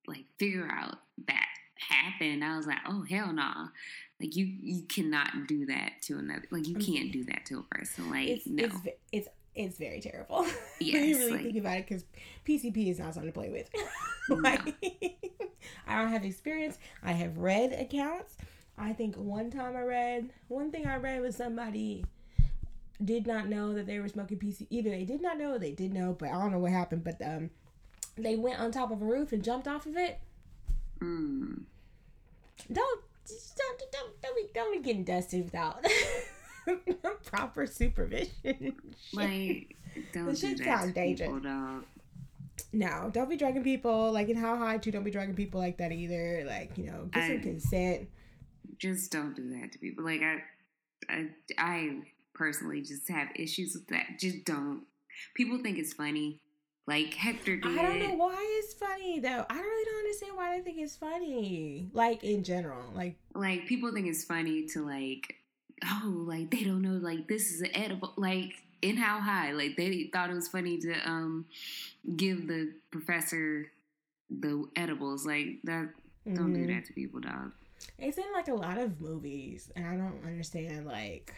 like 0.07 0.25
figure 0.39 0.67
out 0.71 0.95
that 1.27 1.47
happened, 1.77 2.43
I 2.43 2.57
was 2.57 2.67
like, 2.67 2.79
oh 2.87 3.03
hell 3.09 3.31
no! 3.33 3.69
Like 4.19 4.35
you 4.35 4.45
you 4.45 4.83
cannot 4.83 5.47
do 5.47 5.65
that 5.67 6.01
to 6.03 6.17
another. 6.17 6.45
Like 6.51 6.67
you 6.67 6.75
can't 6.75 7.11
do 7.11 7.23
that 7.25 7.45
to 7.47 7.59
a 7.59 7.75
person. 7.75 8.09
Like 8.09 8.27
it's 8.27 8.47
no. 8.47 8.63
it's 8.63 8.75
it's 9.11 9.27
it's 9.55 9.77
very 9.77 9.99
terrible. 10.01 10.43
when 10.43 10.51
Yes, 10.79 11.05
you 11.07 11.17
really 11.17 11.31
like- 11.31 11.41
think 11.43 11.57
about 11.57 11.77
it, 11.77 11.87
because 11.87 12.05
PCP 12.45 12.89
is 12.89 12.99
not 12.99 13.13
something 13.13 13.31
to 13.31 13.37
play 13.37 13.49
with. 13.49 13.69
No. 14.29 14.49
I 15.87 15.97
don't 15.97 16.11
have 16.11 16.23
experience. 16.23 16.77
I 17.03 17.11
have 17.11 17.37
read 17.37 17.73
accounts. 17.73 18.37
I 18.77 18.93
think 18.93 19.15
one 19.15 19.49
time 19.51 19.75
I 19.75 19.81
read 19.81 20.29
one 20.47 20.71
thing 20.71 20.85
I 20.87 20.95
read 20.97 21.21
was 21.21 21.35
somebody 21.35 22.05
did 23.03 23.27
not 23.27 23.49
know 23.49 23.73
that 23.73 23.87
they 23.87 23.99
were 23.99 24.07
smoking 24.07 24.37
PC. 24.37 24.67
Either 24.69 24.91
they 24.91 25.03
did 25.03 25.21
not 25.21 25.37
know, 25.37 25.53
or 25.55 25.59
they 25.59 25.71
did 25.71 25.91
know, 25.93 26.15
but 26.17 26.29
I 26.29 26.33
don't 26.33 26.51
know 26.51 26.59
what 26.59 26.71
happened. 26.71 27.03
But 27.03 27.19
um, 27.25 27.49
they 28.15 28.35
went 28.37 28.59
on 28.59 28.71
top 28.71 28.91
of 28.91 29.01
a 29.01 29.05
roof 29.05 29.33
and 29.33 29.43
jumped 29.43 29.67
off 29.67 29.85
of 29.85 29.97
it. 29.97 30.19
Mm. 30.99 31.63
Don't 32.71 33.01
don't 33.57 33.79
don't 33.91 34.21
don't 34.21 34.35
be 34.35 34.45
don't 34.53 34.71
be 34.71 34.83
getting 34.83 35.03
dusted 35.03 35.43
without 35.45 35.83
proper 37.25 37.65
supervision. 37.65 38.75
Like, 39.13 39.75
don't 40.13 40.25
The 40.27 40.31
do 40.33 40.37
shit 40.37 40.57
that 40.63 40.85
to 40.85 40.91
dangerous. 40.91 41.27
people, 41.29 41.39
dog. 41.41 41.83
No, 42.73 43.09
don't 43.13 43.29
be 43.29 43.35
drugging 43.35 43.63
people. 43.63 44.11
Like 44.11 44.29
in 44.29 44.37
how 44.37 44.55
high 44.55 44.77
too. 44.77 44.91
Don't 44.91 45.03
be 45.03 45.11
drugging 45.11 45.35
people 45.35 45.59
like 45.59 45.77
that 45.77 45.91
either. 45.91 46.43
Like 46.47 46.77
you 46.77 46.85
know, 46.85 47.09
get 47.11 47.27
some 47.27 47.37
I- 47.37 47.41
consent. 47.41 48.09
Just 48.77 49.11
don't 49.11 49.35
do 49.35 49.49
that 49.59 49.71
to 49.73 49.77
people. 49.79 50.03
Like, 50.03 50.21
I, 50.21 50.37
I, 51.09 51.27
I 51.57 51.97
personally 52.33 52.81
just 52.81 53.07
have 53.09 53.27
issues 53.35 53.73
with 53.75 53.87
that. 53.89 54.17
Just 54.19 54.43
don't. 54.45 54.83
People 55.35 55.59
think 55.61 55.77
it's 55.77 55.93
funny. 55.93 56.39
Like 56.87 57.13
Hector 57.13 57.57
did. 57.57 57.77
I 57.77 57.81
don't 57.83 57.99
know 57.99 58.15
why 58.15 58.35
it's 58.63 58.73
funny 58.73 59.19
though. 59.19 59.45
I 59.49 59.59
really 59.59 59.85
don't 59.85 59.99
understand 59.99 60.35
why 60.37 60.57
they 60.57 60.63
think 60.63 60.77
it's 60.79 60.95
funny. 60.95 61.89
Like 61.93 62.23
in 62.23 62.43
general, 62.43 62.91
like 62.95 63.17
like 63.35 63.67
people 63.67 63.91
think 63.93 64.07
it's 64.07 64.23
funny 64.23 64.65
to 64.69 64.85
like 64.85 65.35
oh 65.85 66.23
like 66.27 66.51
they 66.51 66.63
don't 66.63 66.81
know 66.81 66.97
like 67.01 67.27
this 67.27 67.51
is 67.51 67.61
an 67.61 67.75
edible 67.75 68.13
like 68.17 68.53
in 68.81 68.97
how 68.97 69.19
high 69.19 69.51
like 69.51 69.77
they 69.77 70.09
thought 70.11 70.29
it 70.29 70.33
was 70.33 70.47
funny 70.47 70.77
to 70.77 70.93
um 71.07 71.45
give 72.15 72.47
the 72.47 72.71
professor 72.91 73.71
the 74.29 74.65
edibles 74.75 75.25
like 75.25 75.59
that 75.63 75.89
don't 76.33 76.53
do 76.53 76.59
mhm. 76.65 76.67
that 76.75 76.85
to 76.85 76.93
people 76.93 77.19
dog 77.19 77.51
It's 77.97 78.17
in 78.17 78.31
like 78.33 78.47
a 78.47 78.53
lot 78.53 78.77
of 78.77 79.01
movies, 79.01 79.71
and 79.75 79.85
I 79.85 79.95
don't 79.95 80.23
understand. 80.25 80.85
Like, 80.85 81.33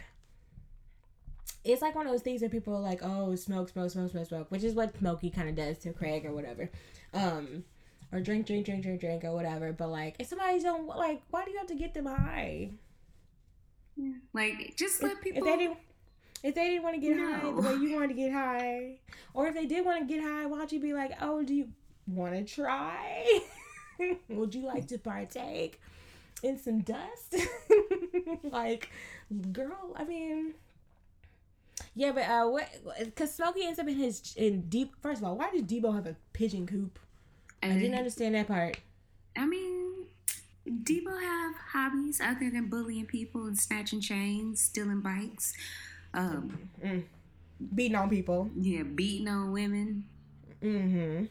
it's 1.63 1.81
like 1.81 1.95
one 1.95 2.05
of 2.05 2.11
those 2.11 2.21
things 2.21 2.41
where 2.41 2.49
people 2.49 2.75
are 2.75 2.81
like, 2.81 2.99
"Oh, 3.01 3.35
smoke, 3.35 3.69
smoke, 3.69 3.91
smoke, 3.91 4.11
smoke, 4.11 4.27
smoke," 4.27 4.47
which 4.51 4.63
is 4.63 4.73
what 4.73 4.97
Smokey 4.97 5.29
kind 5.29 5.49
of 5.49 5.55
does 5.55 5.77
to 5.79 5.93
Craig 5.93 6.25
or 6.25 6.33
whatever, 6.33 6.69
um, 7.13 7.63
or 8.11 8.19
drink, 8.19 8.45
drink, 8.45 8.65
drink, 8.65 8.83
drink, 8.83 8.99
drink, 9.01 9.23
or 9.23 9.33
whatever. 9.33 9.71
But 9.71 9.89
like, 9.89 10.15
if 10.19 10.27
somebody's 10.27 10.63
don't 10.63 10.87
like, 10.87 11.21
why 11.31 11.45
do 11.45 11.51
you 11.51 11.57
have 11.57 11.67
to 11.67 11.75
get 11.75 11.93
them 11.93 12.05
high? 12.05 12.71
Like 14.33 14.75
just 14.75 14.97
If, 14.97 15.03
let 15.03 15.11
if 15.13 15.21
people 15.21 15.45
they 15.45 15.57
didn't, 15.57 15.77
if 16.43 16.55
they 16.55 16.69
didn't 16.69 16.83
want 16.83 16.95
to 16.95 17.01
get 17.01 17.17
high 17.17 17.41
the 17.41 17.51
way 17.51 17.75
you 17.75 17.93
wanted 17.93 18.09
to 18.09 18.13
get 18.13 18.31
high, 18.31 18.99
or 19.33 19.47
if 19.47 19.53
they 19.55 19.65
did 19.65 19.85
want 19.85 20.07
to 20.07 20.13
get 20.13 20.23
high, 20.23 20.45
why 20.45 20.57
don't 20.57 20.71
you 20.71 20.79
be 20.79 20.93
like, 20.93 21.11
"Oh, 21.21 21.43
do 21.43 21.53
you 21.53 21.69
want 22.07 22.33
to 22.33 22.43
try? 22.43 23.41
Would 24.29 24.55
you 24.55 24.65
like 24.65 24.87
to 24.87 24.97
partake?" 24.97 25.79
in 26.43 26.59
some 26.59 26.81
dust. 26.81 27.35
like, 28.43 28.89
girl, 29.51 29.93
I 29.95 30.03
mean, 30.03 30.53
yeah, 31.95 32.11
but 32.11 32.23
uh, 32.23 32.47
what? 32.47 32.69
Because 32.99 33.33
Smokey 33.33 33.65
ends 33.65 33.79
up 33.79 33.87
in 33.87 33.95
his 33.95 34.35
in 34.35 34.61
deep. 34.69 34.93
First 35.01 35.21
of 35.21 35.27
all, 35.27 35.37
why 35.37 35.49
does 35.51 35.63
Debo 35.63 35.95
have 35.95 36.05
a 36.05 36.15
pigeon 36.33 36.67
coop? 36.67 36.99
I 37.63 37.69
didn't 37.69 37.97
understand 37.97 38.35
that 38.35 38.47
part. 38.47 38.77
I 39.35 39.45
mean 39.45 39.82
Debo 40.67 41.19
have 41.21 41.55
hobbies 41.73 42.21
other 42.21 42.49
than 42.49 42.67
bullying 42.69 43.05
people 43.05 43.45
and 43.47 43.59
snatching 43.59 43.99
chains 44.01 44.61
stealing 44.61 45.01
bikes 45.01 45.53
um 46.13 46.69
Beating 47.75 47.95
on 47.95 48.09
people. 48.09 48.49
yeah 48.59 48.83
beating 48.83 49.27
on 49.27 49.51
women 49.51 50.05
Mm-hmm. 50.61 51.25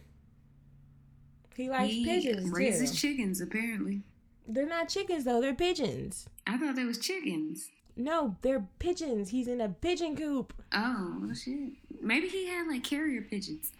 He 1.56 1.70
likes 1.70 1.90
he 1.92 2.04
pigeons 2.04 2.50
raises 2.50 2.90
too. 2.90 2.96
chickens 2.96 3.40
apparently 3.40 4.02
they're 4.46 4.66
not 4.66 4.88
chickens 4.88 5.24
though; 5.24 5.40
they're 5.40 5.54
pigeons. 5.54 6.26
I 6.46 6.58
thought 6.58 6.74
they 6.76 6.84
was 6.84 6.98
chickens. 6.98 7.70
No, 7.96 8.36
they're 8.42 8.66
pigeons. 8.80 9.30
He's 9.30 9.46
in 9.48 9.60
a 9.60 9.68
pigeon 9.68 10.16
coop. 10.16 10.52
Oh 10.74 11.16
well, 11.22 11.34
shit. 11.34 11.70
Maybe 12.02 12.26
he 12.28 12.48
had 12.48 12.66
like 12.66 12.82
carrier 12.82 13.22
pigeons. 13.22 13.70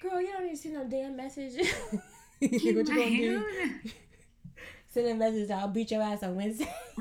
Girl, 0.00 0.20
you 0.20 0.28
don't 0.32 0.44
need 0.44 0.50
to 0.52 0.56
send 0.56 0.74
no 0.74 0.84
damn 0.84 1.16
message. 1.16 1.54
What 2.38 2.52
you 2.62 2.82
gonna 2.84 2.94
do? 3.00 3.44
Send 4.90 5.06
a 5.06 5.14
message. 5.14 5.50
I'll 5.50 5.68
beat 5.68 5.92
your 5.92 6.02
ass 6.02 6.24
on 6.24 6.34
Wednesday. 6.34 6.72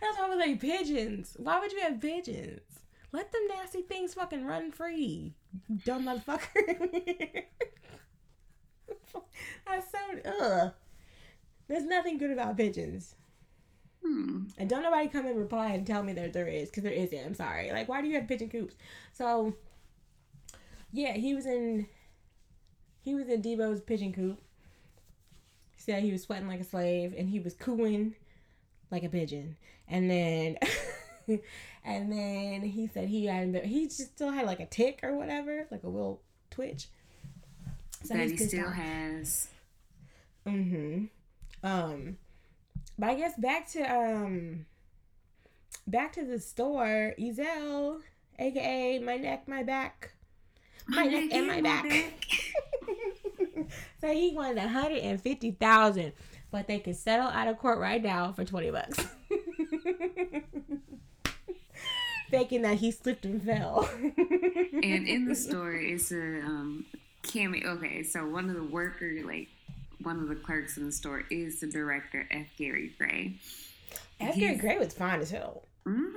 That's 0.00 0.18
why 0.18 0.26
I 0.26 0.28
was 0.28 0.38
like 0.38 0.60
pigeons. 0.60 1.36
Why 1.38 1.60
would 1.60 1.72
you 1.72 1.80
have 1.80 2.00
pigeons? 2.00 2.60
Let 3.12 3.30
them 3.32 3.42
nasty 3.48 3.82
things 3.82 4.14
fucking 4.14 4.44
run 4.44 4.70
free, 4.72 5.34
dumb 5.84 6.04
motherfucker. 6.04 7.44
That's 9.66 9.90
so 9.90 9.98
ugh. 10.40 10.72
There's 11.68 11.84
nothing 11.84 12.18
good 12.18 12.32
about 12.32 12.56
pigeons. 12.56 13.14
Hmm. 14.04 14.44
And 14.58 14.68
don't 14.68 14.82
nobody 14.82 15.08
come 15.08 15.26
and 15.26 15.38
reply 15.38 15.68
and 15.68 15.86
tell 15.86 16.02
me 16.02 16.12
that 16.14 16.32
there 16.32 16.48
is, 16.48 16.70
because 16.70 16.82
there 16.82 16.92
isn't. 16.92 17.24
I'm 17.24 17.34
sorry. 17.34 17.70
Like, 17.70 17.88
why 17.88 18.02
do 18.02 18.08
you 18.08 18.16
have 18.16 18.28
pigeon 18.28 18.48
coops? 18.48 18.74
So, 19.12 19.54
yeah, 20.92 21.12
he 21.12 21.34
was 21.34 21.46
in. 21.46 21.86
He 23.04 23.14
was 23.14 23.28
in 23.28 23.42
Debo's 23.42 23.80
pigeon 23.80 24.12
coop. 24.12 24.40
He 25.88 25.94
said 25.94 26.02
he 26.02 26.12
was 26.12 26.24
sweating 26.24 26.48
like 26.48 26.60
a 26.60 26.64
slave, 26.64 27.14
and 27.16 27.30
he 27.30 27.40
was 27.40 27.54
cooing 27.54 28.14
like 28.90 29.04
a 29.04 29.08
pigeon. 29.08 29.56
And 29.88 30.10
then, 30.10 30.58
and 31.82 32.12
then 32.12 32.60
he 32.62 32.90
said 32.92 33.08
he 33.08 33.24
had 33.24 33.54
he 33.64 33.86
just 33.86 34.14
still 34.14 34.30
had 34.30 34.44
like 34.44 34.60
a 34.60 34.66
tick 34.66 35.00
or 35.02 35.16
whatever, 35.16 35.66
like 35.70 35.84
a 35.84 35.88
little 35.88 36.20
twitch. 36.50 36.88
So 38.04 38.12
that 38.12 38.28
he 38.28 38.36
still 38.36 38.66
off. 38.66 38.74
has. 38.74 39.48
Mm-hmm. 40.46 41.06
Um, 41.62 42.18
but 42.98 43.08
I 43.08 43.14
guess 43.14 43.38
back 43.38 43.70
to 43.70 43.80
um, 43.80 44.66
back 45.86 46.12
to 46.12 46.24
the 46.26 46.38
store. 46.38 47.14
Ezal, 47.18 48.02
aka 48.38 48.98
my 48.98 49.16
neck, 49.16 49.48
my 49.48 49.62
back, 49.62 50.12
my, 50.86 51.04
neck, 51.04 51.32
and 51.32 51.46
my 51.46 51.62
back. 51.62 51.86
so 54.00 54.12
he 54.12 54.34
wanted 54.34 54.58
a 54.58 54.68
hundred 54.68 54.98
and 54.98 55.20
fifty 55.20 55.50
thousand, 55.52 56.12
but 56.50 56.66
they 56.66 56.78
could 56.78 56.96
settle 56.96 57.28
out 57.28 57.48
of 57.48 57.58
court 57.58 57.78
right 57.78 58.02
now 58.02 58.32
for 58.32 58.44
twenty 58.44 58.70
bucks. 58.70 58.98
Thinking 62.30 62.62
that 62.62 62.76
he 62.76 62.90
slipped 62.90 63.24
and 63.24 63.42
fell. 63.42 63.88
and 64.04 65.08
in 65.08 65.24
the 65.26 65.34
store 65.34 65.72
it's 65.74 66.12
a 66.12 66.40
um 66.40 66.84
cameo 67.22 67.70
okay 67.70 68.02
so 68.02 68.26
one 68.26 68.48
of 68.48 68.56
the 68.56 68.62
worker 68.62 69.10
like 69.24 69.48
one 70.02 70.18
of 70.20 70.28
the 70.28 70.36
clerks 70.36 70.76
in 70.76 70.86
the 70.86 70.92
store 70.92 71.24
is 71.30 71.60
the 71.60 71.66
director 71.66 72.26
f 72.30 72.46
gary 72.56 72.92
gray 72.96 73.34
F. 74.20 74.36
Gary 74.36 74.56
Gray 74.56 74.78
was 74.78 74.92
fine 74.92 75.20
as 75.20 75.30
hell. 75.30 75.62
Mhm. 75.86 76.12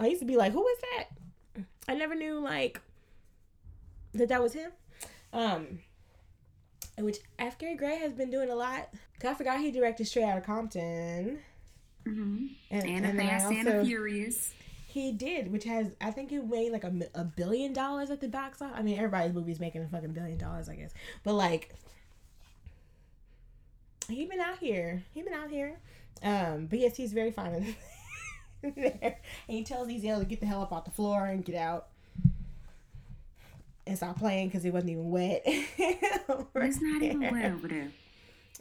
I 0.00 0.06
used 0.08 0.20
to 0.20 0.26
be 0.26 0.36
like, 0.36 0.52
who 0.52 0.66
is 0.66 0.78
that? 0.80 1.64
I 1.88 1.94
never 1.94 2.14
knew 2.14 2.40
like 2.40 2.80
that 4.14 4.28
that 4.28 4.42
was 4.42 4.52
him. 4.52 4.70
Um, 5.32 5.78
which 7.00 7.18
F. 7.38 7.58
Gary 7.58 7.76
Gray 7.76 7.96
has 7.98 8.12
been 8.12 8.30
doing 8.30 8.50
a 8.50 8.54
lot. 8.54 8.88
I 9.24 9.34
forgot 9.34 9.60
he 9.60 9.70
directed 9.70 10.06
Straight 10.06 10.24
Outta 10.24 10.40
Compton, 10.42 11.38
Mhm. 12.04 12.50
and, 12.70 12.84
and 12.88 13.04
a 13.04 13.08
and 13.10 13.18
fast 13.18 13.46
and 13.50 13.68
also- 13.68 13.80
a 13.80 13.84
furious 13.84 14.54
he 14.86 15.12
did, 15.12 15.52
which 15.52 15.64
has 15.64 15.88
I 16.00 16.10
think 16.10 16.32
it 16.32 16.44
made 16.48 16.72
like 16.72 16.84
a, 16.84 16.92
a 17.14 17.22
billion 17.24 17.72
dollars 17.72 18.10
at 18.10 18.20
the 18.20 18.28
box 18.28 18.62
office. 18.62 18.74
I 18.78 18.82
mean, 18.82 18.96
everybody's 18.96 19.34
movie's 19.34 19.60
making 19.60 19.82
a 19.82 19.88
fucking 19.88 20.12
billion 20.12 20.38
dollars, 20.38 20.68
I 20.68 20.76
guess. 20.76 20.92
But 21.24 21.34
like, 21.34 21.74
he 24.08 24.24
been 24.26 24.40
out 24.40 24.58
here. 24.58 25.02
He 25.12 25.22
been 25.22 25.34
out 25.34 25.50
here. 25.50 25.78
Um, 26.22 26.66
but 26.66 26.78
yes, 26.78 26.96
he's 26.96 27.12
very 27.12 27.30
fine 27.30 27.76
in 28.62 28.74
there. 28.74 29.18
And 29.48 29.56
he 29.56 29.62
tells 29.62 29.88
Ezal 29.88 30.18
to 30.20 30.24
get 30.24 30.40
the 30.40 30.46
hell 30.46 30.62
up 30.62 30.72
off 30.72 30.84
the 30.84 30.90
floor 30.90 31.26
and 31.26 31.44
get 31.44 31.54
out. 31.56 31.88
And 33.88 33.96
stop 33.96 34.18
playing 34.18 34.48
because 34.48 34.66
it 34.66 34.72
wasn't 34.72 34.92
even 34.92 35.10
wet. 35.10 35.42
it's 35.46 36.80
not 36.80 37.02
even 37.02 37.20
wet 37.32 37.52
over 37.52 37.68
there 37.68 37.90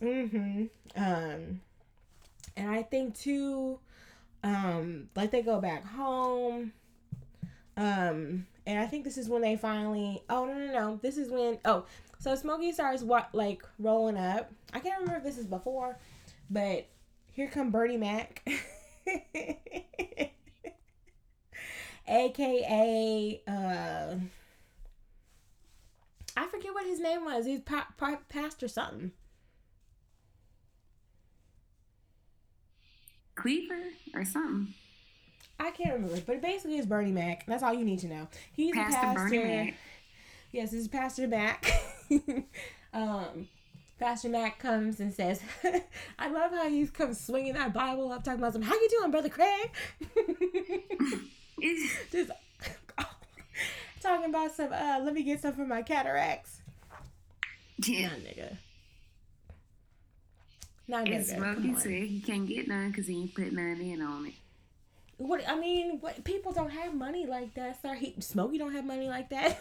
Mm-hmm. 0.02 0.66
Um, 0.96 1.62
and 2.56 2.70
I 2.70 2.84
think 2.84 3.18
too, 3.18 3.80
um, 4.44 5.10
like 5.16 5.32
they 5.32 5.42
go 5.42 5.60
back 5.60 5.86
home. 5.86 6.72
Um, 7.76 8.46
and 8.66 8.80
I 8.80 8.86
think 8.86 9.04
this 9.04 9.18
is 9.18 9.30
when 9.30 9.42
they 9.42 9.56
finally. 9.56 10.24
Oh 10.30 10.46
no 10.46 10.54
no 10.54 10.72
no! 10.72 11.00
This 11.02 11.18
is 11.18 11.30
when. 11.30 11.58
Oh, 11.66 11.86
so 12.20 12.36
Smokey 12.36 12.72
starts 12.72 13.04
what 13.04 13.30
like 13.34 13.64
rolling 13.80 14.18
up. 14.18 14.52
I 14.74 14.80
can't 14.80 15.00
remember 15.00 15.18
if 15.18 15.24
this 15.24 15.38
is 15.38 15.46
before, 15.46 15.98
but 16.50 16.88
here 17.32 17.48
come 17.48 17.72
Bernie 17.72 17.98
Mac, 17.98 18.48
aka 22.08 23.42
uh. 23.48 24.16
I 26.38 26.46
forget 26.46 26.72
what 26.74 26.86
his 26.86 27.00
name 27.00 27.26
was. 27.26 27.48
He's 27.48 27.62
pa- 27.62 27.88
pa- 27.98 28.20
pastor 28.30 28.68
something. 28.68 29.12
Clever 33.36 33.82
or 34.14 34.24
something 34.26 34.74
I 35.60 35.72
can't 35.72 35.94
remember, 35.96 36.20
but 36.26 36.42
basically 36.42 36.78
it's 36.78 36.86
Bernie 36.86 37.12
Mac. 37.12 37.46
That's 37.48 37.64
all 37.64 37.74
you 37.74 37.84
need 37.84 38.00
to 38.00 38.08
know. 38.08 38.28
He's 38.54 38.74
Pastor 38.76 38.98
a 38.98 39.02
pastor. 39.02 39.30
Bernie 39.30 39.66
Mac. 39.66 39.74
Yes, 40.52 40.74
is 40.74 40.88
Pastor 40.88 41.28
Mac. 41.28 41.72
um, 42.94 43.48
Pastor 44.00 44.30
Mac 44.30 44.60
comes 44.60 45.00
and 45.00 45.12
says, 45.12 45.42
"I 46.20 46.30
love 46.30 46.52
how 46.52 46.70
he 46.70 46.86
come 46.88 47.14
swinging 47.16 47.54
that 47.54 47.74
Bible 47.74 48.12
up, 48.12 48.24
talking 48.24 48.40
about 48.40 48.54
some. 48.54 48.62
How 48.62 48.76
you 48.76 48.90
doing, 49.00 49.12
brother 49.12 49.30
Craig? 49.30 49.72
It's, 51.60 52.12
Just 52.12 52.30
talking 54.08 54.30
about 54.30 54.52
some. 54.56 54.72
Uh, 54.74 55.00
let 55.04 55.14
me 55.14 55.24
get 55.24 55.42
some 55.42 55.54
for 55.54 55.66
my 55.66 55.82
cataracts. 55.82 56.62
yeah. 57.86 58.08
Nah, 58.10 58.16
nigga. 58.16 58.58
Nah, 60.88 60.98
And 61.00 61.08
nigga. 61.10 61.36
Smokey 61.36 61.76
said 61.76 61.92
he 62.04 62.22
can't 62.22 62.48
get 62.48 62.68
none 62.68 62.90
because 62.92 63.08
he 63.08 63.22
ain't 63.22 63.36
put 63.36 63.52
none 63.52 63.82
in 63.82 64.02
on 64.02 64.28
it. 64.28 64.34
What 65.18 65.42
I 65.48 65.60
mean, 65.60 65.98
what 66.00 66.24
people 66.24 66.52
don't 66.52 66.70
have 66.72 66.94
money 66.94 67.26
like 67.26 67.54
that, 67.56 67.82
sir. 67.82 67.96
He 67.96 68.16
Smokey 68.20 68.58
don't 68.58 68.74
have 68.74 68.86
money 68.86 69.08
like 69.08 69.30
that. 69.30 69.60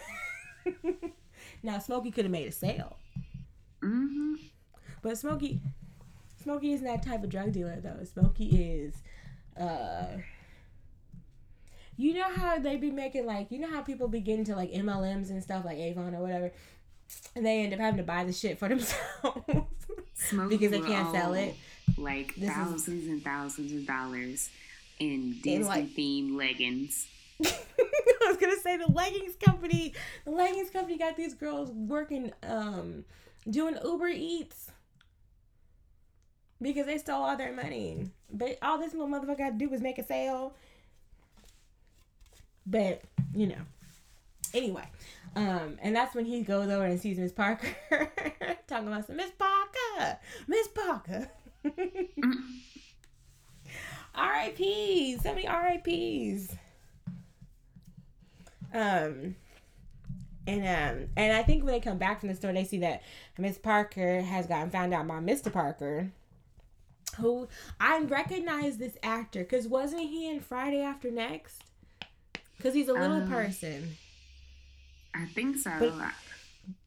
now 1.63 1.79
Smokey 1.79 2.11
could 2.11 2.25
have 2.25 2.31
made 2.31 2.47
a 2.47 2.51
sale, 2.51 2.97
Mm-hmm. 3.83 4.35
but 5.01 5.17
Smokey, 5.17 5.59
Smokey 6.43 6.73
isn't 6.73 6.85
that 6.85 7.03
type 7.03 7.23
of 7.23 7.29
drug 7.29 7.51
dealer 7.51 7.79
though. 7.81 8.03
Smokey 8.03 8.45
is, 8.45 8.93
uh, 9.59 10.17
you 11.97 12.13
know 12.13 12.29
how 12.33 12.59
they 12.59 12.75
be 12.77 12.91
making 12.91 13.25
like 13.25 13.51
you 13.51 13.59
know 13.59 13.69
how 13.69 13.81
people 13.81 14.07
be 14.07 14.19
getting 14.21 14.45
to 14.45 14.55
like 14.55 14.71
MLMs 14.71 15.29
and 15.29 15.41
stuff 15.43 15.65
like 15.65 15.77
Avon 15.77 16.13
or 16.15 16.21
whatever, 16.21 16.51
and 17.35 17.45
they 17.45 17.61
end 17.63 17.73
up 17.73 17.79
having 17.79 17.97
to 17.97 18.03
buy 18.03 18.23
the 18.23 18.33
shit 18.33 18.57
for 18.59 18.67
themselves 18.69 19.41
because 20.49 20.71
they 20.71 20.81
can't 20.81 21.11
sell 21.13 21.33
it. 21.33 21.55
Like 21.97 22.35
This 22.35 22.49
is- 22.49 22.55
thousands 22.55 23.07
and 23.07 23.23
thousands 23.23 23.71
of 23.73 23.85
dollars 23.87 24.49
in 24.99 25.09
In, 25.09 25.31
Disney 25.41 25.63
like- 25.63 25.87
themed 25.89 26.35
leggings. 26.37 27.07
I 27.45 28.29
was 28.29 28.37
gonna 28.37 28.57
say 28.59 28.77
the 28.77 28.91
leggings 28.91 29.35
company. 29.35 29.93
The 30.25 30.31
leggings 30.31 30.69
company 30.69 30.97
got 30.97 31.15
these 31.17 31.33
girls 31.33 31.69
working, 31.71 32.31
um, 32.43 33.05
doing 33.49 33.77
Uber 33.83 34.07
Eats 34.09 34.71
because 36.61 36.85
they 36.87 36.97
stole 36.97 37.23
all 37.23 37.37
their 37.37 37.53
money. 37.53 38.09
But 38.31 38.57
all 38.61 38.77
this 38.79 38.93
little 38.93 39.07
motherfucker 39.07 39.39
had 39.39 39.59
to 39.59 39.65
do 39.65 39.69
was 39.69 39.81
make 39.81 39.97
a 39.99 40.03
sale. 40.03 40.53
But 42.69 43.01
you 43.33 43.47
know, 43.47 43.61
anyway, 44.53 44.87
um, 45.35 45.77
and 45.81 45.95
that's 45.95 46.13
when 46.13 46.25
he 46.25 46.41
goes 46.41 46.69
over 46.69 46.85
and 46.85 46.99
sees 46.99 47.17
Miss 47.17 47.31
Parker 47.31 47.67
talking 48.67 48.87
about 48.87 49.07
some 49.07 49.15
Miss 49.15 49.31
Parker, 49.31 50.19
Miss 50.47 50.67
Parker. 50.67 51.29
R.I.P. 54.15 55.17
So 55.21 55.29
many 55.29 55.47
R.I.P.s. 55.47 56.55
Um, 58.73 59.35
and 60.47 60.61
um, 60.61 61.09
and 61.15 61.33
I 61.37 61.43
think 61.43 61.63
when 61.63 61.73
they 61.73 61.79
come 61.79 61.97
back 61.97 62.19
from 62.19 62.29
the 62.29 62.35
store, 62.35 62.51
they 62.53 62.63
see 62.63 62.79
that 62.79 63.03
Miss 63.37 63.57
Parker 63.57 64.21
has 64.21 64.47
gotten 64.47 64.71
found 64.71 64.93
out 64.93 65.07
by 65.07 65.19
Mr. 65.19 65.53
Parker, 65.53 66.11
who 67.17 67.47
I 67.79 68.01
recognize 68.01 68.77
this 68.77 68.97
actor 69.03 69.39
because 69.41 69.67
wasn't 69.67 70.09
he 70.09 70.29
in 70.29 70.39
Friday 70.39 70.81
After 70.81 71.11
Next? 71.11 71.63
Because 72.57 72.73
he's 72.73 72.87
a 72.89 72.93
little 72.93 73.21
Um, 73.21 73.29
person, 73.29 73.95
I 75.13 75.25
think 75.27 75.57
so. 75.57 75.71
But- 75.79 76.13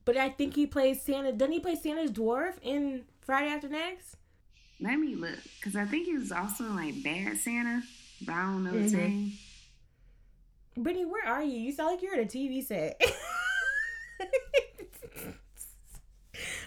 but 0.05 0.17
I 0.17 0.29
think 0.31 0.55
he 0.57 0.67
plays 0.67 1.01
Santa. 1.03 1.33
Doesn't 1.33 1.53
he 1.53 1.61
play 1.61 1.77
Santa's 1.77 2.11
dwarf 2.11 2.55
in 2.63 3.05
Friday 3.21 3.49
After 3.51 3.69
Next? 3.69 4.17
Let 4.81 4.99
me 4.99 5.15
look, 5.15 5.39
because 5.59 5.77
I 5.77 5.85
think 5.85 6.07
he 6.07 6.17
was 6.17 6.33
also 6.33 6.65
like 6.65 7.03
Bad 7.05 7.37
Santa, 7.39 7.83
but 8.23 8.33
I 8.33 8.43
don't 8.43 8.65
know 8.65 8.73
his 8.73 8.93
Mhm. 8.93 8.97
name. 8.99 9.33
Brittany, 10.77 11.05
where 11.05 11.27
are 11.27 11.43
you? 11.43 11.59
You 11.59 11.73
sound 11.73 11.91
like 11.93 12.03
you're 12.03 12.15
at 12.15 12.21
a 12.21 12.27
TV 12.27 12.63
set. 12.63 13.01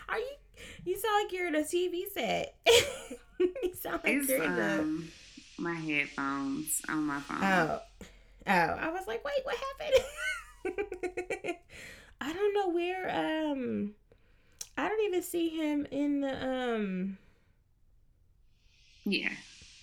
are 0.09 0.19
you? 0.19 0.31
You 0.85 0.97
sound 0.99 1.23
like 1.23 1.31
you're 1.33 1.47
at 1.47 1.55
a 1.55 1.59
TV 1.63 2.03
set. 2.13 2.55
you 3.39 3.73
sound 3.75 4.01
like 4.03 4.13
It's 4.13 4.29
you're 4.29 4.43
in 4.43 4.59
um 4.79 5.09
my 5.57 5.73
headphones 5.75 6.81
on 6.89 7.03
my 7.05 7.19
phone. 7.21 7.43
Oh, 7.43 7.81
oh! 8.47 8.51
I 8.51 8.89
was 8.91 9.07
like, 9.07 9.23
wait, 9.23 9.43
what 9.43 9.55
happened? 9.55 10.05
I 12.21 12.33
don't 12.33 12.53
know 12.53 12.69
where. 12.69 13.09
Um, 13.51 13.93
I 14.77 14.87
don't 14.87 15.03
even 15.05 15.21
see 15.23 15.49
him 15.49 15.85
in 15.91 16.21
the. 16.21 16.45
Um, 16.47 17.17
Yeah, 19.05 19.29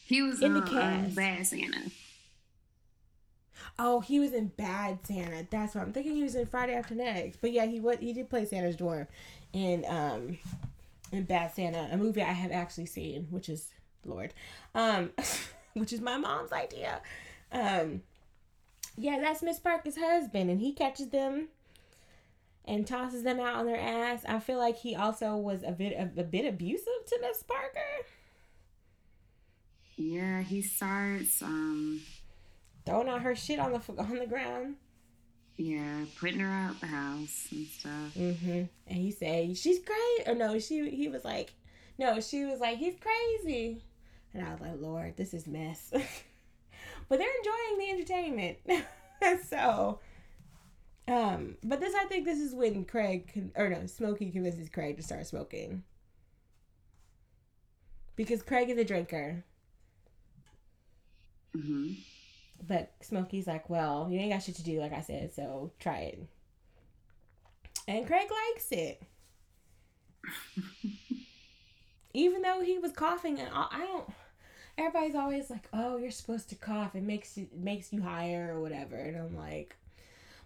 he 0.06 0.22
was 0.22 0.40
In 0.42 0.54
the 0.54 0.60
on, 0.62 0.68
um, 0.68 0.74
cast. 1.04 1.14
Bad 1.16 1.46
Santa. 1.46 1.90
oh, 3.78 4.00
he 4.00 4.18
was 4.20 4.32
in 4.32 4.48
Bad 4.48 4.98
Santa. 5.06 5.46
That's 5.50 5.74
what 5.74 5.82
I'm 5.84 5.92
thinking. 5.92 6.16
He 6.16 6.22
was 6.22 6.34
in 6.34 6.46
Friday 6.46 6.74
After 6.74 6.94
Next. 6.94 7.38
But 7.40 7.52
yeah, 7.52 7.66
he 7.66 7.80
was. 7.80 7.98
He 8.00 8.12
did 8.12 8.30
play 8.30 8.44
Santa's 8.46 8.76
dwarf 8.76 9.06
in 9.52 9.84
um, 9.86 10.38
in 11.12 11.24
Bad 11.24 11.54
Santa, 11.54 11.88
a 11.92 11.96
movie 11.96 12.22
I 12.22 12.32
have 12.32 12.52
actually 12.52 12.86
seen, 12.86 13.26
which 13.30 13.48
is 13.48 13.68
Lord, 14.04 14.32
um, 14.74 15.10
which 15.74 15.92
is 15.92 16.00
my 16.00 16.16
mom's 16.16 16.52
idea. 16.52 17.00
Um, 17.52 18.02
yeah, 19.00 19.18
that's 19.20 19.42
Miss 19.42 19.58
Parker's 19.58 19.96
husband, 19.96 20.50
and 20.50 20.60
he 20.60 20.72
catches 20.72 21.08
them 21.08 21.48
and 22.64 22.86
tosses 22.86 23.22
them 23.22 23.40
out 23.40 23.56
on 23.56 23.66
their 23.66 23.80
ass. 23.80 24.22
I 24.28 24.38
feel 24.38 24.58
like 24.58 24.76
he 24.78 24.94
also 24.94 25.36
was 25.36 25.62
a 25.62 25.72
bit 25.72 25.92
a, 25.94 26.20
a 26.20 26.24
bit 26.24 26.46
abusive 26.46 27.04
to 27.08 27.18
Miss 27.20 27.42
Parker, 27.42 28.06
Yeah, 29.96 30.42
he 30.42 30.62
starts 30.62 31.42
um 31.42 32.00
throwing 32.86 33.08
out 33.08 33.22
her 33.22 33.34
shit 33.34 33.58
on 33.58 33.72
the 33.72 33.80
on 33.98 34.16
the 34.18 34.26
ground. 34.26 34.76
yeah 35.56 36.04
putting 36.18 36.40
her 36.40 36.48
out 36.50 36.80
the 36.80 36.86
house 36.86 37.48
and 37.50 37.66
stuff. 37.66 38.14
Mm-hmm. 38.16 38.62
And 38.86 38.98
he 38.98 39.10
said 39.10 39.56
she's 39.56 39.80
crazy. 39.80 40.30
Or 40.30 40.34
no, 40.34 40.58
she 40.58 40.90
he 40.90 41.08
was 41.08 41.24
like, 41.24 41.52
no, 41.98 42.20
she 42.20 42.44
was 42.44 42.60
like 42.60 42.78
he's 42.78 42.94
crazy. 43.00 43.82
And 44.32 44.46
I 44.46 44.52
was 44.52 44.60
like, 44.60 44.80
Lord, 44.80 45.16
this 45.16 45.34
is 45.34 45.46
mess. 45.46 45.92
but 47.10 47.18
they're 47.18 47.28
enjoying 47.38 47.78
the 47.78 47.90
entertainment. 47.90 48.58
so, 49.48 49.98
um, 51.08 51.56
but 51.62 51.80
this 51.80 51.94
I 51.94 52.04
think 52.04 52.24
this 52.24 52.38
is 52.38 52.54
when 52.54 52.84
Craig 52.86 53.30
con- 53.34 53.52
or 53.56 53.68
no 53.68 53.84
Smokey 53.84 54.30
convinces 54.30 54.70
Craig 54.70 54.96
to 54.96 55.02
start 55.02 55.26
smoking 55.26 55.82
because 58.16 58.42
Craig 58.42 58.70
is 58.70 58.78
a 58.78 58.84
drinker. 58.84 59.44
hmm 61.52 61.94
But 62.66 62.92
Smokey's 63.02 63.48
like, 63.48 63.68
well, 63.68 64.08
you 64.08 64.20
ain't 64.20 64.32
got 64.32 64.42
shit 64.44 64.54
to 64.56 64.62
do, 64.62 64.78
like 64.78 64.92
I 64.92 65.00
said, 65.00 65.34
so 65.34 65.72
try 65.80 65.98
it. 65.98 66.26
And 67.88 68.06
Craig 68.06 68.28
likes 68.30 68.70
it. 68.70 69.02
Even 72.14 72.42
though 72.42 72.60
he 72.60 72.78
was 72.78 72.92
coughing, 72.92 73.40
and 73.40 73.52
all, 73.52 73.68
I 73.72 73.80
don't. 73.80 74.08
Everybody's 74.80 75.14
always 75.14 75.50
like, 75.50 75.68
"Oh, 75.74 75.98
you're 75.98 76.10
supposed 76.10 76.48
to 76.48 76.54
cough. 76.54 76.94
It 76.94 77.02
makes 77.02 77.36
you 77.36 77.44
it 77.52 77.58
makes 77.58 77.92
you 77.92 78.00
higher 78.00 78.54
or 78.54 78.62
whatever." 78.62 78.96
And 78.96 79.14
I'm 79.14 79.36
like, 79.36 79.76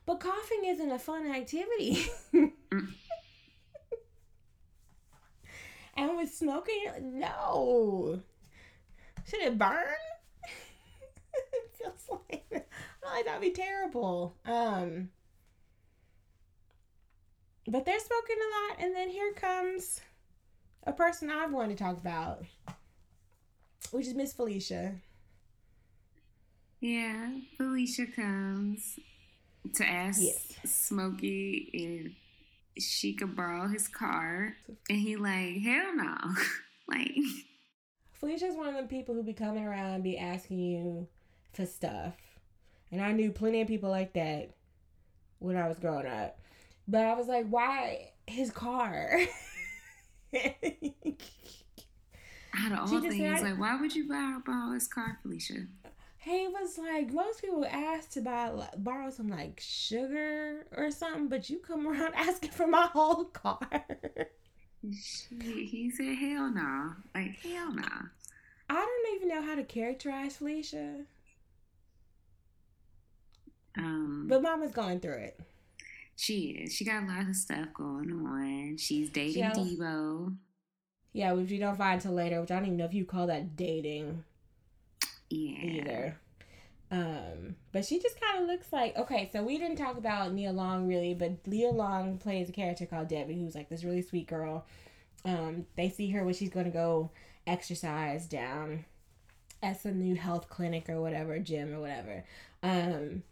"But 0.07 0.19
coughing 0.19 0.65
isn't 0.65 0.91
a 0.91 0.99
fun 0.99 1.31
activity." 1.31 2.05
and 5.97 6.17
with 6.17 6.35
smoking, 6.35 6.91
no. 7.01 8.23
Should 9.29 9.43
it 9.43 9.57
burn? 9.57 9.85
it 11.53 11.71
feels 11.79 12.09
like 12.11 12.45
I 12.51 12.57
feel 12.57 13.11
like 13.15 13.27
that'd 13.27 13.41
be 13.41 13.53
terrible. 13.53 14.35
Um, 14.45 15.11
but 17.69 17.85
they're 17.85 18.01
smoking 18.01 18.37
a 18.37 18.73
lot, 18.73 18.85
and 18.85 18.97
then 18.97 19.11
here 19.11 19.33
comes 19.33 20.01
a 20.83 20.93
person 20.93 21.31
I've 21.31 21.53
wanted 21.53 21.79
to 21.79 21.85
talk 21.85 21.99
about, 21.99 22.45
which 23.95 24.09
is 24.09 24.15
Miss 24.15 24.33
Felicia. 24.33 24.97
Yeah, 26.81 27.31
Felicia 27.57 28.07
comes 28.07 28.99
to 29.75 29.87
ask 29.89 30.21
Yes. 30.21 30.57
Smokey 30.65 31.71
if 31.73 32.83
she 32.83 33.15
could 33.15 33.37
borrow 33.37 33.69
his 33.69 33.87
car, 33.87 34.57
and 34.91 34.99
he 34.99 35.15
like 35.15 35.59
hell 35.63 35.95
no, 35.95 36.17
like 36.89 37.13
Felicia's 38.13 38.57
one 38.57 38.75
of 38.75 38.83
the 38.83 38.89
people 38.89 39.15
who 39.15 39.23
be 39.23 39.33
coming 39.33 39.65
around 39.65 39.95
and 39.95 40.03
be 40.03 40.19
asking 40.19 40.59
you 40.59 41.07
for 41.53 41.65
stuff. 41.65 42.15
And 42.91 43.01
I 43.01 43.13
knew 43.13 43.31
plenty 43.31 43.61
of 43.61 43.69
people 43.69 43.91
like 43.91 44.13
that 44.15 44.51
when 45.39 45.57
I 45.57 45.69
was 45.69 45.79
growing 45.79 46.07
up. 46.07 46.41
But 46.89 47.03
I 47.07 47.15
was 47.15 47.29
like, 47.29 47.47
why 47.49 48.11
his 48.27 48.51
car? 48.51 49.21
out 52.57 52.73
of 52.73 52.79
all 52.93 53.03
She 53.03 53.09
things, 53.09 53.43
like 53.43 53.59
why 53.59 53.77
would 53.81 53.95
you 53.95 54.09
borrow, 54.09 54.41
borrow 54.45 54.73
his 54.73 54.87
car, 54.89 55.19
Felicia? 55.23 55.67
he 56.19 56.49
was 56.49 56.79
like, 56.79 57.13
most 57.13 57.43
people 57.43 57.67
ask 57.71 58.11
to 58.13 58.21
buy 58.23 58.51
borrow 58.79 59.11
some 59.11 59.29
like 59.29 59.61
sugar 59.63 60.67
or 60.77 60.91
something, 60.91 61.29
but 61.29 61.51
you 61.51 61.59
come 61.59 61.87
around 61.87 62.15
asking 62.17 62.51
for 62.51 62.67
my 62.67 62.87
whole 62.93 63.25
car. 63.27 63.59
She, 64.93 65.67
he 65.67 65.91
said 65.91 66.15
hell 66.17 66.51
no, 66.51 66.93
like 67.15 67.37
hell 67.43 67.73
no. 67.75 67.89
I 68.71 68.75
don't 68.75 69.17
even 69.17 69.29
know 69.29 69.43
how 69.43 69.55
to 69.55 69.65
characterize 69.65 70.37
Felicia. 70.37 71.03
Um, 73.77 74.27
But 74.29 74.43
Mama's 74.43 74.73
going 74.73 75.01
through 75.01 75.15
it. 75.19 75.41
she 76.17 76.51
is. 76.65 76.73
She 76.75 76.85
got 76.85 77.03
a 77.03 77.07
lot 77.07 77.29
of 77.29 77.37
stuff 77.37 77.69
going 77.75 78.11
on. 78.13 78.77
She's 78.79 79.11
dating 79.11 79.39
Yeah. 79.43 79.53
Debo. 79.53 80.37
Yeah, 81.15 81.33
which 81.33 81.49
you 81.51 81.59
don't 81.61 81.79
find 81.79 82.01
till 82.01 82.13
later, 82.13 82.41
which 82.41 82.51
I 82.51 82.57
don't 82.57 82.67
even 82.67 82.77
know 82.77 82.85
if 82.85 82.93
you 82.93 83.05
call 83.07 83.29
that 83.29 83.57
dating 83.57 84.25
Yeah. 85.31 85.59
either. 85.63 86.17
Um, 86.91 87.57
but 87.73 87.85
she 87.85 87.99
just 88.01 88.21
kind 88.21 88.43
of 88.43 88.49
looks 88.49 88.73
like 88.73 88.97
okay. 88.97 89.31
So 89.33 89.43
we 89.43 89.57
didn't 89.57 89.79
talk 89.79 89.97
about 89.97 90.33
Nia 90.35 90.53
Long 90.53 90.87
really, 90.87 91.15
but 91.15 91.47
Nia 91.47 91.71
Long 91.71 92.19
plays 92.19 92.49
a 92.49 92.53
character 92.53 92.85
called 92.85 93.09
Debbie, 93.09 93.41
who's 93.41 93.55
like 93.55 93.69
this 93.69 93.85
really 93.85 94.03
sweet 94.03 94.27
girl. 94.27 94.67
Um, 95.25 95.67
they 95.77 95.89
see 95.89 96.11
her 96.11 96.25
when 96.25 96.35
she's 96.35 96.51
going 96.51 96.67
to 96.67 96.71
go 96.71 97.11
exercise 97.47 98.27
down 98.27 98.85
at 99.63 99.81
some 99.81 99.99
new 99.99 100.17
health 100.17 100.49
clinic 100.51 100.89
or 100.91 101.01
whatever, 101.01 101.39
gym 101.39 101.73
or 101.73 101.81
whatever. 101.81 102.25
Um, 102.63 103.23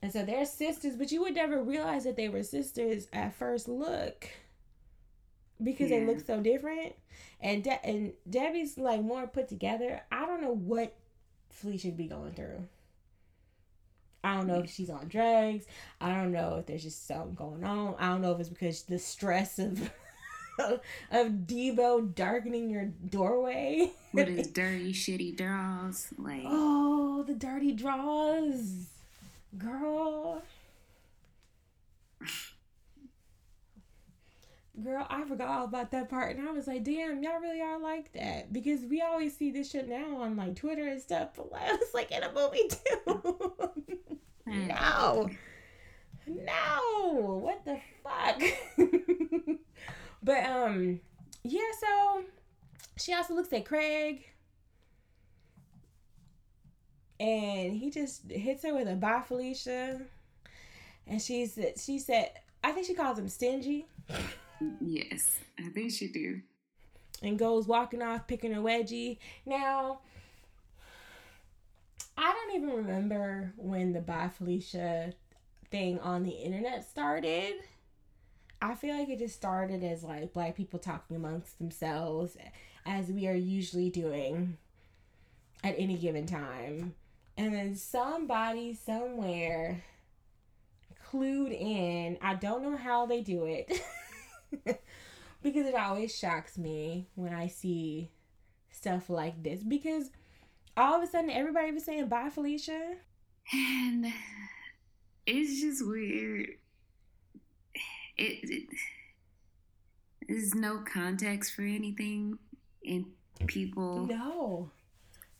and 0.00 0.12
so 0.12 0.24
they're 0.24 0.46
sisters, 0.46 0.96
but 0.96 1.12
you 1.12 1.20
would 1.22 1.34
never 1.34 1.62
realize 1.62 2.04
that 2.04 2.16
they 2.16 2.28
were 2.28 2.42
sisters 2.42 3.08
at 3.12 3.34
first 3.34 3.68
look 3.68 4.28
because 5.62 5.90
they 5.90 6.04
look 6.04 6.24
so 6.24 6.40
different. 6.40 6.94
And 7.40 7.62
De- 7.62 7.86
and 7.86 8.12
Debbie's 8.28 8.78
like 8.78 9.02
more 9.02 9.26
put 9.26 9.48
together. 9.48 10.02
I 10.10 10.26
don't 10.26 10.42
know 10.42 10.54
what 10.54 10.94
Felicia 11.50 11.90
be 11.90 12.06
going 12.06 12.32
through. 12.32 12.64
I 14.24 14.34
don't 14.34 14.48
know 14.48 14.60
if 14.60 14.70
she's 14.70 14.90
on 14.90 15.08
drugs. 15.08 15.64
I 16.00 16.12
don't 16.12 16.32
know 16.32 16.56
if 16.56 16.66
there's 16.66 16.82
just 16.82 17.06
something 17.06 17.34
going 17.34 17.64
on. 17.64 17.94
I 17.98 18.08
don't 18.08 18.20
know 18.20 18.32
if 18.32 18.40
it's 18.40 18.48
because 18.48 18.82
the 18.82 18.98
stress 18.98 19.58
of 19.58 19.90
of 20.58 20.80
Debo 21.46 22.14
darkening 22.14 22.70
your 22.70 22.86
doorway. 22.86 23.92
With 24.12 24.28
his 24.28 24.46
dirty, 24.52 24.92
shitty 24.92 25.36
draws. 25.36 26.08
Like, 26.18 26.42
oh, 26.44 27.22
the 27.26 27.34
dirty 27.34 27.72
draws, 27.72 28.86
girl. 29.56 30.42
Girl, 34.82 35.06
I 35.08 35.24
forgot 35.24 35.48
all 35.48 35.64
about 35.64 35.90
that 35.90 36.08
part, 36.08 36.36
and 36.36 36.48
I 36.48 36.52
was 36.52 36.66
like, 36.66 36.84
"Damn, 36.84 37.22
y'all 37.22 37.40
really 37.40 37.60
are 37.60 37.80
like 37.80 38.12
that." 38.12 38.52
Because 38.52 38.82
we 38.82 39.00
always 39.00 39.36
see 39.36 39.50
this 39.50 39.70
shit 39.70 39.88
now 39.88 40.18
on 40.18 40.36
like 40.36 40.54
Twitter 40.54 40.86
and 40.86 41.00
stuff, 41.00 41.30
but 41.36 41.50
I 41.54 41.72
was 41.72 41.94
like 41.94 42.12
in 42.12 42.22
a 42.22 42.32
movie 42.32 42.68
too. 42.68 44.18
no, 44.46 45.28
no, 46.26 47.40
what 47.42 47.64
the 47.64 47.80
fuck? 48.04 48.40
but 50.22 50.44
um, 50.44 51.00
yeah. 51.42 51.60
So 51.80 52.22
she 52.98 53.14
also 53.14 53.34
looks 53.34 53.52
at 53.52 53.64
Craig, 53.64 54.26
and 57.18 57.72
he 57.74 57.90
just 57.90 58.30
hits 58.30 58.62
her 58.62 58.74
with 58.74 58.86
a 58.86 58.94
"Bye, 58.94 59.22
Felicia," 59.26 60.02
and 61.06 61.20
she's 61.20 61.58
she 61.84 61.98
said, 61.98 62.30
I 62.62 62.72
think 62.72 62.86
she 62.86 62.94
calls 62.94 63.18
him 63.18 63.28
stingy. 63.28 63.86
yes, 64.80 65.38
I 65.58 65.68
think 65.68 65.92
she 65.92 66.08
do. 66.08 66.40
and 67.22 67.38
goes 67.38 67.66
walking 67.66 68.02
off 68.02 68.26
picking 68.26 68.54
a 68.54 68.58
wedgie. 68.58 69.18
Now, 69.46 70.00
I 72.16 72.32
don't 72.32 72.56
even 72.62 72.76
remember 72.76 73.52
when 73.56 73.92
the 73.92 74.00
Bye 74.00 74.28
Felicia 74.36 75.12
thing 75.70 75.98
on 76.00 76.22
the 76.24 76.30
internet 76.30 76.88
started. 76.88 77.54
I 78.60 78.74
feel 78.74 78.96
like 78.96 79.08
it 79.08 79.20
just 79.20 79.36
started 79.36 79.84
as 79.84 80.02
like 80.02 80.32
black 80.32 80.56
people 80.56 80.80
talking 80.80 81.16
amongst 81.16 81.58
themselves, 81.58 82.36
as 82.84 83.08
we 83.08 83.28
are 83.28 83.34
usually 83.34 83.90
doing 83.90 84.56
at 85.62 85.74
any 85.78 85.96
given 85.96 86.26
time. 86.26 86.94
And 87.36 87.54
then 87.54 87.76
somebody 87.76 88.74
somewhere 88.74 89.84
clued 91.08 91.52
in. 91.52 92.18
I 92.20 92.34
don't 92.34 92.62
know 92.64 92.76
how 92.76 93.06
they 93.06 93.20
do 93.20 93.44
it. 93.44 93.80
because 95.42 95.66
it 95.66 95.74
always 95.74 96.16
shocks 96.16 96.56
me 96.58 97.08
when 97.14 97.32
I 97.34 97.46
see 97.48 98.10
stuff 98.70 99.08
like 99.10 99.42
this. 99.42 99.62
Because 99.62 100.10
all 100.76 100.94
of 100.96 101.02
a 101.02 101.06
sudden 101.06 101.30
everybody 101.30 101.72
was 101.72 101.84
saying 101.84 102.08
bye 102.08 102.30
Felicia. 102.30 102.94
And 103.52 104.06
it's 105.26 105.60
just 105.60 105.86
weird. 105.86 106.50
It, 108.16 108.38
it 108.50 108.68
there's 110.28 110.54
no 110.54 110.78
context 110.80 111.54
for 111.54 111.62
anything, 111.62 112.38
and 112.84 113.06
people 113.46 114.06
No. 114.06 114.70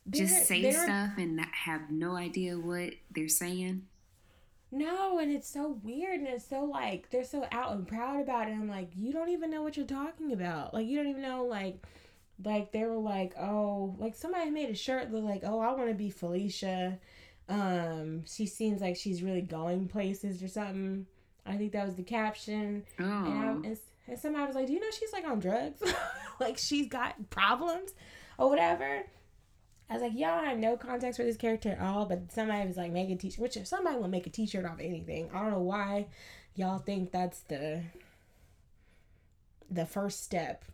just 0.08 0.32
They're- 0.34 0.44
say 0.44 0.62
they're- 0.62 0.72
stuff 0.72 1.10
and 1.18 1.40
have 1.52 1.90
no 1.90 2.16
idea 2.16 2.58
what 2.58 2.94
they're 3.10 3.28
saying. 3.28 3.86
No, 4.70 5.18
and 5.18 5.32
it's 5.32 5.48
so 5.48 5.78
weird 5.82 6.20
and 6.20 6.28
it's 6.28 6.46
so 6.46 6.64
like 6.64 7.08
they're 7.10 7.24
so 7.24 7.46
out 7.52 7.72
and 7.72 7.86
proud 7.86 8.20
about 8.20 8.48
it. 8.48 8.52
I'm 8.52 8.68
like, 8.68 8.90
you 8.94 9.12
don't 9.12 9.30
even 9.30 9.50
know 9.50 9.62
what 9.62 9.76
you're 9.76 9.86
talking 9.86 10.32
about. 10.32 10.74
Like 10.74 10.86
you 10.86 10.96
don't 10.96 11.08
even 11.08 11.22
know 11.22 11.44
like 11.44 11.82
like 12.44 12.70
they 12.72 12.84
were 12.84 12.96
like, 12.96 13.34
oh, 13.38 13.96
like 13.98 14.14
somebody 14.14 14.50
made 14.50 14.68
a 14.68 14.74
shirt 14.74 15.10
that 15.10 15.18
like, 15.18 15.42
oh, 15.44 15.58
I 15.58 15.72
want 15.72 15.88
to 15.88 15.94
be 15.94 16.10
Felicia. 16.10 16.98
Um, 17.48 18.24
she 18.26 18.46
seems 18.46 18.80
like 18.80 18.96
she's 18.96 19.22
really 19.22 19.40
going 19.40 19.88
places 19.88 20.42
or 20.42 20.48
something. 20.48 21.06
I 21.46 21.56
think 21.56 21.72
that 21.72 21.86
was 21.86 21.94
the 21.94 22.02
caption. 22.02 22.84
Oh, 23.00 23.04
And, 23.04 23.38
I, 23.38 23.50
and, 23.68 23.78
and 24.06 24.18
somebody 24.18 24.46
was 24.46 24.54
like, 24.54 24.66
do 24.66 24.74
you 24.74 24.80
know 24.80 24.90
she's 24.90 25.12
like 25.12 25.26
on 25.26 25.40
drugs? 25.40 25.82
like 26.40 26.58
she's 26.58 26.88
got 26.88 27.30
problems 27.30 27.92
or 28.36 28.50
whatever. 28.50 29.02
I 29.90 29.94
was 29.94 30.02
like, 30.02 30.12
y'all 30.14 30.44
have 30.44 30.58
no 30.58 30.76
context 30.76 31.16
for 31.18 31.24
this 31.24 31.36
character 31.38 31.70
at 31.70 31.80
all, 31.80 32.04
but 32.04 32.30
somebody 32.30 32.66
was 32.66 32.76
like, 32.76 32.92
make 32.92 33.08
a 33.10 33.16
t-shirt, 33.16 33.40
which 33.40 33.56
if 33.56 33.66
somebody 33.66 33.96
will 33.96 34.08
make 34.08 34.26
a 34.26 34.30
t-shirt 34.30 34.66
off 34.66 34.80
anything. 34.80 35.30
I 35.32 35.40
don't 35.40 35.52
know 35.52 35.60
why 35.60 36.06
y'all 36.54 36.78
think 36.78 37.10
that's 37.12 37.40
the 37.40 37.82
the 39.70 39.86
first 39.86 40.22
step, 40.24 40.64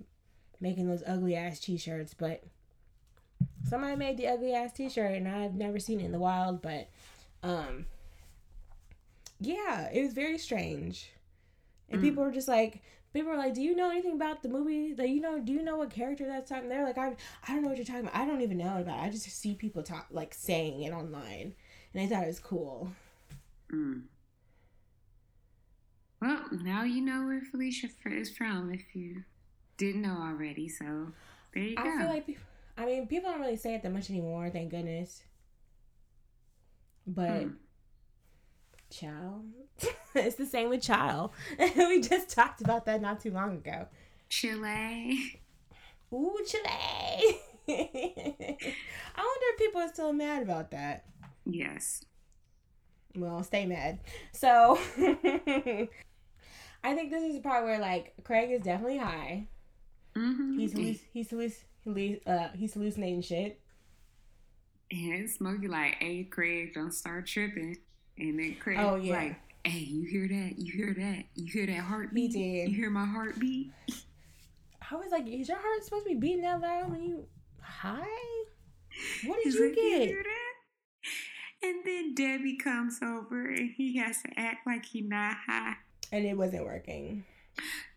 making 0.61 0.87
those 0.89 1.03
ugly 1.07 1.35
ass 1.37 1.59
t-shirts, 1.61 2.15
but 2.15 2.43
somebody 3.63 3.97
made 3.97 4.17
the 4.17 4.27
ugly 4.29 4.53
ass 4.53 4.73
t-shirt 4.73 5.13
and 5.17 5.29
I've 5.29 5.55
never 5.55 5.79
seen 5.79 6.01
it 6.01 6.05
in 6.05 6.13
the 6.13 6.19
wild, 6.19 6.61
but 6.63 6.89
um 7.43 7.87
yeah, 9.41 9.89
it 9.93 10.03
was 10.03 10.13
very 10.15 10.39
strange. 10.39 11.11
And 11.91 12.01
Mm. 12.01 12.05
people 12.05 12.23
were 12.25 12.31
just 12.33 12.49
like, 12.49 12.83
people 13.15 13.31
were 13.31 13.39
like, 13.39 13.55
"Do 13.55 13.63
you 13.63 13.75
know 13.75 13.91
anything 13.91 14.13
about 14.13 14.43
the 14.43 14.51
movie? 14.51 14.93
That 14.93 15.09
you 15.09 15.21
know? 15.23 15.41
Do 15.41 15.53
you 15.53 15.63
know 15.63 15.77
what 15.77 15.89
character 15.91 16.27
that's 16.27 16.51
talking?" 16.51 16.69
They're 16.69 16.85
like, 16.85 16.99
"I, 16.99 17.17
I 17.49 17.55
don't 17.55 17.63
know 17.63 17.69
what 17.69 17.79
you're 17.79 17.87
talking 17.87 18.03
about. 18.03 18.17
I 18.17 18.27
don't 18.27 18.43
even 18.43 18.59
know 18.59 18.79
about. 18.79 18.99
It. 18.99 19.07
I 19.07 19.11
just 19.11 19.25
see 19.31 19.55
people 19.55 19.83
talk 19.83 20.09
like 20.11 20.35
saying 20.35 20.83
it 20.83 20.93
online, 20.93 21.55
and 21.95 22.03
I 22.03 22.07
thought 22.07 22.25
it 22.25 22.27
was 22.27 22.41
cool." 22.41 22.91
Mm. 23.73 24.03
Well, 26.21 26.43
now 26.53 26.85
you 26.85 27.01
know 27.03 27.27
where 27.27 27.41
Felicia 27.41 27.89
is 28.07 28.31
from 28.37 28.73
if 28.73 28.95
you 28.95 29.25
didn't 29.77 30.03
know 30.03 30.17
already. 30.21 30.69
So 30.69 31.13
there 31.53 31.63
you 31.63 31.77
go. 31.77 31.83
I 31.83 31.99
feel 31.99 32.07
like, 32.07 32.27
people, 32.27 32.43
I 32.79 32.87
mean, 32.87 33.07
people 33.07 33.31
don't 33.31 33.41
really 33.41 33.57
say 33.57 33.75
it 33.75 33.83
that 33.83 33.93
much 33.93 34.11
anymore. 34.11 34.49
Thank 34.51 34.71
goodness. 34.71 35.23
But, 37.07 37.43
Hmm. 37.43 37.49
Child, 38.99 39.45
it's 40.15 40.37
the 40.37 40.47
same 40.47 40.69
with 40.69 40.83
child. 40.83 41.31
we 41.77 42.01
just 42.01 42.31
talked 42.31 42.61
about 42.61 42.87
that 42.87 43.01
not 43.03 43.21
too 43.21 43.31
long 43.31 43.57
ago. 43.57 43.87
Chile. 44.29 45.41
Ooh, 46.13 46.37
Chile. 46.47 46.63
I 47.69 48.57
wonder 49.17 49.47
if 49.53 49.59
people 49.59 49.81
are 49.81 49.89
still 49.93 50.13
mad 50.13 50.43
about 50.43 50.71
that. 50.71 51.05
Yes. 51.45 52.05
Well, 53.17 53.43
stay 53.43 53.65
mad. 53.67 54.01
So, 54.33 54.79
I 54.99 55.89
think 56.95 57.11
this 57.11 57.23
is 57.23 57.35
the 57.35 57.41
part 57.41 57.65
where 57.65 57.79
like 57.79 58.13
Craig 58.25 58.51
is 58.51 58.63
definitely 58.63 58.99
high. 58.99 59.47
Mm-hmm. 60.17 60.59
He's 60.59 60.75
halluc- 60.75 61.01
he's 61.13 61.29
halluc- 61.87 62.27
uh, 62.27 62.49
he's 62.55 62.75
hallucinating 62.75 63.23
shit. 63.23 63.61
and 64.91 65.29
Smokey 65.29 65.69
like, 65.69 65.95
"Hey, 66.01 66.25
Craig, 66.25 66.75
don't 66.75 66.93
start 66.93 67.27
tripping." 67.27 67.77
And 68.19 68.39
then 68.39 68.57
Craig 68.61 68.79
Oh, 68.81 68.95
yeah. 68.97 69.15
like, 69.15 69.37
"Hey, 69.65 69.79
you 69.81 70.05
hear 70.07 70.29
that? 70.29 70.59
You 70.59 70.73
hear 70.73 70.95
that? 70.95 71.25
You 71.35 71.47
hear 71.53 71.67
that 71.67 71.81
heartbeat? 71.81 72.33
did. 72.33 72.69
You 72.71 72.77
hear 72.77 72.91
my 72.91 73.05
heartbeat?" 73.05 73.73
I 74.91 74.97
was 74.97 75.11
like, 75.11 75.27
is 75.27 75.49
your 75.49 75.59
heart 75.59 75.83
supposed 75.83 76.05
to 76.07 76.11
be 76.15 76.21
beating 76.21 76.43
that 76.43 76.61
loud 76.61 76.91
when 76.91 77.03
you 77.03 77.25
high? 77.61 78.05
What 79.25 79.37
did 79.37 79.45
He's 79.45 79.55
you 79.55 79.67
like, 79.67 79.75
get? 79.75 80.09
hear 80.09 80.23
that? 80.23 81.67
And 81.67 81.85
then 81.85 82.15
Debbie 82.15 82.57
comes 82.59 83.01
over 83.03 83.47
and 83.49 83.71
he 83.71 83.97
has 83.97 84.23
to 84.23 84.29
act 84.39 84.67
like 84.67 84.85
he 84.85 85.01
not 85.01 85.37
high. 85.47 85.75
And 86.13 86.25
it 86.27 86.37
wasn't 86.37 86.65
working. 86.67 87.25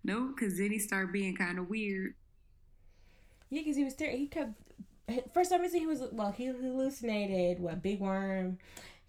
No, 0.03 0.27
because 0.33 0.57
then 0.57 0.71
he 0.71 0.79
started 0.79 1.11
being 1.11 1.35
kind 1.35 1.59
of 1.59 1.69
weird. 1.69 2.13
Yeah, 3.49 3.61
because 3.61 3.75
he 3.75 3.83
was 3.83 3.93
staring. 3.93 4.17
He 4.17 4.27
kept. 4.27 4.51
For 5.33 5.43
some 5.43 5.61
reason, 5.61 5.79
he 5.81 5.85
was 5.85 6.01
well. 6.11 6.31
He 6.31 6.45
hallucinated 6.45 7.59
what 7.59 7.81
big 7.83 7.99
worm. 7.99 8.57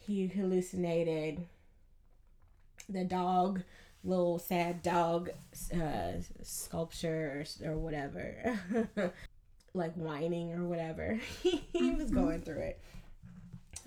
He 0.09 0.27
hallucinated 0.27 1.47
the 2.89 3.05
dog, 3.05 3.61
little 4.03 4.39
sad 4.39 4.83
dog 4.83 5.29
uh, 5.75 6.13
sculpture 6.43 7.45
or, 7.63 7.71
or 7.71 7.77
whatever, 7.77 8.59
like 9.75 9.93
whining 9.95 10.55
or 10.55 10.65
whatever. 10.65 11.21
he 11.43 11.91
was 11.93 12.11
going 12.11 12.41
through 12.41 12.61
it. 12.61 12.81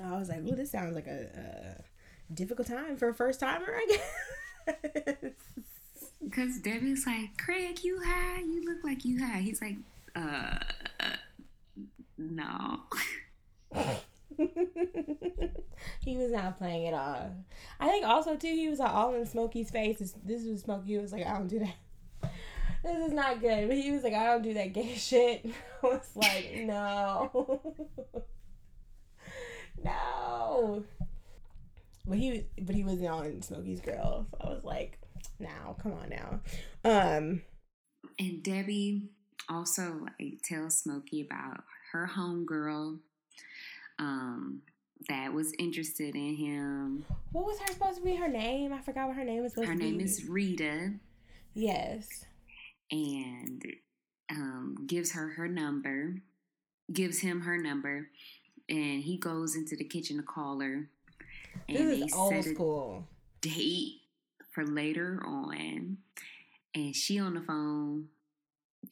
I 0.01 0.17
was 0.17 0.30
like, 0.30 0.45
"Ooh, 0.45 0.55
this 0.55 0.72
sounds 0.72 0.93
like 0.93 1.07
a, 1.07 1.84
difficult 2.34 2.67
time 2.67 2.97
for 2.97 3.09
a 3.09 3.13
first 3.15 3.39
timer, 3.39 3.74
I 3.76 3.86
guess. 3.89 5.32
Because 6.24 6.59
Debbie's 6.59 7.07
like, 7.07 7.36
Craig, 7.38 7.84
you 7.84 7.99
high? 8.05 8.41
You 8.41 8.63
look 8.63 8.84
like 8.84 9.03
you 9.03 9.26
high. 9.26 9.39
He's 9.39 9.59
like, 9.59 9.76
uh, 10.15 10.59
no. 12.17 12.82
he 16.01 16.17
was 16.17 16.32
not 16.32 16.57
playing 16.57 16.88
at 16.88 16.93
all. 16.93 17.36
I 17.79 17.88
think 17.88 18.05
also 18.05 18.36
too 18.36 18.47
he 18.53 18.69
was 18.69 18.79
like, 18.79 18.91
all 18.93 19.13
in 19.15 19.25
Smokey's 19.25 19.69
face. 19.69 19.97
This, 20.23 20.43
was 20.45 20.61
Smokey. 20.61 20.97
Was 20.97 21.11
like, 21.13 21.25
I 21.25 21.38
don't 21.38 21.47
do 21.47 21.59
that. 21.59 21.75
This 22.84 23.07
is 23.07 23.13
not 23.13 23.39
good. 23.41 23.67
But 23.67 23.77
he 23.77 23.91
was 23.91 24.01
like, 24.01 24.13
I 24.15 24.25
don't 24.25 24.41
do 24.41 24.55
that 24.55 24.73
gay 24.73 24.95
shit. 24.97 25.45
I 25.84 25.86
was 25.86 26.09
like, 26.15 26.51
no, 26.63 27.61
no. 29.84 30.84
But 32.07 32.17
he 32.17 32.32
was, 32.32 32.41
but 32.65 32.73
he 32.75 32.84
wasn't 32.84 33.09
on 33.09 33.41
Smokey's 33.43 33.82
girl. 33.82 34.25
So 34.32 34.38
I 34.41 34.49
was 34.49 34.63
like, 34.63 34.97
now, 35.39 35.75
come 35.82 35.93
on 35.93 36.09
now. 36.09 36.39
Um, 36.84 37.43
And 38.17 38.41
Debbie 38.43 39.11
also 39.47 39.99
like 40.19 40.41
tells 40.43 40.79
Smokey 40.79 41.21
about 41.21 41.63
her 41.91 42.09
homegirl 42.15 42.97
um, 44.02 44.62
that 45.08 45.32
was 45.34 45.54
interested 45.58 46.16
in 46.16 46.36
him. 46.36 47.06
what 47.32 47.45
was 47.45 47.58
her 47.60 47.74
supposed 47.74 47.99
to 47.99 48.04
be? 48.04 48.16
Her 48.16 48.28
name? 48.28 48.74
I 48.74 48.82
forgot 48.82 49.08
what 49.08 49.16
her 49.16 49.24
name 49.24 49.43
was 49.43 49.54
supposed 49.54 49.70
Her 49.70 49.76
to 49.76 49.80
be. 49.80 49.91
name 49.91 50.02
is 50.02 50.26
Rita, 50.26 50.91
yes. 51.54 52.26
and 52.91 53.64
um, 54.30 54.76
gives 54.88 55.12
her 55.14 55.30
her 55.30 55.47
number, 55.47 56.22
gives 56.91 57.20
him 57.20 57.41
her 57.41 57.58
number, 57.58 58.10
and 58.70 59.02
he 59.04 59.18
goes 59.18 59.56
into 59.56 59.76
the 59.76 59.84
kitchen 59.86 60.18
to 60.18 60.24
call 60.24 60.60
her. 60.60 60.89
And 61.70 61.78
This 61.78 61.99
they 61.99 62.06
is 62.06 62.14
old 62.14 62.32
set 62.34 62.45
a 62.47 62.54
school. 62.56 63.08
date 63.41 64.02
for 64.52 64.66
later 64.66 65.22
on, 65.26 65.97
and 66.76 66.95
she 66.95 67.20
on 67.20 67.34
the 67.36 67.41
phone 67.41 68.08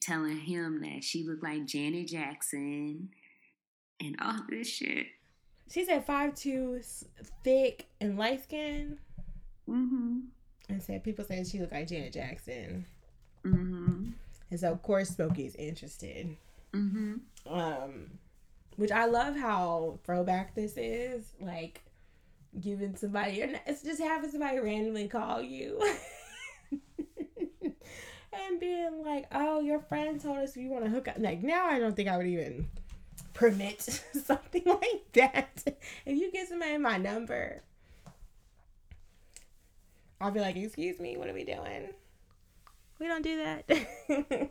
telling 0.00 0.38
him 0.38 0.80
that 0.82 1.02
she 1.04 1.24
looked 1.24 1.42
like 1.42 1.66
Janet 1.66 2.08
Jackson 2.08 3.10
and 4.00 4.16
all 4.20 4.40
this 4.48 4.68
shit. 4.68 5.06
She 5.70 5.84
said 5.84 6.04
five 6.04 6.34
two, 6.34 6.80
thick 7.44 7.86
and 8.00 8.18
light 8.18 8.42
skin, 8.42 8.98
Mm-hmm. 9.68 10.18
and 10.68 10.82
said 10.82 11.04
people 11.04 11.24
said 11.24 11.46
she 11.46 11.60
looked 11.60 11.72
like 11.72 11.86
Janet 11.88 12.12
Jackson, 12.12 12.86
Mm-hmm. 13.44 14.10
and 14.50 14.60
so 14.60 14.72
of 14.72 14.82
course 14.82 15.10
Smokey's 15.10 15.54
interested. 15.54 16.36
Mm-hmm. 16.72 17.14
Um, 17.52 18.10
which 18.76 18.90
I 18.92 19.04
love 19.06 19.36
how 19.36 19.98
throwback 20.04 20.54
this 20.54 20.74
is, 20.76 21.32
like 21.40 21.82
giving 22.60 22.96
somebody, 22.96 23.42
it's 23.66 23.82
just 23.82 24.00
having 24.00 24.30
somebody 24.30 24.58
randomly 24.58 25.06
call 25.08 25.40
you. 25.42 25.80
And 28.32 28.60
being 28.60 29.02
like, 29.04 29.26
oh, 29.32 29.60
your 29.60 29.80
friend 29.80 30.20
told 30.20 30.38
us 30.38 30.56
you 30.56 30.68
want 30.70 30.84
to 30.84 30.90
hook 30.90 31.08
up. 31.08 31.16
Like, 31.18 31.42
now 31.42 31.66
I 31.66 31.80
don't 31.80 31.96
think 31.96 32.08
I 32.08 32.16
would 32.16 32.26
even 32.28 32.68
permit 33.34 33.82
something 34.24 34.62
like 34.64 35.12
that. 35.14 35.62
If 36.06 36.18
you 36.18 36.30
give 36.32 36.48
somebody 36.48 36.78
my 36.78 36.96
number, 36.96 37.62
I'll 40.20 40.30
be 40.30 40.40
like, 40.40 40.56
excuse 40.56 40.98
me, 40.98 41.16
what 41.16 41.28
are 41.28 41.34
we 41.34 41.44
doing? 41.44 41.88
We 42.98 43.06
don't 43.06 43.22
do 43.22 43.36
that. 43.38 44.50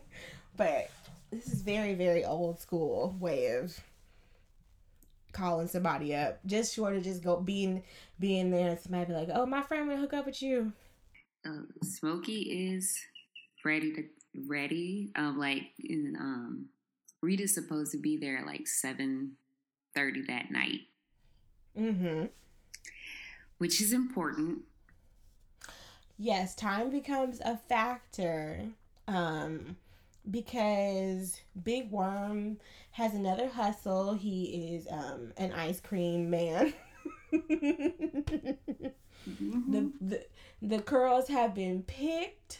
but 0.56 0.90
this 1.30 1.46
is 1.46 1.62
very, 1.62 1.94
very 1.94 2.24
old 2.24 2.58
school 2.60 3.16
way 3.20 3.56
of 3.56 3.78
calling 5.32 5.68
somebody 5.68 6.14
up. 6.14 6.40
Just 6.44 6.74
short 6.74 6.96
of 6.96 7.04
just 7.04 7.22
go 7.22 7.40
being 7.40 7.84
being 8.18 8.50
there 8.50 8.70
and 8.70 8.80
somebody 8.80 9.06
be 9.06 9.12
like, 9.12 9.28
oh, 9.32 9.46
my 9.46 9.62
friend 9.62 9.88
to 9.90 9.96
hook 9.96 10.12
up 10.12 10.26
with 10.26 10.42
you. 10.42 10.72
Uh, 11.46 11.62
Smokey 11.82 12.74
is 12.74 12.98
ready 13.64 13.92
to 13.92 14.04
ready. 14.46 15.12
Um, 15.16 15.38
like 15.38 15.70
in, 15.78 16.16
um, 16.18 16.66
Rita's 17.22 17.54
supposed 17.54 17.92
to 17.92 17.98
be 17.98 18.16
there 18.16 18.38
at 18.38 18.46
like 18.46 18.66
seven 18.66 19.32
thirty 19.94 20.22
that 20.22 20.50
night, 20.50 20.80
Mm-hmm. 21.78 22.26
which 23.58 23.80
is 23.80 23.92
important. 23.92 24.60
Yes, 26.18 26.54
time 26.54 26.90
becomes 26.90 27.40
a 27.40 27.56
factor. 27.68 28.60
Um 29.08 29.76
because 30.30 31.40
Big 31.64 31.90
Worm 31.90 32.58
has 32.92 33.14
another 33.14 33.48
hustle. 33.48 34.14
He 34.14 34.74
is 34.74 34.86
um 34.90 35.32
an 35.36 35.52
ice 35.52 35.80
cream 35.80 36.30
man. 36.30 36.72
Mhm. 39.28 39.70
the, 39.70 39.92
the 40.00 40.26
the 40.62 40.82
curls 40.82 41.28
have 41.28 41.54
been 41.54 41.82
picked. 41.82 42.58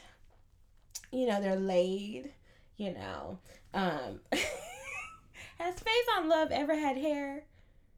You 1.11 1.27
know, 1.27 1.41
they're 1.41 1.57
laid, 1.57 2.33
you 2.77 2.93
know. 2.93 3.39
Um 3.75 4.21
Has 5.59 5.79
Face 5.79 6.07
on 6.17 6.29
Love 6.29 6.51
ever 6.53 6.75
had 6.75 6.97
hair? 6.97 7.45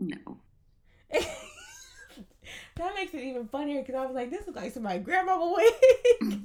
No, 0.00 0.38
that 1.12 2.94
makes 2.96 3.14
it 3.14 3.22
even 3.22 3.46
funnier 3.46 3.80
because 3.82 3.94
I 3.94 4.04
was 4.04 4.14
like, 4.14 4.30
this 4.30 4.46
looks 4.46 4.60
like 4.60 4.72
somebody 4.72 4.98
grandmama 4.98 5.54
wig. 5.56 5.72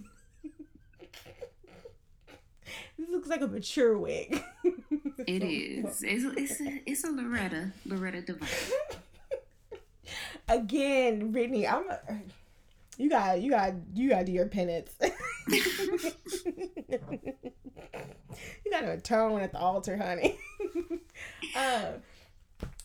this 2.99 3.09
looks 3.09 3.27
like 3.29 3.41
a 3.41 3.47
mature 3.47 3.97
wig. 3.97 4.43
it 5.25 5.43
is. 5.43 6.03
It's 6.03 6.23
it's 6.37 6.61
a, 6.61 6.81
it's 6.85 7.03
a 7.03 7.11
Loretta 7.11 7.71
Loretta 7.85 8.21
Devine. 8.21 8.47
Again, 10.47 11.31
Brittany, 11.31 11.67
I'm. 11.67 11.89
A, 11.89 11.99
you 12.97 13.09
got, 13.09 13.41
you 13.41 13.51
got, 13.51 13.73
you 13.93 14.09
got 14.09 14.19
to 14.19 14.25
do 14.25 14.31
your 14.31 14.47
penance. 14.47 14.95
you 15.01 15.11
got 18.71 18.81
to 18.81 18.91
atone 18.91 19.41
at 19.41 19.51
the 19.51 19.59
altar, 19.59 19.97
honey. 19.97 20.37
um, 21.55 22.01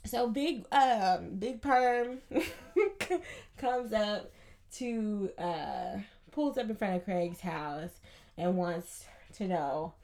so 0.04 0.28
big, 0.28 0.66
um, 0.72 1.36
big 1.38 1.60
perm 1.60 2.18
comes 3.58 3.92
up 3.92 4.30
to 4.72 5.30
uh 5.38 5.98
pulls 6.30 6.56
up 6.56 6.68
in 6.68 6.74
front 6.74 6.96
of 6.96 7.04
Craig's 7.04 7.40
house 7.40 7.90
and 8.36 8.56
wants 8.56 9.04
to 9.34 9.46
know 9.46 9.94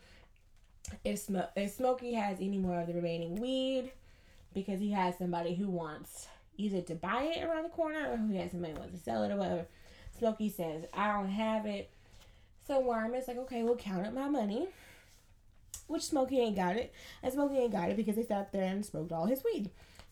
if 1.04 1.18
Sm- 1.18 1.38
if 1.56 1.72
Smokey 1.72 2.12
has 2.14 2.38
any 2.40 2.58
more 2.58 2.80
of 2.80 2.86
the 2.86 2.94
remaining 2.94 3.40
weed 3.40 3.92
because 4.54 4.80
he 4.80 4.92
has 4.92 5.16
somebody 5.18 5.54
who 5.54 5.68
wants 5.68 6.28
either 6.56 6.80
to 6.82 6.94
buy 6.94 7.22
it 7.22 7.44
around 7.44 7.64
the 7.64 7.68
corner 7.70 8.10
or 8.10 8.16
who 8.16 8.34
has 8.34 8.50
somebody 8.50 8.72
who 8.72 8.80
wants 8.80 8.96
to 8.96 9.02
sell 9.02 9.22
it 9.22 9.32
or 9.32 9.36
whatever. 9.36 9.66
Smokey 10.18 10.50
says, 10.50 10.84
I 10.92 11.12
don't 11.12 11.30
have 11.30 11.66
it. 11.66 11.90
So 12.66 12.80
Worm 12.80 13.14
is 13.14 13.28
like, 13.28 13.38
okay, 13.38 13.62
we'll 13.62 13.76
count 13.76 14.06
up 14.06 14.12
my 14.12 14.28
money. 14.28 14.68
Which 15.86 16.02
Smokey 16.02 16.38
ain't 16.40 16.56
got 16.56 16.76
it. 16.76 16.92
And 17.22 17.32
Smokey 17.32 17.58
ain't 17.58 17.72
got 17.72 17.90
it 17.90 17.96
because 17.96 18.16
they 18.16 18.24
sat 18.24 18.52
there 18.52 18.64
and 18.64 18.84
smoked 18.84 19.12
all 19.12 19.26
his 19.26 19.42
weed. 19.44 19.70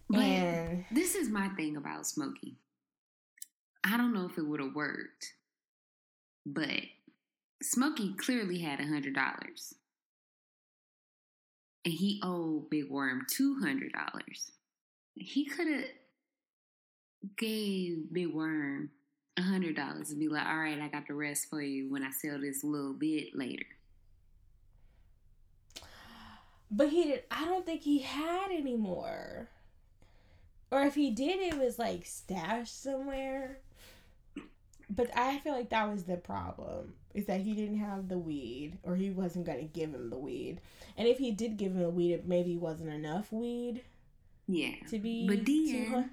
But 0.09 0.21
And 0.21 0.85
this 0.91 1.15
is 1.15 1.29
my 1.29 1.49
thing 1.51 1.77
about 1.77 2.07
Smokey. 2.07 2.57
I 3.85 3.97
don't 3.97 4.15
know 4.15 4.27
if 4.27 4.39
it 4.39 4.47
would 4.47 4.61
have 4.61 4.75
worked, 4.75 5.35
but 6.45 6.81
Smokey 7.63 8.15
clearly 8.15 8.59
had 8.59 8.81
a 8.81 8.87
hundred 8.87 9.15
dollars, 9.15 9.75
and 11.85 11.95
he 11.95 12.21
owed 12.23 12.69
Big 12.71 12.91
Worm 12.91 13.27
two 13.31 13.59
hundred 13.61 13.93
dollars. 13.93 14.51
He 15.15 15.45
could 15.45 15.69
have 15.69 15.85
gave 17.37 18.13
Big 18.13 18.29
Worm 18.35 18.91
a 19.37 19.43
hundred 19.43 19.77
dollars 19.77 20.11
and 20.11 20.21
be 20.21 20.29
like, 20.29 20.47
"All 20.47 20.59
right, 20.59 20.81
I 20.81 20.89
got 20.89 21.07
the 21.07 21.15
rest 21.15 21.49
for 21.49 21.61
you 21.61 21.91
when 21.91 22.03
I 22.03 22.11
sell 22.11 22.41
this 22.41 22.65
little 22.65 22.95
bit 22.95 23.37
later." 23.37 23.67
but 26.71 26.89
he 26.89 27.05
did 27.05 27.23
I 27.31 27.45
don't 27.45 27.65
think 27.65 27.83
he 27.83 28.01
had 28.01 28.51
any 28.51 28.77
more. 28.77 29.49
Or 30.71 30.83
if 30.83 30.95
he 30.95 31.11
did 31.11 31.41
it 31.41 31.59
was 31.59 31.79
like 31.79 32.05
stashed 32.07 32.83
somewhere. 32.83 33.59
But 34.89 35.17
I 35.17 35.39
feel 35.39 35.53
like 35.53 35.71
that 35.71 35.91
was 35.91 36.05
the 36.05 36.17
problem. 36.17 36.95
Is 37.15 37.27
that 37.27 37.41
he 37.41 37.55
didn't 37.55 37.79
have 37.79 38.09
the 38.09 38.19
weed 38.19 38.79
or 38.83 38.95
he 38.97 39.11
wasn't 39.11 39.47
gonna 39.47 39.63
give 39.63 39.95
him 39.95 40.11
the 40.11 40.19
weed. 40.19 40.61
And 40.97 41.09
if 41.09 41.19
he 41.19 41.31
did 41.31 41.57
give 41.57 41.73
him 41.73 41.83
the 41.83 41.91
weed, 41.91 42.13
it 42.13 42.29
maybe 42.29 42.57
wasn't 42.57 42.91
enough 42.91 43.33
weed 43.33 43.83
Yeah, 44.47 44.75
to 44.91 44.99
be 44.99 45.27
but 45.27 45.47
then 45.47 46.11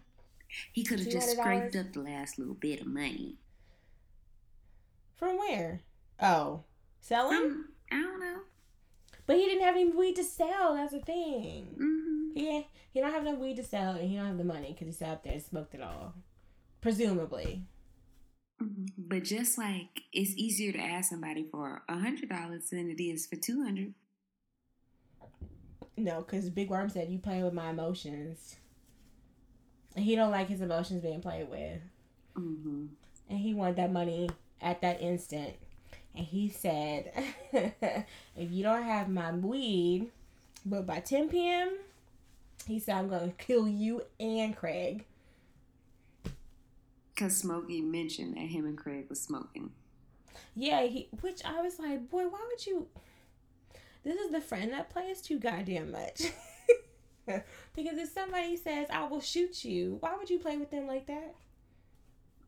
he 0.71 0.83
could 0.83 0.99
have 0.99 1.09
just 1.09 1.31
scraped 1.31 1.75
up 1.75 1.93
the 1.93 2.01
last 2.01 2.37
little 2.39 2.53
bit 2.53 2.81
of 2.81 2.87
money. 2.87 3.37
From 5.15 5.37
where? 5.37 5.81
Oh. 6.21 6.63
Selling? 7.01 7.37
Um, 7.37 7.69
I 7.91 7.95
don't 8.01 8.19
know. 8.19 8.39
But 9.25 9.37
he 9.37 9.45
didn't 9.45 9.63
have 9.63 9.75
any 9.75 9.89
weed 9.89 10.15
to 10.17 10.23
sell. 10.23 10.75
That's 10.75 10.91
the 10.91 10.99
thing. 10.99 11.75
hmm 11.77 12.31
He 12.35 12.67
he 12.91 12.99
don't 12.99 13.11
have 13.11 13.25
enough 13.25 13.39
weed 13.39 13.55
to 13.57 13.63
sell, 13.63 13.93
and 13.95 14.09
he 14.09 14.15
don't 14.17 14.27
have 14.27 14.37
the 14.37 14.43
money 14.43 14.69
because 14.73 14.87
he 14.87 14.93
sat 14.93 15.09
up 15.09 15.23
there 15.23 15.33
and 15.33 15.41
smoked 15.41 15.73
it 15.75 15.81
all, 15.81 16.13
presumably. 16.81 17.63
Mhm. 18.61 18.89
But 18.97 19.23
just 19.23 19.57
like 19.57 20.01
it's 20.11 20.35
easier 20.35 20.71
to 20.73 20.79
ask 20.79 21.09
somebody 21.09 21.47
for 21.49 21.83
a 21.87 21.97
hundred 21.97 22.29
dollars 22.29 22.69
than 22.69 22.89
it 22.89 23.01
is 23.01 23.25
for 23.25 23.35
two 23.37 23.63
hundred. 23.63 23.93
No, 25.95 26.21
because 26.21 26.49
Big 26.49 26.69
Worm 26.69 26.89
said 26.89 27.09
you 27.09 27.19
playing 27.19 27.43
with 27.43 27.53
my 27.53 27.69
emotions, 27.69 28.55
he 29.95 30.15
don't 30.15 30.31
like 30.31 30.47
his 30.47 30.61
emotions 30.61 31.01
being 31.01 31.21
played 31.21 31.49
with. 31.49 31.81
Mm-hmm. 32.37 32.85
and 33.29 33.39
he 33.39 33.53
wanted 33.53 33.75
that 33.75 33.91
money 33.91 34.27
at 34.59 34.81
that 34.81 35.01
instant. 35.01 35.53
And 36.15 36.25
he 36.25 36.49
said, 36.49 37.11
if 37.53 38.51
you 38.51 38.63
don't 38.63 38.83
have 38.83 39.07
my 39.09 39.31
weed, 39.31 40.09
but 40.65 40.85
by 40.85 40.99
10 40.99 41.29
p.m., 41.29 41.77
he 42.67 42.79
said, 42.79 42.95
I'm 42.95 43.09
going 43.09 43.31
to 43.31 43.37
kill 43.45 43.67
you 43.67 44.03
and 44.19 44.55
Craig. 44.55 45.05
Because 47.13 47.37
Smokey 47.37 47.81
mentioned 47.81 48.35
that 48.35 48.47
him 48.47 48.65
and 48.65 48.77
Craig 48.77 49.05
was 49.09 49.21
smoking. 49.21 49.71
Yeah, 50.55 50.83
he, 50.83 51.09
which 51.21 51.43
I 51.45 51.61
was 51.61 51.79
like, 51.79 52.09
boy, 52.09 52.23
why 52.23 52.39
would 52.47 52.65
you? 52.65 52.87
This 54.03 54.15
is 54.15 54.31
the 54.31 54.41
friend 54.41 54.71
that 54.71 54.89
plays 54.89 55.21
too 55.21 55.39
goddamn 55.39 55.91
much. 55.91 56.23
because 57.75 57.97
if 57.97 58.09
somebody 58.09 58.57
says, 58.57 58.87
I 58.91 59.05
will 59.05 59.21
shoot 59.21 59.63
you, 59.63 59.97
why 59.99 60.15
would 60.15 60.29
you 60.29 60.39
play 60.39 60.57
with 60.57 60.71
them 60.71 60.87
like 60.87 61.07
that? 61.07 61.35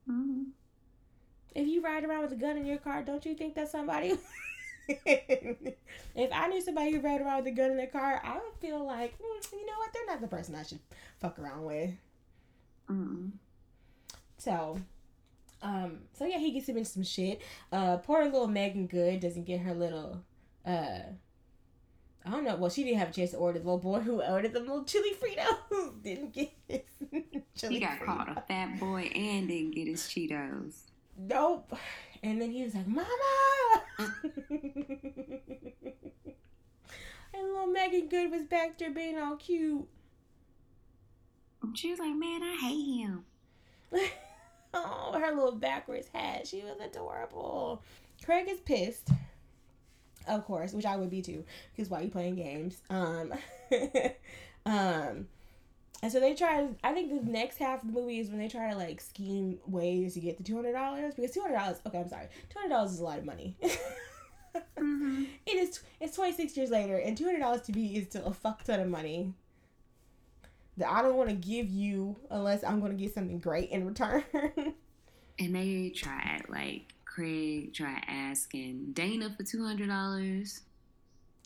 Mm-hmm. 0.09 0.43
If 1.53 1.67
you 1.67 1.81
ride 1.81 2.03
around 2.03 2.23
with 2.23 2.33
a 2.33 2.37
gun 2.37 2.57
in 2.57 2.65
your 2.65 2.77
car, 2.77 3.01
don't 3.01 3.25
you 3.25 3.33
think 3.33 3.55
that 3.55 3.69
somebody? 3.71 4.17
if 4.87 6.31
I 6.33 6.47
knew 6.47 6.61
somebody 6.61 6.91
who 6.91 6.99
rode 6.99 7.21
around 7.21 7.43
with 7.43 7.53
a 7.53 7.55
gun 7.55 7.71
in 7.71 7.77
their 7.77 7.87
car, 7.87 8.21
I 8.23 8.33
would 8.33 8.59
feel 8.59 8.85
like, 8.85 9.17
mm, 9.17 9.51
you 9.53 9.65
know 9.65 9.77
what, 9.77 9.93
they're 9.93 10.05
not 10.05 10.21
the 10.21 10.27
person 10.27 10.55
I 10.55 10.63
should 10.63 10.79
fuck 11.19 11.39
around 11.39 11.63
with. 11.63 11.91
Mm-hmm. 12.89 13.29
So, 14.37 14.79
um, 15.61 15.99
so 16.13 16.25
yeah, 16.25 16.37
he 16.37 16.51
gets 16.51 16.67
him 16.67 16.77
in 16.77 16.85
some 16.85 17.03
shit. 17.03 17.41
Uh, 17.71 17.97
poor 17.97 18.23
little 18.25 18.47
Meagan 18.47 18.87
Good 18.87 19.21
doesn't 19.21 19.45
get 19.45 19.61
her 19.61 19.73
little, 19.73 20.21
uh, 20.65 20.99
I 22.25 22.31
don't 22.31 22.43
know. 22.43 22.55
Well, 22.55 22.71
she 22.71 22.83
didn't 22.83 22.99
have 22.99 23.09
a 23.09 23.13
chance 23.13 23.31
to 23.31 23.37
order 23.37 23.59
the 23.59 23.65
little 23.65 23.77
boy 23.79 23.99
who 23.99 24.21
ordered 24.21 24.53
the 24.53 24.59
little 24.59 24.83
chili 24.83 25.11
Fritos. 25.13 26.01
didn't 26.03 26.33
get 26.33 26.51
his 26.67 26.81
chili 27.55 27.75
He 27.75 27.79
got 27.79 27.99
Frito. 27.99 28.05
called 28.05 28.27
a 28.37 28.41
fat 28.47 28.79
boy 28.79 29.11
and 29.13 29.47
didn't 29.47 29.71
get 29.75 29.87
his 29.87 30.01
Cheetos. 30.03 30.73
Nope. 31.17 31.77
And 32.23 32.41
then 32.41 32.51
he 32.51 32.63
was 32.63 32.73
like, 32.73 32.87
Mama! 32.87 33.07
and 33.99 34.13
little 37.33 37.67
Meagan 37.67 38.07
Good 38.09 38.31
was 38.31 38.43
back 38.43 38.77
there 38.79 38.91
being 38.91 39.17
all 39.17 39.35
cute. 39.35 39.87
She 41.73 41.89
was 41.91 41.99
like, 41.99 42.15
man, 42.15 42.41
I 42.43 42.57
hate 42.61 43.01
him. 43.01 43.25
oh, 44.73 45.17
her 45.19 45.33
little 45.33 45.55
backwards 45.55 46.07
hat. 46.13 46.47
She 46.47 46.61
was 46.61 46.77
adorable. 46.83 47.81
Craig 48.23 48.47
is 48.49 48.59
pissed. 48.59 49.09
Of 50.27 50.45
course, 50.45 50.73
which 50.73 50.85
I 50.85 50.95
would 50.95 51.09
be 51.09 51.21
too, 51.21 51.43
because 51.75 51.89
why 51.89 51.99
are 51.99 52.03
you 52.03 52.09
playing 52.09 52.35
games? 52.35 52.81
Um, 52.89 53.33
um, 54.65 55.27
and 56.01 56.11
so 56.11 56.19
they 56.19 56.33
try. 56.33 56.67
I 56.83 56.93
think 56.93 57.25
the 57.25 57.31
next 57.31 57.57
half 57.57 57.81
of 57.81 57.87
the 57.87 57.93
movie 57.93 58.19
is 58.19 58.29
when 58.29 58.39
they 58.39 58.47
try 58.47 58.71
to 58.71 58.77
like 58.77 59.01
scheme 59.01 59.59
ways 59.65 60.15
to 60.15 60.19
get 60.19 60.37
the 60.37 60.43
two 60.43 60.55
hundred 60.55 60.73
dollars 60.73 61.13
because 61.15 61.31
two 61.31 61.41
hundred 61.41 61.55
dollars. 61.55 61.77
Okay, 61.85 61.99
I'm 61.99 62.09
sorry, 62.09 62.27
two 62.49 62.59
hundred 62.59 62.73
dollars 62.73 62.91
is 62.93 62.99
a 62.99 63.03
lot 63.03 63.19
of 63.19 63.25
money. 63.25 63.57
Mm-hmm. 64.79 65.25
It 65.45 65.51
is. 65.51 65.81
It's 65.99 66.15
twenty 66.15 66.31
six 66.31 66.55
years 66.55 66.69
later, 66.69 66.97
and 66.97 67.17
two 67.17 67.25
hundred 67.25 67.39
dollars 67.39 67.63
to 67.63 67.73
me 67.73 67.97
is 67.97 68.07
still 68.07 68.25
a 68.25 68.33
fuck 68.33 68.63
ton 68.63 68.79
of 68.79 68.87
money. 68.87 69.33
That 70.77 70.89
I 70.89 71.01
don't 71.01 71.15
want 71.17 71.27
to 71.29 71.35
give 71.35 71.69
you 71.69 72.15
unless 72.29 72.63
I'm 72.63 72.79
going 72.79 72.93
to 72.93 72.97
get 72.97 73.13
something 73.13 73.39
great 73.39 73.69
in 73.71 73.85
return. 73.85 74.23
And 75.37 75.53
they 75.53 75.89
tried, 75.89 76.43
like, 76.47 76.94
Craig 77.15 77.73
tried 77.73 78.03
asking 78.09 78.91
Dana 78.91 79.33
for 79.37 79.43
$200. 79.43 80.61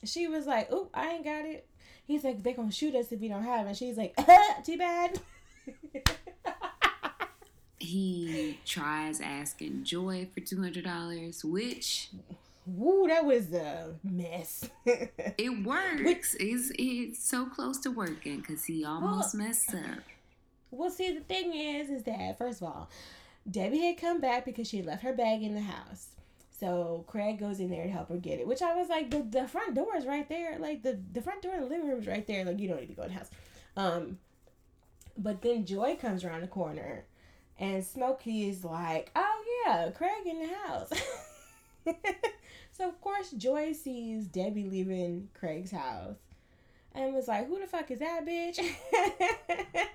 she 0.04 0.28
was 0.28 0.48
like, 0.48 0.72
"Oop, 0.72 0.90
I 0.96 1.10
ain't 1.10 1.24
got 1.24 1.46
it." 1.46 1.68
He's 2.08 2.24
like, 2.24 2.42
"They 2.42 2.54
gonna 2.54 2.72
shoot 2.72 2.96
us 2.96 3.12
if 3.12 3.20
we 3.20 3.28
don't 3.28 3.44
have 3.44 3.68
it." 3.68 3.78
She's 3.78 3.96
like, 3.96 4.16
"Too 4.66 4.78
bad." 4.78 5.20
He 7.82 8.60
tries 8.66 9.22
asking 9.22 9.86
Joy 9.86 10.28
for 10.34 10.42
$200, 10.42 11.44
which 11.46 12.10
Woo, 12.68 13.08
that 13.08 13.26
was 13.26 13.52
a 13.54 13.96
mess. 14.04 14.70
it 14.86 15.66
works. 15.66 16.36
It's, 16.40 16.72
it's 16.78 17.24
so 17.24 17.46
close 17.46 17.80
to 17.80 17.90
working 17.90 18.42
because 18.42 18.66
he 18.66 18.84
almost 18.84 19.34
messed 19.34 19.74
up. 19.74 20.04
Well, 20.72 20.92
see, 20.92 21.14
the 21.14 21.22
thing 21.22 21.56
is, 21.56 21.90
is 21.90 22.04
that 22.04 22.38
first 22.38 22.62
of 22.62 22.68
all, 22.68 22.90
Debbie 23.50 23.86
had 23.86 23.98
come 23.98 24.20
back 24.22 24.46
because 24.46 24.68
she 24.68 24.82
left 24.82 25.04
her 25.04 25.14
bag 25.14 25.44
in 25.44 25.56
the 25.56 25.62
house. 25.62 26.08
So 26.60 27.06
Craig 27.08 27.40
goes 27.40 27.60
in 27.60 27.70
there 27.70 27.86
to 27.86 27.90
help 27.90 28.10
her 28.10 28.18
get 28.18 28.40
it, 28.40 28.48
which 28.48 28.62
I 28.62 28.76
was 28.76 28.90
like, 28.90 29.10
the, 29.10 29.22
the 29.22 29.48
front 29.48 29.76
door 29.76 29.96
is 29.96 30.06
right 30.06 30.28
there. 30.28 30.60
Like 30.60 30.84
the, 30.84 31.00
the 31.14 31.22
front 31.22 31.42
door 31.42 31.56
of 31.56 31.62
the 31.62 31.68
living 31.68 31.88
room 31.88 32.02
is 32.02 32.08
right 32.08 32.28
there. 32.28 32.44
Like 32.44 32.60
you 32.60 32.68
don't 32.68 32.82
need 32.82 32.88
to 32.88 32.94
go 32.94 33.04
in 33.04 33.10
the 33.10 33.16
house. 33.16 33.30
Um, 33.78 34.18
but 35.18 35.42
then 35.42 35.66
Joy 35.66 35.96
comes 35.96 36.24
around 36.24 36.42
the 36.42 36.48
corner, 36.48 37.06
and 37.58 37.84
Smokey 37.84 38.50
is 38.50 38.64
like, 38.64 39.12
"Oh 39.16 39.44
yeah, 39.66 39.90
Craig 39.92 40.26
in 40.26 40.40
the 40.40 40.56
house." 40.68 40.92
so 42.72 42.88
of 42.88 43.00
course 43.02 43.32
Joy 43.32 43.74
sees 43.74 44.26
Debbie 44.26 44.70
leaving 44.70 45.30
Craig's 45.34 45.72
house, 45.72 46.18
and 46.94 47.14
was 47.14 47.28
like, 47.28 47.48
"Who 47.48 47.60
the 47.60 47.68
fuck 47.68 47.92
is 47.92 48.00
that 48.00 48.26
bitch?" 48.26 48.60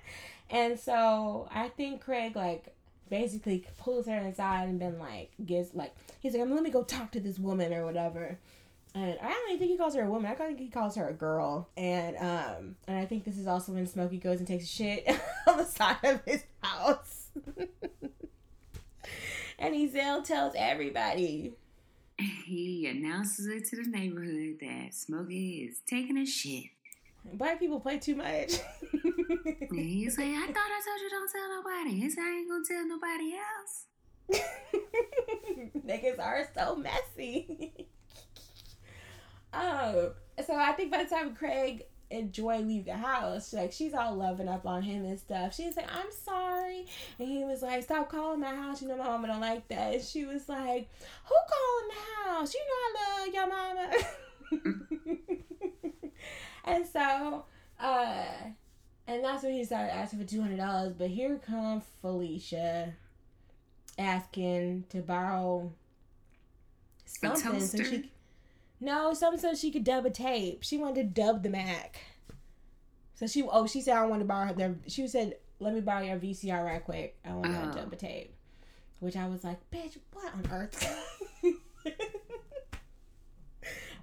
and 0.49 0.79
so 0.79 1.47
I 1.51 1.69
think 1.69 2.01
Craig 2.01 2.35
like 2.35 2.74
basically 3.09 3.65
pulls 3.77 4.07
her 4.07 4.17
inside 4.17 4.67
and 4.69 4.79
been 4.79 4.99
like 4.99 5.31
gives 5.45 5.73
like 5.73 5.95
he's 6.19 6.33
like, 6.33 6.47
"Let 6.47 6.63
me 6.63 6.69
go 6.69 6.83
talk 6.83 7.11
to 7.13 7.19
this 7.19 7.39
woman 7.39 7.73
or 7.73 7.85
whatever." 7.85 8.37
And 8.95 9.17
I 9.21 9.27
don't 9.27 9.49
even 9.49 9.59
think 9.59 9.71
he 9.71 9.77
calls 9.77 9.93
her 9.95 10.03
a 10.03 10.09
woman. 10.09 10.31
I 10.31 10.35
think 10.35 10.57
he 10.57 10.69
calls 10.69 10.95
her 10.95 11.09
a 11.09 11.13
girl. 11.13 11.67
And 11.75 12.15
um, 12.15 12.75
and 12.87 12.97
I 12.97 13.05
think 13.05 13.25
this 13.25 13.37
is 13.37 13.45
also 13.45 13.73
when 13.73 13.85
Smokey 13.85 14.17
goes 14.17 14.39
and 14.39 14.47
takes 14.47 14.63
a 14.63 14.67
shit 14.67 15.07
on 15.47 15.57
the 15.57 15.65
side 15.65 15.97
of 16.03 16.23
his 16.25 16.43
house. 16.61 17.27
and 19.59 19.75
Ezal 19.75 20.23
tells 20.23 20.53
everybody. 20.57 21.53
He 22.45 22.87
announces 22.87 23.47
it 23.47 23.65
to 23.65 23.83
the 23.83 23.89
neighborhood 23.89 24.59
that 24.61 24.93
Smokey 24.93 25.67
is 25.69 25.81
taking 25.85 26.17
a 26.17 26.25
shit. 26.25 26.69
Black 27.33 27.59
people 27.59 27.79
play 27.79 27.97
too 27.99 28.15
much. 28.15 28.59
He's 29.71 30.17
like, 30.17 30.27
I 30.27 30.47
thought 30.47 30.71
I 30.71 30.81
told 30.85 31.01
you 31.01 31.09
don't 31.09 31.31
tell 31.31 31.49
nobody. 31.49 32.09
Said, 32.09 32.21
I 32.21 32.37
ain't 32.37 32.49
gonna 32.49 32.63
tell 32.65 32.87
nobody 32.87 33.33
else. 33.35 33.85
Niggas 35.85 36.19
are 36.19 36.47
so 36.55 36.75
messy. 36.75 37.87
oh, 39.53 40.13
so 40.45 40.55
I 40.55 40.71
think 40.73 40.91
by 40.91 41.03
the 41.03 41.09
time 41.09 41.35
Craig 41.35 41.83
and 42.11 42.31
Joy 42.31 42.59
leave 42.59 42.85
the 42.85 42.97
house, 42.97 43.53
like 43.53 43.71
she's 43.71 43.93
all 43.93 44.15
loving 44.15 44.47
up 44.47 44.65
on 44.65 44.83
him 44.83 45.05
and 45.05 45.19
stuff. 45.19 45.55
She's 45.55 45.75
like, 45.75 45.91
"I'm 45.91 46.11
sorry," 46.23 46.85
and 47.19 47.27
he 47.27 47.43
was 47.43 47.61
like, 47.61 47.83
"Stop 47.83 48.09
calling 48.09 48.39
my 48.39 48.53
house. 48.53 48.81
You 48.81 48.87
know 48.87 48.97
my 48.97 49.05
mama 49.05 49.27
don't 49.27 49.41
like 49.41 49.67
that." 49.69 49.95
And 49.95 50.03
she 50.03 50.25
was 50.25 50.47
like, 50.47 50.89
"Who 51.25 51.35
calling 51.49 51.89
the 51.89 52.29
house? 52.29 52.53
You 52.53 52.61
know 52.61 52.75
I 52.77 53.19
love 53.19 53.33
your 53.33 53.47
mama." 53.47 53.91
Mm. 54.53 55.41
and 56.65 56.85
so, 56.85 57.45
uh, 57.79 58.25
and 59.07 59.23
that's 59.23 59.43
when 59.43 59.53
he 59.53 59.63
started 59.63 59.93
asking 59.95 60.19
for 60.19 60.25
two 60.25 60.41
hundred 60.41 60.57
dollars. 60.57 60.93
But 60.97 61.09
here 61.09 61.39
come 61.45 61.81
Felicia 62.01 62.93
asking 63.97 64.83
to 64.89 64.97
borrow 65.01 65.71
something 67.05 67.61
so 67.61 67.81
she 67.83 68.11
no 68.81 69.13
something 69.13 69.39
so 69.39 69.55
she 69.55 69.71
could 69.71 69.83
dub 69.83 70.05
a 70.05 70.09
tape. 70.09 70.63
She 70.63 70.77
wanted 70.77 71.15
to 71.15 71.21
dub 71.21 71.43
the 71.43 71.49
Mac. 71.49 71.99
So 73.13 73.27
she 73.27 73.43
oh 73.43 73.67
she 73.67 73.81
said 73.81 73.95
I 73.95 74.05
want 74.05 74.21
to 74.21 74.25
borrow 74.25 74.53
their 74.53 74.75
she 74.87 75.07
said 75.07 75.37
let 75.59 75.73
me 75.73 75.79
borrow 75.79 76.03
your 76.03 76.17
VCR 76.19 76.65
right 76.65 76.83
quick. 76.83 77.17
I 77.23 77.31
want 77.33 77.45
to 77.45 77.71
Oh. 77.71 77.73
dub 77.83 77.93
a 77.93 77.95
tape. 77.95 78.33
Which 78.99 79.15
I 79.17 79.27
was 79.27 79.43
like, 79.43 79.59
bitch, 79.71 79.97
what 80.13 80.33
on 80.33 80.47
earth? 80.51 81.05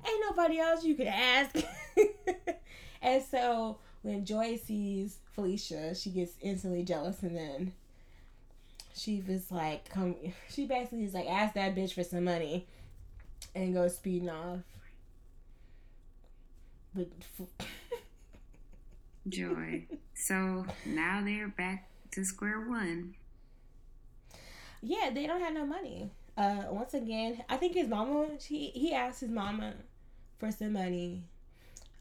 Ain't 0.07 0.25
nobody 0.29 0.59
else 0.59 0.85
you 0.85 0.95
could 0.95 1.07
ask. 1.07 1.57
and 3.03 3.23
so 3.23 3.79
when 4.03 4.25
Joy 4.25 4.57
sees 4.57 5.19
Felicia, 5.33 5.95
she 5.95 6.11
gets 6.11 6.33
instantly 6.41 6.83
jealous 6.83 7.23
and 7.23 7.37
then 7.37 7.73
she 8.95 9.23
was 9.27 9.51
like, 9.51 9.89
come 9.89 10.15
she 10.51 10.67
basically 10.67 11.05
is 11.05 11.15
like, 11.15 11.27
ask 11.29 11.55
that 11.55 11.75
bitch 11.75 11.95
for 11.95 12.03
some 12.05 12.25
money 12.25 12.67
and 13.55 13.75
goes 13.75 13.97
speeding 13.97 14.29
off. 14.31 14.61
But 16.95 17.09
f- 17.41 17.67
Joy. 19.29 19.87
So 20.15 20.67
now 20.85 21.23
they're 21.25 21.49
back 21.49 21.89
to 22.13 22.25
square 22.25 22.61
one. 22.61 23.15
yeah, 24.83 25.11
they 25.15 25.27
don't 25.27 25.41
have 25.41 25.55
no 25.55 25.65
money. 25.65 26.11
Uh, 26.37 26.65
once 26.71 26.95
again, 26.95 27.43
I 27.49 27.57
think 27.57 27.75
his 27.75 27.89
mama. 27.89 28.27
He 28.41 28.69
he 28.71 28.93
asked 28.95 29.21
his 29.21 29.31
mama 29.31 29.75
for 30.43 30.51
some 30.51 30.73
money. 30.73 31.23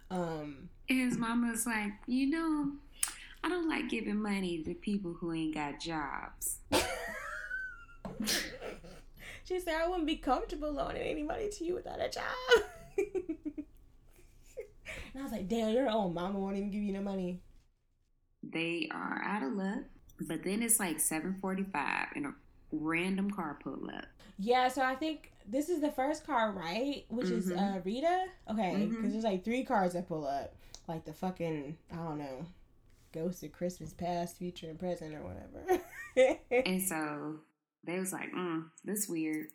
Um, 0.10 0.70
And 0.90 1.00
his 1.00 1.16
mama's 1.16 1.68
like, 1.68 1.92
you 2.08 2.28
know, 2.28 2.72
I 3.44 3.50
don't 3.50 3.70
like 3.70 3.88
giving 3.88 4.20
money 4.20 4.64
to 4.64 4.74
people 4.74 5.14
who 5.14 5.32
ain't 5.32 5.54
got 5.54 5.80
jobs. 5.80 6.58
she 9.44 9.60
said, 9.60 9.76
"I 9.80 9.88
wouldn't 9.88 10.08
be 10.08 10.16
comfortable 10.16 10.74
loaning 10.74 11.04
any 11.04 11.22
money 11.22 11.50
to 11.50 11.64
you 11.64 11.76
without 11.76 12.02
a 12.02 12.10
job." 12.10 12.24
and 12.98 13.66
I 15.20 15.22
was 15.22 15.32
like, 15.32 15.48
"Damn, 15.48 15.74
your 15.76 15.90
own 15.90 16.16
mama 16.16 16.40
won't 16.40 16.58
even 16.58 16.72
give 16.72 16.82
you 16.82 16.94
no 16.94 17.02
money." 17.02 17.42
They 18.42 18.90
are 18.92 19.22
out 19.24 19.44
of 19.44 19.54
luck. 19.54 19.84
But 20.20 20.44
then 20.44 20.64
it's 20.64 20.80
like 20.80 21.00
745 21.00 22.08
and 22.16 22.26
a 22.26 22.34
random 22.72 23.30
car 23.30 23.60
pull 23.64 23.88
up. 23.96 24.06
Yeah, 24.44 24.68
so 24.70 24.82
I 24.82 24.96
think 24.96 25.32
this 25.48 25.70
is 25.70 25.82
the 25.82 25.92
first 25.92 26.26
car, 26.26 26.52
right? 26.52 27.06
Which 27.10 27.30
is 27.30 27.50
Mhm. 27.52 27.78
uh 27.78 27.82
Rita. 27.84 28.26
Okay, 28.50 28.88
because 28.88 28.96
Mhm. 28.98 29.12
there's 29.12 29.24
like 29.24 29.44
three 29.44 29.64
cars 29.64 29.94
that 29.94 30.08
pull 30.08 30.26
up, 30.26 30.56
like 30.88 31.06
the 31.06 31.14
fucking 31.14 31.78
I 31.92 31.96
don't 31.96 32.18
know, 32.18 32.46
Ghost 33.12 33.44
of 33.44 33.52
Christmas 33.52 33.94
Past, 33.94 34.38
Future, 34.38 34.70
and 34.70 34.80
Present, 34.80 35.14
or 35.16 35.22
whatever. 35.24 35.84
And 36.66 36.82
so 36.82 37.40
they 37.86 37.98
was 38.00 38.12
like, 38.12 38.32
mm, 38.34 38.70
this 38.84 39.08
weird. 39.08 39.48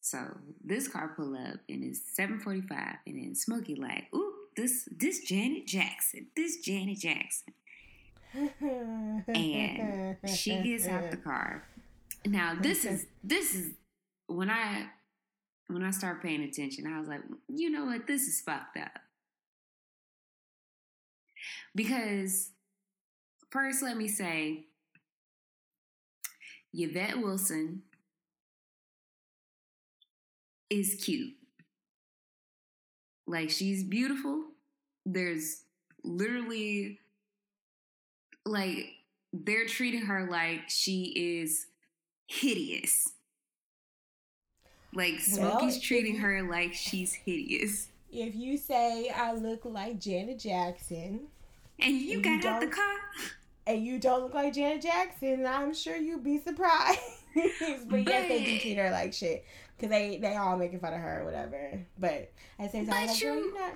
So 0.00 0.38
this 0.64 0.86
car 0.88 1.12
pull 1.16 1.34
up 1.36 1.58
and 1.68 1.82
it's 1.84 2.00
745 2.14 2.98
and 3.06 3.16
then 3.18 3.34
Smokey 3.34 3.74
like, 3.74 4.04
ooh, 4.14 4.32
this 4.56 4.88
this 4.96 5.20
Janet 5.20 5.66
Jackson. 5.66 6.28
This 6.36 6.58
Janet 6.58 6.98
Jackson. 6.98 7.54
and 9.28 10.16
she 10.28 10.62
gets 10.62 10.86
out 10.86 11.10
the 11.10 11.16
car. 11.16 11.66
Now 12.24 12.54
this 12.60 12.84
is 12.84 13.06
this 13.24 13.54
is 13.54 13.74
when 14.28 14.50
I 14.50 14.86
when 15.66 15.82
I 15.82 15.90
start 15.90 16.22
paying 16.22 16.42
attention, 16.42 16.86
I 16.86 16.98
was 16.98 17.08
like, 17.08 17.20
you 17.48 17.70
know 17.70 17.84
what, 17.86 18.06
this 18.06 18.22
is 18.22 18.40
fucked 18.40 18.76
up. 18.78 18.92
Because 21.74 22.50
first 23.50 23.82
let 23.82 23.96
me 23.96 24.08
say 24.08 24.66
Yvette 26.72 27.20
Wilson 27.20 27.82
is 30.70 31.00
cute. 31.02 31.34
Like 33.26 33.50
she's 33.50 33.84
beautiful. 33.84 34.44
There's 35.04 35.62
literally 36.02 36.98
like 38.44 38.86
they're 39.32 39.66
treating 39.66 40.06
her 40.06 40.28
like 40.30 40.68
she 40.68 41.40
is 41.40 41.66
hideous. 42.26 43.08
Like 44.94 45.20
Smokey's 45.20 45.76
if 45.76 45.82
treating 45.82 46.14
you- 46.16 46.20
her 46.20 46.42
like 46.42 46.74
she's 46.74 47.12
hideous. 47.12 47.88
if 48.12 48.34
you 48.34 48.56
say 48.56 49.10
I 49.14 49.34
look 49.34 49.64
like 49.64 50.00
Janet 50.00 50.38
Jackson 50.38 51.20
And 51.78 51.94
you 51.94 52.18
You 52.18 52.22
got 52.22 52.44
out 52.44 52.60
the 52.60 52.66
car? 52.68 52.94
and 53.66 53.84
you 53.84 53.98
don't 54.00 54.22
look 54.22 54.34
like 54.34 54.54
Janet 54.54 54.82
Jackson, 54.82 55.44
I'm 55.46 55.74
sure 55.74 55.96
you'd 55.96 56.24
be 56.24 56.38
surprised. 56.38 56.98
but 57.34 58.06
yes, 58.08 58.28
they 58.28 58.44
do 58.44 58.58
treat 58.58 58.78
her 58.78 58.90
like 58.90 59.12
shit 59.12 59.44
because 59.76 59.90
they 59.90 60.16
they 60.18 60.36
all 60.36 60.56
making 60.56 60.80
fun 60.80 60.94
of 60.94 61.00
her 61.00 61.20
or 61.20 61.24
whatever. 61.26 61.78
But 61.98 62.30
at 62.58 62.64
the 62.64 62.68
same 62.70 62.86
time, 62.86 63.06
But 63.06 63.10
like, 63.12 63.20
girl, 63.20 63.34
you- 63.36 63.44
you 63.44 63.54
not. 63.54 63.72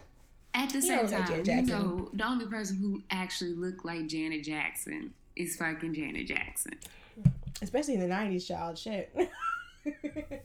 At 0.55 0.71
the 0.71 0.83
same 0.83 1.07
don't 1.07 1.13
like 1.13 1.45
time, 1.45 1.47
you 1.47 1.63
know, 1.63 2.11
the 2.13 2.27
only 2.27 2.45
person 2.47 2.77
who 2.77 3.03
actually 3.11 3.55
looked 3.55 3.85
like 3.87 4.07
Janet 4.07 4.45
Jackson 4.45 5.15
is 5.37 5.57
fucking 5.57 5.95
Janet 5.95 6.27
Jackson. 6.27 6.75
Especially 7.63 7.95
in 7.95 8.01
the 8.01 8.07
'90s, 8.15 8.47
child 8.47 8.77
shit. 8.79 9.15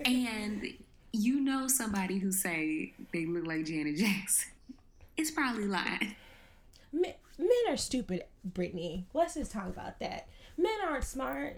And 0.07 0.65
you 1.11 1.41
know 1.41 1.67
somebody 1.67 2.17
who 2.19 2.31
say 2.31 2.93
they 3.11 3.25
look 3.25 3.45
like 3.45 3.65
Janet 3.65 3.97
Jackson. 3.97 4.51
It's 5.17 5.31
probably 5.31 5.65
lying. 5.65 6.15
men, 6.93 7.13
are 7.67 7.75
stupid, 7.75 8.23
Brittany. 8.45 9.05
Let's 9.13 9.33
just 9.33 9.51
talk 9.51 9.67
about 9.67 9.99
that. 9.99 10.27
Men 10.57 10.77
aren't 10.87 11.03
smart. 11.03 11.57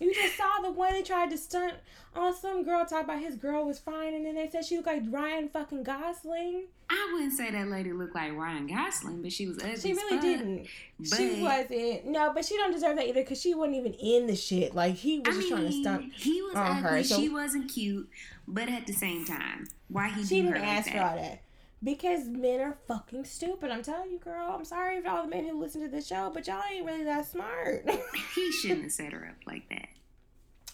You 0.00 0.14
just 0.14 0.36
saw 0.36 0.60
the 0.62 0.70
one 0.70 0.92
that 0.92 1.04
tried 1.04 1.30
to 1.30 1.38
stunt 1.38 1.74
on 2.14 2.34
some 2.34 2.64
girl, 2.64 2.84
talk 2.86 3.04
about 3.04 3.20
his 3.20 3.34
girl 3.36 3.64
was 3.66 3.78
fine, 3.78 4.14
and 4.14 4.24
then 4.24 4.34
they 4.36 4.48
said 4.48 4.64
she 4.64 4.76
looked 4.76 4.86
like 4.86 5.02
Ryan 5.10 5.48
fucking 5.48 5.82
Gosling. 5.82 6.64
I 6.90 7.10
wouldn't 7.12 7.32
say 7.32 7.50
that 7.50 7.68
lady 7.68 7.92
looked 7.92 8.14
like 8.14 8.32
Ryan 8.34 8.66
Gosling, 8.66 9.22
but 9.22 9.32
she 9.32 9.46
was 9.46 9.58
ugly. 9.58 9.76
She 9.76 9.92
really 9.92 10.20
didn't. 10.20 10.66
She 11.02 11.42
wasn't. 11.42 12.06
No, 12.06 12.32
but 12.32 12.44
she 12.44 12.56
don't 12.56 12.72
deserve 12.72 12.96
that 12.96 13.06
either 13.06 13.22
because 13.22 13.40
she 13.40 13.54
wasn't 13.54 13.76
even 13.76 13.94
in 13.94 14.26
the 14.26 14.36
shit. 14.36 14.74
Like 14.74 14.94
he 14.94 15.18
was 15.20 15.36
I 15.36 15.40
just 15.40 15.48
trying 15.48 15.66
to 15.66 15.72
stunt. 15.72 16.12
he 16.14 16.42
was 16.42 16.54
on 16.54 16.78
ugly. 16.78 16.82
her, 16.82 17.04
so- 17.04 17.16
she 17.16 17.28
wasn't 17.28 17.70
cute, 17.70 18.08
but 18.46 18.68
at 18.68 18.86
the 18.86 18.92
same 18.92 19.24
time, 19.26 19.68
why 19.88 20.08
he 20.08 20.24
She 20.24 20.42
didn't 20.42 20.54
like 20.54 20.64
ask 20.64 20.90
for 20.90 21.00
all 21.00 21.16
that. 21.16 21.42
Because 21.82 22.24
men 22.26 22.60
are 22.60 22.76
fucking 22.88 23.24
stupid. 23.24 23.70
I'm 23.70 23.82
telling 23.82 24.10
you, 24.10 24.18
girl. 24.18 24.50
I'm 24.58 24.64
sorry 24.64 25.00
for 25.00 25.08
all 25.08 25.22
the 25.22 25.28
men 25.28 25.46
who 25.46 25.58
listen 25.60 25.80
to 25.82 25.88
this 25.88 26.08
show, 26.08 26.30
but 26.34 26.46
y'all 26.46 26.60
ain't 26.72 26.84
really 26.84 27.04
that 27.04 27.26
smart. 27.26 27.88
He 28.34 28.50
shouldn't 28.52 28.82
have 28.82 28.92
set 28.92 29.12
her 29.12 29.26
up 29.26 29.46
like 29.46 29.68
that. 29.68 29.88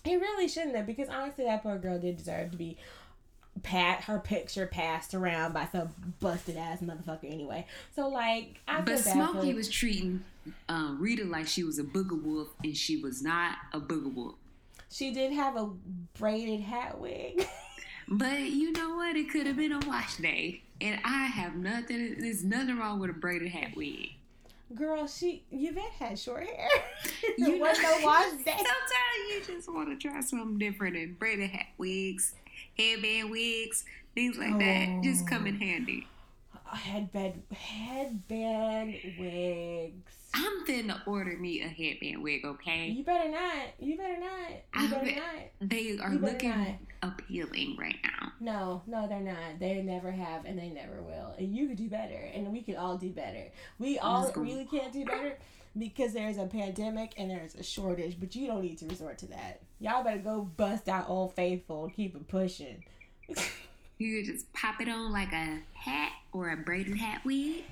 He 0.04 0.16
really 0.16 0.48
shouldn't 0.48 0.76
have 0.76 0.86
because 0.86 1.08
honestly, 1.08 1.44
that 1.44 1.62
poor 1.62 1.78
girl 1.78 1.98
did 1.98 2.16
deserve 2.16 2.50
to 2.52 2.56
be 2.56 2.76
pat 3.62 4.04
her 4.04 4.18
picture 4.18 4.66
passed 4.66 5.14
around 5.14 5.54
by 5.54 5.66
some 5.70 5.88
busted 6.20 6.56
ass 6.56 6.80
motherfucker 6.80 7.30
anyway. 7.30 7.66
So 7.94 8.08
like, 8.08 8.60
I 8.66 8.80
But 8.80 8.98
Smokey 8.98 9.50
for. 9.50 9.56
was 9.56 9.68
treating 9.68 10.24
um, 10.68 10.98
Rita 11.00 11.24
like 11.24 11.46
she 11.46 11.64
was 11.64 11.78
a 11.78 11.84
booger 11.84 12.20
wolf, 12.22 12.48
and 12.62 12.76
she 12.76 12.96
was 12.96 13.22
not 13.22 13.56
a 13.72 13.80
booger 13.80 14.12
wolf. 14.12 14.34
She 14.90 15.12
did 15.12 15.32
have 15.32 15.56
a 15.56 15.70
braided 16.18 16.60
hat 16.60 16.98
wig. 16.98 17.46
But 18.06 18.40
you 18.40 18.70
know 18.72 18.96
what? 18.96 19.16
It 19.16 19.30
could 19.30 19.46
have 19.46 19.56
been 19.56 19.72
a 19.72 19.78
wash 19.86 20.18
day, 20.18 20.62
and 20.80 21.00
I 21.04 21.24
have 21.26 21.54
nothing. 21.56 22.16
There's 22.18 22.44
nothing 22.44 22.78
wrong 22.78 22.98
with 23.00 23.10
a 23.10 23.14
braided 23.14 23.48
hat 23.48 23.76
wig. 23.76 24.10
girl, 24.74 25.06
she 25.06 25.44
Yvette 25.50 25.84
had 25.98 26.18
short 26.18 26.44
hair. 26.46 26.68
You 27.38 27.58
know- 27.58 27.72
no 27.72 27.98
wash 28.02 28.30
day. 28.44 28.56
Sometimes 28.56 29.22
you 29.30 29.42
just 29.46 29.72
want 29.72 29.88
to 29.98 30.08
try 30.08 30.20
something 30.20 30.58
different, 30.58 30.96
and 30.96 31.18
braided 31.18 31.50
hat 31.50 31.66
wigs, 31.78 32.34
headband 32.78 33.30
wigs, 33.30 33.84
things 34.14 34.36
like 34.38 34.58
that 34.58 35.00
just 35.02 35.26
come 35.28 35.46
in 35.46 35.56
oh. 35.56 35.58
handy. 35.58 36.06
Headband, 36.66 37.42
headband 37.52 38.96
wigs. 39.18 40.10
I'm 40.34 40.66
finna 40.66 41.00
order 41.06 41.36
me 41.36 41.60
a 41.62 41.68
headband 41.68 42.22
wig, 42.22 42.44
okay? 42.44 42.88
You 42.88 43.04
better 43.04 43.30
not. 43.30 43.66
You 43.78 43.96
better 43.96 44.18
not. 44.18 44.50
You 44.50 44.58
I 44.74 44.86
better 44.88 45.04
bet- 45.04 45.16
not. 45.16 45.70
They 45.70 45.96
are 45.98 46.14
looking 46.14 46.50
not. 46.50 46.68
Appealing 47.08 47.76
right 47.78 47.96
now. 48.02 48.32
No, 48.40 48.82
no, 48.86 49.08
they're 49.08 49.20
not. 49.20 49.58
They 49.58 49.82
never 49.82 50.10
have, 50.10 50.44
and 50.44 50.58
they 50.58 50.68
never 50.68 51.02
will. 51.02 51.34
And 51.38 51.54
you 51.54 51.68
could 51.68 51.76
do 51.76 51.88
better, 51.88 52.28
and 52.34 52.52
we 52.52 52.62
could 52.62 52.76
all 52.76 52.96
do 52.96 53.10
better. 53.10 53.50
We 53.78 53.98
all 53.98 54.30
really 54.36 54.66
can't 54.66 54.92
do 54.92 55.04
better 55.04 55.36
because 55.76 56.12
there's 56.12 56.38
a 56.38 56.46
pandemic 56.46 57.14
and 57.16 57.30
there's 57.30 57.54
a 57.54 57.62
shortage. 57.62 58.16
But 58.18 58.34
you 58.34 58.46
don't 58.46 58.62
need 58.62 58.78
to 58.78 58.86
resort 58.86 59.18
to 59.18 59.26
that. 59.28 59.62
Y'all 59.80 60.04
better 60.04 60.18
go 60.18 60.42
bust 60.56 60.88
out 60.88 61.08
Old 61.08 61.34
Faithful 61.34 61.84
and 61.84 61.94
keep 61.94 62.14
it 62.14 62.28
pushing. 62.28 62.84
You 63.96 64.16
could 64.16 64.32
just 64.32 64.52
pop 64.52 64.80
it 64.80 64.88
on 64.88 65.12
like 65.12 65.32
a 65.32 65.60
hat 65.72 66.10
or 66.32 66.50
a 66.50 66.56
braided 66.56 66.98
hat 66.98 67.24
wig 67.24 67.62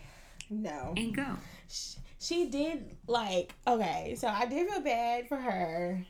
no, 0.52 0.92
and 0.96 1.14
go. 1.14 1.36
Sh- 1.68 1.96
she 2.18 2.46
did 2.46 2.96
like 3.06 3.54
okay. 3.66 4.14
So 4.16 4.28
I 4.28 4.46
did 4.46 4.68
feel 4.68 4.80
bad 4.82 5.28
for 5.28 5.36
her. 5.36 6.04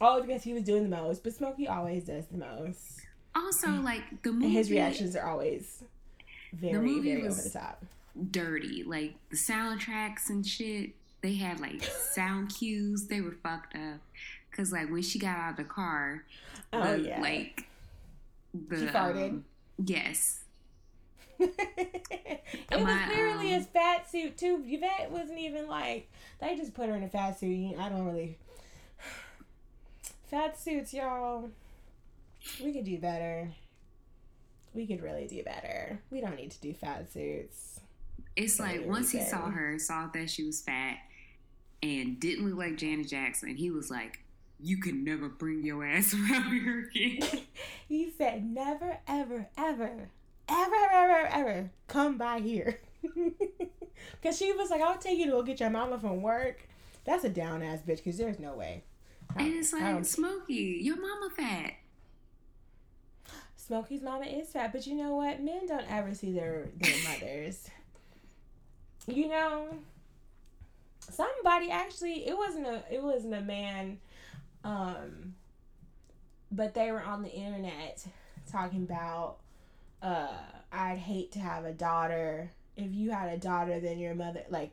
Oh, 0.00 0.20
because 0.22 0.42
he 0.42 0.52
was 0.52 0.62
doing 0.64 0.82
the 0.88 0.96
most, 0.96 1.22
but 1.22 1.32
Smokey 1.34 1.68
always 1.68 2.04
does 2.04 2.26
the 2.26 2.38
most. 2.38 3.00
Also, 3.34 3.68
like 3.68 4.22
the 4.22 4.30
And 4.30 4.38
movie, 4.40 4.52
his 4.54 4.70
reactions 4.70 5.16
are 5.16 5.28
always 5.28 5.82
very, 6.52 7.00
very 7.00 7.26
over 7.26 7.40
the 7.40 7.50
top. 7.50 7.84
dirty. 8.30 8.82
Like 8.84 9.14
the 9.30 9.36
soundtracks 9.36 10.28
and 10.28 10.46
shit, 10.46 10.90
they 11.20 11.34
had 11.34 11.60
like 11.60 11.82
sound 11.82 12.54
cues. 12.54 13.06
They 13.08 13.20
were 13.20 13.36
fucked 13.42 13.74
up. 13.76 14.00
Cause 14.56 14.70
like 14.72 14.88
when 14.90 15.02
she 15.02 15.18
got 15.18 15.36
out 15.36 15.50
of 15.52 15.56
the 15.56 15.64
car, 15.64 16.24
Oh 16.72 16.96
the, 16.96 17.08
yeah. 17.08 17.20
like 17.20 17.66
the 18.52 18.78
She 18.78 18.86
farted? 18.86 19.28
um, 19.30 19.44
yes, 19.84 20.44
it 21.40 22.40
was 22.72 22.98
clearly 23.10 23.52
um, 23.52 23.58
his 23.60 23.66
fat 23.66 24.08
suit 24.10 24.36
too. 24.38 24.62
Yvette 24.64 25.10
wasn't 25.10 25.38
even 25.40 25.66
like 25.68 26.08
they 26.40 26.54
just 26.56 26.74
put 26.74 26.88
her 26.88 26.94
in 26.94 27.02
a 27.02 27.08
fat 27.08 27.38
suit. 27.40 27.76
I 27.78 27.88
don't 27.88 28.06
really 28.06 28.38
fat 30.30 30.58
suits, 30.58 30.92
y'all. 30.94 31.50
We 32.62 32.72
could 32.72 32.84
do 32.84 32.98
better. 32.98 33.50
We 34.74 34.86
could 34.86 35.02
really 35.02 35.26
do 35.26 35.42
better. 35.42 36.00
We 36.10 36.20
don't 36.20 36.36
need 36.36 36.50
to 36.52 36.60
do 36.60 36.74
fat 36.74 37.12
suits. 37.12 37.80
it's 38.36 38.58
like 38.58 38.84
once 38.86 39.12
he 39.12 39.20
saw 39.22 39.48
her, 39.50 39.78
saw 39.78 40.08
that 40.12 40.28
she 40.30 40.44
was 40.44 40.60
fat 40.60 40.96
and 41.82 42.18
didn't 42.18 42.48
look 42.48 42.58
like 42.58 42.76
Janet 42.76 43.08
Jackson, 43.08 43.56
he 43.56 43.70
was 43.70 43.90
like, 43.90 44.20
"You 44.60 44.78
can 44.78 45.04
never 45.04 45.28
bring 45.28 45.62
your 45.64 45.84
ass 45.84 46.14
around 46.14 46.52
here 46.52 46.88
again." 46.90 47.40
He 47.88 48.10
said, 48.16 48.44
"Never, 48.44 48.98
ever, 49.06 49.46
ever, 49.56 50.08
ever, 50.48 50.90
ever, 50.92 50.92
ever, 50.92 51.26
ever 51.28 51.70
come 51.86 52.18
by 52.18 52.40
here." 52.40 52.80
Cause 54.22 54.36
she 54.38 54.52
was 54.52 54.70
like, 54.70 54.80
"I'll 54.80 54.98
take 54.98 55.18
you 55.18 55.26
to 55.26 55.30
go 55.32 55.42
get 55.42 55.60
your 55.60 55.70
mama 55.70 55.98
from 56.00 56.20
work." 56.22 56.66
That's 57.04 57.24
a 57.24 57.28
down 57.28 57.62
ass 57.62 57.80
bitch. 57.86 58.02
Cause 58.02 58.16
there's 58.16 58.38
no 58.40 58.54
way. 58.54 58.82
And 59.36 59.54
it's 59.54 59.72
like, 59.72 59.82
don't- 59.82 60.06
Smokey, 60.06 60.78
your 60.82 60.96
mama 60.96 61.30
fat. 61.36 61.72
Smokey's 63.56 64.02
mama 64.02 64.26
is 64.26 64.48
fat, 64.50 64.72
but 64.72 64.86
you 64.86 64.94
know 64.94 65.14
what? 65.16 65.40
Men 65.42 65.66
don't 65.66 65.90
ever 65.90 66.14
see 66.14 66.32
their 66.32 66.68
their 66.76 66.94
mothers. 67.08 67.68
You 69.06 69.28
know, 69.28 69.68
somebody 71.00 71.70
actually 71.70 72.26
it 72.28 72.36
wasn't 72.36 72.66
a 72.66 72.82
it 72.90 73.02
wasn't 73.02 73.34
a 73.34 73.40
man, 73.40 73.98
um, 74.64 75.34
but 76.52 76.74
they 76.74 76.90
were 76.92 77.02
on 77.02 77.22
the 77.22 77.30
internet 77.30 78.04
talking 78.50 78.82
about 78.82 79.36
uh 80.02 80.28
I'd 80.70 80.98
hate 80.98 81.32
to 81.32 81.38
have 81.38 81.64
a 81.64 81.72
daughter 81.72 82.50
if 82.76 82.92
you 82.92 83.10
had 83.12 83.30
a 83.32 83.38
daughter 83.38 83.80
then 83.80 83.98
your 83.98 84.14
mother 84.14 84.42
like 84.50 84.72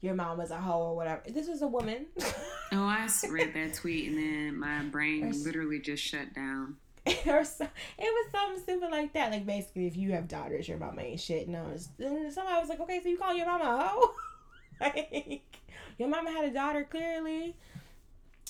your 0.00 0.14
mom 0.14 0.38
was 0.38 0.50
a 0.50 0.56
hoe 0.56 0.80
or 0.80 0.96
whatever. 0.96 1.22
This 1.28 1.48
was 1.48 1.62
a 1.62 1.66
woman. 1.66 2.06
Oh, 2.72 2.84
I 2.84 3.08
read 3.28 3.52
that 3.54 3.74
tweet 3.74 4.10
and 4.10 4.16
then 4.16 4.56
my 4.56 4.84
brain 4.84 5.24
Or 5.24 5.32
literally 5.32 5.80
just 5.80 6.04
shut 6.04 6.32
down. 6.34 6.76
or 7.26 7.44
so, 7.44 7.64
it 7.64 7.70
was 7.98 8.30
something 8.30 8.62
stupid 8.62 8.92
like 8.92 9.12
that. 9.14 9.32
Like 9.32 9.44
basically, 9.44 9.88
if 9.88 9.96
you 9.96 10.12
have 10.12 10.28
daughters, 10.28 10.68
your 10.68 10.78
mama 10.78 11.02
ain't 11.02 11.18
shit. 11.18 11.48
No, 11.48 11.64
then 11.98 12.30
somebody 12.30 12.60
was 12.60 12.68
like, 12.68 12.78
okay, 12.78 13.00
so 13.02 13.08
you 13.08 13.18
call 13.18 13.34
your 13.34 13.46
mama 13.46 13.64
a 13.64 13.88
hoe? 13.88 14.14
like 14.80 15.60
your 15.98 16.08
mama 16.08 16.30
had 16.30 16.44
a 16.44 16.54
daughter 16.54 16.86
clearly. 16.88 17.56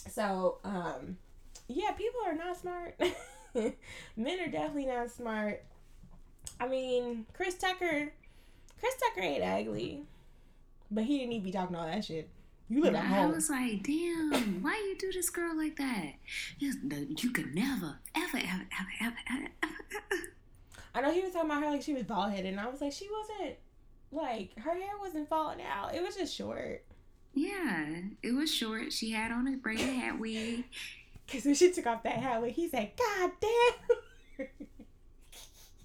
So 0.07 0.59
um, 0.65 1.17
yeah, 1.69 1.93
people 1.93 2.21
are 2.27 2.35
not 2.35 2.59
smart. 2.59 3.01
Men 3.55 4.41
are 4.41 4.51
definitely 4.51 4.85
not 4.85 5.11
smart. 5.11 5.65
I 6.61 6.69
mean, 6.69 7.25
Chris 7.33 7.55
Tucker, 7.55 8.13
Chris 8.79 8.95
Tucker 8.97 9.23
ain't 9.23 9.43
ugly, 9.43 10.03
but 10.91 11.05
he 11.05 11.19
didn't 11.19 11.33
even 11.33 11.45
be 11.45 11.53
talking 11.53 11.77
all 11.77 11.87
that 11.87 12.05
shit. 12.05 12.29
You 12.69 12.83
live 12.83 12.95
at 12.95 13.05
at 13.05 13.23
I 13.23 13.27
was 13.27 13.51
like, 13.51 13.83
damn, 13.83 14.63
why 14.63 14.77
you 14.77 14.97
do 14.97 15.11
this 15.13 15.29
girl 15.29 15.57
like 15.57 15.77
that? 15.77 16.13
You, 16.59 16.73
you 17.19 17.31
could 17.31 17.53
never, 17.53 17.99
ever, 18.15 18.37
ever, 18.39 18.67
ever, 18.79 18.93
ever, 19.01 19.17
ever, 19.29 19.49
ever. 19.63 20.23
I 20.95 21.01
know 21.01 21.13
he 21.13 21.21
was 21.21 21.33
talking 21.33 21.51
about 21.51 21.63
her 21.63 21.71
like 21.71 21.83
she 21.83 21.95
was 21.95 22.05
bald 22.05 22.31
headed, 22.31 22.47
and 22.47 22.61
I 22.61 22.69
was 22.69 22.81
like, 22.81 22.93
she 22.93 23.09
wasn't 23.11 23.57
like 24.13 24.57
her 24.59 24.73
hair 24.73 24.99
wasn't 25.01 25.29
falling 25.29 25.61
out. 25.63 25.95
It 25.95 26.03
was 26.03 26.17
just 26.17 26.35
short. 26.35 26.85
Yeah, 27.35 27.87
it 28.23 28.33
was 28.33 28.53
short. 28.53 28.93
She 28.93 29.11
had 29.13 29.31
on 29.33 29.47
a 29.49 29.57
braided 29.57 29.87
hat 29.87 30.19
wig. 30.19 30.65
Cause 31.29 31.45
when 31.45 31.55
she 31.55 31.73
took 31.73 31.87
off 31.87 32.03
that 32.03 32.19
hat, 32.19 32.43
wig, 32.43 32.55
he 32.55 32.69
said, 32.69 32.93
"God 32.97 33.31
damn." 33.41 34.49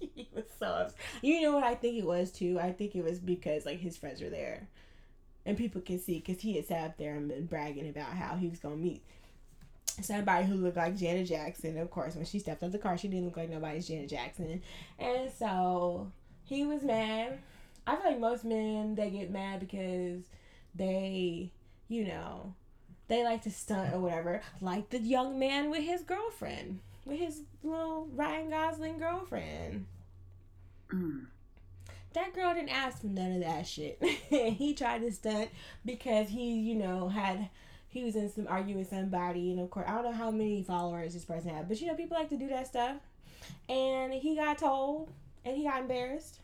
he 0.14 0.28
was 0.34 0.44
so 0.58 0.66
upset. 0.66 0.98
You 1.22 1.42
know 1.42 1.52
what 1.52 1.64
I 1.64 1.76
think 1.76 1.98
it 1.98 2.06
was 2.06 2.32
too? 2.32 2.58
I 2.60 2.72
think 2.72 2.96
it 2.96 3.04
was 3.04 3.20
because 3.20 3.64
like 3.64 3.78
his 3.78 3.96
friends 3.96 4.20
were 4.20 4.30
there, 4.30 4.68
and 5.46 5.56
people 5.56 5.80
could 5.80 6.02
see 6.02 6.18
because 6.18 6.42
he 6.42 6.56
had 6.56 6.66
sat 6.66 6.84
up 6.84 6.98
there 6.98 7.14
and 7.14 7.28
been 7.28 7.46
bragging 7.46 7.88
about 7.88 8.08
how 8.08 8.36
he 8.36 8.48
was 8.48 8.58
gonna 8.58 8.76
meet 8.76 9.02
somebody 10.02 10.44
who 10.44 10.56
looked 10.56 10.76
like 10.76 10.96
Janet 10.96 11.28
Jackson. 11.28 11.78
Of 11.78 11.90
course, 11.90 12.16
when 12.16 12.26
she 12.26 12.38
stepped 12.38 12.62
out 12.62 12.66
of 12.66 12.72
the 12.72 12.78
car, 12.78 12.98
she 12.98 13.08
didn't 13.08 13.26
look 13.26 13.36
like 13.36 13.48
nobody's 13.48 13.88
Janet 13.88 14.10
Jackson, 14.10 14.60
and 14.98 15.30
so 15.32 16.10
he 16.44 16.66
was 16.66 16.82
mad. 16.82 17.38
I 17.86 17.96
feel 17.96 18.10
like 18.10 18.20
most 18.20 18.44
men 18.44 18.96
they 18.96 19.10
get 19.10 19.30
mad 19.30 19.60
because 19.60 20.24
they, 20.74 21.52
you 21.88 22.04
know, 22.04 22.52
they 23.08 23.22
like 23.22 23.42
to 23.42 23.50
stunt 23.50 23.94
or 23.94 24.00
whatever, 24.00 24.42
like 24.60 24.90
the 24.90 24.98
young 24.98 25.38
man 25.38 25.70
with 25.70 25.84
his 25.84 26.02
girlfriend, 26.02 26.80
with 27.04 27.18
his 27.18 27.42
little 27.62 28.08
Ryan 28.14 28.50
Gosling 28.50 28.98
girlfriend. 28.98 29.86
Mm. 30.92 31.26
That 32.16 32.32
girl 32.32 32.54
didn't 32.54 32.70
ask 32.70 33.02
for 33.02 33.08
none 33.08 33.32
of 33.32 33.40
that 33.40 33.66
shit. 33.66 34.02
he 34.30 34.72
tried 34.72 35.02
to 35.02 35.12
stunt 35.12 35.50
because 35.84 36.30
he, 36.30 36.54
you 36.54 36.74
know, 36.74 37.10
had 37.10 37.50
he 37.88 38.04
was 38.04 38.16
in 38.16 38.32
some 38.32 38.46
argument 38.48 38.78
with 38.78 38.88
somebody, 38.88 39.50
and 39.50 39.60
of 39.60 39.68
course, 39.68 39.84
I 39.86 39.96
don't 39.96 40.04
know 40.04 40.12
how 40.12 40.30
many 40.30 40.62
followers 40.62 41.12
this 41.12 41.26
person 41.26 41.50
had, 41.50 41.68
but 41.68 41.78
you 41.78 41.88
know, 41.88 41.94
people 41.94 42.16
like 42.16 42.30
to 42.30 42.38
do 42.38 42.48
that 42.48 42.68
stuff. 42.68 42.96
And 43.68 44.14
he 44.14 44.34
got 44.34 44.56
told, 44.56 45.12
and 45.44 45.58
he 45.58 45.64
got 45.64 45.82
embarrassed 45.82 46.40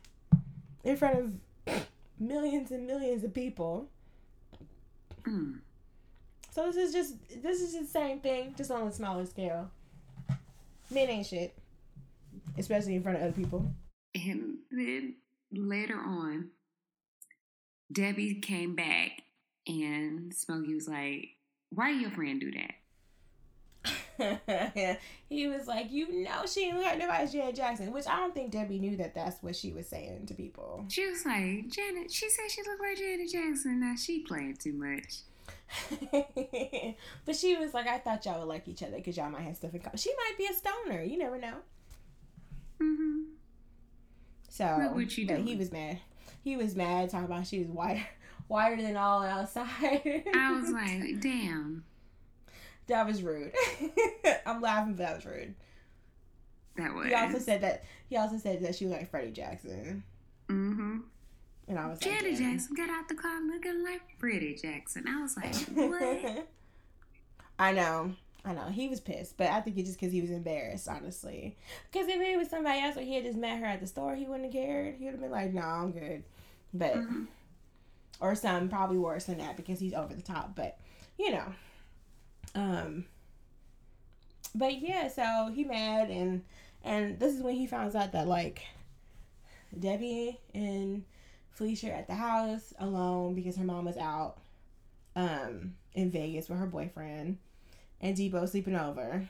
in 0.84 0.94
front 0.98 1.40
of 1.66 1.86
millions 2.20 2.70
and 2.70 2.86
millions 2.86 3.24
of 3.24 3.32
people. 3.32 3.88
Mm. 5.22 5.60
So 6.50 6.70
this 6.70 6.76
is 6.76 6.92
just 6.92 7.42
this 7.42 7.62
is 7.62 7.80
the 7.80 7.86
same 7.86 8.20
thing, 8.20 8.54
just 8.58 8.70
on 8.70 8.86
a 8.86 8.92
smaller 8.92 9.24
scale. 9.24 9.70
Men 10.90 11.08
ain't 11.08 11.26
shit, 11.26 11.56
especially 12.58 12.94
in 12.94 13.02
front 13.02 13.16
of 13.16 13.24
other 13.24 13.32
people. 13.32 13.64
And 14.14 14.58
then 14.70 15.14
later 15.52 15.98
on, 15.98 16.50
Debbie 17.90 18.40
came 18.40 18.74
back 18.74 19.22
and 19.66 20.32
Smokey 20.34 20.74
was 20.74 20.88
like, 20.88 21.28
Why 21.70 21.92
did 21.92 22.00
your 22.00 22.10
friend 22.10 22.40
do 22.40 22.50
that? 22.52 22.74
he 25.28 25.48
was 25.48 25.66
like, 25.66 25.90
you 25.90 26.22
know, 26.22 26.44
she 26.46 26.66
ain't 26.66 26.78
like 26.78 26.98
nobody's 26.98 27.32
Janet 27.32 27.56
Jackson, 27.56 27.92
which 27.92 28.06
I 28.06 28.16
don't 28.16 28.34
think 28.34 28.52
Debbie 28.52 28.78
knew 28.78 28.96
that 28.96 29.14
that's 29.14 29.42
what 29.42 29.56
she 29.56 29.72
was 29.72 29.88
saying 29.88 30.26
to 30.26 30.34
people. 30.34 30.84
She 30.88 31.06
was 31.06 31.24
like, 31.24 31.68
Janet, 31.68 32.12
she 32.12 32.28
said 32.28 32.50
she 32.50 32.62
looked 32.62 32.80
like 32.80 32.98
Janet 32.98 33.30
Jackson. 33.30 33.80
Now 33.80 33.94
she 33.96 34.20
playing 34.20 34.56
too 34.56 34.74
much. 34.74 35.22
but 37.24 37.36
she 37.36 37.56
was 37.56 37.74
like, 37.74 37.88
I 37.88 37.98
thought 37.98 38.24
y'all 38.26 38.40
would 38.40 38.48
like 38.48 38.68
each 38.68 38.82
other 38.82 38.96
because 38.96 39.16
y'all 39.16 39.30
might 39.30 39.42
have 39.42 39.56
stuff 39.56 39.74
in 39.74 39.80
common. 39.80 39.98
She 39.98 40.12
might 40.14 40.38
be 40.38 40.46
a 40.46 40.54
stoner. 40.54 41.02
You 41.02 41.18
never 41.18 41.38
know. 41.38 41.54
Mm-hmm. 42.80 43.20
So 44.52 44.66
what 44.92 45.16
you 45.16 45.26
but 45.26 45.38
he 45.40 45.56
was 45.56 45.72
mad. 45.72 45.98
He 46.44 46.58
was 46.58 46.76
mad 46.76 47.08
talking 47.08 47.24
about 47.24 47.46
she 47.46 47.60
was 47.60 47.68
whiter, 47.68 48.06
whiter 48.48 48.82
than 48.82 48.98
all 48.98 49.22
outside. 49.22 50.24
I 50.34 50.52
was 50.52 50.70
like, 50.70 51.22
damn, 51.22 51.84
that 52.86 53.06
was 53.06 53.22
rude. 53.22 53.54
I'm 54.46 54.60
laughing, 54.60 54.92
but 54.92 55.06
that 55.06 55.16
was 55.16 55.24
rude. 55.24 55.54
that 56.76 56.94
was. 56.94 57.06
He 57.06 57.14
also 57.14 57.38
said 57.38 57.62
that 57.62 57.84
he 58.10 58.18
also 58.18 58.36
said 58.36 58.62
that 58.62 58.74
she 58.74 58.84
was 58.84 58.92
like 58.92 59.10
Freddie 59.10 59.30
Jackson, 59.30 60.04
mm-hmm. 60.50 60.98
and 61.68 61.78
I 61.78 61.88
was 61.88 62.04
like, 62.04 62.14
Janet 62.14 62.38
"Damn." 62.38 62.52
Jackson 62.52 62.76
got 62.76 62.90
out 62.90 63.08
the 63.08 63.14
car 63.14 63.40
looking 63.46 63.82
like 63.82 64.02
Freddie 64.18 64.54
Jackson. 64.54 65.06
I 65.08 65.22
was 65.22 65.34
like, 65.34 65.54
what? 65.74 66.46
I 67.58 67.72
know. 67.72 68.16
I 68.44 68.52
know. 68.54 68.66
He 68.70 68.88
was 68.88 69.00
pissed, 69.00 69.36
but 69.36 69.48
I 69.50 69.60
think 69.60 69.78
it's 69.78 69.88
just 69.88 70.00
because 70.00 70.12
he 70.12 70.20
was 70.20 70.30
embarrassed, 70.30 70.88
honestly. 70.88 71.56
Because 71.90 72.08
if 72.08 72.20
it 72.20 72.36
was 72.36 72.48
somebody 72.50 72.80
else 72.80 72.96
or 72.96 73.00
he 73.02 73.14
had 73.14 73.24
just 73.24 73.38
met 73.38 73.60
her 73.60 73.66
at 73.66 73.80
the 73.80 73.86
store, 73.86 74.16
he 74.16 74.24
wouldn't 74.26 74.52
have 74.52 74.52
cared. 74.52 74.96
He 74.96 75.04
would 75.04 75.12
have 75.12 75.20
been 75.20 75.30
like, 75.30 75.52
no, 75.52 75.62
I'm 75.62 75.92
good. 75.92 76.24
But, 76.74 76.94
Mhm. 76.96 77.28
or 78.20 78.34
some 78.34 78.68
probably 78.68 78.98
worse 78.98 79.26
than 79.26 79.38
that 79.38 79.56
because 79.56 79.78
he's 79.78 79.94
over 79.94 80.12
the 80.12 80.22
top. 80.22 80.56
But, 80.56 80.78
you 81.18 81.30
know. 81.30 81.54
Um, 82.56 83.04
but 84.54 84.80
yeah, 84.80 85.06
so 85.08 85.52
he 85.54 85.62
mad 85.64 86.10
and, 86.10 86.44
and 86.82 87.18
this 87.20 87.34
is 87.34 87.42
when 87.42 87.54
he 87.54 87.66
finds 87.68 87.94
out 87.94 88.10
that, 88.12 88.26
like, 88.26 88.62
Debbie 89.78 90.38
and 90.52 91.04
Felicia 91.52 91.90
are 91.90 91.94
at 91.94 92.08
the 92.08 92.14
house 92.14 92.74
alone 92.78 93.34
because 93.34 93.56
her 93.56 93.64
mom 93.64 93.84
was 93.84 93.96
out 93.96 94.38
um 95.14 95.74
in 95.94 96.10
Vegas 96.10 96.48
with 96.48 96.58
her 96.58 96.66
boyfriend 96.66 97.36
and 98.02 98.16
Debo 98.16 98.48
sleeping 98.48 98.76
over. 98.76 99.26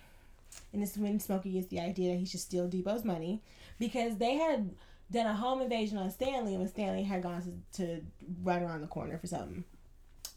And 0.72 0.82
this 0.82 0.92
is 0.92 0.98
when 0.98 1.20
Smokey 1.20 1.52
gets 1.52 1.68
the 1.68 1.80
idea 1.80 2.12
that 2.12 2.18
he 2.18 2.26
should 2.26 2.40
steal 2.40 2.68
Debo's 2.68 3.04
money 3.04 3.42
because 3.78 4.16
they 4.16 4.34
had 4.34 4.70
done 5.10 5.26
a 5.26 5.34
home 5.34 5.60
invasion 5.60 5.98
on 5.98 6.10
Stanley 6.10 6.56
when 6.56 6.68
Stanley 6.68 7.02
had 7.02 7.22
gone 7.22 7.42
to, 7.72 7.82
to 7.84 8.02
run 8.42 8.62
around 8.62 8.80
the 8.80 8.86
corner 8.86 9.18
for 9.18 9.26
something. 9.26 9.64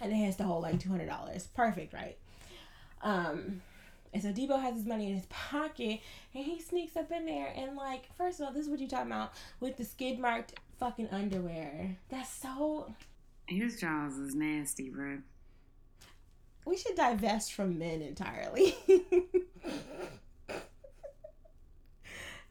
And 0.01 0.11
it 0.11 0.15
has 0.17 0.35
to 0.37 0.43
hold 0.43 0.63
like 0.63 0.79
two 0.79 0.89
hundred 0.89 1.07
dollars. 1.07 1.47
Perfect, 1.47 1.93
right? 1.93 2.17
Um 3.01 3.61
and 4.13 4.21
so 4.23 4.29
Debo 4.29 4.61
has 4.61 4.75
his 4.75 4.85
money 4.85 5.09
in 5.09 5.15
his 5.15 5.25
pocket 5.25 5.99
and 6.33 6.45
he 6.45 6.61
sneaks 6.61 6.95
up 6.95 7.11
in 7.11 7.25
there 7.25 7.53
and 7.55 7.75
like 7.75 8.09
first 8.17 8.39
of 8.39 8.45
all, 8.47 8.53
this 8.53 8.63
is 8.63 8.69
what 8.69 8.79
you 8.79 8.87
talking 8.87 9.11
about 9.11 9.33
with 9.59 9.77
the 9.77 9.85
skid 9.85 10.19
marked 10.19 10.53
fucking 10.79 11.09
underwear. 11.11 11.97
That's 12.09 12.29
so 12.29 12.93
His 13.47 13.79
jaws 13.79 14.17
is 14.17 14.35
nasty, 14.35 14.89
bro. 14.89 15.19
We 16.65 16.77
should 16.77 16.95
divest 16.95 17.53
from 17.53 17.77
men 17.79 18.01
entirely. 18.01 18.75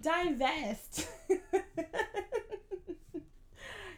divest. 0.01 1.09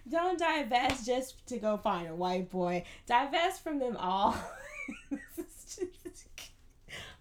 Don't 0.08 0.38
divest 0.38 1.04
just 1.04 1.44
to 1.48 1.58
go 1.58 1.76
find 1.76 2.06
a 2.08 2.14
white 2.14 2.48
boy. 2.50 2.84
Divest 3.06 3.62
from 3.62 3.78
them 3.78 3.96
all. 3.96 4.36
This 5.10 5.48
is 5.48 5.74
just- 5.74 6.28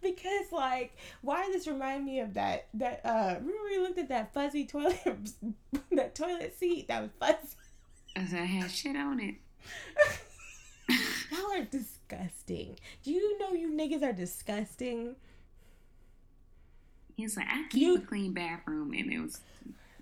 because 0.01 0.51
like 0.51 0.95
why 1.22 1.43
does 1.45 1.53
this 1.53 1.67
remind 1.67 2.05
me 2.05 2.19
of 2.19 2.35
that 2.35 2.67
that 2.76 3.01
uh 3.03 3.35
remember 3.39 3.63
we 3.67 3.80
looked 3.80 3.97
at 3.97 4.07
that 4.09 4.31
fuzzy 4.35 4.63
toilet 4.63 4.99
that 5.91 6.13
toilet 6.13 6.55
seat 6.59 6.88
that 6.88 7.01
was 7.01 7.09
fuzzy 7.19 7.55
As 8.15 8.31
I 8.31 8.45
had 8.45 8.69
shit 8.69 8.95
on 8.95 9.19
it. 9.19 9.35
Y'all 11.31 11.52
are 11.52 11.64
disgusting. 11.65 12.77
Do 13.03 13.11
you 13.11 13.38
know 13.39 13.53
you 13.53 13.69
niggas 13.72 14.03
are 14.03 14.14
disgusting? 14.14 15.15
He's 17.15 17.38
like, 17.38 17.47
I 17.49 17.65
keep 17.69 17.81
You- 17.81 17.97
a 17.97 18.02
clean 18.02 18.34
bathroom, 18.34 18.93
and 18.93 19.11
it 19.11 19.19
was 19.19 19.39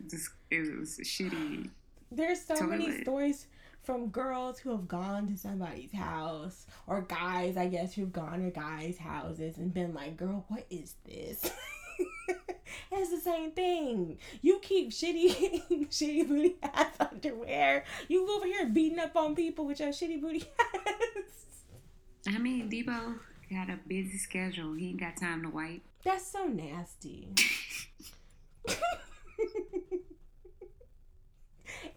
just 0.09 0.29
it 0.49 0.79
was 0.79 0.97
shitty. 1.03 1.69
There's 2.11 2.43
so 2.43 2.55
many 2.65 3.01
stories 3.01 3.47
from 3.83 4.07
girls 4.07 4.59
who 4.59 4.71
have 4.71 4.87
gone 4.87 5.27
to 5.27 5.37
somebody's 5.37 5.91
house 5.91 6.65
or 6.87 7.01
guys, 7.01 7.57
I 7.57 7.67
guess, 7.67 7.93
who've 7.93 8.11
gone 8.13 8.43
to 8.43 8.49
guys' 8.51 8.97
houses 8.97 9.57
and 9.57 9.73
been 9.73 9.93
like, 9.93 10.17
"Girl, 10.17 10.45
what 10.47 10.65
is 10.69 10.95
this?" 11.05 11.51
it's 12.91 13.11
the 13.11 13.19
same 13.19 13.51
thing. 13.51 14.17
You 14.41 14.59
keep 14.61 14.91
shitty, 14.91 15.67
shitty 15.89 16.27
booty 16.27 16.55
ass 16.61 16.95
underwear. 16.99 17.83
You 18.07 18.29
over 18.35 18.45
here 18.45 18.67
beating 18.67 18.99
up 18.99 19.15
on 19.15 19.35
people 19.35 19.65
with 19.65 19.79
your 19.79 19.89
shitty 19.89 20.21
booty 20.21 20.45
ass. 20.59 22.27
I 22.27 22.37
mean, 22.37 22.69
Debo 22.69 23.19
got 23.51 23.69
a 23.69 23.79
busy 23.87 24.17
schedule. 24.17 24.73
He 24.73 24.89
ain't 24.89 24.99
got 24.99 25.17
time 25.17 25.43
to 25.43 25.49
wipe. 25.49 25.81
That's 26.03 26.25
so 26.25 26.45
nasty. 26.45 27.29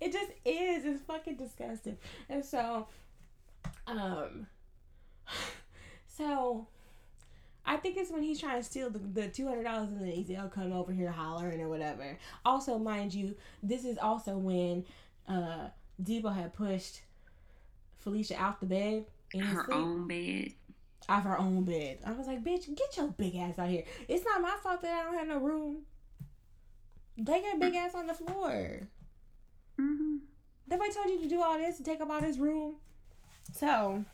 it 0.01 0.13
just 0.13 0.33
is. 0.45 0.85
It's 0.85 1.03
fucking 1.03 1.37
disgusting. 1.37 1.99
And 2.29 2.45
so, 2.45 2.89
um, 3.87 4.47
So 6.17 6.67
I 7.67 7.77
think 7.77 7.97
it's 7.97 8.11
when 8.13 8.23
he's 8.23 8.41
trying 8.41 8.59
to 8.59 8.65
steal 8.65 8.91
the, 8.91 8.99
the 8.99 9.29
two 9.29 9.47
hundred 9.49 9.65
dollars 9.65 9.89
and 9.89 10.01
then 10.01 10.09
Ezal 10.09 10.53
come 10.53 10.73
over 10.73 10.93
here 10.93 11.11
hollering 11.11 11.61
or 11.61 11.69
whatever. 11.69 12.17
Also, 12.45 12.79
mind 12.79 13.13
you, 13.13 13.35
this 13.63 13.85
is 13.85 13.99
also 13.99 14.37
when 14.39 14.85
uh 15.29 15.69
Debo 16.03 16.35
had 16.35 16.55
pushed 16.55 17.01
Felicia 17.99 18.37
out 18.41 18.61
the 18.61 18.67
bed 18.67 19.05
in 19.35 19.41
Her 19.41 19.65
sleep, 19.65 19.77
own 19.77 20.07
bed. 20.07 20.53
off 21.09 21.25
her 21.25 21.39
own 21.39 21.65
bed. 21.65 21.99
I 22.07 22.13
was 22.13 22.27
like, 22.29 22.45
bitch, 22.45 22.67
get 22.77 22.97
your 22.97 23.09
big 23.09 23.35
ass 23.37 23.59
out 23.59 23.69
here. 23.69 23.83
It's 24.07 24.25
not 24.25 24.41
my 24.41 24.57
fault 24.63 24.83
that 24.83 24.93
I 24.93 25.05
don't 25.05 25.19
have 25.19 25.29
no 25.29 25.39
room. 25.39 25.79
Lay 27.19 27.43
your 27.43 27.59
big 27.59 27.75
ass 27.75 27.95
on 27.95 28.07
the 28.07 28.15
floor. 28.15 28.83
Mm-hmm. 29.81 30.17
Nobody 30.69 30.93
told 30.93 31.09
you 31.09 31.21
to 31.21 31.29
do 31.29 31.43
all 31.43 31.59
this 31.59 31.79
and 31.79 31.87
take 31.87 32.01
up 32.01 32.11
all 32.11 32.21
this 32.21 32.39
room. 32.39 32.75
So, 33.53 34.05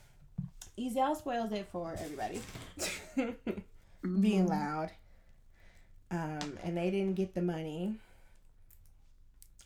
Ezal 0.82 1.16
spoils 1.16 1.52
it 1.52 1.68
for 1.70 1.96
everybody. 1.98 2.40
Being 4.20 4.46
loud. 4.46 4.90
Um, 6.10 6.59
and 6.62 6.76
they 6.76 6.90
didn't 6.90 7.14
get 7.14 7.34
the 7.34 7.42
money. 7.42 7.94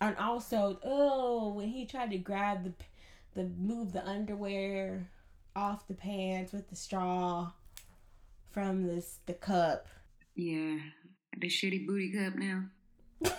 And 0.01 0.17
also, 0.19 0.79
oh, 0.85 1.53
when 1.55 1.69
he 1.69 1.87
tried 1.87 2.11
to 2.11 2.19
grab 2.19 2.65
the, 2.65 2.73
the 3.35 3.49
move 3.59 3.93
the 3.93 4.07
underwear 4.07 5.09
off 5.55 5.89
the 5.89 5.95
pants 5.95 6.53
with 6.53 6.69
the 6.69 6.77
straw 6.77 7.51
from 8.51 8.87
this 8.87 9.19
the 9.27 9.33
cup. 9.33 9.89
Yeah. 10.35 10.77
The 11.39 11.49
shitty 11.49 11.87
booty 11.87 12.13
cup 12.13 12.35
now. 12.35 12.65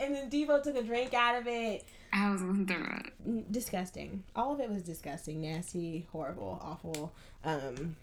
And 0.00 0.14
then 0.14 0.30
Debo 0.30 0.62
took 0.62 0.76
a 0.76 0.82
drink 0.82 1.12
out 1.12 1.34
of 1.34 1.48
it. 1.48 1.84
I 2.12 2.30
was 2.30 2.42
gonna 2.42 2.64
throw 2.64 2.82
up. 2.82 3.06
N- 3.26 3.44
disgusting. 3.50 4.24
All 4.34 4.54
of 4.54 4.60
it 4.60 4.70
was 4.70 4.82
disgusting, 4.82 5.42
nasty, 5.42 6.06
horrible, 6.12 6.60
awful. 6.62 7.12
Um, 7.44 7.96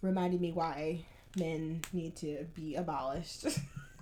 reminded 0.00 0.40
me 0.40 0.52
why 0.52 1.04
men 1.36 1.82
need 1.92 2.16
to 2.16 2.46
be 2.54 2.74
abolished. 2.74 3.46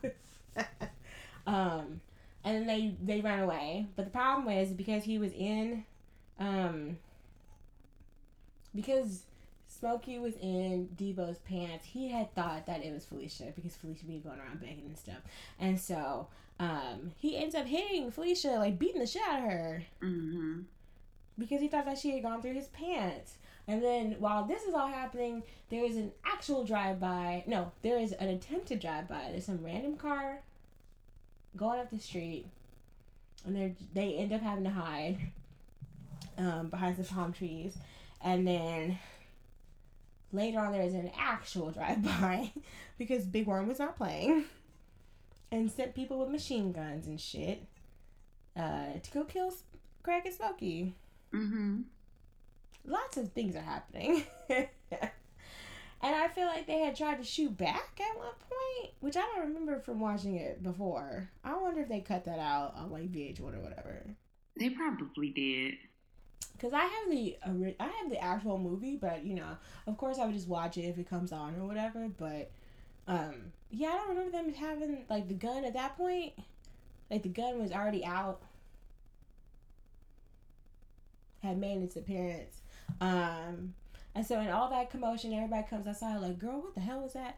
um, 1.47 2.01
and 2.45 2.57
then 2.57 2.67
they 2.67 2.95
they 3.03 3.21
ran 3.21 3.41
away. 3.41 3.87
But 3.97 4.07
the 4.07 4.11
problem 4.11 4.47
was 4.47 4.71
because 4.71 5.05
he 5.05 5.19
was 5.19 5.33
in, 5.33 5.85
um, 6.39 6.99
because 8.75 9.23
Smokey 9.69 10.19
was 10.19 10.35
in 10.37 10.89
Debo's 10.97 11.39
pants. 11.39 11.87
He 11.87 12.09
had 12.09 12.35
thought 12.35 12.67
that 12.67 12.85
it 12.85 12.93
was 12.93 13.05
Felicia 13.05 13.53
because 13.55 13.77
Felicia 13.77 14.05
be 14.05 14.19
going 14.19 14.39
around 14.39 14.61
begging 14.61 14.85
and 14.87 14.99
stuff, 14.99 15.21
and 15.59 15.81
so 15.81 16.27
um, 16.61 17.13
he 17.19 17.37
ends 17.37 17.55
up 17.55 17.67
hitting 17.67 18.11
Felicia, 18.13 18.51
like 18.51 18.79
beating 18.79 19.01
the 19.01 19.07
shit 19.07 19.23
out 19.29 19.39
of 19.39 19.45
her 19.47 19.83
Mm-hmm. 20.03 20.61
because 21.39 21.61
he 21.61 21.69
thought 21.69 21.87
that 21.87 21.99
she 21.99 22.13
had 22.13 22.23
gone 22.23 22.43
through 22.43 22.53
his 22.55 22.69
pants. 22.69 23.35
And 23.67 23.83
then 23.83 24.17
while 24.19 24.45
this 24.45 24.63
is 24.65 24.75
all 24.75 24.89
happening, 24.89 25.43
there 25.71 25.85
is 25.85 25.97
an 25.97 26.13
actual 26.25 26.65
drive 26.65 27.01
by. 27.01 27.45
No, 27.47 27.73
there 27.83 27.99
is 27.99 28.13
an 28.13 28.29
attempted 28.29 28.79
drive 28.81 29.09
by. 29.09 29.29
There's 29.31 29.47
some 29.47 29.65
random 29.65 29.97
car 29.97 30.41
going 31.57 31.81
up 31.81 31.91
the 31.91 31.99
street, 31.99 32.47
and 33.47 33.57
they 33.57 33.75
they 33.95 34.15
end 34.15 34.33
up 34.33 34.41
having 34.43 34.65
to 34.65 34.71
hide 34.71 35.19
um, 36.37 36.69
behind 36.69 36.97
some 36.97 37.05
palm 37.05 37.33
trees. 37.33 37.77
And 38.23 38.47
then 38.47 38.99
later 40.33 40.59
on, 40.59 40.73
there 40.73 40.83
is 40.83 40.95
an 40.95 41.11
actual 41.19 41.71
drive 41.71 42.03
by 42.03 42.53
because 42.99 43.25
Big 43.25 43.47
Worm 43.47 43.67
was 43.69 43.79
not 43.79 43.97
playing 43.97 44.45
and 45.53 45.71
sent 45.71 45.95
people 45.95 46.19
with 46.19 46.29
machine 46.31 46.73
guns 46.73 47.07
and 47.07 47.21
shit 47.21 47.67
uh, 48.57 48.99
to 49.03 49.11
go 49.13 49.25
kill 49.25 49.53
Craig 50.03 50.23
and 50.25 50.35
Smokey 50.35 50.95
Mm-hmm. 51.33 51.83
lots 52.87 53.17
of 53.17 53.33
things 53.33 53.55
are 53.55 53.61
happening. 53.61 54.25
and 54.49 54.67
I 56.03 56.27
feel 56.29 56.47
like 56.47 56.67
they 56.67 56.79
had 56.81 56.97
tried 56.97 57.19
to 57.19 57.25
shoot 57.25 57.57
back 57.57 58.01
at 58.01 58.19
one 58.19 58.27
point, 58.41 58.93
which 59.01 59.17
I 59.17 59.21
don't 59.21 59.47
remember 59.49 59.79
from 59.79 60.01
watching 60.01 60.35
it 60.37 60.61
before. 60.63 61.31
I 61.45 61.57
wonder 61.57 61.83
if 61.83 61.89
they 61.89 62.01
cut 62.01 62.25
that 62.25 62.41
out 62.41 62.75
on 62.77 62.91
like 62.91 63.13
VH1 63.13 63.41
or 63.57 63.61
whatever. 63.61 64.05
They 64.59 64.71
probably 64.71 65.31
did. 65.31 65.75
Cause 66.59 66.73
I 66.75 66.83
have 66.85 67.11
the 67.11 67.37
I 67.81 67.85
have 68.03 68.11
the 68.11 68.23
actual 68.23 68.59
movie, 68.59 68.97
but 68.97 69.25
you 69.25 69.35
know, 69.35 69.57
of 69.87 69.97
course, 69.97 70.19
I 70.19 70.27
would 70.27 70.35
just 70.35 70.49
watch 70.49 70.77
it 70.77 70.83
if 70.83 70.99
it 70.99 71.09
comes 71.09 71.33
on 71.33 71.55
or 71.55 71.65
whatever. 71.65 72.09
But 72.09 72.51
um, 73.11 73.35
yeah, 73.73 73.89
I 73.89 73.97
don't 73.97 74.09
remember 74.11 74.31
them 74.31 74.55
having 74.55 75.05
like 75.11 75.27
the 75.27 75.35
gun 75.35 75.65
at 75.65 75.75
that 75.75 75.97
point. 75.97 76.33
Like 77.11 77.25
the 77.25 77.29
gun 77.29 77.61
was 77.61 77.73
already 77.73 78.05
out, 78.05 78.41
had 81.43 81.59
made 81.59 81.83
its 81.83 81.97
appearance. 81.97 82.61
Um, 83.01 83.75
and 84.15 84.25
so 84.25 84.41
in 84.41 84.49
all 84.49 84.71
that 84.71 84.91
commotion, 84.91 85.33
everybody 85.33 85.67
comes 85.69 85.89
outside 85.89 86.19
like, 86.19 86.39
"Girl, 86.39 86.61
what 86.61 86.75
the 86.75 86.81
hell 86.81 87.01
was 87.01 87.15
that?" 87.15 87.37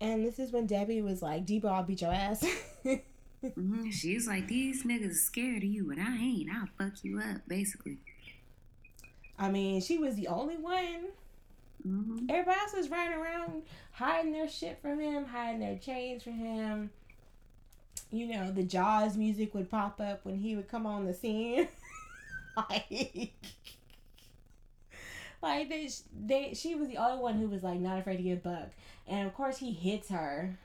And 0.00 0.24
this 0.24 0.40
is 0.40 0.50
when 0.50 0.66
Debbie 0.66 1.02
was 1.02 1.22
like, 1.22 1.46
"Debo, 1.46 1.66
I'll 1.66 1.84
beat 1.84 2.02
your 2.02 2.12
ass." 2.12 2.44
hmm 2.84 3.90
She's 3.90 4.26
like, 4.26 4.48
these 4.48 4.82
niggas 4.82 5.14
scared 5.14 5.58
of 5.58 5.68
you, 5.68 5.92
and 5.92 6.00
I 6.00 6.16
ain't. 6.16 6.50
I'll 6.52 6.68
fuck 6.78 7.04
you 7.04 7.20
up, 7.20 7.42
basically. 7.46 7.98
I 9.38 9.50
mean, 9.50 9.80
she 9.80 9.98
was 9.98 10.16
the 10.16 10.26
only 10.28 10.56
one 10.56 11.06
Mm-hmm. 11.86 12.26
Everybody 12.28 12.58
else 12.60 12.74
was 12.74 12.90
running 12.90 13.18
around 13.18 13.62
hiding 13.92 14.32
their 14.32 14.48
shit 14.48 14.78
from 14.80 15.00
him, 15.00 15.24
hiding 15.24 15.60
their 15.60 15.78
chains 15.78 16.22
from 16.22 16.34
him. 16.34 16.90
You 18.10 18.26
know, 18.28 18.52
the 18.52 18.62
Jaws 18.62 19.16
music 19.16 19.54
would 19.54 19.70
pop 19.70 20.00
up 20.00 20.24
when 20.24 20.36
he 20.38 20.54
would 20.54 20.68
come 20.68 20.86
on 20.86 21.06
the 21.06 21.14
scene. 21.14 21.66
like, 22.56 23.32
like 25.42 25.68
they, 25.68 25.88
they, 26.26 26.54
she 26.54 26.74
was 26.74 26.88
the 26.88 26.98
only 26.98 27.22
one 27.22 27.38
who 27.38 27.48
was 27.48 27.62
like 27.62 27.80
not 27.80 27.98
afraid 27.98 28.18
to 28.18 28.22
get 28.22 28.42
bucked, 28.42 28.74
and 29.08 29.26
of 29.26 29.34
course 29.34 29.58
he 29.58 29.72
hits 29.72 30.08
her 30.10 30.58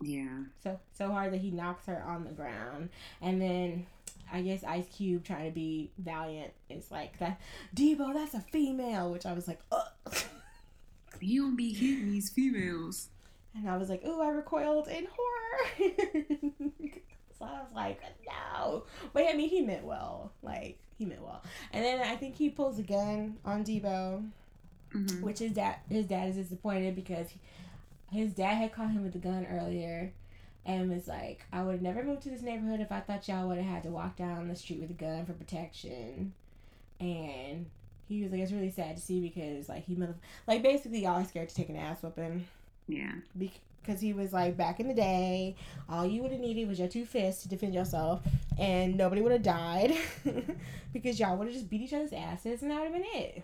Yeah. 0.00 0.44
so 0.62 0.78
so 0.92 1.08
hard 1.10 1.32
that 1.32 1.40
he 1.40 1.50
knocks 1.50 1.86
her 1.86 2.02
on 2.06 2.24
the 2.24 2.30
ground, 2.30 2.90
and 3.20 3.40
then 3.40 3.86
I 4.34 4.42
guess 4.42 4.64
Ice 4.64 4.86
Cube 4.88 5.24
trying 5.24 5.46
to 5.46 5.50
be 5.54 5.92
valiant 5.98 6.52
is 6.68 6.90
like 6.90 7.18
that. 7.20 7.40
Debo, 7.74 8.12
that's 8.12 8.34
a 8.34 8.40
female, 8.40 9.12
which 9.12 9.24
I 9.26 9.32
was 9.32 9.46
like, 9.48 9.60
ugh. 9.72 9.86
You 11.20 11.42
don't 11.42 11.56
be 11.56 11.72
hitting 11.72 12.10
these 12.10 12.28
females. 12.28 13.08
And 13.54 13.70
I 13.70 13.76
was 13.76 13.88
like, 13.88 14.04
ooh, 14.04 14.20
I 14.20 14.28
recoiled 14.30 14.88
in 14.88 15.06
horror. 15.06 15.92
so 17.38 17.44
I 17.44 17.62
was 17.62 17.72
like, 17.74 18.00
no. 18.28 18.84
But 19.12 19.26
I 19.30 19.34
mean, 19.34 19.48
he 19.48 19.60
meant 19.62 19.84
well. 19.84 20.32
Like, 20.42 20.78
he 20.98 21.04
meant 21.04 21.22
well. 21.22 21.42
And 21.72 21.84
then 21.84 22.00
I 22.00 22.16
think 22.16 22.34
he 22.34 22.50
pulls 22.50 22.78
a 22.78 22.82
gun 22.82 23.36
on 23.44 23.64
Debo, 23.64 24.24
Mm-hmm. 24.94 25.22
which 25.22 25.40
his 25.40 25.52
dad, 25.52 25.76
his 25.88 26.06
dad 26.06 26.28
is 26.28 26.36
disappointed 26.36 26.94
because 26.94 27.26
his 28.12 28.32
dad 28.32 28.54
had 28.54 28.72
caught 28.72 28.90
him 28.92 29.02
with 29.02 29.12
the 29.12 29.18
gun 29.18 29.44
earlier 29.50 30.12
and 30.66 30.90
was 30.90 31.06
like, 31.08 31.44
I 31.52 31.62
would 31.62 31.72
have 31.72 31.82
never 31.82 32.02
moved 32.02 32.22
to 32.22 32.30
this 32.30 32.42
neighborhood 32.42 32.80
if 32.80 32.90
I 32.90 33.00
thought 33.00 33.28
y'all 33.28 33.48
would 33.48 33.58
have 33.58 33.66
had 33.66 33.82
to 33.84 33.90
walk 33.90 34.16
down 34.16 34.48
the 34.48 34.56
street 34.56 34.80
with 34.80 34.90
a 34.90 34.94
gun 34.94 35.26
for 35.26 35.32
protection. 35.34 36.32
And 37.00 37.66
he 38.08 38.22
was 38.22 38.32
like, 38.32 38.40
it's 38.40 38.52
really 38.52 38.70
sad 38.70 38.96
to 38.96 39.02
see 39.02 39.20
because, 39.20 39.68
like, 39.68 39.84
he, 39.84 39.94
mother- 39.94 40.14
like, 40.46 40.62
basically, 40.62 41.02
y'all 41.02 41.20
are 41.20 41.24
scared 41.24 41.48
to 41.50 41.54
take 41.54 41.68
an 41.68 41.76
ass 41.76 42.02
whooping 42.02 42.46
Yeah. 42.88 43.12
because 43.38 44.00
he 44.00 44.12
was 44.14 44.32
like 44.32 44.56
back 44.56 44.80
in 44.80 44.88
the 44.88 44.94
day 44.94 45.54
all 45.90 46.06
you 46.06 46.22
would 46.22 46.32
have 46.32 46.40
needed 46.40 46.66
was 46.66 46.78
your 46.78 46.88
two 46.88 47.04
fists 47.04 47.42
to 47.42 47.48
defend 47.50 47.74
yourself 47.74 48.22
and 48.58 48.96
nobody 48.96 49.20
would 49.20 49.32
have 49.32 49.42
died 49.42 49.94
because 50.94 51.20
y'all 51.20 51.36
would 51.36 51.46
have 51.48 51.54
just 51.54 51.68
beat 51.68 51.82
each 51.82 51.92
other's 51.92 52.14
asses 52.14 52.62
and 52.62 52.70
that 52.70 52.80
would 52.80 52.90
have 52.90 52.94
been 52.94 53.20
it 53.22 53.42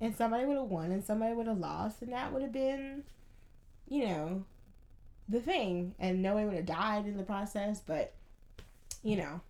and 0.00 0.14
somebody 0.16 0.44
would 0.46 0.56
have 0.56 0.66
won 0.66 0.90
and 0.92 1.04
somebody 1.04 1.34
would 1.34 1.46
have 1.46 1.58
lost 1.58 2.02
and 2.02 2.12
that 2.12 2.32
would 2.32 2.42
have 2.42 2.52
been 2.52 3.02
you 3.88 4.06
know 4.06 4.44
the 5.28 5.40
thing 5.40 5.94
and 5.98 6.22
nobody 6.22 6.46
would 6.46 6.54
have 6.56 6.66
died 6.66 7.06
in 7.06 7.16
the 7.16 7.22
process 7.22 7.80
but 7.84 8.14
you 9.02 9.16
know 9.16 9.40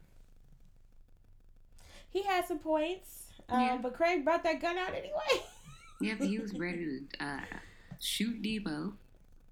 he 2.11 2.23
had 2.23 2.45
some 2.47 2.59
points 2.59 3.25
um, 3.49 3.61
Yeah. 3.61 3.79
but 3.83 3.95
craig 3.95 4.25
brought 4.25 4.43
that 4.45 4.61
gun 4.61 4.77
out 4.77 4.91
anyway 4.95 5.45
Yep, 6.01 6.21
he 6.21 6.39
was 6.39 6.55
ready 6.55 7.01
to 7.19 7.25
uh, 7.25 7.41
shoot 7.99 8.41
Debo. 8.41 8.93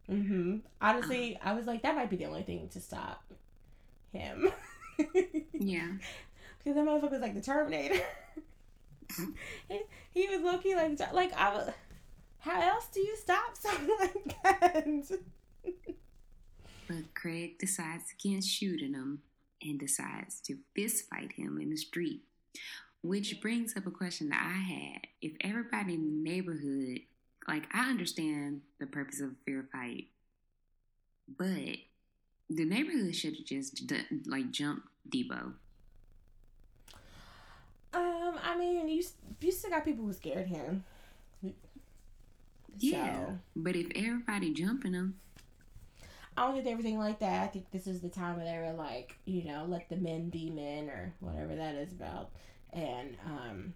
Mm-hmm. 0.08 0.58
Honestly, 0.80 1.36
I 1.42 1.54
was 1.54 1.66
like, 1.66 1.82
that 1.82 1.96
might 1.96 2.08
be 2.08 2.14
the 2.16 2.26
only 2.26 2.44
thing 2.44 2.68
to 2.68 2.80
stop 2.80 3.24
him. 4.12 4.50
Yeah. 5.52 5.88
Because 6.58 6.76
that 6.76 6.84
motherfucker 6.86 7.10
was 7.10 7.20
like 7.20 7.34
the 7.34 7.40
Terminator. 7.40 8.00
he, 9.68 9.80
he 10.14 10.28
was 10.28 10.40
low 10.40 10.58
key 10.58 10.74
like, 10.74 10.98
like 11.12 11.32
I 11.34 11.52
was. 11.52 11.70
How 12.46 12.60
else 12.60 12.86
do 12.94 13.00
you 13.00 13.16
stop 13.16 13.56
something 13.56 13.96
like 14.00 14.42
that? 14.44 15.18
But 16.86 17.14
Craig 17.14 17.58
decides 17.58 18.04
against 18.12 18.48
shooting 18.48 18.94
him 18.94 19.22
and 19.60 19.80
decides 19.80 20.40
to 20.42 20.58
fist 20.76 21.08
fight 21.10 21.32
him 21.32 21.58
in 21.60 21.70
the 21.70 21.76
street. 21.76 22.22
Which 23.02 23.40
brings 23.40 23.76
up 23.76 23.86
a 23.86 23.90
question 23.90 24.28
that 24.28 24.40
I 24.40 24.58
had. 24.58 25.00
If 25.20 25.32
everybody 25.40 25.94
in 25.94 26.22
the 26.22 26.30
neighborhood, 26.30 27.00
like, 27.48 27.64
I 27.72 27.90
understand 27.90 28.60
the 28.78 28.86
purpose 28.86 29.20
of 29.20 29.30
a 29.30 29.44
fair 29.44 29.64
fight, 29.72 30.06
but 31.36 31.78
the 32.48 32.64
neighborhood 32.64 33.16
should 33.16 33.36
have 33.36 33.44
just, 33.44 33.92
like, 34.26 34.52
jumped 34.52 34.86
Debo. 35.08 35.54
Um, 37.92 38.38
I 38.42 38.56
mean, 38.56 38.88
you 38.88 39.02
you 39.40 39.52
still 39.52 39.70
got 39.70 39.84
people 39.84 40.04
who 40.04 40.12
scared 40.12 40.46
him. 40.46 40.84
Yeah. 42.78 43.26
So, 43.26 43.38
But 43.54 43.76
if 43.76 43.86
everybody 43.94 44.52
jumping 44.52 44.92
them, 44.92 45.18
I 46.36 46.42
don't 46.42 46.54
think 46.54 46.66
everything 46.66 46.98
like 46.98 47.20
that. 47.20 47.44
I 47.44 47.46
think 47.46 47.70
this 47.70 47.86
is 47.86 48.00
the 48.00 48.08
time 48.08 48.36
where 48.36 48.44
they 48.44 48.58
were 48.58 48.76
like, 48.76 49.16
you 49.24 49.44
know, 49.44 49.64
let 49.66 49.88
the 49.88 49.96
men 49.96 50.28
be 50.28 50.50
men 50.50 50.90
or 50.90 51.14
whatever 51.20 51.54
that 51.54 51.74
is 51.76 51.92
about, 51.92 52.30
and 52.72 53.16
um, 53.24 53.74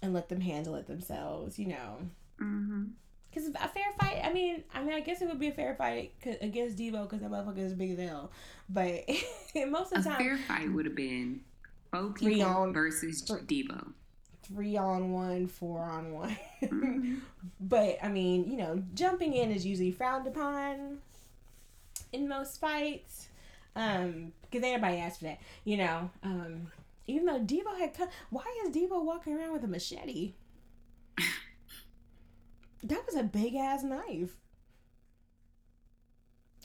and 0.00 0.14
let 0.14 0.28
them 0.28 0.40
handle 0.40 0.76
it 0.76 0.86
themselves. 0.86 1.58
You 1.58 1.68
know, 1.68 1.96
mm-hmm. 2.40 2.84
because 3.30 3.48
a 3.48 3.68
fair 3.68 3.92
fight. 3.98 4.20
I 4.22 4.32
mean, 4.32 4.62
I 4.72 4.84
mean, 4.84 4.94
I 4.94 5.00
guess 5.00 5.22
it 5.22 5.28
would 5.28 5.40
be 5.40 5.48
a 5.48 5.52
fair 5.52 5.74
fight 5.74 6.12
against 6.40 6.78
Debo 6.78 7.02
because 7.02 7.20
that 7.20 7.30
motherfucker 7.30 7.58
is 7.58 7.74
big 7.74 7.90
as 7.90 7.98
hell. 7.98 8.30
But 8.68 9.08
most 9.68 9.92
of 9.92 10.04
the 10.04 10.10
time, 10.10 10.20
a 10.20 10.24
fair 10.24 10.38
fight 10.38 10.72
would 10.72 10.86
have 10.86 10.94
been 10.94 11.40
people 12.14 12.72
versus 12.72 13.22
three. 13.22 13.68
Three 14.52 14.76
on 14.76 15.12
one, 15.12 15.46
four 15.46 15.82
on 15.84 16.12
one. 16.12 16.36
Mhm. 16.62 17.20
But 17.60 17.98
I 18.02 18.08
mean, 18.08 18.50
you 18.50 18.56
know, 18.56 18.82
jumping 18.94 19.32
in 19.34 19.50
is 19.50 19.64
usually 19.64 19.92
frowned 19.92 20.26
upon 20.26 20.98
in 22.12 22.28
most 22.28 22.60
fights. 22.60 23.28
Um, 23.76 24.32
because 24.42 24.64
anybody 24.64 24.98
asked 24.98 25.18
for 25.20 25.26
that, 25.26 25.38
you 25.64 25.76
know. 25.76 26.10
Um, 26.24 26.72
even 27.06 27.26
though 27.26 27.38
Debo 27.40 27.78
had 27.78 27.94
come, 27.94 28.08
why 28.30 28.44
is 28.64 28.74
Debo 28.74 29.04
walking 29.04 29.34
around 29.38 29.52
with 29.52 29.64
a 29.64 29.68
machete? 29.68 30.34
that 32.82 33.06
was 33.06 33.14
a 33.14 33.22
big 33.22 33.54
ass 33.54 33.82
knife. 33.84 34.36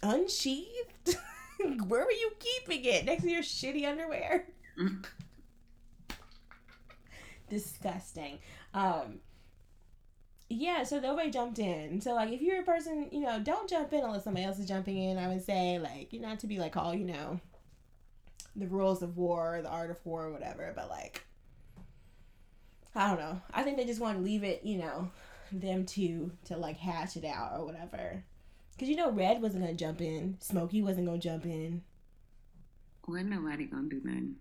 Unsheathed? 0.03 1.17
Where 1.87 2.05
were 2.05 2.11
you 2.11 2.31
keeping 2.39 2.83
it? 2.85 3.05
Next 3.05 3.23
to 3.23 3.29
your 3.31 3.41
shitty 3.43 3.85
underwear? 3.87 4.47
Disgusting. 7.49 8.39
Um, 8.73 9.19
yeah, 10.49 10.83
so 10.83 10.99
nobody 10.99 11.31
jumped 11.31 11.59
in. 11.59 12.01
So 12.01 12.13
like 12.13 12.31
if 12.31 12.41
you're 12.41 12.61
a 12.61 12.65
person, 12.65 13.09
you 13.11 13.21
know, 13.21 13.39
don't 13.39 13.69
jump 13.69 13.91
in 13.93 14.03
unless 14.03 14.23
somebody 14.23 14.45
else 14.45 14.59
is 14.59 14.67
jumping 14.67 14.97
in. 14.97 15.17
I 15.17 15.27
would 15.27 15.43
say 15.43 15.79
like 15.79 16.13
you 16.13 16.19
not 16.19 16.39
to 16.39 16.47
be 16.47 16.59
like 16.59 16.77
all, 16.77 16.93
you 16.93 17.05
know, 17.05 17.39
the 18.55 18.67
rules 18.67 19.01
of 19.01 19.17
war, 19.17 19.59
the 19.63 19.69
art 19.69 19.89
of 19.89 19.97
war, 20.05 20.31
whatever, 20.31 20.71
but 20.75 20.89
like 20.89 21.25
I 22.95 23.09
don't 23.09 23.19
know. 23.19 23.41
I 23.53 23.63
think 23.63 23.77
they 23.77 23.85
just 23.85 23.99
want 23.99 24.17
to 24.17 24.23
leave 24.23 24.43
it, 24.43 24.61
you 24.63 24.77
know, 24.77 25.11
them 25.51 25.85
to 25.85 26.31
to 26.45 26.57
like 26.57 26.77
hash 26.77 27.17
it 27.17 27.25
out 27.25 27.53
or 27.57 27.65
whatever. 27.65 28.23
Cause 28.77 28.89
you 28.89 28.95
know 28.95 29.11
Red 29.11 29.41
wasn't 29.41 29.63
gonna 29.63 29.73
jump 29.73 30.01
in, 30.01 30.37
Smokey 30.39 30.81
wasn't 30.81 31.07
gonna 31.07 31.17
jump 31.17 31.45
in. 31.45 31.81
Well, 33.07 33.23
nobody 33.23 33.65
gonna 33.65 33.89
do 33.89 34.01
nothing. 34.03 34.35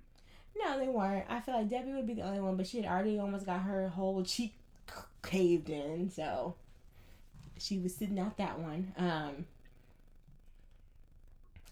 No, 0.56 0.78
they 0.78 0.88
weren't. 0.88 1.24
I 1.28 1.40
feel 1.40 1.54
like 1.54 1.68
Debbie 1.68 1.92
would 1.92 2.06
be 2.06 2.14
the 2.14 2.22
only 2.22 2.40
one, 2.40 2.56
but 2.56 2.66
she 2.66 2.80
had 2.80 2.90
already 2.90 3.18
almost 3.18 3.44
got 3.46 3.62
her 3.62 3.88
whole 3.88 4.22
cheek 4.24 4.54
caved 5.22 5.68
in, 5.68 6.10
so 6.10 6.54
she 7.58 7.78
was 7.78 7.94
sitting 7.94 8.18
out 8.18 8.36
that 8.38 8.58
one. 8.58 8.92
Um, 8.96 9.46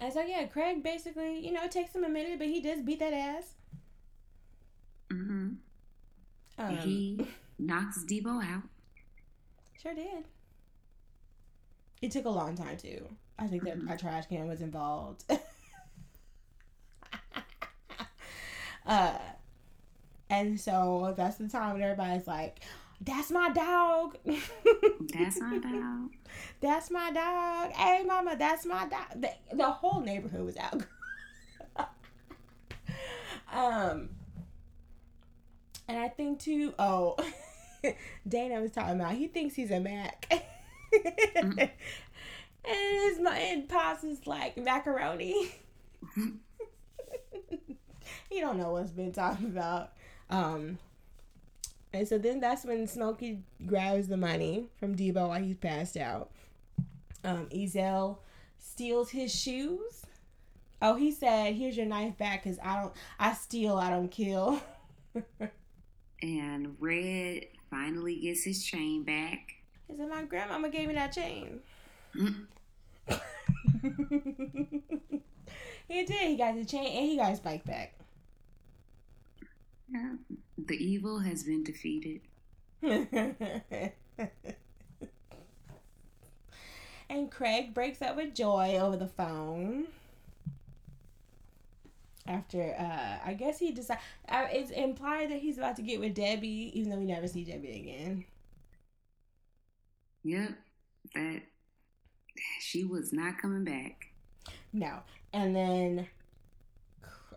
and 0.00 0.12
so 0.12 0.22
yeah, 0.22 0.46
Craig 0.46 0.82
basically, 0.82 1.38
you 1.44 1.52
know, 1.52 1.62
it 1.64 1.70
takes 1.70 1.94
him 1.94 2.04
a 2.04 2.08
minute, 2.08 2.38
but 2.38 2.48
he 2.48 2.60
does 2.60 2.80
beat 2.80 2.98
that 2.98 3.12
ass. 3.12 3.54
Mm-hmm. 5.10 5.50
Um, 6.58 6.76
he 6.78 7.26
knocks 7.58 8.04
Debo 8.04 8.42
out. 8.44 8.62
sure 9.80 9.94
did. 9.94 10.24
It 12.00 12.10
took 12.10 12.24
a 12.24 12.30
long 12.30 12.56
time 12.56 12.76
too. 12.76 13.06
I 13.38 13.46
think 13.46 13.62
that 13.64 13.78
Mhm. 13.78 13.92
a 13.92 13.96
trash 13.96 14.26
can 14.26 14.48
was 14.48 14.60
involved. 14.60 15.24
uh, 18.86 19.18
and 20.30 20.60
so 20.60 21.14
that's 21.16 21.36
the 21.36 21.48
time 21.48 21.74
when 21.74 21.82
everybody's 21.82 22.26
like, 22.26 22.60
"That's 23.00 23.30
my 23.30 23.50
dog." 23.50 24.16
That's 24.24 25.40
my 25.40 25.58
dog. 25.58 26.10
That's 26.60 26.90
my 26.90 27.10
dog. 27.10 27.72
Hey, 27.72 28.04
mama, 28.04 28.36
that's 28.38 28.64
my 28.64 28.86
dog. 28.86 29.20
The, 29.20 29.30
the 29.52 29.70
whole 29.70 30.00
neighborhood 30.00 30.46
was 30.46 30.56
out. 30.56 30.82
um, 33.52 34.08
and 35.88 35.98
I 35.98 36.08
think 36.08 36.40
too. 36.40 36.72
Oh, 36.78 37.16
Dana 38.28 38.60
was 38.60 38.70
talking 38.70 38.94
about 38.98 39.12
he 39.12 39.26
thinks 39.26 39.54
he's 39.54 39.70
a 39.70 39.80
Mac, 39.80 40.32
and 41.34 41.70
his 42.64 43.18
and 43.18 43.68
Pops 43.68 44.04
is 44.04 44.26
like 44.26 44.56
macaroni. 44.56 45.52
He 48.32 48.40
don't 48.40 48.58
know 48.58 48.72
what's 48.72 48.90
been 48.90 49.12
talking 49.12 49.46
about. 49.46 49.92
Um, 50.30 50.78
and 51.92 52.08
so 52.08 52.16
then 52.16 52.40
that's 52.40 52.64
when 52.64 52.86
Smokey 52.86 53.42
grabs 53.66 54.08
the 54.08 54.16
money 54.16 54.68
from 54.78 54.96
Debo 54.96 55.28
while 55.28 55.42
he's 55.42 55.56
passed 55.56 55.98
out. 55.98 56.30
Um, 57.22 57.48
Ezal 57.54 58.18
steals 58.58 59.10
his 59.10 59.34
shoes. 59.34 60.06
Oh, 60.80 60.94
he 60.94 61.12
said, 61.12 61.54
"Here's 61.54 61.76
your 61.76 61.86
knife 61.86 62.16
back, 62.16 62.44
cause 62.44 62.58
I 62.62 62.80
don't, 62.80 62.92
I 63.18 63.34
steal, 63.34 63.76
I 63.76 63.90
don't 63.90 64.10
kill." 64.10 64.60
And 66.24 66.76
Red 66.78 67.46
finally 67.68 68.20
gets 68.20 68.44
his 68.44 68.64
chain 68.64 69.02
back. 69.02 69.54
He 69.88 69.96
said, 69.96 70.08
"My 70.08 70.22
grandmama 70.22 70.70
gave 70.70 70.86
me 70.86 70.94
that 70.94 71.12
chain." 71.12 71.58
Mm. 72.14 72.46
he 75.88 76.04
did. 76.04 76.28
He 76.28 76.36
got 76.36 76.54
the 76.54 76.64
chain 76.64 76.86
and 76.86 77.06
he 77.06 77.16
got 77.16 77.30
his 77.30 77.40
bike 77.40 77.64
back. 77.64 77.94
Yeah. 79.92 80.12
The 80.58 80.76
evil 80.76 81.20
has 81.20 81.42
been 81.42 81.64
defeated. 81.64 82.20
and 82.82 83.92
Craig 87.30 87.74
breaks 87.74 88.00
up 88.00 88.16
with 88.16 88.34
Joy 88.34 88.78
over 88.80 88.96
the 88.96 89.08
phone. 89.08 89.88
After, 92.26 92.74
uh, 92.78 93.28
I 93.28 93.34
guess 93.34 93.58
he 93.58 93.72
decide. 93.72 93.98
Uh, 94.28 94.46
it's 94.50 94.70
implied 94.70 95.30
that 95.30 95.40
he's 95.40 95.58
about 95.58 95.76
to 95.76 95.82
get 95.82 96.00
with 96.00 96.14
Debbie, 96.14 96.72
even 96.74 96.90
though 96.90 96.98
we 96.98 97.04
never 97.04 97.26
see 97.26 97.44
Debbie 97.44 97.80
again. 97.80 98.24
Yep. 100.24 100.50
That 101.14 101.42
she 102.60 102.84
was 102.84 103.12
not 103.12 103.38
coming 103.38 103.64
back. 103.64 104.06
No, 104.72 105.00
and 105.32 105.54
then 105.54 106.06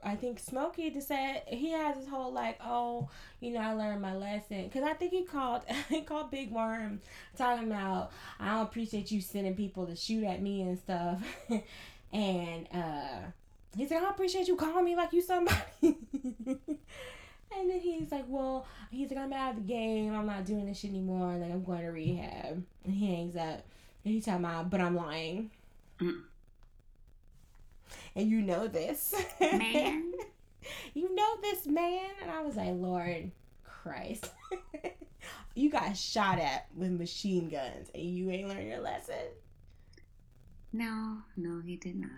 I 0.06 0.16
think 0.16 0.40
Smokey 0.40 0.92
decided 0.92 1.42
he 1.48 1.72
has 1.72 1.98
his 1.98 2.08
whole 2.08 2.32
like, 2.32 2.60
oh, 2.64 3.10
you 3.40 3.52
know, 3.52 3.60
I 3.60 3.74
learned 3.74 4.02
my 4.02 4.16
lesson 4.16 4.66
because 4.66 4.84
I 4.84 4.94
think 4.94 5.12
he 5.12 5.24
called 5.24 5.64
he 5.90 6.02
called 6.02 6.32
Big 6.32 6.52
Worm 6.52 7.02
talking 7.36 7.68
about 7.68 8.12
I 8.40 8.54
don't 8.54 8.64
appreciate 8.64 9.12
you 9.12 9.20
sending 9.20 9.56
people 9.56 9.88
to 9.88 9.96
shoot 9.96 10.24
at 10.24 10.42
me 10.42 10.62
and 10.62 10.78
stuff, 10.78 11.22
and 12.14 12.68
uh, 12.72 13.18
he's 13.76 13.90
like 13.90 14.04
I 14.04 14.10
appreciate 14.10 14.48
you 14.48 14.56
calling 14.56 14.86
me 14.86 14.96
like 14.96 15.12
you 15.12 15.22
somebody. 15.22 15.58
And 17.58 17.70
then 17.70 17.80
he's 17.80 18.12
like, 18.12 18.26
"Well, 18.28 18.68
he's 18.92 19.10
like, 19.10 19.20
I'm 19.20 19.32
out 19.32 19.52
of 19.52 19.56
the 19.58 19.74
game. 19.74 20.14
I'm 20.14 20.26
not 20.26 20.46
doing 20.46 20.66
this 20.66 20.80
shit 20.80 20.90
anymore. 20.90 21.38
Like, 21.38 21.52
I'm 21.52 21.64
going 21.64 21.84
to 21.84 21.92
rehab." 21.92 22.64
And 22.84 22.94
he 22.94 23.16
hangs 23.16 23.36
up. 23.36 23.64
And 24.04 24.14
he's 24.14 24.26
talking 24.26 24.44
about, 24.44 24.70
"But 24.70 24.82
I'm 24.82 24.96
lying." 24.96 25.52
Mm. 26.02 26.24
And 28.16 28.30
you 28.30 28.42
know 28.42 28.68
this, 28.68 29.14
Man. 29.40 30.14
you 30.94 31.14
know 31.16 31.36
this 31.42 31.68
man. 31.68 32.10
And 32.22 32.32
I 32.32 32.42
was 32.42 32.56
like, 32.56 32.74
Lord 32.74 33.32
Christ, 33.64 34.30
you 35.56 35.70
got 35.70 35.98
shot 35.98 36.40
at 36.40 36.68
with 36.76 36.92
machine 36.92 37.50
guns, 37.50 37.90
and 37.94 38.04
you 38.04 38.30
ain't 38.32 38.48
learned 38.48 38.68
your 38.68 38.82
lesson. 38.82 39.16
No, 40.74 41.20
no, 41.38 41.62
he 41.62 41.76
did 41.78 41.96
not. 41.96 42.10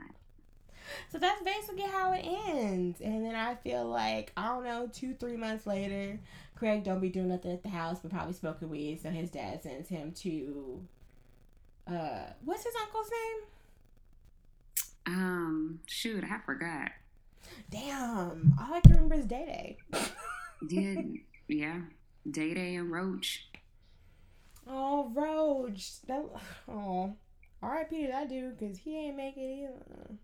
So 1.11 1.18
that's 1.18 1.41
basically 1.44 1.84
how 1.84 2.14
it 2.14 2.26
ends. 2.26 3.02
And 3.02 3.26
then 3.26 3.35
I 3.35 3.56
feel 3.56 3.85
like, 3.85 4.31
I 4.38 4.48
don't 4.48 4.64
know, 4.64 4.89
two, 4.91 5.14
three 5.14 5.35
months 5.35 5.68
later, 5.68 6.19
Craig 6.56 6.84
don't 6.84 7.02
be 7.02 7.10
doing 7.10 7.27
nothing 7.27 7.52
at 7.52 7.61
the 7.61 7.69
house, 7.69 7.99
but 8.02 8.11
probably 8.11 8.34
smoking 8.34 8.69
weed. 8.69 9.02
So 9.02 9.10
his 9.10 9.30
dad 9.30 9.61
sends 9.61 9.89
him 9.89 10.11
to, 10.14 10.81
uh, 11.88 12.23
what's 12.44 12.64
his 12.64 12.73
uncle's 12.81 13.11
name? 13.11 13.48
Um, 15.08 15.80
shoot, 15.88 16.24
I 16.24 16.38
forgot. 16.46 16.92
Damn, 17.70 18.54
all 18.60 18.74
I 18.76 18.82
can 18.82 18.92
remember 18.94 19.16
is 19.16 19.26
Day 19.26 19.78
Day. 19.92 20.02
Did 20.68 21.20
yeah, 21.48 21.82
Day 22.30 22.54
Day 22.54 22.76
and 22.76 22.92
Roach. 22.92 23.48
Oh, 24.68 25.10
Roach. 25.16 26.02
That, 26.08 26.26
oh, 26.68 27.16
R.I.P. 27.64 28.02
to 28.06 28.12
that 28.12 28.28
dude, 28.30 28.58
because 28.60 28.78
he 28.80 28.98
ain't 28.98 29.16
make 29.16 29.38
it 29.38 29.40
either. 29.64 30.16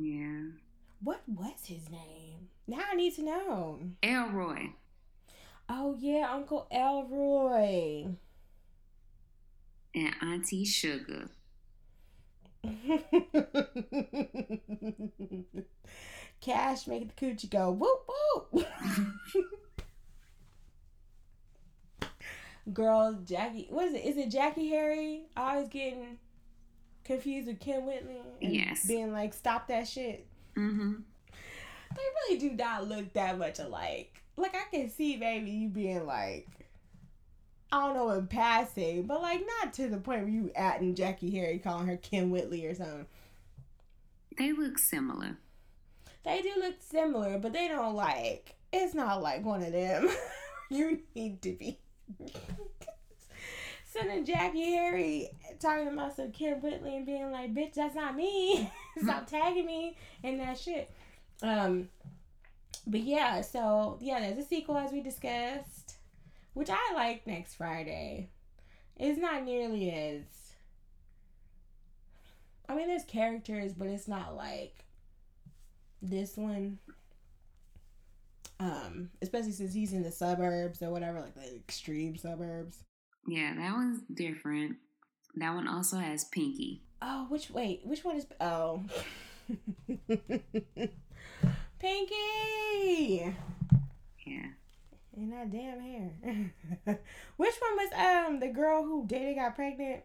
Yeah, 0.00 0.50
What 1.02 1.22
was 1.28 1.64
his 1.64 1.88
name? 1.90 2.48
Now 2.66 2.80
I 2.90 2.94
need 2.96 3.14
to 3.16 3.22
know. 3.24 3.78
Elroy. 4.02 4.70
Oh, 5.68 5.96
yeah, 5.98 6.28
Uncle 6.32 6.66
Elroy. 6.72 8.06
and 9.94 10.14
Auntie 10.22 10.64
Sugar. 10.64 11.30
Cash 16.40 16.86
make 16.86 17.14
the 17.14 17.26
coochie 17.26 17.50
go 17.50 17.72
whoop 17.72 18.08
whoop. 18.52 18.66
Girl, 22.72 23.18
Jackie, 23.24 23.66
what 23.70 23.86
is 23.86 23.94
it? 23.94 24.04
Is 24.04 24.16
it 24.18 24.30
Jackée 24.30 24.68
Harry? 24.68 25.22
I 25.36 25.54
always 25.54 25.68
getting 25.68 26.18
confused 27.04 27.48
with 27.48 27.60
Kym 27.60 27.84
Whitley. 27.84 28.20
Yes. 28.40 28.86
Being 28.86 29.12
like, 29.12 29.32
stop 29.32 29.68
that 29.68 29.88
shit. 29.88 30.26
Mm-hmm. 30.56 30.94
They 31.94 32.02
really 32.28 32.38
do 32.38 32.50
not 32.50 32.86
look 32.86 33.12
that 33.14 33.38
much 33.38 33.58
alike. 33.58 34.22
Like 34.36 34.54
I 34.54 34.64
can 34.70 34.90
see 34.90 35.16
maybe 35.16 35.50
you 35.50 35.68
being 35.68 36.06
like, 36.06 36.46
I 37.70 37.86
don't 37.86 37.94
know, 37.94 38.10
in 38.10 38.26
passing, 38.26 39.02
but 39.04 39.20
like 39.20 39.44
not 39.60 39.74
to 39.74 39.88
the 39.88 39.98
point 39.98 40.22
where 40.22 40.30
you 40.30 40.50
atting 40.56 40.96
Jackée 40.96 41.32
Harry 41.32 41.58
calling 41.58 41.86
her 41.86 41.96
Kym 41.96 42.30
Whitley 42.30 42.66
or 42.66 42.74
something. 42.74 43.06
They 44.38 44.52
look 44.52 44.78
similar. 44.78 45.36
They 46.24 46.42
do 46.42 46.52
look 46.58 46.76
similar, 46.80 47.38
but 47.38 47.52
they 47.52 47.68
don't 47.68 47.94
like. 47.94 48.54
It's 48.72 48.94
not 48.94 49.22
like 49.22 49.44
one 49.44 49.62
of 49.62 49.72
them. 49.72 50.08
you 50.70 51.00
need 51.14 51.42
to 51.42 51.52
be 51.52 51.78
sending 53.84 54.24
Jackée 54.24 54.74
Harry 54.74 55.30
talking 55.60 55.88
about 55.88 56.16
some 56.16 56.32
Kym 56.32 56.62
Whitley 56.62 56.96
and 56.96 57.06
being 57.06 57.30
like, 57.30 57.54
"Bitch, 57.54 57.74
that's 57.74 57.94
not 57.94 58.16
me. 58.16 58.70
Stop 59.02 59.26
tagging 59.26 59.66
me 59.66 59.96
and 60.22 60.40
that 60.40 60.58
shit." 60.58 60.90
Um, 61.42 61.88
but 62.86 63.00
yeah, 63.00 63.40
so 63.42 63.98
yeah, 64.00 64.20
there's 64.20 64.44
a 64.44 64.48
sequel 64.48 64.76
as 64.76 64.92
we 64.92 65.00
discussed, 65.00 65.97
which 66.58 66.70
I 66.70 66.92
like 66.94 67.24
next 67.24 67.54
Friday. 67.54 68.30
It's 68.96 69.16
not 69.16 69.44
nearly 69.44 69.92
as. 69.92 70.24
I 72.68 72.74
mean, 72.74 72.88
there's 72.88 73.04
characters, 73.04 73.72
but 73.72 73.86
it's 73.86 74.08
not 74.08 74.34
like 74.34 74.84
this 76.02 76.36
one. 76.36 76.80
Um, 78.58 79.10
especially 79.22 79.52
since 79.52 79.72
he's 79.72 79.92
in 79.92 80.02
the 80.02 80.10
suburbs 80.10 80.82
or 80.82 80.90
whatever, 80.90 81.20
like 81.20 81.36
the 81.36 81.54
extreme 81.54 82.16
suburbs. 82.16 82.82
Yeah, 83.28 83.54
that 83.54 83.74
one's 83.74 84.00
different. 84.12 84.78
That 85.36 85.54
one 85.54 85.68
also 85.68 85.98
has 85.98 86.24
Pinky. 86.24 86.82
Oh, 87.00 87.26
which 87.28 87.50
wait, 87.50 87.82
which 87.84 88.02
one 88.02 88.16
is 88.16 88.26
oh 88.40 88.82
Pinky 91.78 93.32
Yeah. 94.26 94.48
And 95.18 95.32
that 95.32 95.50
damn 95.50 95.80
hair. 95.80 96.10
which 97.36 97.54
one 97.60 97.76
was 97.76 97.90
um 98.28 98.38
the 98.40 98.48
girl 98.48 98.84
who 98.84 99.04
Day 99.06 99.18
Day 99.20 99.34
got 99.34 99.56
pregnant? 99.56 100.02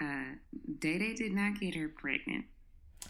Uh, 0.00 0.34
Day 0.80 0.98
Day 0.98 1.14
did 1.14 1.32
not 1.32 1.60
get 1.60 1.74
her 1.76 1.88
pregnant. 1.88 2.46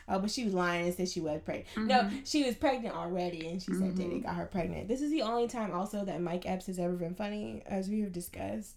Oh, 0.08 0.18
but 0.18 0.30
she 0.30 0.44
was 0.44 0.52
lying 0.52 0.84
and 0.86 0.94
said 0.94 1.08
she 1.08 1.20
was 1.20 1.40
pregnant. 1.42 1.68
No, 1.88 2.00
Mhm. 2.02 2.26
she 2.30 2.44
was 2.44 2.56
pregnant 2.56 2.94
already, 2.94 3.46
and 3.48 3.62
she 3.62 3.72
said 3.72 3.94
Day 3.94 4.08
Day 4.08 4.16
Mhm. 4.18 4.22
got 4.24 4.34
her 4.34 4.46
pregnant. 4.46 4.88
This 4.88 5.00
is 5.00 5.10
the 5.10 5.22
only 5.22 5.48
time 5.48 5.72
also 5.72 6.04
that 6.04 6.20
Mike 6.20 6.44
Epps 6.44 6.66
has 6.66 6.78
ever 6.78 6.94
been 6.94 7.14
funny, 7.14 7.62
as 7.66 7.88
we 7.88 8.00
have 8.00 8.12
discussed. 8.12 8.76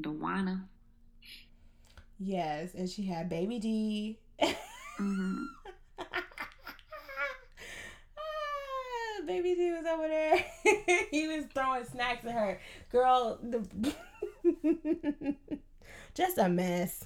Dewana. 0.00 0.64
Yes, 2.18 2.74
and 2.74 2.88
she 2.88 3.02
had 3.04 3.28
baby 3.28 3.58
D. 3.58 4.18
baby 9.26 9.54
D 9.54 9.72
was 9.72 9.84
over 9.86 10.08
there. 10.08 10.44
he 11.10 11.26
was 11.28 11.44
throwing 11.54 11.84
snacks 11.84 12.24
at 12.26 12.32
her. 12.32 12.60
Girl, 12.90 13.38
the 13.42 13.66
just 16.14 16.38
a 16.38 16.48
mess. 16.48 17.04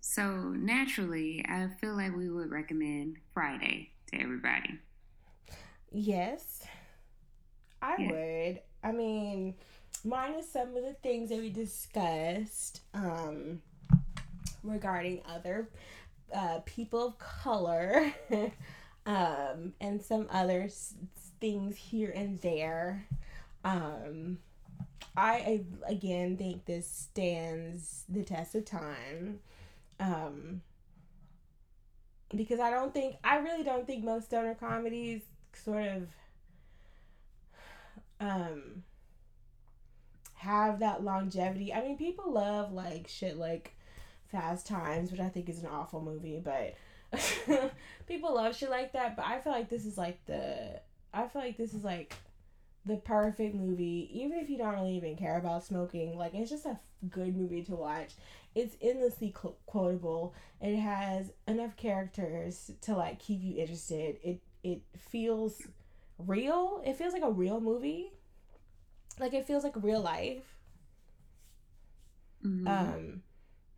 So 0.00 0.24
naturally, 0.50 1.44
I 1.48 1.68
feel 1.80 1.94
like 1.94 2.16
we 2.16 2.30
would 2.30 2.50
recommend 2.50 3.16
Friday 3.34 3.90
to 4.12 4.20
everybody. 4.20 4.78
Yes, 5.92 6.64
I 7.82 7.96
Yeah. 7.98 8.08
would. 8.08 8.60
I 8.82 8.92
mean, 8.92 9.54
minus 10.04 10.50
some 10.50 10.76
of 10.76 10.82
the 10.84 10.94
things 11.02 11.28
that 11.30 11.38
we 11.38 11.50
discussed 11.50 12.80
um, 12.94 13.60
regarding 14.62 15.20
other 15.28 15.68
uh, 16.34 16.60
people 16.64 17.06
of 17.08 17.18
color 17.18 18.12
um, 19.06 19.74
and 19.80 20.00
some 20.02 20.26
other 20.30 20.62
s- 20.62 20.94
things 21.40 21.76
here 21.76 22.12
and 22.14 22.40
there. 22.40 23.06
Um, 23.64 24.38
I, 25.16 25.62
I 25.86 25.92
again 25.92 26.36
think 26.36 26.64
this 26.64 26.88
stands 26.88 28.04
the 28.08 28.22
test 28.22 28.54
of 28.54 28.64
time. 28.64 29.40
Um, 30.00 30.62
because 32.34 32.60
I 32.60 32.70
don't 32.70 32.92
think 32.92 33.16
I 33.24 33.38
really 33.38 33.64
don't 33.64 33.86
think 33.86 34.04
most 34.04 34.26
stoner 34.26 34.54
comedies 34.54 35.22
sort 35.54 35.86
of 35.86 36.08
um 38.20 38.82
have 40.34 40.78
that 40.80 41.02
longevity. 41.02 41.72
I 41.74 41.82
mean, 41.82 41.96
people 41.96 42.32
love 42.32 42.72
like 42.72 43.08
shit 43.08 43.36
like 43.36 43.74
Fast 44.30 44.66
Times, 44.66 45.10
which 45.10 45.20
I 45.20 45.28
think 45.28 45.48
is 45.48 45.60
an 45.60 45.66
awful 45.66 46.00
movie, 46.00 46.40
but 46.42 46.74
people 48.06 48.34
love 48.34 48.54
shit 48.56 48.70
like 48.70 48.92
that. 48.92 49.16
But 49.16 49.26
I 49.26 49.40
feel 49.40 49.52
like 49.52 49.68
this 49.68 49.84
is 49.84 49.98
like 49.98 50.24
the 50.26 50.80
I 51.12 51.26
feel 51.28 51.42
like 51.42 51.56
this 51.56 51.74
is 51.74 51.84
like 51.84 52.16
the 52.86 52.96
perfect 52.96 53.54
movie, 53.54 54.08
even 54.12 54.38
if 54.38 54.48
you 54.50 54.58
don't 54.58 54.74
really 54.74 54.96
even 54.96 55.16
care 55.16 55.38
about 55.38 55.64
smoking. 55.64 56.16
Like 56.16 56.34
it's 56.34 56.50
just 56.50 56.66
a 56.66 56.78
good 57.10 57.36
movie 57.36 57.62
to 57.64 57.74
watch. 57.76 58.14
It's 58.54 58.76
endlessly 58.80 59.32
qu- 59.34 59.54
quotable. 59.66 60.34
It 60.60 60.76
has 60.76 61.32
enough 61.46 61.76
characters 61.76 62.70
to 62.82 62.94
like 62.94 63.18
keep 63.18 63.42
you 63.42 63.56
interested. 63.56 64.18
It 64.22 64.40
it 64.62 64.82
feels 64.96 65.62
real. 66.18 66.82
It 66.84 66.96
feels 66.96 67.12
like 67.12 67.22
a 67.22 67.30
real 67.30 67.60
movie. 67.60 68.12
Like 69.18 69.34
it 69.34 69.46
feels 69.46 69.64
like 69.64 69.74
real 69.76 70.00
life. 70.00 70.56
Mhm. 72.44 72.66
Um 72.66 73.22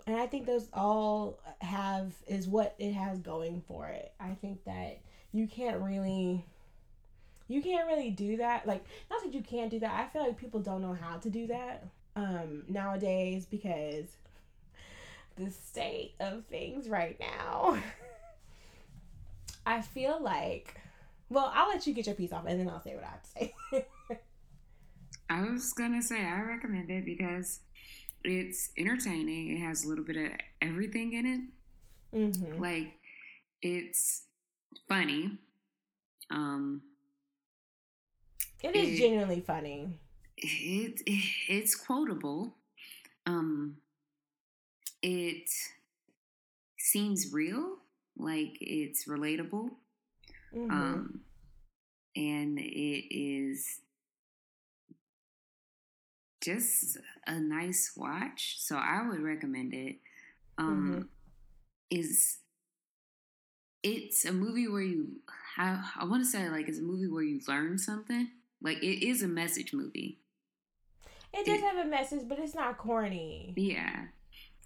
and 0.06 0.16
I 0.16 0.26
think 0.26 0.46
those 0.46 0.68
all 0.72 1.40
have 1.60 2.12
is 2.26 2.48
what 2.48 2.74
it 2.78 2.92
has 2.94 3.18
going 3.20 3.62
for 3.68 3.86
it. 3.88 4.12
I 4.18 4.34
think 4.34 4.64
that 4.64 5.00
you 5.32 5.46
can't 5.46 5.80
really 5.80 6.44
you 7.50 7.60
can't 7.60 7.86
really 7.86 8.10
do 8.10 8.36
that. 8.36 8.66
Like 8.66 8.84
not 9.10 9.22
that 9.24 9.34
you 9.34 9.42
can't 9.42 9.70
do 9.70 9.80
that. 9.80 9.92
I 9.92 10.06
feel 10.12 10.22
like 10.22 10.38
people 10.38 10.60
don't 10.60 10.82
know 10.82 10.96
how 10.98 11.16
to 11.18 11.28
do 11.28 11.46
that 11.48 11.84
um 12.16 12.64
nowadays 12.68 13.46
because 13.46 14.06
the 15.36 15.50
state 15.50 16.14
of 16.20 16.44
things 16.46 16.88
right 16.88 17.18
now. 17.18 17.78
I 19.66 19.82
feel 19.82 20.22
like 20.22 20.76
well, 21.28 21.52
I'll 21.54 21.68
let 21.68 21.86
you 21.86 21.94
get 21.94 22.06
your 22.06 22.16
piece 22.16 22.32
off 22.32 22.44
and 22.46 22.58
then 22.58 22.68
I'll 22.68 22.82
say 22.82 22.94
what 22.94 23.04
I 23.04 23.08
have 23.08 23.22
to 23.22 23.30
say. 23.30 23.54
I 25.30 25.42
was 25.42 25.72
gonna 25.72 26.02
say 26.02 26.24
I 26.24 26.40
recommend 26.42 26.90
it 26.90 27.04
because 27.04 27.60
it's 28.24 28.70
entertaining. 28.76 29.56
It 29.56 29.60
has 29.60 29.84
a 29.84 29.88
little 29.88 30.04
bit 30.04 30.16
of 30.16 30.32
everything 30.60 31.12
in 31.14 31.26
it. 31.26 32.16
mm-hmm. 32.16 32.60
Like 32.60 32.94
it's 33.62 34.24
funny. 34.88 35.38
Um, 36.30 36.82
It 38.62 38.76
is 38.76 38.88
It- 38.90 38.96
genuinely 38.98 39.40
funny. 39.40 39.98
it, 40.36 41.02
it 41.06 41.24
it's 41.48 41.74
quotable. 41.74 42.56
Um, 43.26 43.76
it 45.02 45.48
seems 46.78 47.32
real, 47.32 47.78
like 48.16 48.56
it's 48.60 49.06
relatable. 49.06 49.70
Mhm. 50.54 50.70
Um, 50.70 51.24
and 52.16 52.58
it 52.58 53.14
is 53.14 53.80
just 56.40 56.96
a 57.26 57.38
nice 57.38 57.92
watch. 57.96 58.58
So 58.60 58.76
I 58.76 59.06
would 59.06 59.20
recommend 59.20 59.74
it. 59.74 60.00
Um, 60.58 61.08
Is 61.90 62.38
it's 63.82 64.24
a 64.24 64.32
movie 64.32 64.68
where 64.68 64.82
you 64.82 65.20
I, 65.56 65.92
I 65.96 66.04
want 66.04 66.22
to 66.22 66.28
say 66.30 66.48
like 66.50 66.68
it's 66.68 66.78
a 66.78 66.82
movie 66.82 67.08
where 67.08 67.22
you 67.24 67.40
learn 67.48 67.78
something. 67.78 68.30
Like 68.62 68.78
it 68.82 69.06
is 69.06 69.22
a 69.22 69.28
message 69.28 69.72
movie. 69.72 70.20
It 71.32 71.46
does 71.46 71.58
It- 71.58 71.62
have 71.62 71.86
a 71.86 71.88
message, 71.88 72.22
but 72.28 72.38
it's 72.38 72.54
not 72.54 72.76
corny. 72.78 73.52
Yeah. 73.56 74.06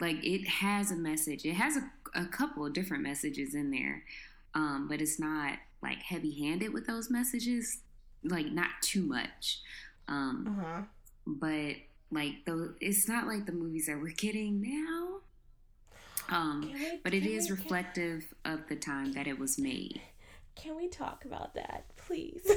Like 0.01 0.25
it 0.25 0.47
has 0.49 0.91
a 0.91 0.97
message. 0.97 1.45
It 1.45 1.55
has 1.55 1.77
a, 1.77 1.91
a 2.21 2.27
couple 2.27 2.67
of 2.67 2.73
different 2.73 3.03
messages 3.03 3.55
in 3.55 3.71
there. 3.71 4.05
Um, 4.55 4.87
but 4.89 5.01
it's 5.01 5.19
not 5.21 5.59
like 5.83 5.99
heavy 5.99 6.33
handed 6.45 6.73
with 6.73 6.87
those 6.87 7.11
messages. 7.11 7.81
Like 8.25 8.47
not 8.47 8.71
too 8.83 9.03
much. 9.03 9.61
Um, 10.09 10.47
Uh 10.59 10.63
huh. 10.65 10.83
but 11.27 11.77
like 12.11 12.45
the 12.47 12.75
it's 12.81 13.09
not 13.09 13.27
like 13.27 13.47
the 13.47 13.53
movies 13.53 13.87
that 13.87 14.01
we're 14.01 14.13
getting 14.15 14.61
now. 14.63 15.21
Um, 16.31 16.73
but 17.03 17.13
it 17.13 17.27
is 17.27 17.51
reflective 17.51 18.33
of 18.47 18.67
the 18.69 18.77
time 18.77 19.13
that 19.13 19.27
it 19.27 19.39
was 19.39 19.59
made. 19.59 20.01
Can 20.57 20.75
we 20.77 20.89
talk 20.89 21.25
about 21.27 21.55
that, 21.55 21.85
please? 21.97 22.49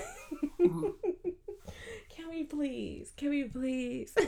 Can 2.27 2.35
we 2.35 2.43
please? 2.43 3.13
Can 3.15 3.29
we 3.29 3.43
please? 3.45 4.13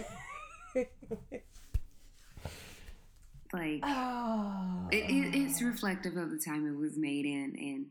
Like 3.51 3.81
oh. 3.81 4.87
it, 4.91 5.09
it, 5.09 5.35
it's 5.35 5.59
reflective 5.63 6.17
of 6.17 6.29
the 6.29 6.37
time 6.37 6.67
it 6.67 6.77
was 6.77 6.99
made 6.99 7.25
in, 7.25 7.55
and 7.57 7.87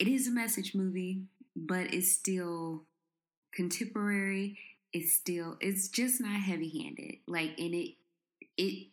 it 0.00 0.08
is 0.08 0.26
a 0.26 0.32
message 0.32 0.74
movie, 0.74 1.22
but 1.54 1.94
it's 1.94 2.10
still 2.10 2.82
contemporary. 3.54 4.58
It's 4.92 5.12
still 5.12 5.56
it's 5.60 5.86
just 5.88 6.20
not 6.20 6.40
heavy 6.40 6.82
handed. 6.82 7.18
Like 7.28 7.60
and 7.60 7.72
it 7.72 7.94
it 8.56 8.88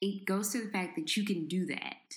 it 0.00 0.24
goes 0.24 0.50
to 0.50 0.64
the 0.64 0.72
fact 0.72 0.96
that 0.96 1.16
you 1.16 1.24
can 1.24 1.46
do 1.46 1.64
that 1.66 2.16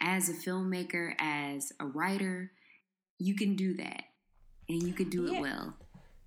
as 0.00 0.28
a 0.28 0.32
filmmaker, 0.32 1.14
as 1.20 1.72
a 1.78 1.86
writer, 1.86 2.50
you 3.20 3.36
can 3.36 3.54
do 3.54 3.74
that 3.74 4.02
and 4.68 4.82
you 4.82 4.92
can 4.92 5.10
do 5.10 5.24
Yeah. 5.24 5.38
it 5.38 5.40
well. 5.42 5.74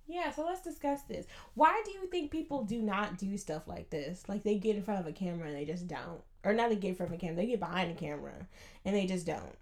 Yeah, 0.06 0.30
so 0.32 0.44
let's 0.46 0.62
discuss 0.62 1.02
this. 1.02 1.26
Why 1.54 1.82
do 1.84 1.90
you 1.90 2.06
think 2.06 2.30
people 2.30 2.64
do 2.64 2.80
not 2.80 3.18
do 3.18 3.36
stuff 3.36 3.68
like 3.68 3.90
this? 3.90 4.26
Like 4.26 4.42
they 4.42 4.56
get 4.56 4.74
in 4.76 4.82
front 4.82 5.00
of 5.00 5.06
a 5.06 5.12
camera 5.12 5.48
and 5.48 5.56
they 5.56 5.66
just 5.66 5.86
don't. 5.86 6.22
Or 6.44 6.54
not 6.54 6.70
they 6.70 6.76
get 6.76 6.88
in 6.90 6.94
front 6.94 7.12
of 7.12 7.18
a 7.18 7.20
camera, 7.20 7.36
they 7.36 7.46
get 7.46 7.60
behind 7.60 7.90
a 7.90 7.94
camera 7.94 8.46
and 8.84 8.96
they 8.96 9.06
just 9.06 9.26
don't. 9.26 9.56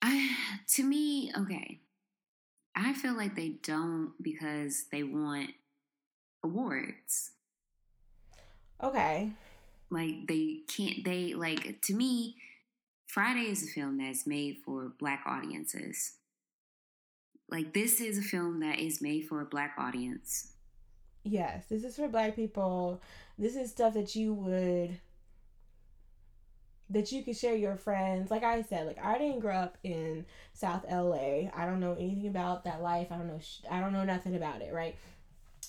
I 0.00 0.36
to 0.68 0.84
me, 0.84 1.32
okay. 1.36 1.80
I 2.76 2.92
feel 2.92 3.14
like 3.16 3.34
they 3.34 3.56
don't 3.62 4.12
because 4.22 4.84
they 4.92 5.02
want 5.02 5.50
awards. 6.44 7.32
Okay. 8.82 9.32
Like 9.90 10.28
they 10.28 10.60
can't 10.68 11.04
they 11.04 11.34
like 11.34 11.82
to 11.82 11.94
me 11.94 12.36
Friday 13.06 13.50
is 13.50 13.64
a 13.64 13.66
film 13.66 13.98
that's 13.98 14.24
made 14.26 14.58
for 14.64 14.92
black 15.00 15.24
audiences. 15.26 16.12
Like 17.50 17.74
this 17.74 18.00
is 18.00 18.18
a 18.18 18.22
film 18.22 18.60
that 18.60 18.78
is 18.78 19.02
made 19.02 19.26
for 19.26 19.40
a 19.40 19.44
black 19.44 19.74
audience. 19.76 20.52
Yes, 21.24 21.66
this 21.68 21.84
is 21.84 21.96
for 21.96 22.08
black 22.08 22.36
people. 22.36 23.02
This 23.38 23.56
is 23.56 23.70
stuff 23.70 23.94
that 23.94 24.14
you 24.14 24.32
would 24.34 24.98
that 26.90 27.12
you 27.12 27.22
could 27.22 27.36
share 27.36 27.54
your 27.54 27.76
friends. 27.76 28.30
Like 28.30 28.42
I 28.42 28.62
said, 28.62 28.86
like 28.86 29.02
I 29.04 29.18
didn't 29.18 29.40
grow 29.40 29.54
up 29.54 29.78
in 29.82 30.26
South 30.52 30.84
LA. 30.90 31.48
I 31.54 31.66
don't 31.66 31.80
know 31.80 31.94
anything 31.94 32.28
about 32.28 32.64
that 32.64 32.82
life. 32.82 33.08
I 33.10 33.16
don't 33.16 33.28
know 33.28 33.40
sh- 33.40 33.64
I 33.70 33.80
don't 33.80 33.92
know 33.92 34.04
nothing 34.04 34.36
about 34.36 34.62
it, 34.62 34.72
right? 34.72 34.96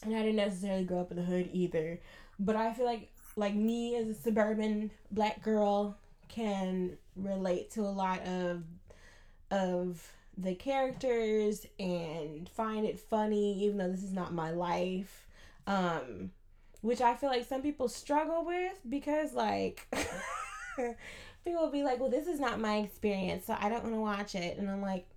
And 0.04 0.16
I 0.16 0.20
didn't 0.20 0.38
necessarily 0.38 0.84
grow 0.84 1.02
up 1.02 1.12
in 1.12 1.18
the 1.18 1.24
hood 1.24 1.50
either. 1.52 2.00
But 2.40 2.56
I 2.56 2.74
feel 2.74 2.86
like 2.86 3.12
like 3.36 3.54
me 3.54 3.96
as 3.96 4.08
a 4.08 4.14
suburban 4.14 4.92
black 5.12 5.42
girl 5.42 5.98
can 6.28 6.98
relate 7.16 7.72
to 7.72 7.82
a 7.82 7.92
lot 7.92 8.22
of 8.26 8.64
of 9.52 10.08
the 10.38 10.56
characters 10.56 11.66
and 11.80 12.50
find 12.50 12.86
it 12.86 13.00
funny 13.00 13.64
even 13.66 13.78
though 13.78 13.90
this 13.90 14.04
is 14.04 14.14
not 14.14 14.34
my 14.34 14.52
life. 14.52 15.28
Um 15.68 16.32
which 16.82 17.00
i 17.00 17.14
feel 17.14 17.30
like 17.30 17.48
some 17.48 17.62
people 17.62 17.88
struggle 17.88 18.44
with 18.46 18.74
because 18.90 19.34
like 19.34 19.88
people 20.76 21.62
will 21.62 21.72
be 21.72 21.84
like 21.84 22.00
well 22.00 22.10
this 22.10 22.28
is 22.28 22.40
not 22.40 22.60
my 22.60 22.78
experience 22.78 23.46
so 23.46 23.56
i 23.60 23.70
don't 23.70 23.84
want 23.84 23.96
to 23.96 24.02
watch 24.02 24.36
it. 24.36 24.58
And 24.58 24.70
i'm 24.70 24.82
like 24.82 25.08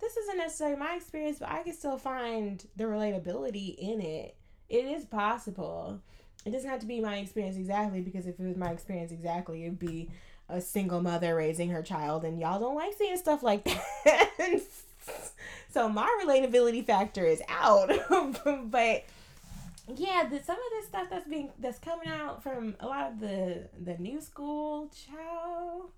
this 0.00 0.16
isn't 0.16 0.38
necessarily 0.38 0.76
my 0.76 0.96
experience 0.96 1.38
but 1.38 1.48
i 1.48 1.62
can 1.62 1.72
still 1.72 1.96
find 1.96 2.66
the 2.76 2.84
relatability 2.84 3.76
in 3.78 4.00
it. 4.00 4.36
It 4.68 4.86
is 4.86 5.04
possible. 5.04 6.00
It 6.46 6.50
doesn't 6.50 6.68
have 6.68 6.80
to 6.80 6.86
be 6.86 7.00
my 7.00 7.18
experience 7.18 7.56
exactly 7.56 8.00
because 8.00 8.26
if 8.26 8.40
it 8.40 8.46
was 8.46 8.56
my 8.56 8.70
experience 8.70 9.12
exactly 9.12 9.64
it'd 9.64 9.78
be 9.78 10.08
a 10.48 10.60
single 10.60 11.00
mother 11.00 11.34
raising 11.34 11.70
her 11.70 11.82
child 11.82 12.24
and 12.24 12.38
y'all 12.38 12.60
don't 12.60 12.74
like 12.74 12.94
seeing 12.94 13.16
stuff 13.16 13.42
like 13.42 13.64
that. 13.64 14.30
So 15.72 15.88
my 15.88 16.06
relatability 16.22 16.84
factor 16.84 17.24
is 17.24 17.40
out. 17.48 17.90
But 18.70 19.04
yeah 19.96 20.28
the, 20.28 20.42
some 20.42 20.56
of 20.56 20.70
this 20.70 20.86
stuff 20.86 21.08
that's 21.10 21.28
being 21.28 21.50
that's 21.58 21.78
coming 21.78 22.08
out 22.08 22.42
from 22.42 22.76
a 22.80 22.86
lot 22.86 23.10
of 23.10 23.20
the 23.20 23.68
the 23.82 23.96
new 23.98 24.20
school 24.20 24.88
child 24.88 25.90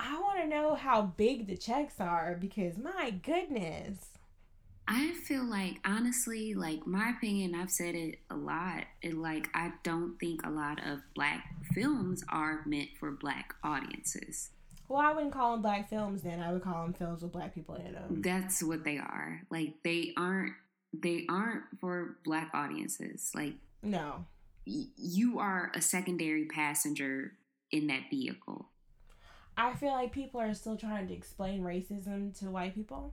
i 0.00 0.18
want 0.20 0.40
to 0.40 0.46
know 0.46 0.74
how 0.74 1.02
big 1.02 1.46
the 1.46 1.56
checks 1.56 2.00
are 2.00 2.36
because 2.40 2.76
my 2.76 3.10
goodness 3.22 4.15
I 4.88 5.12
feel 5.24 5.44
like 5.44 5.80
honestly, 5.84 6.54
like 6.54 6.86
my 6.86 7.10
opinion, 7.10 7.54
I've 7.54 7.70
said 7.70 7.94
it 7.96 8.20
a 8.30 8.36
lot. 8.36 8.84
And 9.02 9.20
like 9.20 9.48
I 9.54 9.72
don't 9.82 10.16
think 10.20 10.46
a 10.46 10.50
lot 10.50 10.78
of 10.86 11.00
black 11.14 11.48
films 11.74 12.24
are 12.28 12.62
meant 12.66 12.90
for 13.00 13.10
black 13.10 13.54
audiences. 13.64 14.50
well 14.88 15.00
i 15.00 15.12
wouldn't 15.12 15.32
call 15.32 15.52
them 15.52 15.62
black 15.62 15.90
films 15.90 16.22
then 16.22 16.38
i 16.38 16.52
would 16.52 16.62
call 16.62 16.84
them 16.84 16.92
films 16.94 17.20
with 17.22 17.32
black 17.32 17.52
people 17.52 17.74
in 17.74 17.92
them 17.92 18.22
That's 18.22 18.62
what 18.62 18.84
they 18.84 18.98
are. 18.98 19.42
Like 19.50 19.82
they 19.82 20.12
aren't 20.16 20.52
they 20.92 21.26
aren't 21.28 21.64
for 21.80 22.16
black 22.24 22.50
audiences. 22.54 23.32
Like 23.34 23.54
no 23.82 24.24
y- 24.66 24.86
you 24.96 25.40
are 25.40 25.72
a 25.74 25.80
secondary 25.82 26.44
passenger 26.46 27.32
in 27.72 27.88
that 27.88 28.04
vehicle. 28.10 28.68
i 29.56 29.74
feel 29.74 29.90
like 29.90 30.12
people 30.12 30.40
are 30.40 30.54
still 30.54 30.76
trying 30.76 31.08
to 31.08 31.14
explain 31.14 31.62
racism 31.62 32.36
to 32.38 32.44
white 32.50 32.74
people 32.76 33.12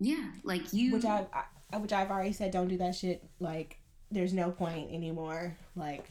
Yeah, 0.00 0.24
like 0.42 0.72
you 0.72 0.92
which 0.92 1.04
I, 1.04 1.26
I 1.72 1.76
which 1.78 1.92
I've 1.92 2.10
already 2.10 2.32
said 2.32 2.50
don't 2.50 2.68
do 2.68 2.78
that 2.78 2.94
shit. 2.94 3.24
Like 3.40 3.78
there's 4.10 4.32
no 4.32 4.50
point 4.50 4.92
anymore. 4.92 5.56
Like 5.76 6.10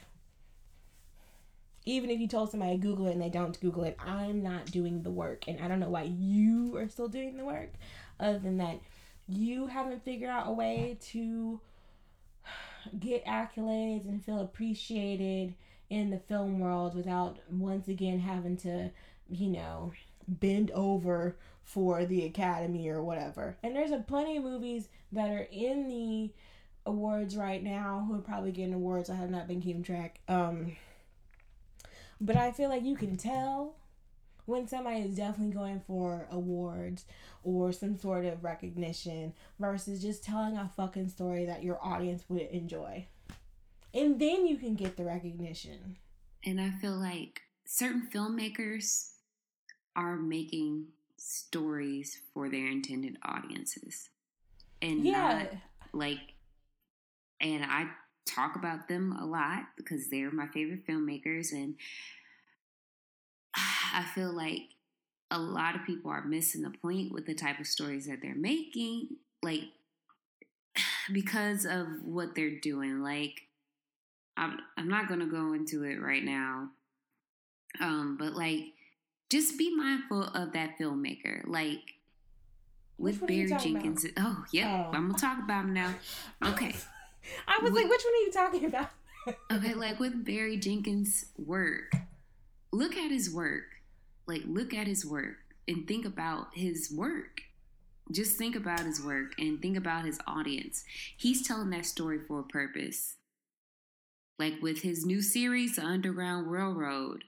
even 1.86 2.10
if 2.10 2.20
you 2.20 2.28
told 2.28 2.50
somebody 2.50 2.78
Google 2.78 3.08
it 3.08 3.12
and 3.12 3.22
they 3.22 3.30
don't 3.30 3.60
Google 3.60 3.84
it, 3.84 3.98
I'm 4.00 4.42
not 4.42 4.72
doing 4.72 5.04
the 5.04 5.12
work, 5.12 5.48
and 5.48 5.60
I 5.60 5.68
don't 5.68 5.80
know 5.80 5.90
why 5.90 6.04
you 6.04 6.76
are 6.78 6.88
still 6.88 7.10
doing 7.10 7.38
the 7.38 7.46
work. 7.46 7.72
Other 8.20 8.40
than 8.40 8.58
that, 8.58 8.80
you 9.28 9.68
haven't 9.68 10.04
figured 10.04 10.30
out 10.30 10.48
a 10.48 10.52
way 10.52 10.98
to 11.12 11.60
get 13.00 13.26
accolades 13.26 14.08
and 14.08 14.24
feel 14.24 14.40
appreciated 14.40 15.56
in 15.90 16.10
the 16.10 16.20
film 16.20 16.60
world 16.60 16.96
without 16.96 17.38
once 17.50 17.88
again 17.88 18.20
having 18.20 18.58
to, 18.58 18.90
you 19.30 19.50
know, 19.50 19.92
bend 20.28 20.72
over 20.72 21.38
for 21.64 22.06
the 22.06 22.26
academy 22.26 22.90
or 22.90 23.04
whatever. 23.04 23.58
And 23.64 23.76
there's 23.76 23.92
a 23.92 24.00
plenty 24.00 24.38
of 24.38 24.44
movies 24.44 24.90
that 25.12 25.30
are 25.30 25.48
in 25.52 25.88
the 25.88 26.32
awards 26.86 27.36
right 27.38 27.64
now 27.64 28.06
who 28.08 28.16
are 28.16 28.22
probably 28.22 28.52
getting 28.52 28.74
awards. 28.74 29.10
I 29.10 29.16
have 29.16 29.30
not 29.32 29.48
been 29.48 29.62
keeping 29.62 29.84
track. 29.84 30.20
Um 30.28 30.76
but 32.22 32.36
I 32.38 32.52
feel 32.52 32.70
like 32.70 32.84
you 32.84 32.96
can 32.96 33.18
tell 33.18 33.76
when 34.46 34.68
somebody 34.68 35.00
is 35.02 35.16
definitely 35.16 35.54
going 35.54 35.82
for 35.88 36.28
awards 36.32 37.06
or 37.44 37.72
some 37.72 37.98
sort 37.98 38.26
of 38.26 38.44
recognition 38.44 39.34
versus 39.60 40.02
just 40.02 40.24
telling 40.24 40.58
a 40.58 40.72
fucking 40.76 41.10
story 41.10 41.46
that 41.46 41.64
your 41.64 41.80
audience 41.84 42.24
would 42.30 42.42
enjoy. 42.44 43.08
And 43.94 44.20
then 44.20 44.46
you 44.48 44.58
can 44.58 44.76
get 44.76 44.98
the 44.98 45.06
recognition. 45.06 45.98
and 46.46 46.60
I 46.60 46.72
feel 46.72 46.96
like 47.00 47.42
certain 47.66 48.08
filmmakers 48.14 49.12
are 49.96 50.18
making 50.18 50.88
stories 51.24 52.20
for 52.34 52.50
their 52.50 52.68
intended 52.68 53.18
audiences. 53.24 54.10
And 54.82 55.06
Yeah. 55.06 55.12
not 55.12 55.48
like 55.94 56.20
and 57.40 57.64
I 57.66 57.88
talk 58.26 58.56
about 58.56 58.88
them 58.88 59.16
a 59.20 59.26
lot 59.26 59.64
because 59.76 60.10
they're 60.10 60.32
my 60.32 60.48
favorite 60.48 60.86
filmmakers 60.88 61.52
and 61.52 61.76
I 63.56 64.04
feel 64.16 64.32
like 64.34 64.62
a 65.32 65.38
lot 65.40 65.76
of 65.76 65.86
people 65.86 66.12
are 66.12 66.24
missing 66.24 66.62
the 66.62 66.70
point 66.70 67.12
with 67.12 67.26
the 67.26 67.34
type 67.34 67.60
of 67.60 67.68
stories 67.68 68.08
that 68.08 68.20
they're 68.22 68.36
making 68.36 69.18
like 69.42 69.64
because 71.14 71.66
of 71.66 71.88
what 72.04 72.36
they're 72.36 72.60
doing 72.60 73.02
like 73.02 73.42
I'm 74.38 74.58
I'm 74.78 74.90
not 74.90 75.08
going 75.08 75.20
to 75.20 75.26
go 75.26 75.54
into 75.54 75.84
it 75.84 76.02
right 76.02 76.24
now 76.24 76.70
um 77.80 78.18
but 78.20 78.34
like 78.34 78.74
just 79.34 79.58
be 79.58 79.68
mindful 79.76 80.24
of 80.24 80.54
that 80.54 80.78
filmmaker 80.80 81.38
like 81.48 81.86
with 82.98 83.20
Barry 83.26 83.48
talking 83.50 83.76
about? 83.76 83.84
Jenkins 83.84 84.06
oh 84.18 84.46
yeah 84.52 84.86
Oh. 84.88 84.92
I'm 84.96 85.08
going 85.08 85.16
to 85.16 85.22
talk 85.22 85.40
about 85.40 85.66
him 85.66 85.74
now 85.74 85.92
okay 86.52 86.76
I 87.48 87.60
was 87.62 87.72
like, 87.72 87.90
which 87.90 88.04
one 88.04 88.14
are 88.14 88.26
you 88.28 88.32
talking 88.34 88.66
about? 88.66 88.90
okay, 89.52 89.74
like 89.74 89.98
with 90.00 90.26
Barry 90.26 90.58
Jenkins' 90.58 91.26
work, 91.38 91.94
look 92.72 92.98
at 92.98 93.12
his 93.12 93.32
work. 93.34 93.64
Like, 94.28 94.42
look 94.46 94.74
at 94.74 94.88
his 94.88 95.06
work 95.06 95.38
and 95.68 95.88
think 95.88 96.06
about 96.06 96.48
his 96.54 96.92
work. 96.92 97.42
Just 98.12 98.38
think 98.38 98.56
about 98.58 98.82
his 98.82 99.02
work 99.02 99.32
and 99.40 99.62
think 99.62 99.78
about 99.78 100.04
his 100.06 100.20
audience. 100.28 100.84
He's 101.16 101.48
telling 101.48 101.70
that 101.70 101.86
story 101.86 102.20
for 102.28 102.42
a 102.42 102.44
purpose. 102.44 103.16
Like 104.38 104.62
with 104.62 104.82
his 104.82 105.06
new 105.06 105.22
series, 105.22 105.78
The 105.78 105.84
Underground 105.86 106.52
Railroad, 106.52 107.24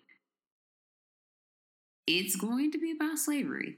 it's 2.07 2.35
going 2.35 2.71
to 2.71 2.77
be 2.77 2.91
about 2.91 3.17
slavery, 3.19 3.77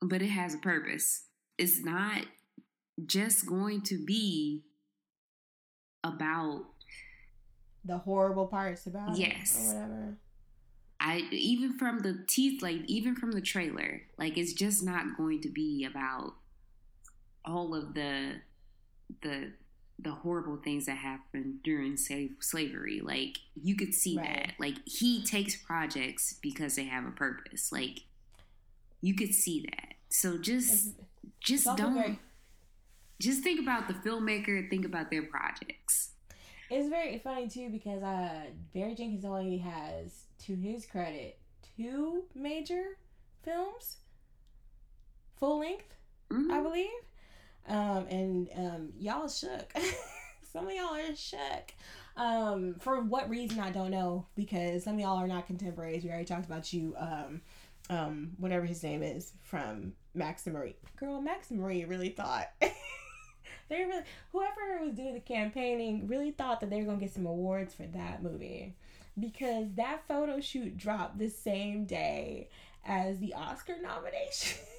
but 0.00 0.22
it 0.22 0.28
has 0.28 0.54
a 0.54 0.58
purpose. 0.58 1.24
It's 1.58 1.82
not 1.84 2.22
just 3.06 3.46
going 3.46 3.82
to 3.82 4.04
be 4.04 4.62
about 6.04 6.64
the 7.84 7.98
horrible 7.98 8.46
parts 8.46 8.86
about 8.86 9.16
Yes. 9.16 9.56
it 9.56 9.74
or 9.74 9.74
whatever. 9.74 10.18
I 11.00 11.18
even 11.32 11.76
from 11.78 12.00
the 12.00 12.24
teeth, 12.28 12.62
like 12.62 12.82
even 12.86 13.16
from 13.16 13.32
the 13.32 13.40
trailer, 13.40 14.02
like 14.18 14.38
it's 14.38 14.52
just 14.52 14.84
not 14.84 15.16
going 15.16 15.40
to 15.42 15.48
be 15.48 15.84
about 15.84 16.34
all 17.44 17.74
of 17.74 17.94
the 17.94 18.40
the 19.20 19.52
the 19.98 20.12
horrible 20.12 20.56
things 20.56 20.86
that 20.86 20.96
happened 20.96 21.62
during 21.62 21.96
slave, 21.96 22.34
slavery. 22.40 23.00
Like 23.00 23.38
you 23.54 23.76
could 23.76 23.94
see 23.94 24.16
Right. 24.16 24.26
that. 24.48 24.54
Like 24.58 24.76
he 24.86 25.22
takes 25.24 25.54
projects 25.56 26.34
because 26.42 26.74
they 26.76 26.84
have 26.84 27.04
a 27.06 27.10
purpose. 27.12 27.70
Like 27.70 28.00
you 29.00 29.14
could 29.14 29.34
see 29.34 29.60
that. 29.70 29.94
So 30.08 30.38
just 30.38 30.88
It's- 30.88 31.06
just 31.40 31.66
it's 31.66 31.76
don't 31.76 31.94
very- 31.94 32.18
just 33.20 33.42
think 33.42 33.60
about 33.60 33.86
the 33.88 33.94
filmmaker, 33.94 34.68
think 34.68 34.84
about 34.84 35.10
their 35.10 35.22
projects. 35.24 36.10
It's 36.70 36.88
very 36.88 37.18
funny 37.18 37.48
too 37.48 37.68
because 37.70 38.02
uh 38.02 38.46
Barry 38.74 38.94
Jenkins 38.94 39.24
only 39.24 39.58
has, 39.58 40.24
to 40.46 40.56
his 40.56 40.86
credit, 40.86 41.38
two 41.76 42.24
major 42.34 42.96
films, 43.44 43.98
full 45.36 45.58
length, 45.58 45.94
Mhm. 46.30 46.50
I 46.50 46.62
believe. 46.62 46.90
Um, 47.68 48.06
and 48.08 48.48
um, 48.56 48.88
y'all 48.98 49.28
shook. 49.28 49.72
some 50.52 50.66
of 50.66 50.72
y'all 50.72 50.94
are 50.94 51.14
shook. 51.14 51.74
Um, 52.16 52.74
for 52.78 53.00
what 53.00 53.30
reason 53.30 53.58
I 53.58 53.70
don't 53.70 53.90
know 53.90 54.26
because 54.36 54.84
some 54.84 54.94
of 54.94 55.00
y'all 55.00 55.16
are 55.16 55.28
not 55.28 55.46
contemporaries. 55.46 56.04
We 56.04 56.10
already 56.10 56.26
talked 56.26 56.46
about 56.46 56.72
you. 56.72 56.94
Um, 56.98 57.40
um, 57.90 58.30
whatever 58.38 58.64
his 58.64 58.82
name 58.82 59.02
is 59.02 59.32
from 59.42 59.92
Max 60.14 60.46
and 60.46 60.54
Marie. 60.54 60.76
Girl, 60.96 61.20
Max 61.20 61.50
and 61.50 61.60
Marie 61.60 61.84
really 61.84 62.10
thought. 62.10 62.48
They 63.72 63.84
really, 63.86 64.02
whoever 64.32 64.84
was 64.84 64.94
doing 64.94 65.14
the 65.14 65.20
campaigning 65.20 66.06
really 66.06 66.30
thought 66.30 66.60
that 66.60 66.68
they 66.68 66.80
were 66.80 66.84
gonna 66.84 66.98
get 66.98 67.14
some 67.14 67.24
awards 67.24 67.72
for 67.72 67.84
that 67.84 68.22
movie, 68.22 68.74
because 69.18 69.68
that 69.76 70.06
photo 70.06 70.40
shoot 70.40 70.76
dropped 70.76 71.18
the 71.18 71.30
same 71.30 71.86
day 71.86 72.50
as 72.84 73.18
the 73.18 73.32
Oscar 73.32 73.76
nomination. 73.80 74.58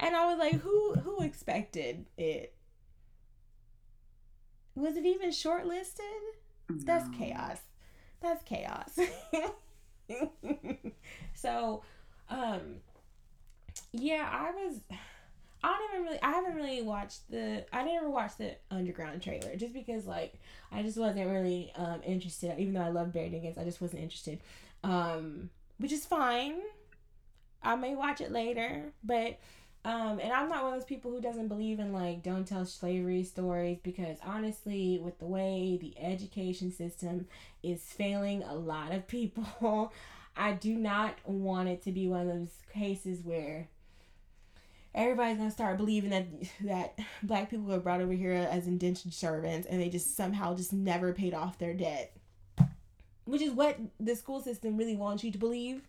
and 0.00 0.14
I 0.16 0.26
was 0.26 0.38
like, 0.38 0.54
who 0.60 0.94
who 0.94 1.22
expected 1.22 2.06
it? 2.16 2.54
Was 4.74 4.96
it 4.96 5.04
even 5.06 5.30
shortlisted? 5.30 6.20
That's 6.70 7.08
chaos. 7.16 7.58
That's 8.20 8.42
chaos. 8.44 8.98
so, 11.34 11.82
um, 12.28 12.60
yeah, 13.92 14.28
I 14.30 14.50
was. 14.50 14.80
I 15.62 15.76
don't 15.76 15.94
even 15.94 16.04
really. 16.04 16.22
I 16.22 16.30
haven't 16.30 16.54
really 16.54 16.82
watched 16.82 17.30
the. 17.30 17.64
I 17.72 17.84
never 17.84 18.08
watched 18.08 18.38
the 18.38 18.56
Underground 18.70 19.22
trailer 19.22 19.56
just 19.56 19.72
because, 19.72 20.06
like, 20.06 20.34
I 20.70 20.82
just 20.82 20.98
wasn't 20.98 21.28
really 21.28 21.72
um 21.76 22.00
interested. 22.04 22.58
Even 22.58 22.74
though 22.74 22.82
I 22.82 22.90
love 22.90 23.12
Barry 23.12 23.30
Jenkins, 23.30 23.58
I 23.58 23.64
just 23.64 23.80
wasn't 23.80 24.02
interested. 24.02 24.40
Um, 24.84 25.50
which 25.78 25.92
is 25.92 26.04
fine. 26.04 26.54
I 27.62 27.74
may 27.74 27.94
watch 27.96 28.20
it 28.20 28.30
later, 28.30 28.92
but 29.02 29.38
um, 29.88 30.20
and 30.20 30.30
I'm 30.30 30.50
not 30.50 30.64
one 30.64 30.74
of 30.74 30.80
those 30.80 30.86
people 30.86 31.10
who 31.10 31.18
doesn't 31.18 31.48
believe 31.48 31.78
in 31.78 31.94
like 31.94 32.22
don't 32.22 32.46
tell 32.46 32.66
slavery 32.66 33.22
stories 33.22 33.78
because 33.82 34.18
honestly, 34.22 35.00
with 35.02 35.18
the 35.18 35.24
way 35.24 35.78
the 35.80 35.98
education 35.98 36.70
system 36.70 37.26
is 37.62 37.82
failing 37.82 38.42
a 38.42 38.54
lot 38.54 38.92
of 38.92 39.08
people, 39.08 39.90
I 40.36 40.52
do 40.52 40.74
not 40.74 41.14
want 41.24 41.70
it 41.70 41.82
to 41.84 41.92
be 41.92 42.06
one 42.06 42.20
of 42.20 42.26
those 42.26 42.52
cases 42.70 43.20
where 43.24 43.68
everybody's 44.94 45.38
gonna 45.38 45.50
start 45.50 45.78
believing 45.78 46.10
that 46.10 46.26
that 46.64 46.98
black 47.22 47.48
people 47.48 47.64
were 47.64 47.80
brought 47.80 48.02
over 48.02 48.12
here 48.12 48.34
as 48.34 48.66
indentured 48.66 49.14
servants 49.14 49.66
and 49.66 49.80
they 49.80 49.88
just 49.88 50.14
somehow 50.14 50.54
just 50.54 50.74
never 50.74 51.14
paid 51.14 51.32
off 51.32 51.58
their 51.58 51.72
debt, 51.72 52.14
which 53.24 53.40
is 53.40 53.52
what 53.52 53.78
the 53.98 54.14
school 54.14 54.42
system 54.42 54.76
really 54.76 54.96
wants 54.96 55.24
you 55.24 55.32
to 55.32 55.38
believe. 55.38 55.80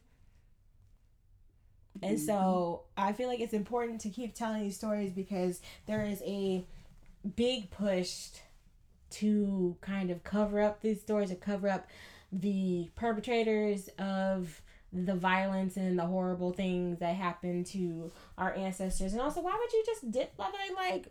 And 2.02 2.18
mm-hmm. 2.18 2.26
so 2.26 2.84
I 2.98 3.14
feel 3.14 3.28
like 3.28 3.40
it's 3.40 3.54
important 3.54 4.02
to 4.02 4.10
keep 4.10 4.34
telling 4.34 4.64
these 4.64 4.76
stories 4.76 5.12
because 5.12 5.62
there 5.86 6.06
is 6.06 6.22
a 6.26 6.66
big 7.36 7.72
push 7.72 8.30
to 9.12 9.76
kind 9.82 10.12
of 10.12 10.24
cover 10.24 10.62
up 10.62 10.82
these 10.82 11.02
stories, 11.02 11.30
to 11.30 11.36
cover 11.36 11.70
up 11.70 11.88
the 12.32 12.90
perpetrators 12.96 13.90
of 13.98 14.62
the 14.92 15.16
violence 15.16 15.78
and 15.78 15.98
the 16.00 16.06
horrible 16.06 16.52
things 16.52 17.00
that 17.00 17.16
happened 17.16 17.66
to 17.68 18.12
our 18.38 18.54
ancestors. 18.54 19.14
And 19.14 19.22
also, 19.22 19.42
why 19.42 19.56
would 19.58 19.74
you 19.74 19.84
just 19.86 20.12
dip 20.12 20.34
like 20.38 20.54
like 20.76 21.08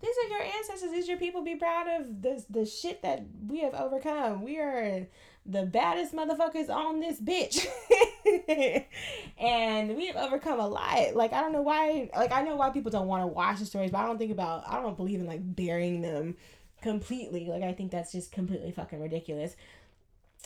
these 0.00 0.14
are 0.24 0.28
your 0.28 0.42
ancestors, 0.42 0.90
these 0.92 1.06
are 1.06 1.12
your 1.12 1.18
people. 1.18 1.42
Be 1.42 1.56
proud 1.56 1.86
of 1.88 2.22
this 2.22 2.44
the 2.48 2.64
shit 2.64 3.02
that 3.02 3.24
we 3.46 3.60
have 3.60 3.74
overcome. 3.74 4.42
We 4.42 4.58
are 4.58 5.06
the 5.44 5.64
baddest 5.64 6.14
motherfuckers 6.14 6.68
on 6.68 7.00
this 7.00 7.20
bitch. 7.20 7.66
and 9.38 9.96
we 9.96 10.06
have 10.06 10.16
overcome 10.16 10.60
a 10.60 10.68
lot. 10.68 11.14
Like 11.14 11.32
I 11.32 11.40
don't 11.40 11.52
know 11.52 11.62
why 11.62 12.10
like 12.16 12.32
I 12.32 12.42
know 12.42 12.56
why 12.56 12.70
people 12.70 12.90
don't 12.90 13.06
want 13.06 13.22
to 13.22 13.26
watch 13.26 13.58
the 13.58 13.66
stories, 13.66 13.90
but 13.90 13.98
I 13.98 14.06
don't 14.06 14.18
think 14.18 14.32
about 14.32 14.64
I 14.66 14.80
don't 14.80 14.96
believe 14.96 15.20
in 15.20 15.26
like 15.26 15.40
burying 15.42 16.00
them 16.00 16.36
completely. 16.82 17.46
Like 17.46 17.62
I 17.62 17.72
think 17.72 17.90
that's 17.90 18.12
just 18.12 18.32
completely 18.32 18.72
fucking 18.72 19.00
ridiculous. 19.00 19.56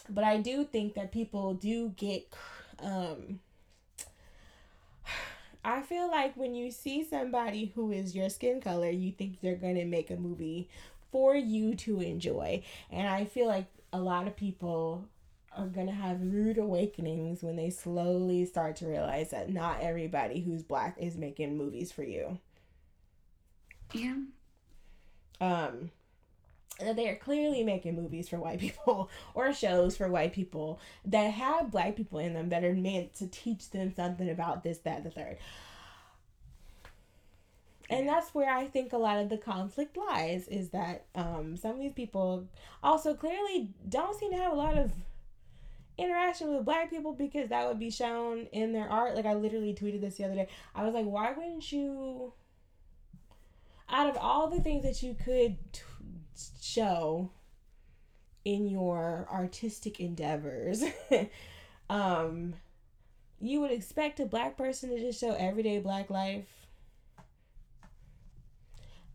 But 0.08 0.24
I 0.24 0.38
do 0.38 0.64
think 0.64 0.94
that 0.94 1.12
people 1.12 1.54
do 1.54 1.90
get 1.90 2.32
um 2.80 3.40
I 5.64 5.82
feel 5.82 6.10
like 6.10 6.36
when 6.36 6.54
you 6.54 6.70
see 6.70 7.04
somebody 7.04 7.72
who 7.74 7.92
is 7.92 8.14
your 8.14 8.28
skin 8.28 8.60
color, 8.60 8.90
you 8.90 9.12
think 9.12 9.40
they're 9.40 9.54
going 9.54 9.76
to 9.76 9.84
make 9.84 10.10
a 10.10 10.16
movie 10.16 10.68
for 11.12 11.36
you 11.36 11.76
to 11.76 12.00
enjoy. 12.00 12.62
And 12.90 13.06
I 13.06 13.26
feel 13.26 13.46
like 13.46 13.66
a 13.92 14.00
lot 14.00 14.26
of 14.26 14.34
people 14.36 15.04
are 15.56 15.66
going 15.66 15.86
to 15.86 15.92
have 15.92 16.20
rude 16.20 16.58
awakenings 16.58 17.42
when 17.42 17.56
they 17.56 17.70
slowly 17.70 18.44
start 18.44 18.76
to 18.76 18.86
realize 18.86 19.30
that 19.30 19.50
not 19.50 19.80
everybody 19.80 20.40
who's 20.40 20.62
black 20.62 20.96
is 20.98 21.16
making 21.16 21.56
movies 21.56 21.92
for 21.92 22.02
you. 22.02 22.38
Yeah. 23.92 24.16
Um 25.40 25.90
that 26.80 26.96
they 26.96 27.08
are 27.08 27.16
clearly 27.16 27.62
making 27.62 27.94
movies 27.94 28.28
for 28.28 28.38
white 28.38 28.58
people 28.58 29.10
or 29.34 29.52
shows 29.52 29.96
for 29.96 30.08
white 30.08 30.32
people 30.32 30.80
that 31.04 31.32
have 31.32 31.70
black 31.70 31.96
people 31.96 32.18
in 32.18 32.34
them 32.34 32.48
that 32.48 32.64
are 32.64 32.74
meant 32.74 33.14
to 33.14 33.26
teach 33.26 33.70
them 33.70 33.92
something 33.94 34.30
about 34.30 34.62
this, 34.62 34.78
that, 34.78 35.04
the 35.04 35.10
third. 35.10 35.38
And 37.90 38.08
that's 38.08 38.34
where 38.34 38.50
I 38.50 38.66
think 38.66 38.92
a 38.92 38.98
lot 38.98 39.18
of 39.18 39.28
the 39.28 39.36
conflict 39.36 39.96
lies 39.96 40.48
is 40.48 40.70
that 40.70 41.04
um, 41.14 41.56
some 41.58 41.72
of 41.72 41.78
these 41.78 41.92
people 41.92 42.48
also 42.82 43.12
clearly 43.12 43.68
don't 43.88 44.18
seem 44.18 44.30
to 44.30 44.38
have 44.38 44.52
a 44.52 44.56
lot 44.56 44.78
of 44.78 44.92
interaction 46.02 46.54
with 46.54 46.64
black 46.64 46.90
people 46.90 47.12
because 47.12 47.48
that 47.50 47.66
would 47.68 47.78
be 47.78 47.90
shown 47.90 48.46
in 48.52 48.72
their 48.72 48.88
art. 48.88 49.14
Like 49.14 49.26
I 49.26 49.34
literally 49.34 49.74
tweeted 49.74 50.00
this 50.00 50.16
the 50.16 50.24
other 50.24 50.34
day. 50.34 50.48
I 50.74 50.84
was 50.84 50.94
like, 50.94 51.06
why 51.06 51.32
wouldn't 51.32 51.70
you 51.72 52.32
out 53.88 54.08
of 54.08 54.16
all 54.16 54.48
the 54.48 54.60
things 54.60 54.82
that 54.84 55.02
you 55.02 55.14
could 55.14 55.56
t- 55.72 55.82
show 56.60 57.30
in 58.44 58.66
your 58.66 59.28
artistic 59.30 60.00
endeavors 60.00 60.82
um 61.90 62.54
you 63.40 63.60
would 63.60 63.70
expect 63.70 64.18
a 64.18 64.26
black 64.26 64.56
person 64.56 64.90
to 64.90 64.98
just 64.98 65.20
show 65.20 65.32
everyday 65.34 65.78
black 65.78 66.10
life 66.10 66.48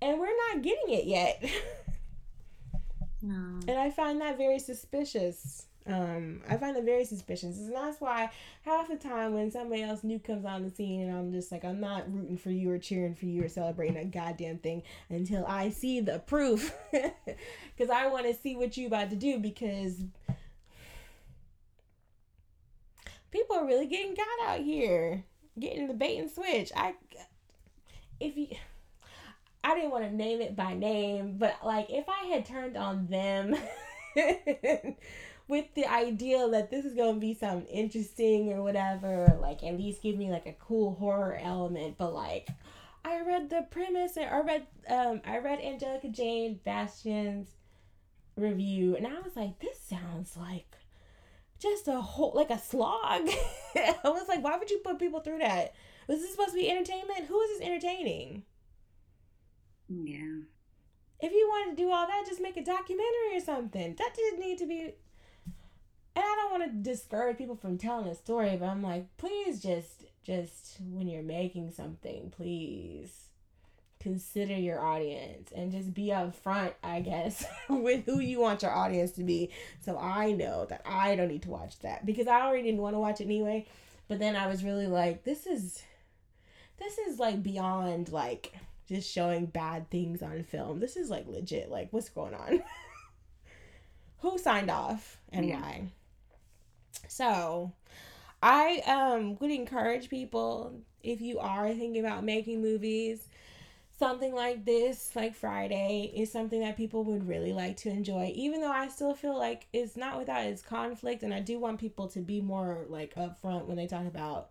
and 0.02 0.20
we're 0.20 0.28
not 0.54 0.62
getting 0.62 0.94
it 0.94 1.06
yet 1.06 1.44
No. 3.22 3.60
and 3.68 3.78
i 3.78 3.90
find 3.90 4.22
that 4.22 4.38
very 4.38 4.60
suspicious 4.60 5.67
um 5.88 6.42
i 6.50 6.58
find 6.58 6.76
that 6.76 6.84
very 6.84 7.06
suspicious. 7.06 7.58
And 7.58 7.74
that's 7.74 8.02
why 8.02 8.30
half 8.64 8.88
the 8.88 8.98
time 8.98 9.34
when 9.34 9.52
somebody 9.52 9.84
else 9.84 10.04
new 10.04 10.20
comes 10.20 10.46
on 10.46 10.64
the 10.64 10.70
scene 10.70 11.02
and 11.02 11.18
i'm 11.18 11.32
just 11.32 11.52
like 11.52 11.64
i'm 11.64 11.80
not 11.80 12.12
rooting 12.14 12.38
for 12.38 12.52
you 12.52 12.72
or 12.72 12.78
cheering 12.78 13.16
for 13.16 13.26
you 13.26 13.44
or 13.44 13.50
celebrating 13.50 13.98
a 13.98 14.06
goddamn 14.06 14.58
thing 14.58 14.84
until 15.10 15.46
i 15.48 15.70
see 15.70 16.00
the 16.00 16.20
proof. 16.20 16.74
Because 17.78 17.92
i 17.92 18.08
want 18.08 18.26
to 18.26 18.34
see 18.34 18.56
what 18.56 18.76
you 18.76 18.88
about 18.88 19.12
to 19.12 19.16
do 19.16 19.38
because 19.38 20.02
people 23.30 23.56
are 23.56 23.68
really 23.68 23.86
getting 23.86 24.16
got 24.16 24.50
out 24.50 24.62
here 24.62 25.24
getting 25.60 25.88
the 25.88 25.94
bait 25.94 26.18
and 26.20 26.30
switch. 26.30 26.72
I 26.76 26.96
if 28.20 28.38
you 28.38 28.48
I 29.64 29.76
didn't 29.76 29.92
want 29.92 30.06
to 30.06 30.16
name 30.16 30.42
it 30.42 30.56
by 30.56 30.74
name, 30.74 31.38
but 31.38 31.58
like 31.64 31.90
if 31.90 32.06
I 32.08 32.28
had 32.28 32.46
turned 32.46 32.78
on 32.78 33.08
them 33.08 33.56
with 35.48 35.74
the 35.76 35.86
idea 35.86 36.48
that 36.50 36.70
this 36.70 36.86
is 36.86 36.94
going 36.94 37.16
to 37.16 37.20
be 37.22 37.34
something 37.34 37.68
interesting 37.68 38.52
or 38.52 38.62
whatever, 38.62 39.38
like 39.42 39.64
at 39.64 39.78
least 39.78 40.02
give 40.02 40.18
me 40.18 40.30
like 40.32 40.46
a 40.46 40.54
cool 40.60 40.96
horror 40.96 41.40
element, 41.42 41.98
but 41.98 42.14
like 42.14 42.50
I 43.06 43.22
read 43.22 43.50
the 43.50 43.66
premise 43.72 44.18
and 44.18 44.30
I 44.30 44.40
read 44.42 44.68
um 44.90 45.22
I 45.26 45.38
read 45.40 45.60
Angelica 45.62 46.10
Jade 46.10 46.64
Bastién's 46.66 47.50
review 48.36 48.96
and 48.96 49.08
I 49.08 49.20
was 49.22 49.36
like 49.36 49.60
this 49.60 49.80
sounds 49.80 50.36
like 50.38 50.76
just 51.60 51.88
a 51.88 52.02
whole 52.02 52.34
like 52.36 52.50
a 52.52 52.60
slog. 52.60 53.02
I 53.76 53.96
was 54.06 54.28
like 54.28 54.44
why 54.44 54.58
would 54.58 54.70
you 54.70 54.80
put 54.84 55.00
people 55.00 55.22
through 55.22 55.40
that? 55.40 55.74
Was 56.08 56.20
this 56.22 56.32
supposed 56.32 56.52
to 56.52 56.58
be 56.58 56.70
entertainment? 56.70 57.26
Who 57.28 57.40
is 57.42 57.58
this 57.60 57.68
entertaining? 57.68 58.44
Yeah. 59.90 60.42
if 61.20 61.32
you 61.32 61.48
wanted 61.50 61.78
to 61.78 61.84
do 61.84 61.92
all 61.92 62.06
that, 62.08 62.26
just 62.28 62.42
make 62.42 62.58
a 62.58 62.64
documentary 62.64 63.36
or 63.36 63.40
something. 63.40 63.96
That 63.98 64.14
didn't 64.16 64.40
need 64.40 64.58
to 64.60 64.66
be. 64.68 64.94
And 66.18 66.26
I 66.26 66.36
don't 66.36 66.60
want 66.60 66.64
to 66.72 66.90
discourage 66.90 67.38
people 67.38 67.56
from 67.56 67.78
telling 67.78 68.08
a 68.08 68.16
story, 68.16 68.58
but 68.60 68.66
I'm 68.66 68.82
like, 68.82 69.06
please 69.18 69.62
just, 69.62 70.06
just 70.24 70.78
when 70.90 71.08
you're 71.08 71.22
making 71.22 71.70
something, 71.70 72.34
please 72.36 73.26
consider 74.00 74.56
your 74.56 74.84
audience 74.84 75.52
and 75.56 75.72
just 75.72 75.94
be 75.94 76.08
upfront, 76.08 76.74
I 76.84 77.02
guess, 77.02 77.46
with 77.70 78.06
who 78.08 78.20
you 78.20 78.40
want 78.40 78.64
your 78.64 78.72
audience 78.74 79.12
to 79.12 79.24
be. 79.24 79.52
So 79.86 79.96
I 80.00 80.32
know 80.32 80.66
that 80.66 80.82
I 80.88 81.16
don't 81.16 81.28
need 81.28 81.44
to 81.44 81.52
watch 81.52 81.78
that 81.82 82.04
because 82.04 82.26
I 82.26 82.42
already 82.42 82.64
didn't 82.64 82.82
want 82.82 82.96
to 82.96 83.00
watch 83.00 83.22
it 83.22 83.26
anyway. 83.26 83.68
But 84.08 84.18
then 84.18 84.36
I 84.36 84.48
was 84.48 84.64
really 84.64 84.88
like, 84.88 85.24
this 85.24 85.46
is 85.46 85.84
this 86.80 86.98
is 86.98 87.20
like 87.20 87.44
beyond 87.44 88.10
like 88.12 88.54
just 88.88 89.12
showing 89.12 89.46
bad 89.46 89.92
things 89.92 90.24
on 90.24 90.42
film. 90.42 90.80
This 90.80 90.96
is 90.98 91.12
like 91.12 91.28
legit. 91.28 91.70
Like, 91.70 91.90
what's 91.92 92.10
going 92.10 92.34
on? 92.34 92.64
Who 94.22 94.40
signed 94.40 94.72
off 94.72 95.20
and 95.32 95.46
Yeah. 95.46 95.62
why? 95.62 95.92
So, 97.08 97.72
I 98.42 98.82
um 98.88 99.38
would 99.40 99.52
encourage 99.52 100.10
people 100.10 100.82
if 101.04 101.22
you 101.22 101.40
are 101.40 101.70
thinking 101.74 102.00
about 102.00 102.24
making 102.24 102.62
movies, 102.62 103.28
something 103.98 104.34
like 104.34 104.66
this, 104.66 105.16
like 105.16 105.36
Friday, 105.36 106.12
is 106.16 106.32
something 106.32 106.60
that 106.62 106.78
people 106.78 107.04
would 107.06 107.28
really 107.28 107.54
like 107.54 107.78
to 107.78 107.90
enjoy. 107.90 108.32
Even 108.36 108.62
though 108.62 108.72
I 108.72 108.88
still 108.90 109.14
feel 109.14 109.38
like 109.38 109.68
it's 109.74 109.96
not 109.98 110.18
without 110.18 110.46
its 110.46 110.62
conflict, 110.62 111.24
and 111.24 111.34
I 111.34 111.40
do 111.40 111.60
want 111.60 111.80
people 111.80 112.08
to 112.10 112.20
be 112.20 112.42
more 112.42 112.86
like 112.90 113.16
upfront 113.16 113.66
when 113.66 113.78
they 113.78 113.88
talk 113.88 114.06
about 114.06 114.50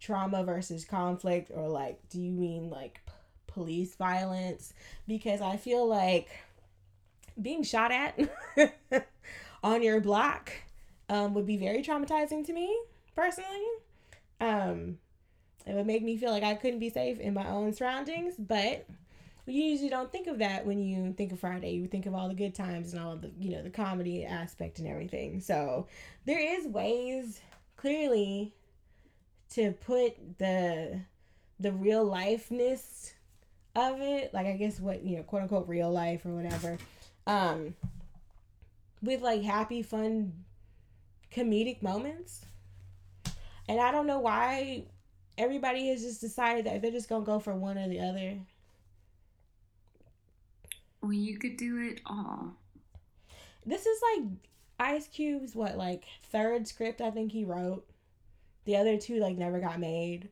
trauma 0.00 0.44
versus 0.44 0.84
conflict, 0.84 1.50
or 1.54 1.68
like, 1.68 2.00
do 2.08 2.20
you 2.20 2.32
mean 2.32 2.70
like 2.70 3.00
p- 3.06 3.12
police 3.46 3.94
violence? 3.96 4.72
Because 5.06 5.40
I 5.40 5.56
feel 5.56 5.86
like 5.86 6.28
being 7.40 7.62
shot 7.62 7.92
at 7.92 8.18
on 9.62 9.82
your 9.82 10.00
block 10.00 10.52
um, 11.10 11.34
would 11.34 11.44
be 11.44 11.56
very 11.58 11.82
traumatizing 11.82 12.46
to 12.46 12.52
me 12.52 12.74
personally. 13.14 13.66
Um, 14.40 14.98
it 15.66 15.74
would 15.74 15.86
make 15.86 16.02
me 16.02 16.16
feel 16.16 16.30
like 16.30 16.44
I 16.44 16.54
couldn't 16.54 16.78
be 16.78 16.88
safe 16.88 17.18
in 17.18 17.34
my 17.34 17.46
own 17.48 17.74
surroundings, 17.74 18.34
but 18.38 18.86
you 19.44 19.62
usually 19.64 19.90
don't 19.90 20.10
think 20.10 20.28
of 20.28 20.38
that 20.38 20.64
when 20.64 20.78
you 20.78 21.12
think 21.12 21.32
of 21.32 21.40
Friday. 21.40 21.72
You 21.72 21.88
think 21.88 22.06
of 22.06 22.14
all 22.14 22.28
the 22.28 22.34
good 22.34 22.54
times 22.54 22.94
and 22.94 23.02
all 23.02 23.16
the, 23.16 23.30
you 23.40 23.50
know, 23.50 23.62
the 23.62 23.70
comedy 23.70 24.24
aspect 24.24 24.78
and 24.78 24.86
everything. 24.86 25.40
So 25.40 25.88
there 26.24 26.38
is 26.38 26.66
ways 26.68 27.40
clearly 27.76 28.54
to 29.50 29.72
put 29.72 30.38
the 30.38 31.00
the 31.58 31.72
real 31.72 32.04
lifeness 32.04 33.12
of 33.74 34.00
it, 34.00 34.32
like 34.32 34.46
I 34.46 34.52
guess 34.52 34.80
what, 34.80 35.02
you 35.02 35.16
know, 35.16 35.24
quote 35.24 35.42
unquote 35.42 35.68
real 35.68 35.90
life 35.90 36.24
or 36.24 36.30
whatever. 36.30 36.78
Um 37.26 37.74
with 39.02 39.22
like 39.22 39.42
happy, 39.42 39.82
fun 39.82 40.32
comedic 41.34 41.82
moments. 41.82 42.44
And 43.68 43.80
I 43.80 43.92
don't 43.92 44.06
know 44.06 44.18
why 44.18 44.84
everybody 45.38 45.88
has 45.88 46.02
just 46.02 46.20
decided 46.20 46.66
that 46.66 46.82
they're 46.82 46.90
just 46.90 47.08
gonna 47.08 47.24
go 47.24 47.38
for 47.38 47.54
one 47.54 47.78
or 47.78 47.88
the 47.88 48.00
other. 48.00 48.38
Well, 51.00 51.12
you 51.12 51.38
could 51.38 51.56
do 51.56 51.78
it 51.78 52.00
all. 52.04 52.56
This 53.64 53.86
is 53.86 54.00
like 54.14 54.28
Ice 54.78 55.08
Cube's 55.08 55.54
what 55.54 55.76
like 55.76 56.04
third 56.30 56.66
script 56.66 57.00
I 57.00 57.10
think 57.10 57.32
he 57.32 57.44
wrote. 57.44 57.86
The 58.64 58.76
other 58.76 58.96
two 58.96 59.18
like 59.20 59.36
never 59.36 59.60
got 59.60 59.80
made. 59.80 60.28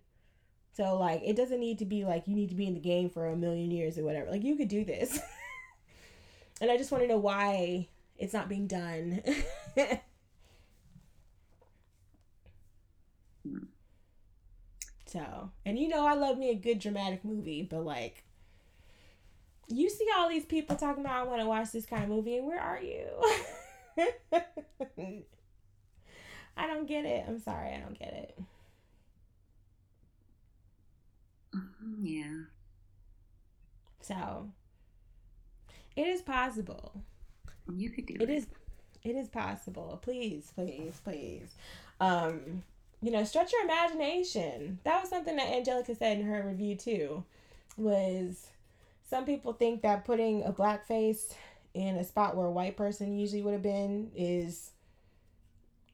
So 0.75 0.97
like 0.97 1.23
it 1.25 1.37
doesn't 1.37 1.61
need 1.61 1.79
to 1.79 1.85
be 1.85 2.05
like 2.05 2.27
you 2.27 2.35
need 2.35 2.51
to 2.51 2.55
be 2.55 2.67
in 2.67 2.75
the 2.75 2.81
game 2.81 3.11
for 3.11 3.27
a 3.27 3.37
million 3.37 3.71
years 3.71 3.99
or 3.99 4.05
whatever. 4.05 4.31
Like 4.31 4.45
you 4.45 4.57
could 4.57 4.69
do 4.69 4.85
this. 4.85 5.19
and 6.61 6.71
I 6.71 6.77
just 6.77 6.91
want 6.91 7.05
to 7.05 7.09
know 7.09 7.19
why 7.19 7.89
it's 8.17 8.33
not 8.33 8.49
being 8.49 8.67
done. 8.67 9.23
so, 15.09 15.51
and 15.67 15.79
you 15.79 15.89
know 15.89 16.07
I 16.07 16.15
love 16.15 16.39
me 16.39 16.51
a 16.51 16.55
good 16.55 16.79
dramatic 16.79 17.25
movie, 17.25 17.63
but 17.63 17.85
like 17.85 18.25
you 19.69 19.91
see 19.91 20.07
all 20.17 20.29
these 20.29 20.47
people 20.47 20.77
talking 20.77 21.05
about 21.05 21.21
I 21.21 21.25
want 21.25 21.41
to 21.41 21.47
watch 21.47 21.73
this 21.73 21.87
kind 21.87 22.05
of 22.05 22.09
movie, 22.09 22.37
and 22.37 22.47
where 22.47 22.61
are 22.61 22.81
you? 22.81 23.07
I 26.57 26.67
don't 26.67 26.87
get 26.87 27.05
it. 27.07 27.25
I'm 27.27 27.39
sorry, 27.39 27.73
I 27.73 27.79
don't 27.81 27.99
get 27.99 28.13
it. 28.13 28.39
Mhm, 31.55 32.05
Yeah. 32.05 32.45
So 34.01 34.51
it 35.97 36.07
is 36.07 36.23
possible. 36.23 36.93
You 37.75 37.91
could 37.91 38.07
do 38.07 38.15
it. 38.15 38.23
It 38.23 38.31
is 38.31 38.47
it 39.05 39.17
is 39.17 39.29
possible. 39.29 39.99
Please, 40.03 40.53
please, 40.55 41.01
please. 41.05 41.55
Um, 42.01 42.63
you 43.01 43.11
know, 43.11 43.25
stretch 43.25 43.53
your 43.53 43.65
imagination. 43.65 44.79
That 44.85 45.01
was 45.01 45.11
something 45.11 45.37
that 45.37 45.53
Angelica 45.53 45.95
said 45.95 46.19
in 46.19 46.27
her 46.27 46.43
review 46.47 46.77
too. 46.77 47.25
Was 47.77 48.49
some 49.09 49.25
people 49.25 49.53
think 49.53 49.83
that 49.83 50.05
putting 50.05 50.43
a 50.43 50.53
black 50.53 50.87
face 50.87 51.35
in 51.75 51.97
a 51.97 52.05
spot 52.05 52.37
where 52.37 52.47
a 52.47 52.51
white 52.51 52.77
person 52.77 53.17
usually 53.17 53.43
would 53.43 53.53
have 53.53 53.63
been 53.63 54.11
is 54.17 54.73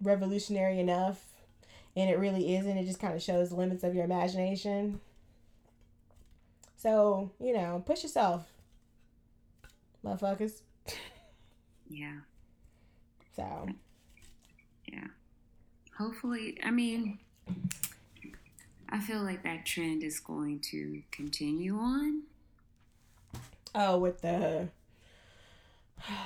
revolutionary 0.02 0.80
enough 0.80 1.22
and 1.96 2.10
it 2.10 2.18
really 2.18 2.56
isn't. 2.56 2.76
It 2.76 2.86
just 2.86 3.00
kind 3.00 3.14
of 3.14 3.22
shows 3.22 3.50
the 3.50 3.56
limits 3.56 3.84
of 3.84 3.94
your 3.94 4.04
imagination. 4.04 5.00
So, 6.76 7.30
you 7.40 7.52
know, 7.54 7.82
push 7.84 8.02
yourself, 8.02 8.52
motherfuckers. 10.04 10.60
Yeah. 11.88 12.20
So. 13.36 13.68
Hopefully, 15.98 16.58
I 16.62 16.70
mean, 16.70 17.18
I 18.88 19.00
feel 19.00 19.22
like 19.22 19.42
that 19.44 19.64
trend 19.66 20.02
is 20.02 20.20
going 20.20 20.60
to 20.70 21.02
continue 21.10 21.76
on. 21.78 22.22
oh, 23.74 23.98
with 23.98 24.20
the 24.20 24.68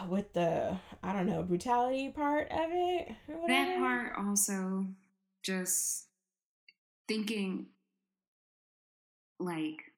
with 0.09 0.33
the 0.33 0.77
I 1.03 1.13
don't 1.13 1.27
know 1.27 1.43
brutality 1.43 2.09
part 2.09 2.49
of 2.51 2.71
it 2.73 3.09
That 3.47 3.77
part 3.77 4.13
also 4.19 4.87
just 5.43 6.07
thinking 7.07 7.67
like 9.39 9.93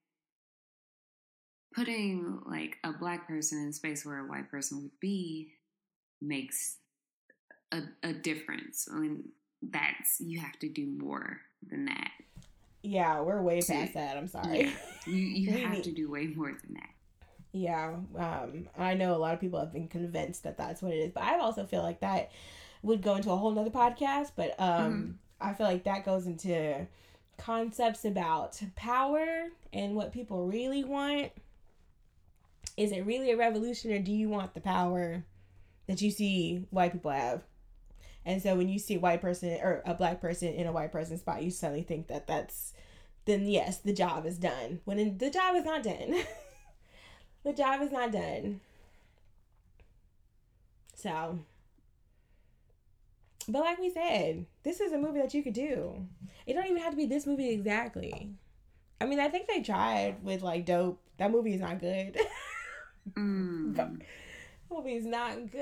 putting 1.75 2.41
like 2.47 2.77
a 2.85 2.93
black 2.93 3.27
person 3.27 3.63
in 3.63 3.69
a 3.69 3.73
space 3.73 4.05
where 4.05 4.19
a 4.19 4.29
white 4.29 4.51
person 4.51 4.83
would 4.83 5.01
be 5.01 5.55
makes 6.21 6.77
a, 7.73 7.83
a 8.03 8.13
difference. 8.13 8.89
I 8.93 8.99
mean, 8.99 9.31
that's 9.63 10.21
you 10.21 10.41
have 10.41 10.59
to 10.61 10.69
do 10.69 10.87
more 10.87 11.41
than 11.69 11.87
that. 11.87 12.11
Yeah, 12.83 13.21
we're 13.21 13.43
way 13.43 13.61
To- 13.61 13.73
past 13.73 13.95
that. 13.95 14.17
I'm 14.17 14.29
sorry. 14.29 14.61
Yeah. 14.63 14.71
You 15.07 15.17
you 15.17 15.51
have 15.59 15.73
need- 15.73 15.85
to 15.85 15.93
do 15.93 16.11
way 16.11 16.27
more 16.29 16.49
than 16.49 16.75
that. 16.75 16.89
Yeah, 17.53 17.97
um, 18.17 18.69
I 18.79 18.95
know 18.95 19.15
a 19.15 19.19
lot 19.19 19.35
of 19.35 19.41
people 19.41 19.59
have 19.59 19.73
been 19.73 19.89
convinced 19.89 20.45
that 20.45 20.57
that's 20.57 20.81
what 20.83 20.93
it 20.93 20.99
is, 20.99 21.11
but 21.13 21.25
I 21.25 21.39
also 21.41 21.67
feel 21.67 21.83
like 21.83 21.99
that 22.01 22.31
would 22.83 23.03
go 23.03 23.17
into 23.17 23.33
a 23.33 23.37
whole 23.37 23.51
nother 23.51 23.71
podcast. 23.71 24.31
But 24.37 24.55
um, 24.61 25.19
I 25.41 25.53
feel 25.55 25.67
like 25.67 25.83
that 25.85 26.05
goes 26.05 26.27
into 26.27 26.87
concepts 27.39 28.05
about 28.05 28.61
power 28.77 29.49
and 29.73 29.97
what 29.97 30.13
people 30.13 30.47
really 30.47 30.85
want. 30.85 31.33
Is 32.77 32.93
it 32.93 33.05
really 33.05 33.33
a 33.33 33.37
revolution, 33.37 33.93
or 33.93 33.99
do 33.99 34.13
you 34.13 34.29
want 34.29 34.55
the 34.55 34.61
power 34.61 35.25
that 35.89 36.01
you 36.01 36.11
see 36.13 36.67
white 36.71 36.93
people 36.93 37.11
have? 37.11 37.43
And 38.25 38.43
so 38.43 38.55
when 38.55 38.69
you 38.69 38.79
see 38.79 38.97
a 38.97 39.01
white 39.01 39.21
person 39.21 39.59
or 39.63 39.83
a 39.87 39.95
black 39.95 40.21
person 40.21 40.49
in 40.49 40.67
a 40.67 40.73
white 40.73 40.93
person 40.93 41.19
spot, 41.19 41.43
you 41.43 41.51
suddenly 41.51 41.83
think 41.83 42.09
that 42.09 42.27
that's 42.27 42.73
then 43.25 43.47
yes, 43.47 43.79
the 43.79 43.93
job 43.93 44.27
is 44.27 44.39
done. 44.39 44.81
When 44.85 44.99
in, 44.99 45.19
the 45.19 45.31
job 45.31 45.57
is 45.57 45.65
not 45.65 45.83
done. 45.83 46.17
the 47.45 47.53
job 47.53 47.81
is 47.83 47.93
not 47.93 48.13
done. 48.13 48.61
So, 50.95 51.39
but 53.49 53.61
like 53.61 53.79
we 53.79 53.91
said, 53.91 54.47
this 54.63 54.81
is 54.81 54.93
a 54.93 54.99
movie 54.99 55.21
that 55.21 55.33
you 55.33 55.43
could 55.43 55.55
do. 55.55 56.07
It 56.47 56.55
don't 56.55 56.67
even 56.67 56.83
have 56.83 56.93
to 56.93 56.97
be 56.97 57.07
this 57.07 57.27
movie 57.27 57.51
exactly. 57.51 58.31
I 59.01 59.07
mean, 59.07 59.19
I 59.19 59.29
think 59.29 59.49
they 59.49 59.63
tried 59.63 60.23
with 60.23 60.43
like 60.43 60.67
Dope. 60.67 61.01
That 61.17 61.31
movie 61.31 61.55
is 61.55 61.61
not 61.61 61.81
good. 61.81 62.19
Mm. 63.17 63.75
movie 63.77 64.05
is 64.87 65.05
not 65.05 65.51
good 65.51 65.61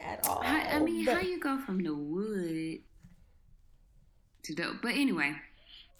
at 0.00 0.26
all. 0.28 0.40
I, 0.42 0.76
I 0.76 0.78
mean, 0.80 1.04
But 1.04 1.14
how 1.16 1.20
you 1.20 1.38
go 1.40 1.58
from 1.58 1.82
the 1.82 1.94
wood 1.94 2.80
to 4.42 4.54
dope? 4.54 4.76
But 4.82 4.92
anyway, 4.94 5.34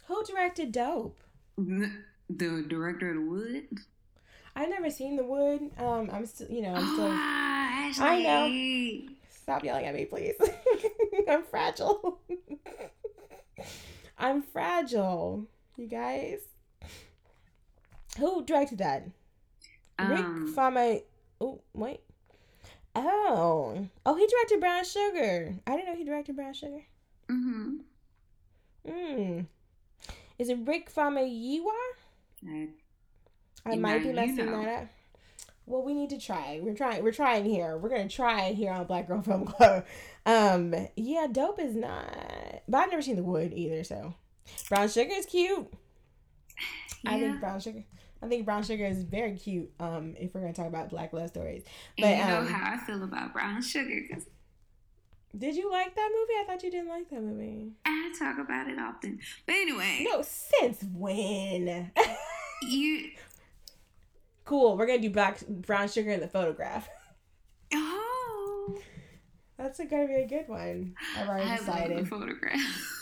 who 0.07 0.25
directed 0.25 0.73
Dope? 0.73 1.19
the 1.57 2.65
director 2.67 3.11
of 3.11 3.17
the 3.17 3.23
wood. 3.23 3.67
I've 4.57 4.69
never 4.69 4.91
seen 4.91 5.17
The 5.17 5.23
Wood. 5.25 5.71
Um, 5.79 6.11
I'm 6.12 6.27
still, 6.27 6.49
you 6.51 6.62
know, 6.62 6.75
I'm 6.75 6.93
still. 6.95 7.07
Ashley. 7.09 8.05
I 8.05 8.23
know. 8.23 9.09
Stop 9.31 9.62
yelling 9.65 9.87
at 9.87 9.95
me, 9.95 10.07
please. 10.07 10.35
I'm 11.29 11.45
fragile. 11.45 12.19
I'm 14.19 14.43
fragile, 14.43 15.47
you 15.77 15.87
guys. 15.87 16.41
Who 18.19 18.45
directed 18.45 18.79
that? 18.79 19.05
Rick 20.01 20.19
Um, 20.21 20.53
Fama. 20.55 20.99
Oh, 21.41 21.62
wait. 21.75 22.01
Oh. 22.95 23.87
Oh, 24.05 24.15
he 24.17 24.27
directed 24.27 24.61
Brown 24.61 24.85
Sugar. 24.85 25.55
I 25.67 25.77
didn't 25.77 25.87
know 25.87 25.97
he 25.97 26.05
directed 26.05 26.37
Brown 26.37 26.55
Sugar. 26.55 26.83
mm-hmm. 27.31 27.77
Hmm. 28.89 29.41
Is 30.39 30.49
it 30.49 30.59
Rick 30.65 30.93
Famuyiwa? 30.93 31.61
I 32.49 32.69
I 33.67 33.73
You 33.75 33.81
might 33.81 33.99
know, 33.99 34.03
be 34.03 34.09
you 34.09 34.15
messing 34.15 34.47
know. 34.47 34.62
that 34.65 34.83
up. 34.83 34.89
Well, 35.67 35.83
we 35.83 35.93
need 35.95 36.11
to 36.11 36.19
try. 36.19 36.59
We're 36.62 36.75
trying. 36.75 37.05
We're 37.05 37.12
trying 37.12 37.45
here. 37.45 37.77
We're 37.77 37.91
gonna 37.91 38.09
try 38.09 38.47
it 38.47 38.57
here 38.57 38.73
on 38.73 38.87
Black 38.87 39.07
Girl 39.07 39.21
Film 39.23 39.45
Club. 39.45 39.85
Um, 40.27 40.75
yeah, 40.97 41.27
dope 41.31 41.61
is 41.61 41.77
not. 41.77 42.62
But 42.67 42.79
I've 42.79 42.91
never 42.91 43.03
seen 43.03 43.17
the 43.17 43.23
wood 43.23 43.53
either. 43.55 43.85
So, 43.85 44.15
brown 44.69 44.89
sugar 44.89 45.12
is 45.15 45.27
cute. 45.27 45.71
I 47.07 47.17
Yeah. 47.17 47.21
think 47.29 47.41
brown 47.41 47.61
sugar. 47.61 47.85
I 48.23 48.29
think 48.29 48.45
brown 48.45 48.63
sugar 48.63 48.85
is 48.85 49.03
very 49.03 49.35
cute. 49.37 49.71
Um, 49.81 50.15
if 50.19 50.35
we're 50.35 50.41
gonna 50.43 50.53
talk 50.53 50.67
about 50.67 50.91
black 50.91 51.13
love 51.13 51.29
stories. 51.29 51.63
but 51.99 52.07
And 52.07 52.19
you 52.19 52.27
know 52.35 52.41
um, 52.41 52.47
how 52.49 52.75
I 52.75 52.77
feel 52.79 53.03
about 53.03 53.33
brown 53.33 53.63
sugar 53.63 54.01
because 54.09 54.27
did 55.37 55.55
you 55.55 55.71
like 55.71 55.95
that 55.95 56.11
movie? 56.13 56.33
I 56.41 56.45
thought 56.47 56.63
you 56.65 56.71
didn't 56.73 56.89
like 56.89 57.09
that 57.11 57.23
movie. 57.23 57.71
I 57.87 58.13
talk 58.19 58.39
about 58.39 58.69
it 58.69 58.79
often. 58.81 59.21
But 59.47 59.55
anyway, 59.55 60.05
No, 60.11 60.23
since 60.23 60.83
when? 60.93 61.93
you. 62.63 63.11
cool. 64.45 64.77
We're 64.77 64.87
gonna 64.87 64.99
do 65.01 65.11
black 65.11 65.47
brown 65.47 65.89
sugar 65.89 66.11
in 66.11 66.21
the 66.21 66.29
photograph. 66.29 66.89
Oh, 67.73 68.79
That's 69.57 69.79
a, 69.79 69.85
gonna 69.87 70.09
be 70.09 70.15
a 70.15 70.27
good 70.27 70.49
one. 70.49 70.95
I've 71.17 71.29
already 71.29 71.49
I 71.49 71.57
love 71.59 71.89
the 71.97 72.07
photograph. 72.07 72.61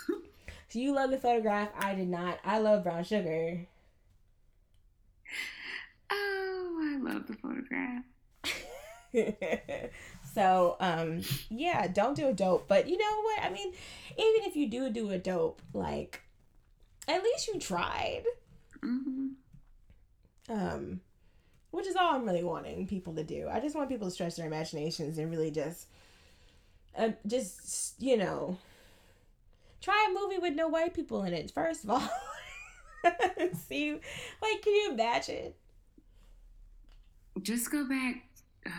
So 0.71 0.79
you 0.79 0.93
love 0.95 1.11
the 1.11 1.17
photograph. 1.19 1.71
I 1.79 1.95
did 1.95 2.09
not. 2.09 2.39
I 2.45 2.59
love 2.59 2.85
brown 2.85 3.03
sugar. 3.03 3.67
oh, 6.11 6.88
I 6.99 7.13
love 7.13 7.27
the 7.27 7.35
photograph. 7.35 8.05
so 10.35 10.77
um 10.81 11.23
yeah, 11.51 11.87
don't 11.87 12.15
do 12.15 12.29
a 12.29 12.33
dope. 12.33 12.69
But 12.69 12.89
you 12.89 12.99
know 12.99 13.23
what? 13.23 13.43
I 13.43 13.51
mean, 13.51 13.69
even 14.13 14.49
if 14.49 14.57
you 14.57 14.69
do 14.69 14.91
do 14.91 15.11
a 15.11 15.19
dope, 15.19 15.63
like 15.73 16.23
at 17.09 17.23
least 17.23 17.49
you 17.49 17.59
tried. 17.61 18.25
hmm 18.83 19.29
Um 20.49 21.01
which 21.73 21.87
is 21.87 21.97
all 21.97 22.15
I'm 22.17 22.25
really 22.25 22.45
wanting 22.45 22.87
people 22.87 23.15
to 23.15 23.25
do. 23.25 23.49
I 23.51 23.61
just 23.61 23.77
want 23.77 23.89
people 23.91 24.09
to 24.09 24.13
stretch 24.13 24.37
their 24.37 24.47
imaginations 24.47 25.19
and 25.19 25.31
really 25.31 25.51
just 25.51 25.89
uh, 26.97 27.11
just 27.27 28.01
you 28.01 28.17
know 28.17 28.59
try 29.81 30.07
a 30.09 30.13
movie 30.15 30.39
with 30.39 30.55
no 30.55 30.69
white 30.69 30.95
people 30.95 31.23
in 31.25 31.33
it 31.33 31.51
first 31.51 31.85
of 31.85 31.91
all. 31.91 32.09
See 33.69 33.93
like 33.93 34.63
can 34.63 34.73
you 34.75 34.91
imagine? 34.93 35.53
Just 37.43 37.71
go 37.71 37.85
back. 37.89 38.25
Uh, 38.67 38.71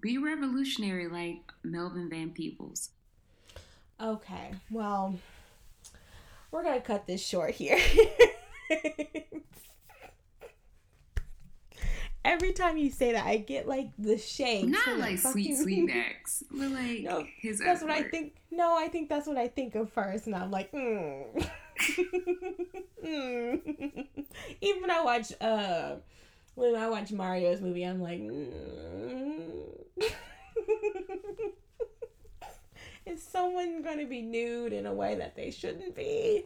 be 0.00 0.18
revolutionary 0.18 1.08
like 1.08 1.40
Melvin 1.62 2.08
Van 2.08 2.30
Peebles. 2.30 2.90
Okay, 4.00 4.52
well, 4.70 5.18
we're 6.50 6.62
gonna 6.62 6.80
cut 6.80 7.06
this 7.06 7.24
short 7.24 7.50
here. 7.52 7.78
Every 12.24 12.52
time 12.52 12.76
you 12.76 12.90
say 12.90 13.12
that, 13.12 13.24
I 13.26 13.38
get 13.38 13.66
like 13.66 13.88
the 13.98 14.18
shakes. 14.18 14.68
Not 14.68 14.98
like 14.98 15.18
sweet 15.18 15.56
fucking- 15.56 15.56
sweetbacks, 15.56 16.44
but 16.50 16.68
like 16.70 17.00
No, 17.02 17.26
his 17.40 17.58
That's 17.58 17.82
what 17.82 17.90
I 17.90 18.02
think. 18.02 18.36
No, 18.50 18.76
I 18.76 18.88
think 18.88 19.08
that's 19.08 19.26
what 19.26 19.38
I 19.38 19.48
think 19.48 19.74
of 19.74 19.90
first, 19.92 20.26
and 20.26 20.34
I'm 20.34 20.50
like, 20.50 20.70
mm. 20.72 21.24
Mm. 23.04 24.06
Even 24.60 24.90
I 24.90 25.02
watch, 25.04 25.32
uh, 25.40 25.94
when 26.58 26.74
I 26.74 26.88
watch 26.88 27.12
Mario's 27.12 27.60
movie, 27.60 27.84
I'm 27.84 28.02
like, 28.02 28.20
mm. 28.20 29.68
is 33.06 33.22
someone 33.22 33.82
gonna 33.82 34.06
be 34.06 34.22
nude 34.22 34.72
in 34.72 34.86
a 34.86 34.92
way 34.92 35.14
that 35.14 35.36
they 35.36 35.52
shouldn't 35.52 35.94
be? 35.94 36.44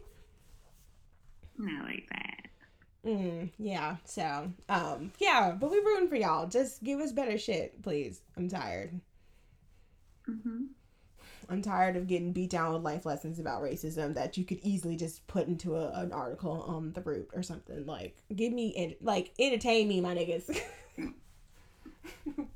Not 1.57 1.85
like 1.85 2.07
that. 2.11 3.09
Mm, 3.09 3.49
yeah. 3.57 3.95
So, 4.05 4.51
um, 4.69 5.11
yeah, 5.19 5.55
but 5.59 5.71
we're 5.71 5.83
rooting 5.83 6.09
for 6.09 6.15
y'all. 6.15 6.47
Just 6.47 6.83
give 6.83 6.99
us 6.99 7.11
better 7.11 7.37
shit, 7.37 7.81
please. 7.81 8.21
I'm 8.37 8.47
tired. 8.47 9.01
Mm 10.29 10.41
hmm 10.41 10.63
I'm 11.49 11.61
tired 11.61 11.95
of 11.95 12.07
getting 12.07 12.31
beat 12.31 12.49
down 12.49 12.73
with 12.73 12.83
life 12.83 13.05
lessons 13.05 13.39
about 13.39 13.61
racism 13.61 14.13
that 14.15 14.37
you 14.37 14.45
could 14.45 14.59
easily 14.63 14.95
just 14.95 15.25
put 15.27 15.47
into 15.47 15.75
a, 15.75 15.91
an 15.91 16.11
article 16.11 16.63
on 16.67 16.93
the 16.93 17.01
root 17.01 17.29
or 17.33 17.43
something. 17.43 17.85
Like, 17.85 18.15
give 18.35 18.53
me, 18.53 18.97
like, 19.01 19.33
entertain 19.39 19.87
me, 19.87 20.01
my 20.01 20.15
niggas. 20.15 20.59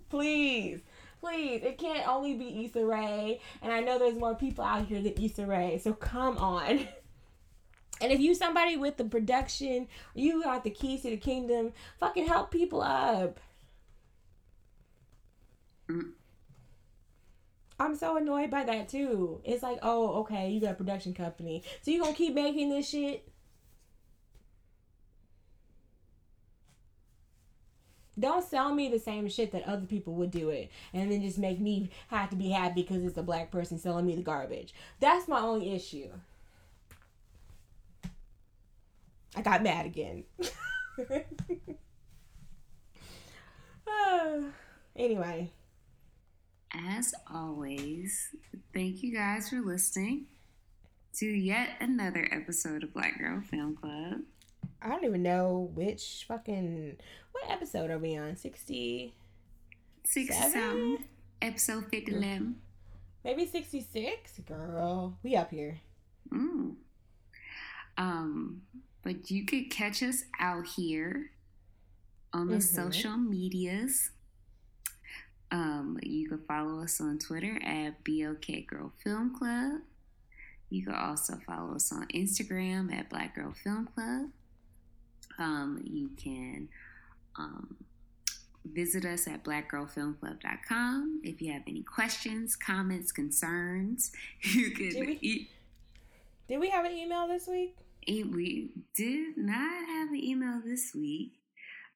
please, 0.09 0.79
please. 1.19 1.63
It 1.63 1.77
can't 1.77 2.07
only 2.07 2.35
be 2.35 2.65
Issa 2.65 2.85
Rae, 2.85 3.39
and 3.61 3.71
I 3.71 3.81
know 3.81 3.99
there's 3.99 4.17
more 4.17 4.35
people 4.35 4.63
out 4.63 4.85
here 4.85 5.01
than 5.01 5.13
Issa 5.21 5.45
Rae. 5.45 5.79
So 5.83 5.93
come 5.93 6.37
on. 6.37 6.87
And 7.99 8.11
if 8.11 8.19
you 8.19 8.35
somebody 8.35 8.77
with 8.77 8.97
the 8.97 9.05
production, 9.05 9.87
you 10.13 10.43
got 10.43 10.63
the 10.63 10.69
keys 10.69 11.01
to 11.01 11.09
the 11.09 11.17
kingdom, 11.17 11.73
fucking 11.99 12.27
help 12.27 12.51
people 12.51 12.81
up. 12.81 13.39
Mm. 15.89 16.11
I'm 17.79 17.95
so 17.95 18.17
annoyed 18.17 18.49
by 18.49 18.63
that 18.63 18.89
too. 18.89 19.41
It's 19.43 19.61
like, 19.63 19.79
oh, 19.83 20.19
okay, 20.21 20.49
you 20.49 20.59
got 20.59 20.71
a 20.71 20.75
production 20.75 21.13
company. 21.13 21.63
So 21.81 21.91
you 21.91 22.01
gonna 22.01 22.13
keep 22.13 22.33
making 22.33 22.69
this 22.69 22.89
shit? 22.89 23.27
Don't 28.19 28.43
sell 28.43 28.73
me 28.73 28.89
the 28.89 28.97
same 28.97 29.29
shit 29.29 29.51
that 29.51 29.67
other 29.67 29.85
people 29.85 30.13
would 30.15 30.31
do 30.31 30.49
it 30.49 30.71
and 30.91 31.11
then 31.11 31.21
just 31.21 31.37
make 31.37 31.59
me 31.59 31.91
have 32.07 32.31
to 32.31 32.35
be 32.35 32.49
happy 32.49 32.81
because 32.81 33.03
it's 33.03 33.17
a 33.17 33.23
black 33.23 33.51
person 33.51 33.77
selling 33.77 34.07
me 34.07 34.15
the 34.15 34.23
garbage. 34.23 34.73
That's 34.99 35.27
my 35.27 35.39
only 35.39 35.71
issue. 35.73 36.09
I 39.35 39.41
got 39.41 39.61
mad 39.61 39.85
again. 39.85 40.23
Ah, 43.89 44.39
anyway, 44.95 45.49
As 46.73 47.13
always, 47.33 48.29
thank 48.73 49.01
you 49.01 49.13
guys 49.13 49.49
for 49.49 49.61
listening 49.61 50.25
to 51.15 51.25
yet 51.25 51.69
another 51.79 52.27
episode 52.31 52.83
of 52.83 52.93
Black 52.93 53.17
Girl 53.19 53.41
Film 53.41 53.75
Club. 53.75 54.21
I 54.81 54.89
don't 54.89 55.03
even 55.05 55.23
know 55.23 55.71
which 55.73 56.25
fucking 56.27 56.97
what 57.31 57.49
episode 57.49 57.89
are 57.89 57.97
we 57.97 58.17
on? 58.17 58.35
60 58.35 59.13
Six 60.03 60.53
some 60.53 60.99
episode 61.41 61.85
fifty 61.89 62.15
maybe 63.25 63.45
66? 63.45 64.39
Girl, 64.47 65.17
we 65.21 65.35
up 65.35 65.51
here. 65.51 65.79
Mm. 66.31 66.75
Um, 67.97 68.61
but 69.03 69.29
you 69.29 69.45
could 69.45 69.69
catch 69.69 70.01
us 70.01 70.23
out 70.39 70.65
here 70.65 71.31
on 72.31 72.47
the 72.47 72.57
Mhm. 72.57 72.63
social 72.63 73.17
medias. 73.17 74.11
Um, 75.51 75.97
you 76.03 76.27
can 76.27 76.39
follow 76.39 76.81
us 76.83 76.99
on 76.99 77.19
Twitter 77.19 77.57
at 77.63 78.03
BOK 78.03 78.67
Girl 78.67 78.91
Film 79.03 79.33
Club. 79.37 79.81
You 80.69 80.83
can 80.83 80.93
also 80.95 81.39
follow 81.47 81.75
us 81.75 81.91
on 81.93 82.05
Instagram 82.13 82.93
at 82.93 83.09
Black 83.09 83.35
Girl 83.35 83.53
Film 83.63 83.87
Club. 83.95 84.27
Um, 85.39 85.81
you 85.85 86.09
can 86.21 86.67
um, 87.37 87.77
visit 88.65 89.05
us 89.05 89.27
at 89.27 89.43
blackgirlfilmclub.com. 89.45 91.21
If 91.23 91.41
you 91.41 91.53
have 91.53 91.61
any 91.67 91.83
questions, 91.83 92.55
comments, 92.57 93.11
concerns, 93.13 94.11
you 94.41 94.71
can 94.71 94.89
Did 94.89 95.07
we- 95.07 95.19
e- 95.21 95.49
Did 96.49 96.59
we 96.59 96.69
have 96.69 96.83
an 96.85 96.91
email 96.91 97.27
this 97.27 97.47
week? 97.47 97.75
We 98.07 98.71
did 98.95 99.37
not 99.37 99.85
have 99.87 100.09
an 100.09 100.15
email 100.15 100.61
this 100.65 100.93
week. 100.95 101.33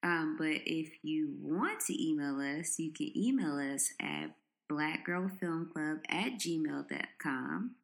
Um, 0.03 0.36
but 0.38 0.61
if 0.65 0.91
you 1.03 1.36
want 1.41 1.80
to 1.82 2.03
email 2.03 2.40
us, 2.40 2.80
you 2.80 2.91
can 2.91 3.15
email 3.15 3.57
us 3.73 3.94
at 3.99 4.36
blackgirlfilmclub 4.72 5.99
at 6.10 6.34
gmail.com. 6.40 7.76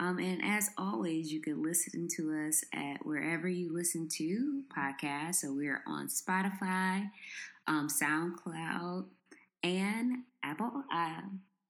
Um, 0.00 0.18
and 0.18 0.42
as 0.44 0.70
always, 0.76 1.32
you 1.32 1.40
can 1.40 1.62
listen 1.62 2.08
to 2.16 2.46
us 2.48 2.64
at 2.74 3.06
wherever 3.06 3.48
you 3.48 3.72
listen 3.72 4.08
to 4.16 4.62
podcasts. 4.76 5.36
So 5.36 5.52
we're 5.52 5.82
on 5.86 6.08
Spotify, 6.08 7.08
um, 7.68 7.88
SoundCloud, 7.88 9.04
and 9.62 10.24
Apple 10.42 10.82
uh, 10.92 11.20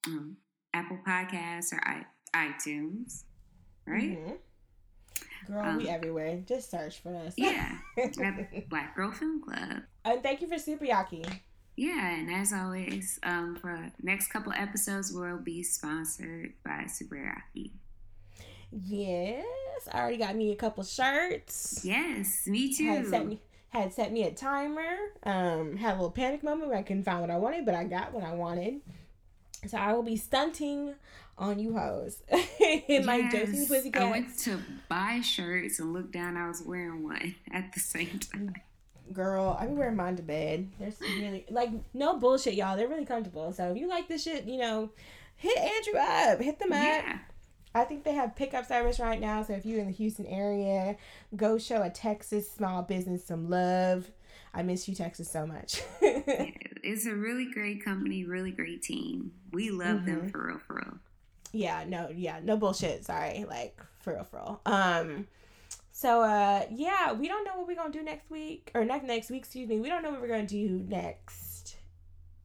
um, 0.07 0.37
Apple 0.73 0.99
Podcasts 1.07 1.73
or 1.75 1.81
I- 1.87 2.07
iTunes. 2.35 3.25
Right? 3.87 4.17
Mhm. 4.19 4.39
Girl, 5.47 5.77
we 5.77 5.89
Um, 5.89 5.95
everywhere. 5.95 6.41
Just 6.47 6.71
search 6.71 7.01
for 7.01 7.15
us. 7.17 7.35
Yeah, 7.37 7.79
Black 8.69 8.95
Girl 8.97 9.11
Film 9.11 9.43
Club. 9.43 9.83
and 10.05 10.23
thank 10.23 10.41
you 10.41 10.49
for 10.49 10.59
Super 10.59 10.85
Yaki. 10.87 11.27
Yeah, 11.77 12.11
and 12.17 12.31
as 12.31 12.53
always, 12.53 13.19
um, 13.23 13.57
for 13.57 13.91
next 14.03 14.29
couple 14.29 14.53
episodes, 14.53 15.11
we'll 15.13 15.39
be 15.39 15.63
sponsored 15.63 16.53
by 16.65 16.85
Superaki. 16.87 17.71
Yes, 18.71 19.45
I 19.91 20.01
already 20.01 20.17
got 20.17 20.37
me 20.37 20.53
a 20.53 20.57
couple 20.57 20.83
shirts. 20.85 21.81
Yes, 21.85 22.47
me 22.47 22.75
Had 22.85 23.07
set 23.07 23.23
too. 23.23 23.29
me 23.29 23.41
had 23.71 23.93
set 23.93 24.13
me 24.13 24.25
a 24.25 24.31
timer. 24.31 24.97
Um, 25.23 25.77
had 25.79 25.93
a 25.93 25.97
little 25.97 26.11
panic 26.11 26.43
moment 26.43 26.69
where 26.69 26.79
I 26.79 26.83
couldn't 26.83 27.05
find 27.05 27.21
what 27.23 27.31
I 27.31 27.39
wanted, 27.39 27.65
but 27.65 27.75
I 27.75 27.85
got 27.85 28.13
what 28.13 28.23
I 28.23 28.33
wanted. 28.35 28.81
So 29.67 29.79
I 29.79 29.93
will 29.95 30.03
be 30.03 30.17
stunting 30.17 30.95
on 31.43 31.59
you 31.59 31.77
hoes 31.77 32.23
in 32.89 33.05
my 33.05 33.29
Josie 33.31 33.59
Yes, 33.59 33.69
Pussycat. 33.69 34.03
I 34.03 34.11
went 34.11 34.39
to 34.41 34.59
buy 34.89 35.21
shirts 35.21 35.81
and 35.81 35.93
looked 35.93 36.13
down. 36.13 36.37
I 36.37 36.49
was 36.49 36.63
wearing 36.63 37.03
one 37.03 37.35
at 37.53 37.73
the 37.73 37.81
same 37.81 38.19
time. 38.19 38.55
Girl, 39.13 39.57
I 39.61 39.67
be 39.67 39.75
wearing 39.75 39.97
mine 39.97 40.17
to 40.17 40.23
bed. 40.23 40.71
They're 40.79 40.93
really 41.01 41.45
like 41.51 41.71
no 41.93 42.19
bullshit, 42.19 42.55
y'all. 42.55 42.77
They're 42.77 42.89
really 42.89 43.05
comfortable. 43.05 43.53
So 43.53 43.71
if 43.71 43.77
you 43.77 43.89
like 43.89 44.09
this 44.09 44.23
shit, 44.23 44.45
you 44.45 44.59
know, 44.59 44.91
hit 45.37 45.59
Andrew 45.59 46.01
up, 46.01 46.41
hit 46.41 46.59
them 46.59 46.73
up. 46.73 46.79
Yeah. 46.79 47.19
I 47.75 47.85
think 47.85 48.05
they 48.05 48.13
have 48.13 48.37
pickup 48.37 48.67
service 48.67 49.01
right 49.01 49.21
now. 49.21 49.43
So 49.43 49.55
if 49.55 49.67
you're 49.67 49.81
in 49.81 49.87
the 49.87 49.93
Houston 49.93 50.27
area, 50.27 50.97
go 51.35 51.59
show 51.59 51.83
a 51.83 51.91
Texas 51.91 52.51
small 52.51 52.83
business 52.83 53.25
some 53.25 53.51
love. 53.51 54.11
I 54.55 54.63
miss 54.63 54.87
you, 54.87 54.95
Texas, 54.95 55.31
so 55.31 55.47
much. 55.47 55.83
It's 56.83 57.07
a 57.07 57.15
really 57.15 57.47
great 57.47 57.85
company, 57.85 58.25
really 58.25 58.51
great 58.51 58.83
team. 58.83 59.31
We 59.53 59.71
love 59.71 60.05
them 60.05 60.23
mm-hmm. 60.23 60.29
for 60.29 60.49
real, 60.49 60.59
for 60.67 60.75
real. 60.75 60.99
Yeah, 61.53 61.85
no, 61.87 62.09
yeah, 62.15 62.41
no 62.43 62.57
bullshit. 62.57 63.05
Sorry, 63.05 63.45
like 63.49 63.79
for 64.01 64.15
real, 64.15 64.25
for 64.25 64.37
real. 64.37 64.61
Um, 64.67 65.27
so 65.93 66.23
uh, 66.23 66.67
yeah, 66.71 67.13
we 67.13 67.29
don't 67.29 67.45
know 67.45 67.57
what 67.57 67.67
we're 67.67 67.77
gonna 67.77 67.93
do 67.93 68.03
next 68.03 68.31
week 68.31 68.71
or 68.75 68.85
next 68.85 69.05
next 69.05 69.31
week. 69.31 69.43
Excuse 69.43 69.69
me. 69.69 69.81
We 69.81 69.89
don't 69.89 70.03
know 70.03 70.11
what 70.11 70.21
we're 70.21 70.29
gonna 70.29 70.47
do 70.47 70.85
next 70.89 71.77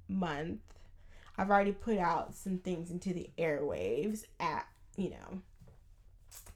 month. 0.07 0.59
I've 1.37 1.49
already 1.49 1.71
put 1.71 1.97
out 1.97 2.35
some 2.35 2.57
things 2.57 2.91
into 2.91 3.13
the 3.13 3.29
airwaves 3.37 4.23
at 4.39 4.67
you 4.95 5.11
know 5.11 5.41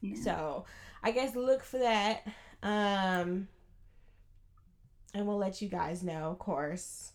Yeah. 0.01 0.15
So 0.23 0.65
I 1.03 1.11
guess 1.11 1.35
look 1.35 1.63
for 1.63 1.79
that. 1.79 2.25
Um 2.63 3.47
and 5.13 5.27
we'll 5.27 5.37
let 5.37 5.61
you 5.61 5.67
guys 5.67 6.03
know, 6.03 6.31
of 6.31 6.39
course. 6.39 7.11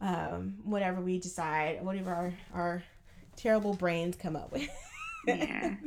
Um, 0.00 0.54
whatever 0.62 1.00
we 1.00 1.18
decide, 1.18 1.84
whatever 1.84 2.14
our, 2.14 2.34
our 2.54 2.82
terrible 3.42 3.74
brains 3.74 4.16
come 4.16 4.36
up 4.36 4.52
with. 4.52 4.68
Yeah. 5.26 5.74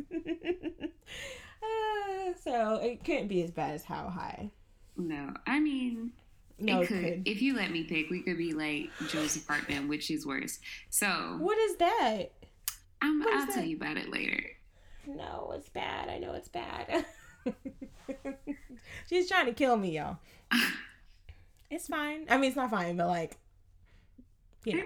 Uh, 1.63 2.33
so 2.43 2.75
it 2.75 3.03
couldn't 3.05 3.27
be 3.29 3.41
as 3.41 3.49
bad 3.51 3.73
as 3.75 3.85
how 3.85 4.09
high. 4.09 4.51
No, 4.97 5.33
I 5.47 5.61
mean, 5.61 6.11
No, 6.59 6.81
it 6.81 6.87
could. 6.87 7.01
could. 7.03 7.23
If 7.27 7.41
you 7.41 7.55
let 7.55 7.71
me 7.71 7.83
pick, 7.85 8.09
we 8.09 8.21
could 8.21 8.37
be 8.37 8.51
like 8.53 8.89
Joseph 9.07 9.47
Hartman, 9.47 9.87
which 9.87 10.11
is 10.11 10.25
worse. 10.25 10.59
So 10.89 11.07
What 11.39 11.57
is 11.57 11.77
that? 11.77 12.23
I'm, 13.01 13.19
what 13.21 13.33
is 13.33 13.41
I'll 13.41 13.47
tell 13.47 13.55
that? 13.63 13.67
you 13.67 13.77
about 13.77 13.95
it 13.95 14.09
later. 14.11 14.43
No, 15.07 15.53
it's 15.55 15.69
bad. 15.69 16.09
I 16.09 16.17
know 16.19 16.33
it's 16.33 16.49
bad. 16.49 17.05
She's 19.09 19.29
trying 19.29 19.45
to 19.45 19.53
kill 19.53 19.77
me, 19.77 19.97
y'all. 19.97 20.17
It's 21.69 21.87
fine. 21.87 22.25
I 22.29 22.35
mean, 22.37 22.49
it's 22.49 22.55
not 22.55 22.69
fine, 22.69 22.97
but 22.97 23.07
like, 23.07 23.37
you 24.63 24.75
know. 24.77 24.83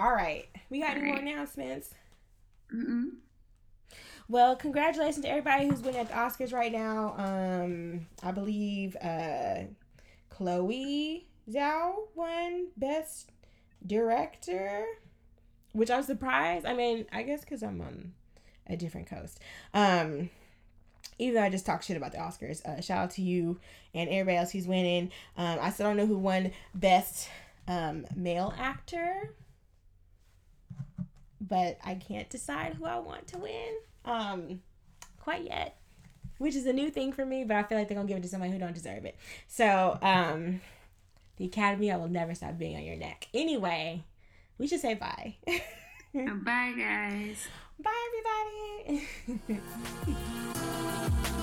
All 0.00 0.12
right. 0.12 0.48
We 0.70 0.80
got 0.80 0.96
any 0.96 1.08
more 1.08 1.18
announcements? 1.18 1.94
Mm-mm. 2.74 3.16
Well, 4.30 4.56
congratulations 4.56 5.26
to 5.26 5.28
everybody 5.28 5.68
who's 5.68 5.82
winning 5.82 6.00
at 6.00 6.08
the 6.08 6.14
Oscars 6.14 6.54
right 6.54 6.72
now. 6.72 7.14
Um, 7.18 8.06
I 8.22 8.30
believe 8.30 8.96
uh, 9.02 9.64
Chloe 10.30 11.26
Zhao 11.50 11.92
won 12.14 12.68
Best 12.78 13.30
Director, 13.86 14.86
which 15.72 15.90
I'm 15.90 16.02
surprised. 16.02 16.64
I 16.64 16.72
mean, 16.72 17.04
I 17.12 17.22
guess 17.22 17.42
because 17.42 17.62
I'm 17.62 17.82
on 17.82 18.14
a 18.68 18.78
different 18.78 19.06
coast. 19.06 19.38
Um, 19.74 20.30
even 21.18 21.34
though 21.34 21.42
I 21.42 21.50
just 21.50 21.66
talk 21.66 21.82
shit 21.82 21.98
about 21.98 22.12
the 22.12 22.18
Oscars, 22.18 22.64
uh, 22.64 22.80
shout 22.80 22.98
out 22.98 23.10
to 23.12 23.22
you 23.22 23.60
and 23.92 24.08
everybody 24.08 24.38
else 24.38 24.52
who's 24.52 24.66
winning. 24.66 25.10
Um, 25.36 25.58
I 25.60 25.68
still 25.68 25.88
don't 25.88 25.98
know 25.98 26.06
who 26.06 26.16
won 26.16 26.52
Best 26.74 27.28
um, 27.68 28.06
Male 28.16 28.54
Actor, 28.58 29.34
but 31.40 31.78
I 31.84 31.94
can't 31.94 32.28
decide 32.28 32.74
who 32.74 32.84
I 32.84 32.98
want 32.98 33.26
to 33.28 33.38
win 33.38 33.74
um, 34.04 34.60
quite 35.18 35.44
yet, 35.44 35.78
which 36.38 36.54
is 36.54 36.66
a 36.66 36.72
new 36.72 36.90
thing 36.90 37.12
for 37.12 37.24
me. 37.24 37.44
But 37.44 37.56
I 37.56 37.62
feel 37.62 37.78
like 37.78 37.88
they're 37.88 37.96
gonna 37.96 38.08
give 38.08 38.18
it 38.18 38.22
to 38.22 38.28
somebody 38.28 38.52
who 38.52 38.58
don't 38.58 38.74
deserve 38.74 39.04
it. 39.04 39.16
So, 39.48 39.98
um, 40.02 40.60
the 41.36 41.46
Academy, 41.46 41.90
I 41.90 41.96
will 41.96 42.08
never 42.08 42.34
stop 42.34 42.58
being 42.58 42.76
on 42.76 42.82
your 42.82 42.96
neck. 42.96 43.28
Anyway, 43.32 44.04
we 44.58 44.66
should 44.66 44.80
say 44.80 44.94
bye. 44.94 45.36
Bye, 46.12 46.74
guys. 46.76 47.46
bye, 47.82 47.90
everybody. 48.88 49.70